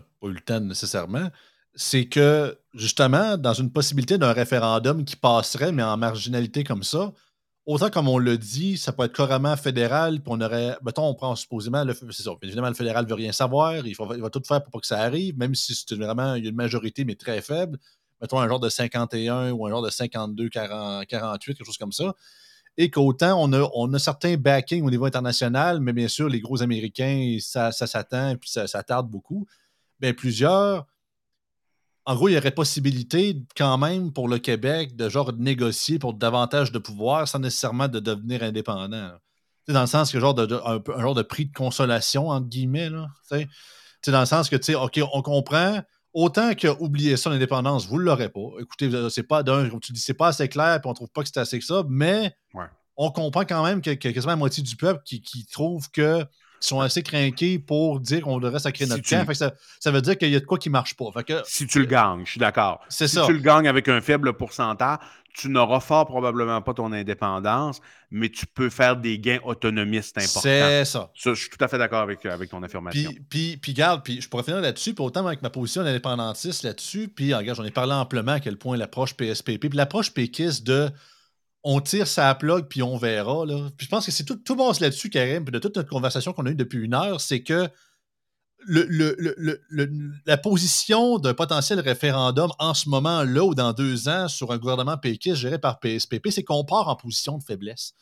pas 0.00 0.28
eu 0.28 0.32
le 0.32 0.40
temps 0.40 0.60
nécessairement, 0.60 1.30
c'est 1.74 2.06
que 2.06 2.58
justement, 2.74 3.36
dans 3.36 3.54
une 3.54 3.70
possibilité 3.70 4.18
d'un 4.18 4.32
référendum 4.32 5.04
qui 5.04 5.16
passerait, 5.16 5.72
mais 5.72 5.82
en 5.82 5.96
marginalité 5.96 6.64
comme 6.64 6.82
ça, 6.82 7.12
autant 7.68 7.90
comme 7.90 8.08
on 8.08 8.16
le 8.16 8.38
dit, 8.38 8.78
ça 8.78 8.92
peut 8.92 9.04
être 9.04 9.12
carrément 9.12 9.54
fédéral, 9.54 10.22
puis 10.22 10.32
on 10.34 10.40
aurait, 10.40 10.74
mettons, 10.82 11.06
on 11.06 11.14
prend 11.14 11.36
supposément, 11.36 11.84
c'est 12.10 12.22
ça, 12.22 12.30
évidemment, 12.42 12.68
le 12.68 12.74
fédéral 12.74 13.04
ne 13.04 13.08
veut 13.10 13.14
rien 13.14 13.30
savoir, 13.30 13.86
il, 13.86 13.94
va 13.94 14.30
tout 14.30 14.42
faire 14.48 14.62
pour 14.62 14.72
pas 14.72 14.80
que 14.80 14.86
ça 14.86 15.00
arrive, 15.00 15.36
même 15.36 15.54
si 15.54 15.74
c'est 15.74 15.94
vraiment 15.94 16.34
une 16.34 16.54
majorité, 16.54 17.04
mais 17.04 17.14
très 17.14 17.42
faible, 17.42 17.78
mettons 18.22 18.40
un 18.40 18.48
genre 18.48 18.58
de 18.58 18.70
51 18.70 19.52
ou 19.52 19.66
un 19.66 19.70
genre 19.70 19.82
de 19.82 19.90
52, 19.90 20.48
48, 20.48 21.56
quelque 21.58 21.66
chose 21.66 21.76
comme 21.76 21.92
ça, 21.92 22.14
et 22.78 22.90
qu'autant 22.90 23.38
on 23.38 23.52
a, 23.52 23.68
on 23.74 23.92
a 23.92 23.98
certains 23.98 24.38
backings 24.38 24.82
au 24.82 24.90
niveau 24.90 25.04
international, 25.04 25.80
mais 25.80 25.92
bien 25.92 26.08
sûr, 26.08 26.30
les 26.30 26.40
gros 26.40 26.62
Américains, 26.62 27.36
ça, 27.38 27.70
ça 27.70 27.86
s'attend, 27.86 28.34
puis 28.36 28.48
ça, 28.48 28.66
ça 28.66 28.82
tarde 28.82 29.10
beaucoup, 29.10 29.46
bien 30.00 30.14
plusieurs 30.14 30.86
en 32.08 32.14
gros, 32.14 32.28
il 32.28 32.32
y 32.32 32.38
aurait 32.38 32.52
possibilité 32.52 33.36
quand 33.54 33.76
même 33.76 34.14
pour 34.14 34.28
le 34.28 34.38
Québec 34.38 34.96
de 34.96 35.10
genre 35.10 35.34
négocier 35.34 35.98
pour 35.98 36.14
davantage 36.14 36.72
de 36.72 36.78
pouvoir 36.78 37.28
sans 37.28 37.38
nécessairement 37.38 37.86
de 37.86 38.00
devenir 38.00 38.42
indépendant. 38.42 39.10
Dans 39.68 39.82
le 39.82 39.86
sens 39.86 40.10
que 40.10 40.18
genre 40.18 40.32
de, 40.32 40.54
un, 40.54 41.00
genre 41.02 41.14
de 41.14 41.20
prix 41.20 41.44
de 41.44 41.52
consolation, 41.52 42.28
entre 42.28 42.48
guillemets. 42.48 42.88
Là, 42.88 43.08
dans 44.06 44.20
le 44.20 44.24
sens 44.24 44.48
que, 44.48 44.56
tu 44.56 44.72
sais, 44.72 44.74
OK, 44.74 44.98
on 45.12 45.20
comprend. 45.20 45.82
Autant 46.14 46.54
que 46.54 46.68
oublier 46.80 47.18
ça, 47.18 47.28
l'indépendance, 47.28 47.86
vous 47.86 47.98
ne 47.98 48.04
l'aurez 48.04 48.30
pas. 48.30 48.40
Écoutez, 48.58 48.90
c'est 49.10 49.24
pas 49.24 49.42
d'un, 49.42 49.68
tu 49.78 49.92
dis, 49.92 50.00
c'est 50.00 50.14
pas 50.14 50.28
assez 50.28 50.48
clair, 50.48 50.80
puis 50.80 50.88
on 50.88 50.94
trouve 50.94 51.10
pas 51.10 51.22
que 51.22 51.28
c'est 51.28 51.40
assez 51.40 51.58
que 51.58 51.64
ça, 51.66 51.84
mais 51.90 52.34
on 52.96 53.10
comprend 53.10 53.44
quand 53.44 53.62
même 53.62 53.82
qu'il 53.82 53.92
y 53.92 54.08
a 54.08 54.12
quasiment 54.14 54.32
la 54.32 54.36
moitié 54.36 54.62
du 54.62 54.76
peuple 54.76 55.02
qui, 55.04 55.20
qui 55.20 55.44
trouve 55.44 55.90
que 55.90 56.24
sont 56.60 56.80
assez 56.80 57.02
craqués 57.02 57.58
pour 57.58 58.00
dire 58.00 58.22
qu'on 58.22 58.38
devrait 58.38 58.60
sacrer 58.60 58.86
notre 58.86 59.08
camp. 59.08 59.26
Ça, 59.80 59.90
veut 59.90 60.02
dire 60.02 60.16
qu'il 60.18 60.30
y 60.30 60.36
a 60.36 60.40
de 60.40 60.44
quoi 60.44 60.58
qui 60.58 60.68
ne 60.68 60.72
marche 60.72 60.94
pas. 60.94 61.06
si 61.44 61.66
tu 61.66 61.80
le 61.80 61.86
gagnes, 61.86 62.24
je 62.24 62.32
suis 62.32 62.40
d'accord. 62.40 62.80
Si 62.88 63.06
tu 63.06 63.32
le 63.32 63.40
gagnes 63.40 63.68
avec 63.68 63.88
un 63.88 64.00
faible 64.00 64.32
pourcentage, 64.32 64.98
tu 65.38 65.48
n'auras 65.48 65.78
fort 65.78 66.06
probablement 66.06 66.60
pas 66.62 66.74
ton 66.74 66.92
indépendance, 66.92 67.80
mais 68.10 68.28
tu 68.28 68.44
peux 68.46 68.70
faire 68.70 68.96
des 68.96 69.18
gains 69.20 69.38
autonomistes 69.44 70.18
importants. 70.18 70.40
C'est 70.40 70.84
ça. 70.84 71.10
Je 71.14 71.34
suis 71.34 71.48
tout 71.48 71.64
à 71.64 71.68
fait 71.68 71.78
d'accord 71.78 72.00
avec, 72.00 72.26
avec 72.26 72.50
ton 72.50 72.62
affirmation. 72.62 73.10
Puis, 73.30 73.56
puis, 73.56 73.72
garde, 73.72 74.02
puis 74.02 74.20
je 74.20 74.28
pourrais 74.28 74.42
finir 74.42 74.60
là-dessus, 74.60 74.94
puis 74.94 75.04
autant 75.04 75.24
avec 75.26 75.42
ma 75.42 75.50
position 75.50 75.84
d'indépendantiste 75.84 76.64
là-dessus, 76.64 77.08
puis 77.08 77.32
regarde, 77.34 77.56
j'en 77.56 77.64
ai 77.64 77.70
parlé 77.70 77.92
amplement 77.92 78.32
à 78.32 78.40
quel 78.40 78.56
point 78.56 78.76
l'approche 78.76 79.14
PSPP, 79.14 79.68
puis 79.68 79.76
l'approche 79.76 80.12
péquiste 80.12 80.66
de 80.66 80.90
on 81.64 81.80
tire 81.80 82.06
sa 82.06 82.34
plug 82.34 82.66
puis 82.68 82.82
on 82.82 82.96
verra. 82.96 83.44
Là. 83.44 83.68
Puis 83.76 83.86
je 83.86 83.90
pense 83.90 84.06
que 84.06 84.12
c'est 84.12 84.24
tout, 84.24 84.36
tout 84.36 84.56
là-dessus, 84.80 85.10
Karim, 85.10 85.44
puis 85.44 85.52
de 85.52 85.58
toute 85.58 85.76
notre 85.76 85.88
conversation 85.88 86.32
qu'on 86.32 86.46
a 86.46 86.50
eue 86.50 86.54
depuis 86.54 86.78
une 86.78 86.94
heure, 86.94 87.20
c'est 87.20 87.42
que 87.42 87.68
la 90.26 90.36
position 90.36 91.18
d'un 91.18 91.34
potentiel 91.34 91.80
référendum 91.80 92.50
en 92.58 92.74
ce 92.74 92.88
moment-là 92.88 93.44
ou 93.44 93.54
dans 93.54 93.72
deux 93.72 94.08
ans 94.08 94.28
sur 94.28 94.50
un 94.52 94.58
gouvernement 94.58 94.96
péquiste 94.96 95.36
géré 95.36 95.58
par 95.58 95.78
PSPP, 95.78 96.28
c'est 96.30 96.42
qu'on 96.42 96.64
part 96.64 96.88
en 96.88 96.96
position 96.96 97.38
de 97.38 97.44
faiblesse. 97.44 97.94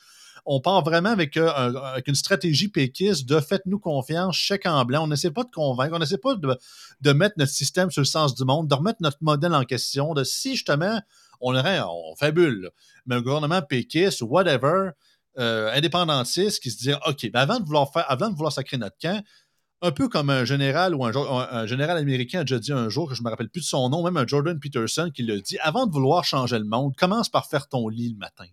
On 0.48 0.61
part 0.61 0.82
vraiment 0.84 1.11
avec, 1.11 1.36
euh, 1.36 2.00
une 2.07 2.14
stratégie 2.14 2.68
péquiste 2.68 3.26
de 3.26 3.40
faites-nous 3.40 3.80
confiance, 3.80 4.36
chèque 4.36 4.66
en 4.66 4.84
blanc. 4.84 5.02
On 5.02 5.09
n'essaie 5.09 5.32
pas 5.32 5.42
de 5.42 5.50
convaincre, 5.50 5.94
on 5.96 5.98
n'essaie 5.98 6.18
pas 6.18 6.36
de, 6.36 6.57
de, 7.00 7.12
mettre 7.12 7.34
notre 7.36 7.50
système 7.50 7.90
sur 7.90 8.00
le 8.00 8.07
sens 8.07 8.34
du 8.34 8.44
monde, 8.44 8.68
de 8.68 8.74
remettre 8.74 8.98
notre 9.00 9.18
modèle 9.22 9.54
en 9.54 9.64
question, 9.64 10.14
de 10.14 10.22
si 10.22 10.52
justement 10.52 11.00
on 11.41 11.55
aurait, 11.55 11.80
on 11.80 12.14
fabule, 12.16 12.70
mais 13.07 13.16
un 13.16 13.20
gouvernement 13.20 13.62
péquiste 13.62 14.22
whatever, 14.22 14.91
euh, 15.39 15.70
indépendantiste 15.74 16.62
qui 16.62 16.70
se 16.70 16.78
dit 16.78 16.93
OK, 17.07 17.30
ben 17.30 17.41
avant 17.41 17.61
de 17.61 17.64
vouloir 17.64 17.93
faire, 17.93 18.11
avant 18.11 18.30
de 18.30 18.34
vouloir 18.34 18.53
sacrer 18.53 18.78
notre 18.78 18.97
camp, 19.01 19.22
un 19.82 19.93
peu 19.93 20.09
comme 20.09 20.30
un 20.30 20.45
général 20.45 20.95
ou 20.95 21.05
un, 21.05 21.66
général 21.66 21.99
américain 21.99 22.41
a 22.41 22.45
déjà 22.45 22.59
dit 22.59 22.72
un 22.72 22.89
jour, 22.89 23.09
que 23.09 23.14
je 23.14 23.20
ne 23.20 23.24
me 23.26 23.30
rappelle 23.30 23.51
plus 23.51 23.61
de 23.61 23.66
son 23.66 23.89
nom, 23.91 24.03
même 24.03 24.16
un 24.16 24.26
Jordan 24.26 24.59
Peterson 24.59 25.11
qui 25.14 25.22
l'a 25.22 25.39
dit, 25.39 25.59
avant 25.59 25.87
de 25.87 25.93
vouloir 25.93 26.24
changer 26.24 26.59
le 26.59 26.64
monde, 26.64 26.97
commence 26.97 27.28
par 27.28 27.47
faire 27.47 27.68
ton 27.68 27.89
lit 27.89 28.11
le 28.11 28.16
matin. 28.16 28.47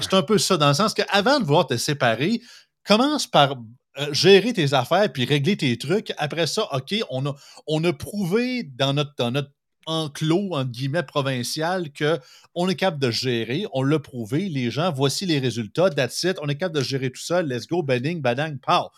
c'est 0.00 0.14
un 0.14 0.22
peu 0.22 0.38
ça, 0.38 0.56
dans 0.56 0.68
le 0.68 0.74
sens 0.74 0.94
qu'avant 0.94 1.40
de 1.40 1.44
vouloir 1.44 1.66
te 1.66 1.76
séparer, 1.76 2.40
commence 2.84 3.26
par 3.26 3.56
euh, 3.98 4.12
gérer 4.12 4.52
tes 4.52 4.72
affaires 4.72 5.12
puis 5.12 5.24
régler 5.24 5.56
tes 5.56 5.76
trucs. 5.76 6.12
Après 6.16 6.46
ça, 6.46 6.68
OK, 6.74 6.94
on 7.10 7.26
a, 7.26 7.34
on 7.66 7.80
prouvé 7.92 8.62
dans 8.62 8.94
notre, 8.94 9.14
dans 9.18 9.30
notre 9.30 9.50
enclos, 9.86 10.50
entre 10.52 10.70
guillemets, 10.70 11.02
provincial, 11.02 11.90
qu'on 11.92 12.68
est 12.68 12.74
capable 12.74 13.00
de 13.00 13.10
gérer. 13.10 13.66
On 13.72 13.82
l'a 13.82 13.98
prouvé. 13.98 14.48
Les 14.48 14.70
gens, 14.70 14.92
voici 14.92 15.26
les 15.26 15.38
résultats. 15.38 15.90
That's 15.90 16.22
it. 16.24 16.38
On 16.42 16.48
est 16.48 16.56
capable 16.56 16.78
de 16.78 16.84
gérer 16.84 17.10
tout 17.10 17.22
ça. 17.22 17.42
Let's 17.42 17.66
go, 17.66 17.82
bading, 17.82 18.20
badang, 18.20 18.58
pow. 18.58 18.90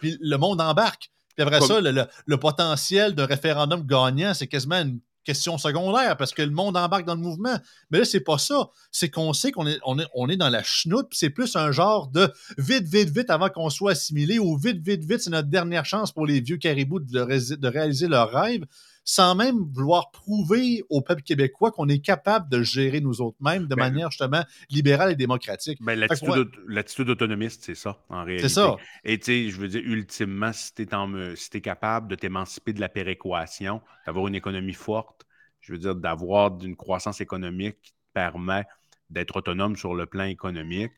Puis 0.00 0.16
le 0.20 0.36
monde 0.36 0.60
embarque. 0.60 1.10
Puis 1.34 1.46
après 1.46 1.60
ça, 1.60 1.80
le, 1.80 2.36
potentiel 2.36 3.14
d'un 3.14 3.26
référendum 3.26 3.86
gagnant, 3.86 4.32
c'est 4.32 4.46
quasiment 4.46 4.80
une 4.80 5.00
question 5.22 5.58
secondaire 5.58 6.16
parce 6.16 6.32
que 6.32 6.40
le 6.40 6.50
monde 6.50 6.76
embarque 6.76 7.04
dans 7.04 7.16
le 7.16 7.20
mouvement. 7.20 7.58
Mais 7.90 7.98
là, 7.98 8.04
c'est 8.04 8.20
pas 8.20 8.38
ça. 8.38 8.70
C'est 8.90 9.10
qu'on 9.10 9.32
sait 9.32 9.50
qu'on 9.52 9.66
est, 9.66 9.78
on 9.84 9.98
est, 9.98 10.06
on 10.14 10.28
est 10.28 10.36
dans 10.36 10.48
la 10.48 10.62
chenoute, 10.62 11.08
puis 11.10 11.18
c'est 11.18 11.30
plus 11.30 11.56
un 11.56 11.72
genre 11.72 12.08
de 12.08 12.32
vite, 12.56 12.84
vite, 12.84 13.10
vite 13.10 13.28
avant 13.28 13.50
qu'on 13.50 13.68
soit 13.68 13.92
assimilé 13.92 14.38
ou 14.38 14.56
vite, 14.56 14.80
vite, 14.82 15.04
vite, 15.04 15.20
c'est 15.20 15.30
notre 15.30 15.48
dernière 15.48 15.84
chance 15.84 16.12
pour 16.12 16.26
les 16.26 16.40
vieux 16.40 16.56
caribous 16.56 17.00
de, 17.00 17.56
de 17.56 17.68
réaliser 17.68 18.06
leurs 18.06 18.30
rêves 18.30 18.64
sans 19.08 19.36
même 19.36 19.60
vouloir 19.72 20.10
prouver 20.10 20.82
au 20.90 21.00
peuple 21.00 21.22
québécois 21.22 21.70
qu'on 21.70 21.88
est 21.88 22.00
capable 22.00 22.50
de 22.50 22.62
gérer 22.62 23.00
nous 23.00 23.20
autres 23.20 23.36
mêmes 23.40 23.66
de 23.66 23.74
ben, 23.76 23.84
manière 23.84 24.10
justement 24.10 24.42
libérale 24.68 25.12
et 25.12 25.14
démocratique. 25.14 25.78
Ben, 25.80 25.98
l'attitude 26.66 27.08
autonomiste, 27.08 27.62
c'est 27.62 27.76
ça, 27.76 28.04
en 28.08 28.24
réalité. 28.24 28.48
C'est 28.48 28.54
ça. 28.54 28.76
Et 29.04 29.18
tu 29.18 29.24
sais, 29.26 29.48
je 29.48 29.60
veux 29.60 29.68
dire, 29.68 29.82
ultimement, 29.84 30.52
si 30.52 30.74
tu 30.74 30.82
es, 30.82 31.36
si 31.36 31.50
es, 31.54 31.60
capable 31.60 32.08
de 32.08 32.16
t'émanciper 32.16 32.72
de 32.72 32.80
la 32.80 32.88
péréquation, 32.88 33.80
d'avoir 34.06 34.26
une 34.26 34.34
économie 34.34 34.74
forte, 34.74 35.24
je 35.60 35.72
veux 35.72 35.78
dire, 35.78 35.94
d'avoir 35.94 36.60
une 36.60 36.74
croissance 36.74 37.20
économique 37.20 37.80
qui 37.82 37.92
te 37.92 37.96
permet 38.12 38.64
d'être 39.08 39.36
autonome 39.36 39.76
sur 39.76 39.94
le 39.94 40.06
plan 40.06 40.24
économique, 40.24 40.92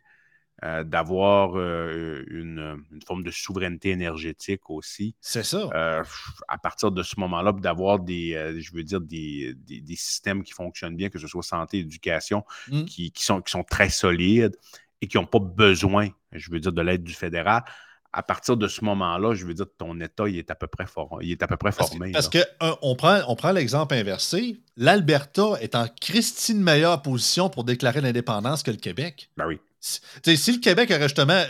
euh, 0.65 0.83
d'avoir 0.83 1.57
euh, 1.57 2.25
une, 2.31 2.83
forme 3.07 3.23
de 3.23 3.31
souveraineté 3.31 3.91
énergétique 3.91 4.71
aussi. 4.71 5.15
C'est 5.21 5.45
ça. 5.45 5.71
Euh, 5.73 6.03
à 6.49 6.59
partir 6.59 6.91
de 6.91 7.05
ce 7.05 7.21
moment-là, 7.21 7.53
d'avoir 7.53 8.01
des, 8.01 8.57
je 8.59 8.73
veux 8.73 8.83
dire, 8.83 9.01
des, 9.01 9.55
systèmes 9.95 10.43
qui 10.43 10.53
fonctionnent 10.53 10.97
bien, 10.97 11.11
que 11.11 11.19
ce 11.21 11.29
soit 11.29 11.45
santé, 11.45 11.79
éducation, 11.79 12.45
mmh. 12.73 12.85
qui, 12.87 13.13
sont, 13.19 13.41
qui 13.41 13.53
sont 13.53 13.63
très 13.63 13.89
solides 13.89 14.57
et 15.01 15.07
qui 15.07 15.17
n'ont 15.17 15.27
pas 15.27 15.39
besoin, 15.39 16.09
je 16.33 16.51
veux 16.51 16.59
dire, 16.59 16.73
de 16.73 16.83
l'aide 16.83 17.05
du 17.05 17.15
fédéral 17.15 17.63
à 18.11 18.23
partir 18.23 18.57
de 18.57 18.67
ce 18.69 18.83
moment-là, 18.87 19.35
je 19.35 19.45
veux 19.45 19.53
dire, 19.53 19.67
ton 19.77 20.01
État, 20.01 20.27
il 20.29 20.39
est 20.39 20.51
à 20.51 20.55
peu 20.55 20.67
près, 20.67 20.87
il 21.21 21.31
est 21.31 21.43
à 21.43 21.47
peu 21.47 21.59
près 21.59 21.73
formé. 21.73 22.11
Parce, 22.11 22.31
que, 22.31 22.39
on 22.81 22.97
prend, 22.97 23.21
on 23.29 23.37
prend 23.37 23.53
l'exemple 23.53 23.95
inversé. 23.95 24.59
L'Alberta 24.79 25.53
est 25.61 25.75
en 25.75 25.87
Christine 26.01 26.61
meilleure 26.61 27.03
position 27.03 27.51
pour 27.51 27.65
déclarer 27.65 28.01
l'indépendance 28.01 28.63
que 28.63 28.71
le 28.71 28.79
Québec. 28.79 29.31
Ben 29.37 29.47
oui 29.47 29.61
si 29.81 30.53
le 30.53 30.59
Québec 30.59 30.91
aurait 30.91 31.09
justement, 31.09 31.41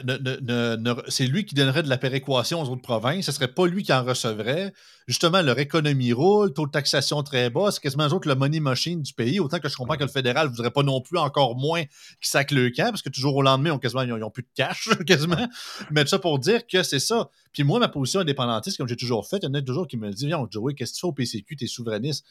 c'est 1.08 1.26
lui 1.26 1.46
qui 1.46 1.54
donnerait 1.54 1.82
de 1.82 1.88
la 1.88 1.96
péréquation 1.96 2.60
aux 2.60 2.68
autres 2.68 2.82
provinces, 2.82 3.24
ce 3.24 3.30
ne 3.30 3.34
serait 3.34 3.48
pas 3.48 3.66
lui 3.66 3.82
qui 3.82 3.92
en 3.92 4.04
recevrait. 4.04 4.72
Justement, 5.06 5.40
leur 5.40 5.58
économie 5.58 6.12
roule, 6.12 6.52
taux 6.52 6.66
de 6.66 6.70
taxation 6.70 7.22
très 7.22 7.48
bas, 7.48 7.70
c'est 7.70 7.80
quasiment 7.80 8.04
autre 8.04 8.20
que 8.20 8.28
le 8.28 8.34
money 8.34 8.60
machine 8.60 9.00
du 9.00 9.14
pays. 9.14 9.40
Autant 9.40 9.58
que 9.58 9.68
je 9.70 9.76
comprends 9.76 9.96
que 9.96 10.04
le 10.04 10.10
fédéral 10.10 10.48
ne 10.48 10.50
voudrait 10.50 10.70
pas 10.70 10.82
non 10.82 11.00
plus 11.00 11.18
encore 11.18 11.56
moins 11.56 11.82
qu'ils 11.84 12.28
sac 12.28 12.50
le 12.50 12.68
camp, 12.70 12.90
parce 12.90 13.00
que 13.00 13.08
toujours 13.08 13.34
au 13.36 13.42
lendemain, 13.42 13.70
on, 13.70 13.78
quasiment, 13.78 14.02
ils 14.02 14.08
n'ont 14.08 14.30
plus 14.30 14.42
de 14.42 14.50
cash, 14.54 14.90
quasiment. 15.06 15.48
Mais 15.90 16.04
tout 16.04 16.10
ça 16.10 16.18
pour 16.18 16.38
dire 16.38 16.66
que 16.66 16.82
c'est 16.82 16.98
ça. 16.98 17.30
Puis 17.54 17.64
moi, 17.64 17.78
ma 17.78 17.88
position 17.88 18.20
indépendantiste, 18.20 18.76
comme 18.76 18.88
j'ai 18.88 18.96
toujours 18.96 19.26
fait, 19.26 19.38
il 19.38 19.44
y 19.44 19.48
en 19.48 19.54
a 19.54 19.62
toujours 19.62 19.86
qui 19.86 19.96
me 19.96 20.10
disent 20.10 20.26
Viens, 20.26 20.46
Joey, 20.50 20.74
qu'est-ce 20.74 20.92
que 20.92 20.96
tu 20.96 21.00
fais 21.00 21.06
au 21.06 21.12
PCQ, 21.12 21.56
tu 21.56 21.64
es 21.64 21.68
souverainiste 21.68 22.26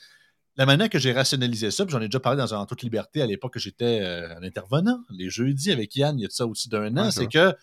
la 0.58 0.66
manière 0.66 0.89
que 0.89 0.97
j'ai 0.97 1.14
rationalisé 1.14 1.70
ça, 1.72 1.86
puis 1.86 1.93
j'en 1.93 2.01
ai 2.01 2.08
déjà 2.08 2.20
parlé 2.20 2.38
dans 2.38 2.53
un 2.53 2.58
En 2.58 2.66
toute 2.66 2.82
liberté 2.82 3.22
à 3.22 3.28
l'époque 3.28 3.53
que 3.53 3.60
j'étais 3.60 4.01
euh, 4.01 4.36
un 4.36 4.43
intervenant, 4.43 4.99
les 5.10 5.30
jeudis 5.30 5.72
avec 5.72 5.95
Yann, 5.95 6.18
il 6.18 6.24
y 6.24 6.26
a 6.26 6.28
de 6.28 6.34
ça 6.34 6.47
aussi 6.47 6.68
d'un 6.68 6.97
an, 6.97 7.12
c'est 7.12 7.28
que 7.28 7.55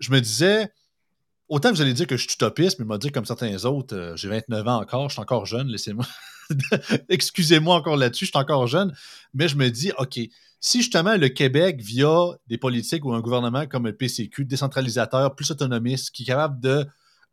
je 0.00 0.10
me 0.10 0.20
disais, 0.20 0.72
autant 1.48 1.70
que 1.70 1.76
vous 1.76 1.82
allez 1.82 1.94
dire 1.94 2.08
que 2.08 2.16
je 2.16 2.22
suis 2.22 2.34
utopiste, 2.34 2.80
mais 2.80 2.84
me 2.84 2.98
dire 2.98 3.12
comme 3.12 3.24
certains 3.24 3.64
autres, 3.64 3.96
euh, 3.96 4.16
j'ai 4.16 4.28
29 4.28 4.66
ans 4.66 4.80
encore, 4.80 5.08
je 5.08 5.14
suis 5.14 5.22
encore 5.22 5.46
jeune, 5.46 5.68
laissez-moi. 5.68 6.06
Excusez-moi 7.08 7.76
encore 7.76 7.96
là-dessus, 7.96 8.26
je 8.26 8.30
suis 8.30 8.38
encore 8.38 8.66
jeune, 8.66 8.92
mais 9.32 9.46
je 9.46 9.56
me 9.56 9.70
dis, 9.70 9.92
OK, 9.98 10.18
si 10.60 10.78
justement 10.78 11.16
le 11.16 11.28
Québec, 11.28 11.80
via 11.80 12.30
des 12.48 12.58
politiques 12.58 13.04
ou 13.04 13.12
un 13.12 13.20
gouvernement 13.20 13.66
comme 13.66 13.86
le 13.86 13.94
PCQ, 13.94 14.44
décentralisateur, 14.44 15.36
plus 15.36 15.50
autonomiste, 15.52 16.10
qui 16.10 16.24
est 16.24 16.26
capable 16.26 16.58
de 16.60 16.84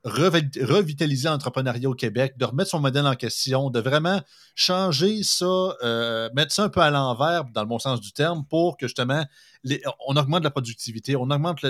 revitaliser 0.04 1.30
l'entrepreneuriat 1.30 1.88
au 1.88 1.93
Québec, 1.93 2.36
de 2.38 2.45
remettre 2.45 2.72
son 2.72 2.80
modèle 2.80 3.06
en 3.06 3.16
question, 3.16 3.70
de 3.70 3.80
vraiment 3.80 4.22
changer 4.56 5.22
ça, 5.22 5.76
euh, 5.84 6.30
mettre 6.34 6.52
ça 6.52 6.64
un 6.64 6.70
peu 6.70 6.80
à 6.80 6.89
l'envers, 6.89 7.45
dans 7.45 7.62
le 7.62 7.68
bon 7.68 7.78
sens 7.78 8.02
du 8.02 8.12
terme, 8.12 8.43
pour 8.49 8.78
que 8.78 8.88
justement, 8.88 9.26
on 10.08 10.16
augmente 10.16 10.43
la 10.43 10.49
productivité, 10.49 11.16
on 11.16 11.30
augmente 11.30 11.64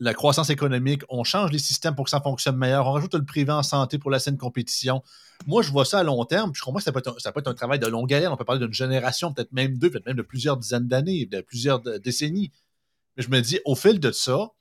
la 0.00 0.14
croissance 0.14 0.48
économique, 0.48 1.02
on 1.10 1.24
change 1.24 1.52
les 1.52 1.58
systèmes 1.58 1.94
pour 1.94 2.06
que 2.06 2.10
ça 2.10 2.22
fonctionne 2.22 2.56
meilleur, 2.56 2.86
on 2.86 2.92
rajoute 2.92 3.14
le 3.14 3.24
privé 3.24 3.52
en 3.52 3.62
santé 3.62 3.98
pour 3.98 4.10
la 4.10 4.18
saine 4.18 4.38
compétition. 4.38 5.02
Moi, 5.46 5.60
je 5.60 5.70
vois 5.70 5.84
ça 5.84 5.98
à 5.98 6.02
long 6.04 6.24
terme, 6.24 6.52
puis 6.52 6.60
je 6.60 6.64
comprends 6.64 6.78
que 6.78 6.84
ça 6.84 6.92
peut, 6.92 7.00
être 7.00 7.08
un, 7.08 7.18
ça 7.18 7.32
peut 7.32 7.40
être 7.40 7.48
un 7.48 7.54
travail 7.54 7.78
de 7.78 7.86
longue 7.86 8.12
haleine, 8.14 8.30
on 8.32 8.36
peut 8.36 8.46
parler 8.46 8.64
d'une 8.64 8.72
génération, 8.72 9.30
peut-être 9.34 9.52
même 9.52 9.76
deux, 9.76 9.90
peut-être 9.90 10.06
même 10.06 10.16
de 10.16 10.22
plusieurs 10.22 10.56
dizaines 10.56 10.88
d'années, 10.88 11.26
de 11.26 11.42
plusieurs 11.42 11.80
décennies. 12.00 12.50
Mais 13.18 13.22
je 13.22 13.28
me 13.28 13.40
dis, 13.42 13.60
au 13.66 13.74
fil 13.74 14.00
de 14.00 14.10
ça, 14.10 14.52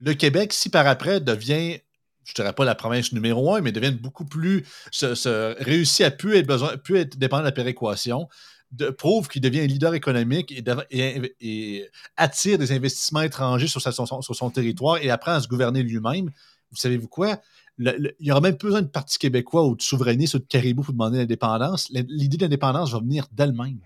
le 0.00 0.14
Québec, 0.14 0.52
si 0.52 0.68
par 0.68 0.86
après 0.86 1.20
devient, 1.20 1.78
je 2.24 2.32
ne 2.32 2.34
dirais 2.36 2.52
pas 2.52 2.64
la 2.64 2.74
province 2.74 3.12
numéro 3.12 3.54
un, 3.54 3.60
mais 3.60 3.72
devient 3.72 3.92
beaucoup 3.92 4.24
plus, 4.24 4.64
se, 4.90 5.62
réussit 5.62 6.04
à 6.04 6.10
plus 6.10 6.36
être, 6.36 6.46
besoin, 6.46 6.76
plus 6.76 6.98
être 6.98 7.18
dépendant 7.18 7.42
de 7.42 7.48
la 7.48 7.52
péréquation, 7.52 8.28
de, 8.72 8.90
prouve 8.90 9.28
qu'il 9.28 9.42
devient 9.42 9.60
un 9.60 9.66
leader 9.66 9.94
économique 9.94 10.52
et, 10.90 11.88
attire 12.16 12.58
des 12.58 12.72
investissements 12.72 13.22
étrangers 13.22 13.68
sur, 13.68 13.80
son, 13.80 14.50
territoire 14.50 14.98
et 14.98 15.10
apprend 15.10 15.32
à 15.32 15.40
se 15.40 15.48
gouverner 15.48 15.82
lui-même. 15.82 16.30
Vous 16.70 16.76
savez-vous 16.76 17.08
quoi? 17.08 17.40
il 17.76 18.14
y 18.20 18.30
aura 18.30 18.40
même 18.40 18.56
plus 18.56 18.68
besoin 18.68 18.82
de 18.82 18.86
parti 18.86 19.18
québécois 19.18 19.66
ou 19.66 19.74
de 19.74 19.82
souverainiste 19.82 20.34
ou 20.34 20.38
de 20.38 20.44
caribou 20.44 20.82
pour 20.82 20.92
demander 20.92 21.18
l'indépendance. 21.18 21.88
L'idée 21.90 22.36
d'indépendance 22.36 22.92
va 22.92 23.00
venir 23.00 23.26
d'elle-même. 23.32 23.80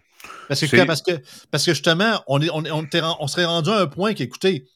Parce 0.48 0.61
que, 0.61 0.84
parce, 0.84 1.00
que, 1.00 1.12
parce 1.50 1.64
que 1.64 1.72
justement, 1.72 2.22
on, 2.26 2.40
est, 2.42 2.50
on, 2.50 2.64
on 3.20 3.26
serait 3.26 3.44
rendu 3.44 3.70
à 3.70 3.80
un 3.80 3.86
point 3.86 4.14
qu'écoutez, 4.14 4.66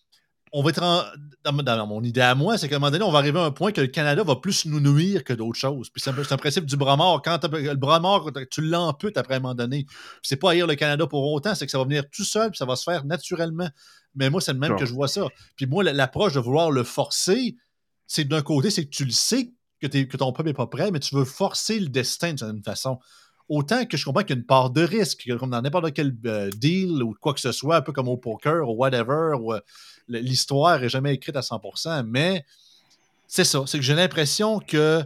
on 0.55 0.63
va 0.63 0.71
être 0.71 1.15
dans, 1.45 1.87
mon 1.87 2.03
idée 2.03 2.21
à 2.21 2.35
moi, 2.35 2.59
c'est 2.59 2.69
qu'à 2.69 2.77
un 2.77 2.79
moment 2.79 2.91
donné, 2.91 3.05
on 3.05 3.11
va 3.11 3.19
arriver 3.19 3.39
à 3.39 3.45
un 3.45 3.51
point 3.51 3.73
que 3.73 3.81
le 3.81 3.87
Canada 3.87 4.23
va 4.23 4.37
plus 4.37 4.67
nous 4.67 4.81
nuire 4.81 5.25
que 5.25 5.33
d'autres 5.33 5.59
choses. 5.59 5.89
Puis 5.89 6.03
c'est 6.03 6.11
un, 6.11 6.37
principe 6.37 6.67
du 6.67 6.77
bras 6.77 6.97
mort. 6.97 7.23
Quand 7.23 7.43
le 7.45 7.75
bras 7.75 8.01
mort, 8.01 8.31
tu 8.51 8.61
l'amputes 8.61 9.17
après 9.17 9.37
un 9.37 9.41
moment 9.41 9.55
donné. 9.55 9.87
c'est 10.23 10.37
pas 10.37 10.51
haïr 10.51 10.67
le 10.67 10.75
Canada 10.75 11.07
pour 11.07 11.33
autant, 11.33 11.55
c'est 11.55 11.65
que 11.65 11.73
ça 11.73 11.79
va 11.79 11.85
venir 11.85 12.05
tout 12.11 12.25
seul, 12.25 12.51
puis 12.51 12.59
ça 12.59 12.67
va 12.67 12.77
se 12.77 12.85
faire 12.85 13.07
naturellement. 13.07 13.69
Mais 14.15 14.29
moi, 14.29 14.43
c'est 14.43 14.53
le 14.53 14.59
même 14.59 14.77
que 14.77 14.85
je 14.85 14.93
vois 14.93 15.09
ça. 15.09 15.27
Puis 15.57 15.67
moi, 15.67 15.83
l'approche 15.85 16.35
de 16.35 16.41
vouloir 16.41 16.71
le 16.71 16.85
forcer, 16.85 17.57
c'est 18.07 18.25
d'un 18.25 18.43
côté, 18.43 18.69
c'est 18.69 18.85
que 18.85 18.91
tu 18.91 19.07
le 19.07 19.11
sais 19.11 19.53
que, 19.81 19.87
que 19.87 20.17
ton 20.19 20.33
peuple 20.33 20.51
n'est 20.51 20.55
pas 20.55 20.67
prêt, 20.67 20.91
mais 20.91 21.01
tu 21.01 21.15
veux 21.15 21.25
forcer 21.25 21.81
le 21.81 21.89
destin 21.89 22.29
d'une 22.29 22.39
certaine 22.39 22.63
façon. 22.63 22.99
autant 23.49 23.87
que 23.87 23.97
je 23.97 24.05
comprends 24.05 24.23
qu'il 24.23 24.37
y 24.37 24.39
a 24.39 24.41
une 24.41 24.47
part 24.47 24.71
de 24.71 24.83
risque, 24.83 25.27
comme 25.39 25.51
dans 25.51 25.63
n'importe 25.63 25.95
quel 25.95 26.15
euh, 26.27 26.51
deal 26.51 27.03
ou 27.03 27.15
quoi 27.19 27.33
que 27.33 27.41
ce 27.41 27.53
soit, 27.53 27.77
un 27.77 27.81
peu 27.81 27.93
comme 27.93 28.09
au 28.09 28.19
poker 28.19 28.69
ou 28.69 28.75
whatever, 28.75 29.35
où 29.41 29.55
euh, 29.55 29.61
l'histoire 30.13 30.81
n'est 30.81 30.89
jamais 30.89 31.15
écrite 31.15 31.37
à 31.37 31.41
100%, 31.41 32.05
mais 32.07 32.45
c'est 33.27 33.45
ça, 33.45 33.65
c'est 33.67 33.79
que 33.79 33.85
j'ai 33.85 33.95
l'impression 33.95 34.61
que 34.61 35.03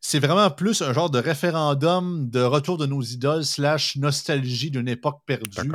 c'est 0.00 0.18
vraiment 0.18 0.50
plus 0.50 0.82
un 0.82 0.92
genre 0.92 1.10
de 1.10 1.18
référendum 1.18 2.28
de 2.30 2.40
retour 2.40 2.78
de 2.78 2.86
nos 2.86 3.02
idoles 3.02 3.44
slash 3.44 3.96
nostalgie 3.96 4.70
d'une 4.70 4.88
époque 4.88 5.20
perdue 5.26 5.72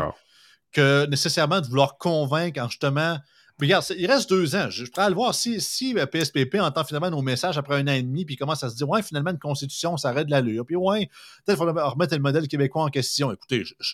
que 0.71 1.05
nécessairement 1.05 1.61
de 1.61 1.67
vouloir 1.67 1.97
convaincre 1.97 2.59
en 2.61 2.67
justement 2.67 3.17
regarde, 3.63 3.85
il 3.97 4.05
reste 4.07 4.29
deux 4.29 4.55
ans. 4.55 4.69
Je, 4.69 4.85
pourrais 4.85 5.05
aller 5.05 5.15
voir 5.15 5.33
si, 5.33 5.59
si 5.61 5.93
PSPP 5.93 6.55
euh, 6.55 6.61
entend 6.61 6.83
finalement 6.83 7.09
nos 7.09 7.21
messages 7.21 7.57
après 7.57 7.75
un 7.75 7.87
an 7.87 7.93
et 7.93 8.03
demi, 8.03 8.25
puis 8.25 8.35
commence 8.35 8.63
à 8.63 8.69
se 8.69 8.75
dire 8.75 8.87
Ouais, 8.89 9.01
finalement, 9.01 9.31
une 9.31 9.39
constitution, 9.39 9.97
ça 9.97 10.09
arrête 10.09 10.27
de 10.27 10.31
l'allure. 10.31 10.65
Puis 10.65 10.75
ouais, 10.75 11.09
peut-être 11.45 11.57
qu'il 11.57 11.67
faudrait 11.67 11.83
remettre 11.83 12.13
le 12.13 12.21
modèle 12.21 12.47
québécois 12.47 12.83
en 12.83 12.89
question. 12.89 13.31
Écoutez, 13.31 13.63
je, 13.63 13.73
je, 13.79 13.93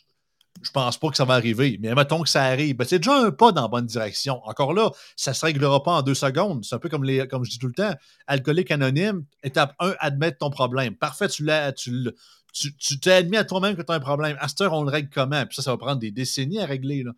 pense 0.72 0.98
pas 0.98 1.10
que 1.10 1.18
ça 1.18 1.26
va 1.26 1.36
arriver, 1.36 1.78
mais 1.82 1.94
mettons 1.96 2.22
que 2.22 2.30
ça 2.30 2.44
arrive. 2.44 2.76
Ben, 2.76 2.86
c'est 2.86 3.00
déjà 3.00 3.18
un 3.18 3.32
pas 3.32 3.52
dans 3.52 3.64
la 3.64 3.68
bonne 3.68 3.86
direction. 3.86 4.42
Encore 4.46 4.74
là, 4.74 4.92
ça 5.16 5.34
se 5.34 5.46
réglera 5.46 5.84
pas 5.84 5.92
en 5.92 6.02
deux 6.02 6.16
secondes. 6.16 6.64
C'est 6.66 6.76
un 6.76 6.80
peu 6.80 6.90
comme, 6.90 7.04
les, 7.04 7.28
comme 7.28 7.46
je 7.46 7.52
dis 7.52 7.60
tout 7.60 7.68
le 7.68 7.74
temps 7.74 7.94
alcoolique 8.28 8.72
anonyme, 8.72 9.26
étape 9.44 9.76
1, 9.80 9.96
admettre 10.00 10.40
ton 10.40 10.50
problème. 10.50 10.96
Parfait, 10.96 11.28
tu 11.28 11.44
l'as. 11.44 11.72
Tu, 11.74 12.76
tu 12.78 13.00
t'es 13.00 13.12
admis 13.12 13.38
à 13.38 13.44
toi-même 13.44 13.76
que 13.76 13.82
tu 13.84 13.92
as 13.92 13.96
un 13.96 14.00
problème. 14.00 14.36
À 14.40 14.48
cette 14.48 14.62
heure, 14.62 14.74
on 14.74 14.84
le 14.84 14.90
règle 14.90 15.10
comment? 15.14 15.46
Puis 15.46 15.56
ça, 15.56 15.62
ça 15.62 15.72
va 15.72 15.78
prendre 15.78 16.00
des 16.00 16.12
décennies 16.12 16.60
à 16.60 16.66
régler. 16.66 17.04
Là. 17.04 17.12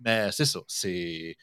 Mais 0.00 0.30
c'est 0.32 0.44
ça. 0.44 0.60
C'est 0.68 1.36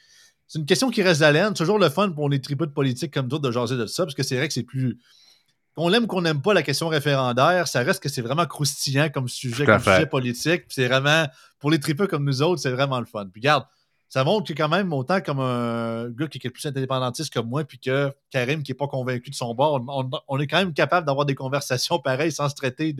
c'est 0.53 0.59
une 0.59 0.65
question 0.65 0.91
qui 0.91 1.01
reste 1.01 1.23
à 1.23 1.31
laine. 1.31 1.53
Toujours 1.55 1.79
le 1.79 1.89
fun 1.89 2.11
pour 2.11 2.29
les 2.29 2.39
tribus 2.39 2.67
de 2.67 2.73
politique 2.73 3.11
comme 3.11 3.27
d'autres 3.27 3.43
de 3.43 3.51
jaser 3.51 3.75
de 3.75 3.87
ça, 3.87 4.03
parce 4.03 4.13
que 4.13 4.21
c'est 4.21 4.37
vrai 4.37 4.47
que 4.47 4.53
c'est 4.53 4.61
plus. 4.61 4.99
Qu'on 5.75 5.91
aime 5.91 6.03
ou 6.03 6.07
qu'on 6.07 6.21
n'aime 6.21 6.41
pas 6.41 6.53
la 6.53 6.61
question 6.61 6.87
référendaire, 6.87 7.67
ça 7.67 7.81
reste 7.81 8.01
que 8.01 8.09
c'est 8.09 8.21
vraiment 8.21 8.45
croustillant 8.45 9.09
comme 9.09 9.27
sujet, 9.27 9.65
comme 9.65 9.79
sujet 9.79 10.05
politique. 10.05 10.65
C'est 10.69 10.87
vraiment, 10.87 11.27
pour 11.59 11.71
les 11.71 11.79
tripeux 11.79 12.07
comme 12.07 12.25
nous 12.25 12.41
autres, 12.41 12.61
c'est 12.61 12.71
vraiment 12.71 12.99
le 12.99 13.05
fun. 13.05 13.27
Puis 13.31 13.41
regarde, 13.41 13.65
ça 14.13 14.23
montre 14.23 14.47
que 14.47 14.55
quand 14.55 14.69
même, 14.69 14.93
autant 14.93 15.21
comme 15.21 15.39
un 15.39 16.07
gars 16.11 16.27
qui 16.27 16.39
est 16.43 16.49
plus 16.51 16.67
indépendantiste 16.67 17.33
comme 17.33 17.49
moi, 17.49 17.63
puis 17.63 17.79
que 17.79 18.11
Karim 18.29 18.61
qui 18.61 18.69
n'est 18.69 18.75
pas 18.75 18.87
convaincu 18.87 19.31
de 19.31 19.35
son 19.35 19.55
bord, 19.55 19.83
on, 20.27 20.39
est 20.39 20.45
quand 20.45 20.59
même 20.59 20.75
capable 20.75 21.07
d'avoir 21.07 21.25
des 21.25 21.33
conversations 21.33 21.97
pareilles 21.97 22.31
sans 22.31 22.47
se 22.47 22.53
traiter 22.53 22.95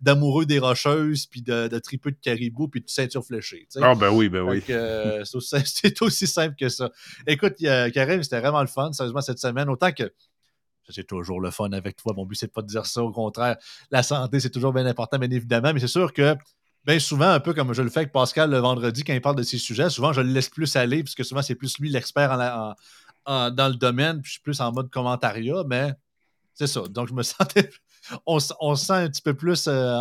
d'amoureux 0.00 0.46
des 0.46 0.58
rocheuses, 0.58 1.26
puis 1.26 1.42
de, 1.42 1.68
de 1.68 1.78
tripeux 1.78 2.12
de 2.12 2.16
caribou, 2.16 2.66
puis 2.66 2.80
de 2.80 2.88
ceinture 2.88 3.22
fléchée. 3.22 3.68
Ah 3.82 3.94
ben 3.94 4.08
oui, 4.08 4.30
ben 4.30 4.40
oui. 4.40 4.64
Euh, 4.70 5.22
c'est 5.64 6.00
aussi 6.00 6.26
simple 6.26 6.54
que 6.58 6.70
ça. 6.70 6.88
Écoute, 7.26 7.56
Karim, 7.58 8.22
c'était 8.22 8.40
vraiment 8.40 8.62
le 8.62 8.68
fun, 8.68 8.90
sérieusement, 8.94 9.20
cette 9.20 9.40
semaine. 9.40 9.68
Autant 9.68 9.92
que 9.92 10.10
c'est 10.88 11.06
toujours 11.06 11.40
le 11.40 11.50
fun 11.50 11.70
avec 11.72 11.96
toi. 11.96 12.12
Mon 12.16 12.26
but, 12.26 12.36
c'est 12.36 12.52
pas 12.52 12.62
de 12.62 12.66
dire 12.66 12.86
ça. 12.86 13.02
Au 13.02 13.12
contraire, 13.12 13.56
la 13.90 14.02
santé, 14.02 14.40
c'est 14.40 14.50
toujours 14.50 14.72
bien 14.72 14.86
important, 14.86 15.18
bien 15.18 15.30
évidemment. 15.30 15.72
Mais 15.72 15.80
c'est 15.80 15.86
sûr 15.86 16.12
que 16.12 16.36
bien 16.84 16.98
souvent, 16.98 17.28
un 17.28 17.40
peu 17.40 17.52
comme 17.54 17.72
je 17.72 17.82
le 17.82 17.90
fais 17.90 18.00
avec 18.00 18.12
Pascal 18.12 18.50
le 18.50 18.58
vendredi 18.58 19.04
quand 19.04 19.12
il 19.12 19.20
parle 19.20 19.36
de 19.36 19.42
ces 19.42 19.58
sujets, 19.58 19.90
souvent 19.90 20.12
je 20.12 20.20
le 20.20 20.30
laisse 20.30 20.48
plus 20.48 20.74
aller, 20.76 21.02
puisque 21.02 21.24
souvent 21.24 21.42
c'est 21.42 21.54
plus 21.54 21.78
lui 21.78 21.90
l'expert 21.90 22.36
dans 23.26 23.68
le 23.68 23.74
domaine, 23.74 24.22
puis 24.22 24.30
je 24.30 24.32
suis 24.34 24.42
plus 24.42 24.60
en 24.60 24.72
mode 24.72 24.90
commentariat, 24.90 25.64
mais 25.66 25.92
c'est 26.54 26.66
ça. 26.66 26.82
Donc 26.88 27.08
je 27.08 27.14
me 27.14 27.22
sentais. 27.24 27.70
On, 28.26 28.38
se 28.40 28.54
sent 28.76 28.92
un 28.92 29.08
petit 29.08 29.20
peu 29.20 29.34
plus 29.34 29.66
euh, 29.68 30.00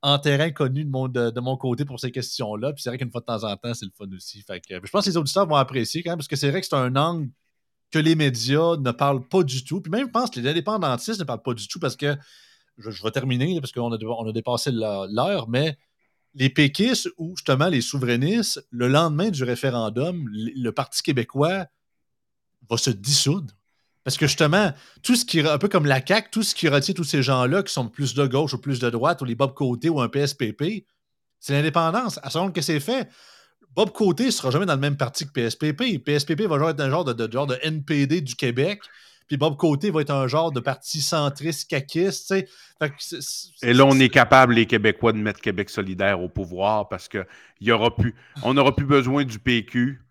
en, 0.00 0.18
terrain 0.18 0.50
connu 0.52 0.84
de 0.84 0.90
mon, 0.90 1.06
de, 1.06 1.56
côté 1.56 1.84
pour 1.84 2.00
ces 2.00 2.10
questions-là. 2.10 2.72
Puis 2.72 2.82
c'est 2.82 2.88
vrai 2.88 2.96
qu'une 2.96 3.10
fois 3.10 3.20
de 3.20 3.26
temps 3.26 3.44
en 3.44 3.54
temps, 3.56 3.74
c'est 3.74 3.84
le 3.84 3.92
fun 3.94 4.06
aussi. 4.16 4.42
Je 4.48 4.90
pense 4.90 5.04
que 5.04 5.10
les 5.10 5.16
auditeurs 5.16 5.46
vont 5.46 5.56
apprécier 5.56 6.02
quand 6.02 6.12
même, 6.12 6.18
parce 6.18 6.28
que 6.28 6.36
c'est 6.36 6.50
vrai 6.50 6.60
que 6.62 6.66
c'est 6.66 6.76
un 6.76 6.96
angle 6.96 7.28
que 7.92 7.98
les 7.98 8.14
médias 8.14 8.76
ne 8.78 8.90
parlent 8.90 9.26
pas 9.26 9.42
du 9.42 9.64
tout. 9.64 9.80
Puis 9.80 9.90
même, 9.90 10.06
je 10.06 10.10
pense 10.10 10.30
que 10.30 10.40
les 10.40 10.48
indépendantistes 10.48 11.20
ne 11.20 11.24
parlent 11.24 11.42
pas 11.42 11.54
du 11.54 11.68
tout 11.68 11.78
parce 11.78 11.94
que 11.94 12.16
je, 12.78 13.02
vais 13.02 13.10
terminer 13.10 13.60
parce 13.60 13.70
qu'on 13.70 13.92
a, 13.92 14.32
dépassé 14.32 14.70
l'heure, 14.72 15.48
mais 15.48 15.78
les 16.34 16.48
péquistes 16.48 17.08
ou 17.18 17.36
justement 17.36 17.68
les 17.68 17.82
souverainistes, 17.82 18.66
le 18.70 18.88
lendemain 18.88 19.28
du 19.28 19.44
référendum, 19.44 20.26
le 20.32 20.70
Parti 20.70 21.02
québécois 21.02 21.66
va 22.68 22.76
se 22.78 22.90
dissoudre. 22.90 23.52
Parce 24.04 24.16
que 24.16 24.26
justement, 24.26 24.72
tout 25.02 25.14
ce 25.14 25.24
qui, 25.24 25.40
un 25.40 25.58
peu 25.58 25.68
comme 25.68 25.86
la 25.86 26.04
CAQ, 26.04 26.30
tout 26.30 26.42
ce 26.42 26.54
qui 26.54 26.68
retient 26.68 26.94
tous 26.94 27.04
ces 27.04 27.22
gens-là 27.22 27.62
qui 27.62 27.72
sont 27.72 27.88
plus 27.88 28.14
de 28.14 28.26
gauche 28.26 28.54
ou 28.54 28.58
plus 28.58 28.80
de 28.80 28.90
droite, 28.90 29.20
ou 29.22 29.24
les 29.24 29.36
Bob 29.36 29.54
Côté 29.54 29.90
ou 29.90 30.00
un 30.00 30.08
PSPP, 30.08 30.86
c'est 31.38 31.52
l'indépendance. 31.52 32.18
À 32.22 32.30
ce 32.30 32.38
moment 32.38 32.50
que 32.50 32.62
c'est 32.62 32.80
fait, 32.80 33.08
Bob 33.74 33.90
Côté 33.92 34.26
ne 34.26 34.30
sera 34.30 34.50
jamais 34.50 34.66
dans 34.66 34.74
le 34.74 34.80
même 34.80 34.96
parti 34.96 35.26
que 35.26 35.32
PSPP. 35.32 36.04
PSPP 36.04 36.42
va 36.42 36.70
être 36.70 36.80
un 36.80 36.90
genre 36.90 37.04
de, 37.04 37.32
genre 37.32 37.46
de 37.46 37.58
NPD 37.62 38.20
du 38.20 38.34
Québec. 38.34 38.80
Puis 39.28 39.36
Bob 39.36 39.56
Côté 39.56 39.90
va 39.90 40.02
être 40.02 40.10
un 40.10 40.26
genre 40.28 40.52
de 40.52 40.60
parti 40.60 41.00
centriste 41.00 41.70
caquiste. 41.70 42.34
Et 43.62 43.72
là, 43.72 43.86
on 43.86 43.98
est 43.98 44.10
capable, 44.10 44.54
les 44.54 44.66
Québécois, 44.66 45.12
de 45.12 45.18
mettre 45.18 45.40
Québec 45.40 45.70
solidaire 45.70 46.20
au 46.20 46.28
pouvoir 46.28 46.88
parce 46.88 47.08
qu'on 47.08 47.24
aura 47.70 47.94
plus, 47.96 48.14
on 48.42 48.54
n'aura 48.54 48.76
plus 48.76 48.84
besoin 48.84 49.24
du 49.24 49.38
PQ 49.38 50.02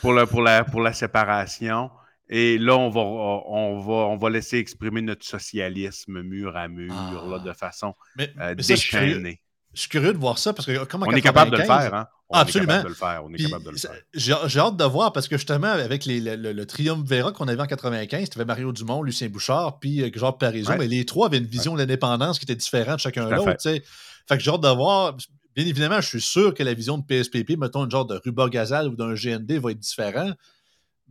pour 0.00 0.12
la, 0.12 0.26
pour 0.26 0.42
la, 0.42 0.64
pour 0.64 0.80
la 0.80 0.92
séparation. 0.92 1.90
Et 2.28 2.58
là, 2.58 2.76
on 2.76 2.90
va, 2.90 3.00
on, 3.00 3.80
va, 3.80 3.92
on 3.92 4.16
va 4.16 4.30
laisser 4.30 4.58
exprimer 4.58 5.00
notre 5.02 5.24
socialisme 5.24 6.22
mur 6.22 6.56
à 6.56 6.68
mur 6.68 6.92
là, 7.26 7.38
de 7.38 7.52
façon 7.52 7.94
euh, 8.40 8.54
déchaînée. 8.54 9.40
Je 9.74 9.80
suis 9.80 9.90
curieux 9.90 10.12
de 10.12 10.18
voir 10.18 10.38
ça 10.38 10.52
parce 10.52 10.66
que 10.66 10.84
comment 10.84 11.06
On 11.08 11.12
est 11.12 11.20
capable 11.20 11.50
de 11.50 11.56
le 11.56 11.64
faire, 11.64 11.94
hein? 11.94 12.08
Absolument. 12.30 12.82
On 13.24 13.32
est 13.32 13.42
capable 13.42 13.64
de 13.64 13.70
le 13.70 13.76
faire. 13.76 13.92
J'ai 14.14 14.60
hâte 14.60 14.76
de 14.76 14.84
voir 14.84 15.12
parce 15.12 15.28
que 15.28 15.36
justement, 15.36 15.68
avec 15.68 16.04
les, 16.04 16.20
le, 16.20 16.52
le, 16.52 16.66
triumvirat 16.66 17.32
qu'on 17.32 17.48
avait 17.48 17.62
en 17.62 17.66
95, 17.66 18.30
tu 18.30 18.38
avais 18.38 18.44
Mario 18.44 18.72
Dumont, 18.72 19.02
Lucien 19.02 19.28
Bouchard, 19.28 19.78
puis 19.78 20.02
euh, 20.02 20.10
Georges 20.12 20.38
Parizeau, 20.38 20.72
mais 20.78 20.88
les 20.88 21.06
trois 21.06 21.26
avaient 21.26 21.38
une 21.38 21.46
vision 21.46 21.74
de 21.74 21.78
l'indépendance 21.78 22.38
qui 22.38 22.44
était 22.44 22.56
différente 22.56 22.96
de 22.96 23.00
chacun 23.00 23.28
l'autre. 23.30 23.56
Fait. 23.62 23.82
fait 24.26 24.36
que 24.36 24.42
j'ai 24.42 24.50
hâte 24.50 24.60
de 24.60 24.68
voir. 24.68 25.16
Bien 25.56 25.66
évidemment, 25.66 26.00
je 26.00 26.06
suis 26.06 26.20
sûr 26.20 26.54
que 26.54 26.62
la 26.62 26.74
vision 26.74 26.98
de 26.98 27.04
PSPP, 27.04 27.58
mettons 27.58 27.84
une 27.84 27.90
genre 27.90 28.06
de 28.06 28.20
Ruba 28.24 28.48
Gazal 28.48 28.88
ou 28.88 28.94
d'un 28.94 29.14
GND, 29.14 29.52
va 29.58 29.72
être 29.72 29.78
différente. 29.78 30.36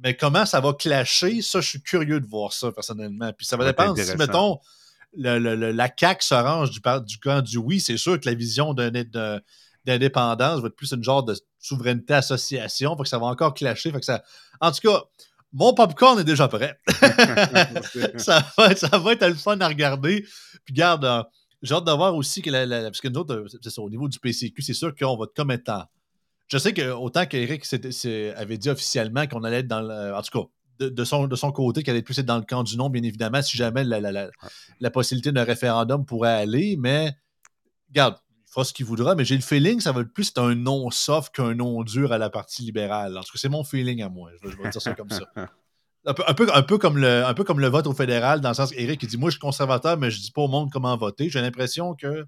Mais 0.03 0.15
comment 0.15 0.45
ça 0.45 0.59
va 0.59 0.73
clasher, 0.73 1.41
ça, 1.41 1.59
je 1.59 1.67
suis 1.67 1.81
curieux 1.81 2.19
de 2.19 2.27
voir 2.27 2.53
ça 2.53 2.71
personnellement. 2.71 3.33
Puis 3.33 3.45
ça 3.45 3.57
va 3.57 3.65
dépendre 3.65 3.97
si, 3.97 4.15
mettons, 4.15 4.59
la 5.17 5.89
CAQ 5.97 6.23
se 6.23 6.35
range 6.35 6.71
du, 6.71 6.79
du 7.05 7.17
camp 7.19 7.41
du 7.41 7.57
oui, 7.57 7.79
c'est 7.79 7.97
sûr 7.97 8.19
que 8.19 8.29
la 8.29 8.35
vision 8.35 8.73
d'indépendance 8.73 10.61
va 10.61 10.67
être 10.67 10.75
plus 10.75 10.91
une 10.91 11.03
genre 11.03 11.23
de 11.23 11.35
souveraineté 11.59 12.13
association. 12.13 12.95
Fait 12.97 13.03
que 13.03 13.09
ça 13.09 13.19
va 13.19 13.27
encore 13.27 13.53
clasher. 13.53 13.91
Que 13.91 14.01
ça... 14.01 14.23
En 14.61 14.71
tout 14.71 14.87
cas, 14.87 15.03
mon 15.53 15.73
popcorn 15.73 16.19
est 16.19 16.23
déjà 16.23 16.47
prêt. 16.47 16.79
ça, 18.17 18.45
va, 18.57 18.75
ça 18.75 18.97
va 18.97 19.13
être 19.13 19.27
le 19.27 19.35
fun 19.35 19.59
à 19.59 19.67
regarder. 19.67 20.25
Puis 20.65 20.73
garde, 20.73 21.05
euh, 21.05 21.23
j'ai 21.61 21.73
hâte 21.73 21.85
de 21.85 21.91
voir 21.91 22.15
aussi 22.15 22.41
que 22.41 22.49
la, 22.49 22.83
parce 22.83 23.01
que 23.01 23.07
nous 23.07 23.19
autres, 23.19 23.33
euh, 23.35 23.81
au 23.81 23.89
niveau 23.89 24.07
du 24.07 24.19
PCQ, 24.19 24.61
c'est 24.61 24.73
sûr 24.73 24.95
qu'on 24.95 25.17
va 25.17 25.25
être 25.25 25.35
comme 25.35 25.57
temps. 25.57 25.85
Je 26.47 26.57
sais 26.57 26.73
que 26.73 26.91
autant 26.91 27.25
qu'Éric 27.25 27.65
avait 28.37 28.57
dit 28.57 28.69
officiellement 28.69 29.27
qu'on 29.27 29.43
allait 29.43 29.59
être 29.59 29.67
dans 29.67 29.81
le. 29.81 30.13
En 30.15 30.21
tout 30.21 30.39
cas, 30.39 30.47
de, 30.79 31.03
son, 31.03 31.27
de 31.27 31.35
son 31.35 31.51
côté 31.51 31.83
qu'elle 31.83 31.95
est 31.95 32.01
plus 32.01 32.17
être 32.19 32.25
dans 32.25 32.37
le 32.37 32.43
camp 32.43 32.63
du 32.63 32.77
non, 32.77 32.89
bien 32.89 33.03
évidemment, 33.03 33.41
si 33.41 33.57
jamais 33.57 33.83
la, 33.83 33.99
la, 33.99 34.29
la, 34.79 34.91
possibilité 34.91 35.31
d'un 35.31 35.43
référendum 35.43 36.05
pourrait 36.05 36.33
aller. 36.33 36.77
Mais, 36.77 37.15
regarde, 37.89 38.17
il 38.47 38.51
fera 38.51 38.63
ce 38.63 38.73
qu'il 38.73 38.85
voudra, 38.85 39.15
mais 39.15 39.25
j'ai 39.25 39.35
le 39.35 39.41
feeling 39.41 39.77
que 39.77 39.83
ça 39.83 39.91
va 39.91 40.01
être 40.01 40.13
plus 40.13 40.31
un 40.37 40.55
non 40.55 40.89
soft 40.91 41.35
qu'un 41.35 41.55
non 41.55 41.83
dur 41.83 42.11
à 42.11 42.17
la 42.17 42.29
partie 42.29 42.63
libérale. 42.63 43.17
En 43.17 43.21
tout 43.21 43.33
cas, 43.33 43.39
c'est 43.39 43.49
mon 43.49 43.63
feeling 43.63 44.01
à 44.01 44.09
moi. 44.09 44.31
Je 44.41 44.47
vais, 44.47 44.69
dire 44.69 44.81
ça 44.81 44.93
comme 44.93 45.09
ça. 45.09 45.25
Un 46.05 46.13
peu, 46.13 46.23
un, 46.53 46.63
peu, 46.63 46.77
comme 46.77 46.97
le, 46.97 47.25
un 47.25 47.33
peu 47.33 47.43
comme 47.43 47.59
le 47.59 47.67
vote 47.67 47.85
au 47.85 47.93
fédéral, 47.93 48.39
dans 48.39 48.49
le 48.49 48.55
sens 48.55 48.71
qu'Éric 48.71 49.05
dit 49.05 49.17
Moi, 49.17 49.29
je 49.29 49.33
suis 49.33 49.41
conservateur, 49.41 49.97
mais 49.97 50.09
je 50.09 50.21
dis 50.21 50.31
pas 50.31 50.41
au 50.41 50.47
monde 50.47 50.71
comment 50.71 50.95
voter. 50.95 51.29
J'ai 51.29 51.41
l'impression 51.41 51.95
que. 51.95 52.25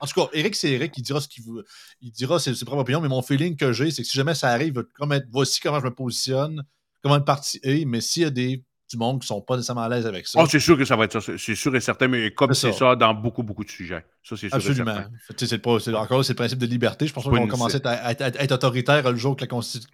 En 0.00 0.06
tout 0.06 0.18
cas, 0.18 0.28
Eric, 0.32 0.56
c'est 0.56 0.70
Eric 0.70 0.92
qui 0.92 1.02
dira 1.02 1.20
ce 1.20 1.28
qu'il 1.28 1.44
veut. 1.44 1.64
Il 2.00 2.10
dira 2.10 2.40
ses, 2.40 2.54
ses, 2.54 2.64
propres 2.64 2.80
opinions, 2.80 3.00
mais 3.00 3.08
mon 3.08 3.22
feeling 3.22 3.54
que 3.54 3.72
j'ai, 3.72 3.90
c'est 3.90 4.02
que 4.02 4.08
si 4.08 4.16
jamais 4.16 4.34
ça 4.34 4.48
arrive, 4.48 4.82
comme 4.94 5.12
être, 5.12 5.26
voici 5.30 5.60
comment 5.60 5.78
je 5.78 5.84
me 5.84 5.94
positionne 5.94 6.64
comment 7.02 7.16
le 7.16 7.24
parti 7.24 7.60
est, 7.62 7.84
mais 7.84 8.00
s'il 8.00 8.22
y 8.22 8.26
a 8.26 8.30
des 8.30 8.64
du 8.90 8.96
monde 8.96 9.20
qui 9.20 9.24
ne 9.24 9.26
sont 9.28 9.40
pas 9.40 9.56
nécessairement 9.56 9.82
à 9.82 9.88
l'aise 9.88 10.06
avec 10.06 10.26
ça. 10.26 10.40
Oh, 10.42 10.46
c'est 10.46 10.58
sûr 10.58 10.76
que 10.76 10.84
ça 10.84 10.96
va 10.96 11.04
être 11.04 11.20
ça. 11.20 11.32
C'est 11.38 11.54
sûr 11.54 11.74
et 11.76 11.80
certain, 11.80 12.08
mais 12.08 12.32
comme 12.32 12.52
c'est 12.54 12.72
ça. 12.72 12.96
dans 12.96 13.14
beaucoup, 13.14 13.42
beaucoup 13.42 13.64
de 13.64 13.70
sujets. 13.70 14.04
Ça, 14.22 14.36
c'est 14.36 14.48
sûr 14.48 14.56
Absolument. 14.56 14.96
C'est 15.36 15.58
pas, 15.58 15.70
encore 15.96 16.24
c'est 16.24 16.32
le 16.32 16.36
principe 16.36 16.58
de 16.58 16.66
liberté. 16.66 17.06
Je 17.06 17.12
pense 17.12 17.24
qu'on 17.24 17.30
va 17.30 17.46
commencer 17.46 17.80
à, 17.84 18.12
être 18.12 18.52
autoritaire 18.52 19.10
le 19.10 19.16
jour 19.16 19.36
que 19.36 19.44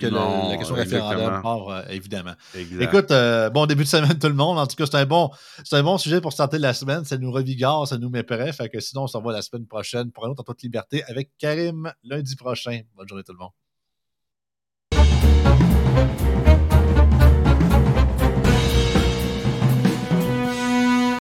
la, 0.07 0.49
la 0.49 0.57
question 0.57 0.75
référendum 0.75 1.43
part, 1.43 1.69
euh, 1.69 1.83
évidemment. 1.91 2.35
Écoute, 2.81 3.11
euh, 3.11 3.51
bon 3.51 3.67
début 3.67 3.85
de 3.85 3.89
semaine 3.89 4.19
tout 4.19 4.29
le 4.29 4.35
monde. 4.35 4.59
En 4.59 4.67
tout 4.67 4.77
cas, 4.77 4.87
c'est 4.87 4.97
un, 4.97 5.07
bon, 5.07 5.31
un 5.73 5.83
bon 5.83 5.99
sujet 5.99 6.21
pour 6.21 6.33
starter 6.33 6.59
la 6.59 6.73
semaine. 6.73 7.05
Ça 7.05 7.19
nous 7.19 7.31
revigore, 7.31 7.87
ça 7.87 7.99
nous 7.99 8.09
met 8.09 8.23
prêt. 8.23 8.53
Fait 8.53 8.69
que 8.69 8.81
sinon, 8.81 9.03
on 9.05 9.07
se 9.07 9.17
revoit 9.17 9.33
la 9.33 9.43
semaine 9.43 9.67
prochaine 9.67 10.11
pour 10.11 10.25
un 10.25 10.31
autre 10.31 10.41
en 10.41 10.45
toute 10.45 10.63
liberté 10.63 11.05
avec 11.05 11.31
Karim 11.39 11.93
lundi 12.03 12.35
prochain. 12.37 12.81
Bonne 12.97 13.09
journée 13.09 13.25
tout 13.25 13.33
le 13.33 13.39
monde. 13.39 13.51